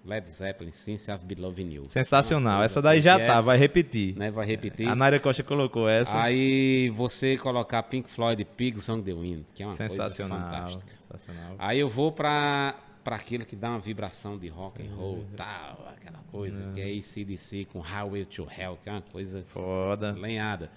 Led 0.07 0.31
Zeppelin, 0.31 0.71
Since 0.71 1.11
I've 1.11 1.25
Been 1.25 1.41
Loving 1.41 1.73
You. 1.73 1.89
Sensacional. 1.89 2.63
Essa 2.63 2.81
daí 2.81 3.01
já 3.01 3.19
tá, 3.19 3.39
é, 3.39 3.43
vai 3.43 3.57
repetir. 3.57 4.17
Né, 4.17 4.31
vai 4.31 4.47
repetir. 4.47 4.89
A 4.89 4.95
Naira 4.95 5.19
Costa 5.19 5.43
colocou 5.43 5.89
essa. 5.89 6.21
Aí 6.21 6.89
você 6.91 7.37
colocar 7.37 7.83
Pink 7.83 8.09
Floyd 8.09 8.45
Pigs 8.57 8.89
on 8.89 9.03
the 9.03 9.13
Wind, 9.13 9.45
que 9.53 9.65
é 9.65 9.67
uma 9.67 9.75
Sensacional. 9.75 10.39
coisa 10.39 10.55
fantástica. 10.55 10.93
Sensacional. 10.97 11.57
Aí 11.59 11.81
eu 11.81 11.89
vou 11.89 12.13
pra, 12.13 12.77
pra 13.03 13.17
aquilo 13.17 13.45
que 13.45 13.57
dá 13.57 13.71
uma 13.71 13.81
vibração 13.81 14.39
de 14.39 14.47
rock 14.49 14.81
and 14.81 14.95
roll, 14.95 15.17
uhum. 15.17 15.27
tal, 15.37 15.93
aquela 15.97 16.21
coisa 16.31 16.65
uhum. 16.65 16.75
que 16.75 16.81
é 16.81 16.97
ACDC 16.97 17.67
com 17.73 17.81
Highway 17.81 18.25
to 18.25 18.47
Hell, 18.57 18.79
que 18.81 18.89
é 18.89 18.93
uma 18.93 19.03
coisa 19.03 19.43
foda, 19.49 20.13
lenhada. 20.13 20.71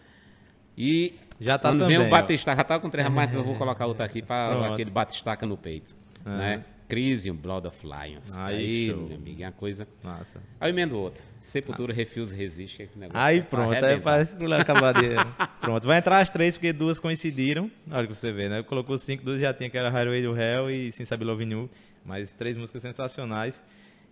E 0.76 1.14
já 1.40 1.58
tá 1.60 1.70
quando 1.70 1.82
também, 1.82 1.98
vem 1.98 2.08
o 2.08 2.10
Batistaca, 2.10 2.58
já 2.58 2.64
tá 2.64 2.80
com 2.80 2.90
três, 2.90 3.08
mas 3.10 3.32
eu 3.32 3.44
vou 3.44 3.54
colocar 3.54 3.86
outra 3.86 4.06
aqui 4.06 4.22
para 4.22 4.74
aquele 4.74 4.90
Batistaca 4.90 5.46
no 5.46 5.58
peito, 5.58 5.96
uhum. 6.26 6.36
né? 6.36 6.66
Crisium, 6.90 7.36
Blood 7.36 7.68
of 7.68 7.78
Lions. 7.86 8.36
Aí, 8.36 8.90
aí 8.90 8.96
meu 8.96 9.16
amigo, 9.16 9.44
é 9.44 9.46
uma 9.46 9.52
coisa. 9.52 9.88
Massa. 10.04 10.42
Aí 10.60 10.70
eu 10.70 10.74
emendo 10.74 10.98
outra. 10.98 11.24
Sepultura, 11.40 11.94
ah. 11.94 11.96
Refuse, 11.96 12.36
Resiste. 12.36 12.88
Que 12.88 12.98
negócio 12.98 13.22
aí 13.22 13.44
pronto, 13.44 13.86
aí 13.86 14.00
parece 14.00 14.36
que 14.36 14.46
acabar 14.54 14.94
de... 14.94 15.10
Pronto, 15.62 15.88
vai 15.88 16.00
entrar 16.00 16.20
as 16.20 16.30
três, 16.30 16.58
porque 16.58 16.74
duas 16.74 17.00
coincidiram. 17.00 17.70
Na 17.86 17.98
hora 17.98 18.08
que 18.08 18.16
você 18.16 18.32
vê, 18.32 18.50
né? 18.50 18.64
Colocou 18.64 18.98
cinco, 18.98 19.24
duas 19.24 19.40
já 19.40 19.54
tinha, 19.54 19.70
que 19.70 19.78
era 19.78 19.90
Highway 19.90 20.24
to 20.24 20.36
Hell 20.36 20.72
e 20.72 20.92
Sem 20.92 21.06
Sabe 21.06 21.24
Love 21.24 21.46
New. 21.46 21.70
Mas 22.04 22.34
três 22.34 22.58
músicas 22.58 22.82
sensacionais. 22.82 23.62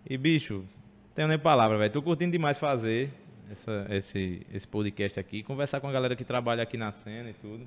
E, 0.08 0.16
bicho, 0.16 0.64
tenho 1.14 1.26
nem 1.26 1.38
palavra, 1.38 1.76
velho. 1.76 1.92
Tô 1.92 2.00
curtindo 2.00 2.30
demais 2.30 2.58
fazer 2.58 3.10
essa, 3.50 3.86
esse, 3.90 4.46
esse 4.54 4.68
podcast 4.68 5.18
aqui. 5.18 5.42
Conversar 5.42 5.80
com 5.80 5.88
a 5.88 5.92
galera 5.92 6.14
que 6.14 6.24
trabalha 6.24 6.62
aqui 6.62 6.76
na 6.76 6.92
cena 6.92 7.30
e 7.30 7.34
tudo. 7.34 7.66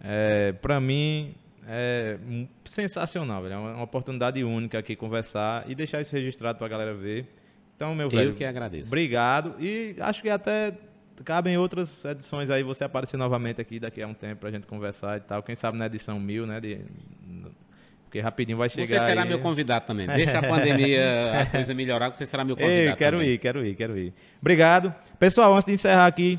É, 0.00 0.52
pra 0.52 0.78
mim, 0.80 1.34
é 1.68 2.18
sensacional, 2.64 3.42
velho. 3.42 3.54
É 3.54 3.56
uma 3.58 3.82
oportunidade 3.82 4.42
única 4.44 4.78
aqui 4.78 4.94
conversar 4.94 5.64
e 5.68 5.74
deixar 5.74 6.00
isso 6.00 6.14
registrado 6.14 6.58
para 6.58 6.66
a 6.66 6.70
galera 6.70 6.94
ver. 6.94 7.26
Então, 7.76 7.94
meu 7.94 8.08
velho. 8.08 8.30
Eu 8.30 8.34
que 8.34 8.44
agradeço. 8.44 8.86
Obrigado. 8.86 9.54
E 9.58 9.96
acho 9.98 10.22
que 10.22 10.28
até 10.28 10.74
cabem 11.24 11.56
outras 11.56 12.04
edições 12.04 12.50
aí, 12.50 12.62
você 12.62 12.84
aparecer 12.84 13.16
novamente 13.16 13.60
aqui 13.60 13.78
daqui 13.78 14.02
a 14.02 14.06
um 14.06 14.14
tempo 14.14 14.40
para 14.40 14.48
a 14.48 14.52
gente 14.52 14.66
conversar 14.66 15.16
e 15.16 15.20
tal. 15.20 15.42
Quem 15.42 15.54
sabe 15.54 15.78
na 15.78 15.86
edição 15.86 16.18
mil, 16.18 16.46
né? 16.46 16.60
De, 16.60 16.80
porque 18.14 18.20
rapidinho 18.20 18.56
vai 18.56 18.68
chegar. 18.68 18.86
Você 18.86 19.06
será 19.06 19.22
aí. 19.22 19.28
meu 19.28 19.40
convidado 19.40 19.86
também. 19.86 20.06
Deixa 20.14 20.38
a 20.38 20.42
pandemia, 20.42 21.40
a 21.40 21.46
coisa 21.46 21.74
melhorar, 21.74 22.10
você 22.10 22.24
será 22.24 22.44
meu 22.44 22.56
convidado. 22.56 22.90
Ei, 22.90 22.96
quero 22.96 23.16
também. 23.18 23.32
ir, 23.32 23.38
quero 23.38 23.66
ir, 23.66 23.74
quero 23.74 23.98
ir. 23.98 24.12
Obrigado. 24.40 24.94
Pessoal, 25.18 25.52
antes 25.52 25.66
de 25.66 25.72
encerrar 25.72 26.06
aqui, 26.06 26.38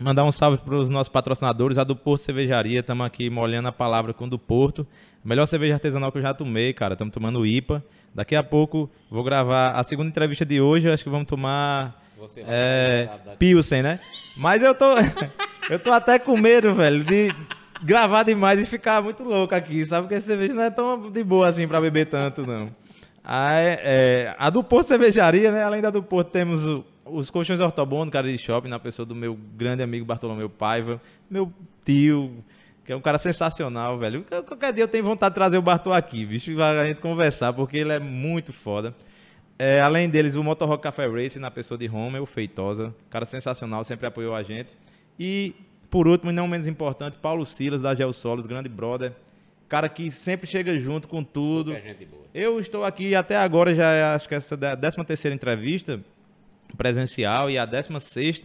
Mandar 0.00 0.24
um 0.24 0.32
salve 0.32 0.58
para 0.58 0.74
os 0.74 0.90
nossos 0.90 1.08
patrocinadores, 1.08 1.78
a 1.78 1.84
do 1.84 1.94
Porto 1.94 2.22
Cervejaria. 2.22 2.80
Estamos 2.80 3.06
aqui 3.06 3.30
molhando 3.30 3.68
a 3.68 3.72
palavra 3.72 4.12
com 4.12 4.24
o 4.24 4.28
do 4.28 4.38
Porto. 4.38 4.84
Melhor 5.24 5.46
cerveja 5.46 5.74
artesanal 5.74 6.10
que 6.10 6.18
eu 6.18 6.22
já 6.22 6.34
tomei, 6.34 6.72
cara. 6.72 6.94
Estamos 6.94 7.14
tomando 7.14 7.46
IPA. 7.46 7.82
Daqui 8.12 8.34
a 8.34 8.42
pouco 8.42 8.90
vou 9.08 9.22
gravar 9.22 9.70
a 9.70 9.84
segunda 9.84 10.08
entrevista 10.08 10.44
de 10.44 10.60
hoje. 10.60 10.90
Acho 10.90 11.04
que 11.04 11.10
vamos 11.10 11.26
tomar 11.26 12.02
é, 12.38 13.08
Pilsen, 13.38 13.82
né? 13.82 14.00
Mas 14.36 14.64
eu 14.64 14.74
tô, 14.74 14.94
eu 15.70 15.78
tô 15.78 15.92
até 15.92 16.18
com 16.18 16.36
medo, 16.36 16.72
velho, 16.72 17.04
de 17.04 17.32
gravar 17.82 18.24
demais 18.24 18.60
e 18.60 18.66
ficar 18.66 19.00
muito 19.00 19.22
louco 19.22 19.54
aqui, 19.54 19.84
sabe? 19.84 20.08
Porque 20.08 20.16
a 20.16 20.20
cerveja 20.20 20.54
não 20.54 20.62
é 20.62 20.70
tão 20.70 21.08
de 21.08 21.22
boa 21.22 21.48
assim 21.48 21.68
para 21.68 21.80
beber 21.80 22.06
tanto, 22.06 22.44
não. 22.44 22.68
A, 23.22 23.54
é, 23.60 24.34
a 24.38 24.50
do 24.50 24.62
Porto 24.62 24.88
Cervejaria, 24.88 25.52
né? 25.52 25.62
Além 25.62 25.80
da 25.80 25.90
do 25.90 26.02
Porto, 26.02 26.30
temos 26.30 26.66
o 26.66 26.84
os 27.04 27.30
colchões 27.30 27.60
ortobono, 27.60 28.10
cara 28.10 28.30
de 28.30 28.38
shopping, 28.38 28.68
na 28.68 28.78
pessoa 28.78 29.04
do 29.04 29.14
meu 29.14 29.38
grande 29.56 29.82
amigo 29.82 30.04
Bartolomeu 30.04 30.48
Paiva, 30.48 31.00
meu 31.30 31.52
tio, 31.84 32.42
que 32.84 32.92
é 32.92 32.96
um 32.96 33.00
cara 33.00 33.18
sensacional, 33.18 33.98
velho. 33.98 34.24
Qualquer 34.46 34.72
dia 34.72 34.84
eu 34.84 34.88
tenho 34.88 35.04
vontade 35.04 35.32
de 35.32 35.34
trazer 35.34 35.58
o 35.58 35.62
Bartol 35.62 35.92
aqui, 35.92 36.24
bicho, 36.24 36.60
a 36.62 36.84
gente 36.84 37.00
conversar, 37.00 37.52
porque 37.52 37.78
ele 37.78 37.92
é 37.92 37.98
muito 37.98 38.52
foda. 38.52 38.94
É, 39.58 39.80
além 39.80 40.08
deles, 40.08 40.34
o 40.34 40.42
Motorrock 40.42 40.82
Café 40.82 41.06
Race, 41.06 41.38
na 41.38 41.50
pessoa 41.50 41.78
de 41.78 41.88
o 41.88 42.26
Feitosa, 42.26 42.94
cara 43.08 43.24
sensacional, 43.24 43.84
sempre 43.84 44.06
apoiou 44.06 44.34
a 44.34 44.42
gente. 44.42 44.76
E, 45.18 45.54
por 45.88 46.08
último, 46.08 46.30
e 46.30 46.34
não 46.34 46.48
menos 46.48 46.66
importante, 46.66 47.18
Paulo 47.18 47.44
Silas, 47.44 47.80
da 47.80 47.94
Geosolos, 47.94 48.46
grande 48.46 48.68
brother, 48.68 49.12
cara 49.68 49.88
que 49.88 50.10
sempre 50.10 50.46
chega 50.46 50.76
junto 50.78 51.06
com 51.06 51.22
tudo. 51.22 51.72
Eu 52.34 52.58
estou 52.58 52.84
aqui 52.84 53.14
até 53.14 53.36
agora, 53.36 53.72
já 53.74 53.90
é, 53.92 54.14
acho 54.14 54.28
que 54.28 54.34
essa 54.34 54.58
é 54.60 54.72
a 54.72 54.76
13 54.76 55.04
terceira 55.04 55.34
entrevista, 55.34 56.00
presencial 56.76 57.50
e 57.50 57.58
a 57.58 57.64
16 57.64 58.42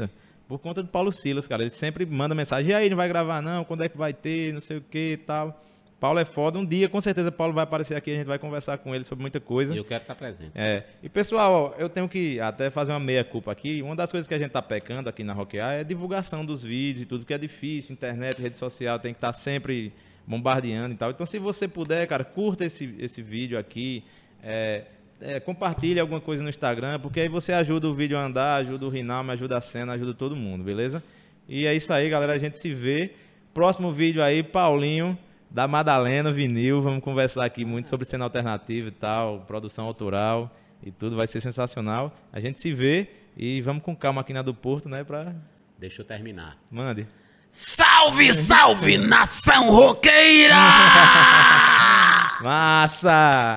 por 0.48 0.58
conta 0.58 0.82
do 0.82 0.90
Paulo 0.90 1.12
Silas, 1.12 1.48
cara. 1.48 1.62
Ele 1.62 1.70
sempre 1.70 2.06
manda 2.06 2.34
mensagem, 2.34 2.72
e 2.72 2.74
aí, 2.74 2.90
não 2.90 2.98
vai 2.98 3.08
gravar 3.08 3.40
não? 3.40 3.64
Quando 3.64 3.84
é 3.84 3.90
que 3.90 3.98
vai 3.98 4.14
ter? 4.14 4.52
Não 4.52 4.60
sei 4.60 4.78
o 4.78 4.82
que 4.82 5.12
e 5.12 5.18
tal. 5.18 5.64
Paulo 6.00 6.18
é 6.18 6.26
foda. 6.26 6.58
Um 6.58 6.66
dia, 6.66 6.88
com 6.90 7.00
certeza, 7.02 7.32
Paulo 7.32 7.54
vai 7.54 7.64
aparecer 7.64 7.96
aqui, 7.96 8.10
a 8.10 8.16
gente 8.16 8.26
vai 8.26 8.40
conversar 8.40 8.78
com 8.78 8.96
ele 8.96 9.04
sobre 9.04 9.22
muita 9.22 9.40
coisa. 9.40 9.74
E 9.76 9.78
eu 9.78 9.84
quero 9.84 10.02
estar 10.02 10.16
presente. 10.16 10.52
É. 10.56 10.86
E, 11.04 11.10
pessoal, 11.10 11.76
ó, 11.76 11.80
eu 11.80 11.90
tenho 11.90 12.08
que 12.08 12.40
até 12.40 12.70
fazer 12.70 12.94
uma 12.94 13.00
meia-culpa 13.00 13.52
aqui. 13.52 13.82
Uma 13.82 13.96
das 13.96 14.10
coisas 14.10 14.28
que 14.28 14.34
a 14.34 14.40
gente 14.40 14.50
tá 14.50 14.62
pecando 14.62 15.10
aqui 15.10 15.24
na 15.24 15.34
Rockear 15.34 15.74
é 15.74 15.80
a 15.82 15.84
divulgação 15.84 16.46
dos 16.46 16.64
vídeos 16.64 17.04
e 17.04 17.06
tudo, 17.06 17.26
que 17.26 17.34
é 17.34 17.38
difícil. 17.38 17.94
Internet, 17.94 18.42
rede 18.42 18.58
social, 18.58 18.98
tem 18.98 19.14
que 19.14 19.18
estar 19.18 19.34
tá 19.34 19.38
sempre 19.38 19.94
bombardeando 20.26 20.96
e 20.96 20.98
tal. 20.98 21.12
Então, 21.12 21.26
se 21.26 21.38
você 21.38 21.68
puder, 21.68 22.08
cara, 22.08 22.24
curta 22.24 22.66
esse, 22.66 22.96
esse 22.98 23.22
vídeo 23.22 23.60
aqui. 23.60 24.04
É, 24.42 24.86
é, 25.22 25.40
compartilhe 25.40 26.00
alguma 26.00 26.22
coisa 26.22 26.42
no 26.42 26.50
Instagram, 26.50 27.00
porque 27.00 27.20
aí 27.20 27.28
você 27.28 27.52
ajuda 27.54 27.88
o 27.88 27.94
vídeo 27.94 28.18
a 28.18 28.24
andar, 28.24 28.56
ajuda 28.56 28.86
o 28.86 28.90
Rinalme, 28.90 29.32
ajuda 29.32 29.58
a 29.58 29.62
cena, 29.62 29.94
ajuda 29.94 30.14
todo 30.14 30.36
mundo, 30.36 30.64
beleza? 30.64 31.04
E 31.48 31.66
é 31.66 31.76
isso 31.76 31.92
aí, 31.92 32.10
galera. 32.10 32.34
A 32.34 32.38
gente 32.38 32.58
se 32.58 32.74
vê. 32.74 33.14
Próximo 33.54 33.92
vídeo 33.92 34.22
aí, 34.24 34.44
Paulinho, 34.44 35.18
da 35.50 35.68
Madalena 35.68 36.32
Vinil. 36.32 36.82
Vamos 36.82 37.04
conversar 37.04 37.44
aqui 37.44 37.66
muito 37.66 37.88
sobre 37.88 38.06
cena 38.06 38.24
alternativa 38.24 38.88
e 38.88 38.92
tal, 38.92 39.42
produção 39.42 39.86
autoral 39.86 40.56
e 40.84 40.92
tudo. 40.92 41.16
Vai 41.16 41.28
ser 41.28 41.42
sensacional. 41.42 42.16
A 42.32 42.40
gente 42.40 42.60
se 42.60 42.72
vê 42.72 43.08
e 43.36 43.60
vamos 43.62 43.84
com 43.84 43.96
calma 43.96 44.22
aqui 44.22 44.32
na 44.32 44.42
do 44.42 44.54
Porto, 44.54 44.88
né? 44.88 45.04
Pra... 45.04 45.34
Deixa 45.78 46.02
eu 46.02 46.06
terminar. 46.06 46.58
Mande. 46.70 47.08
Salve, 47.52 48.32
salve, 48.32 48.98
nação 49.00 49.72
roqueira! 49.72 50.56
Massa! 52.44 53.56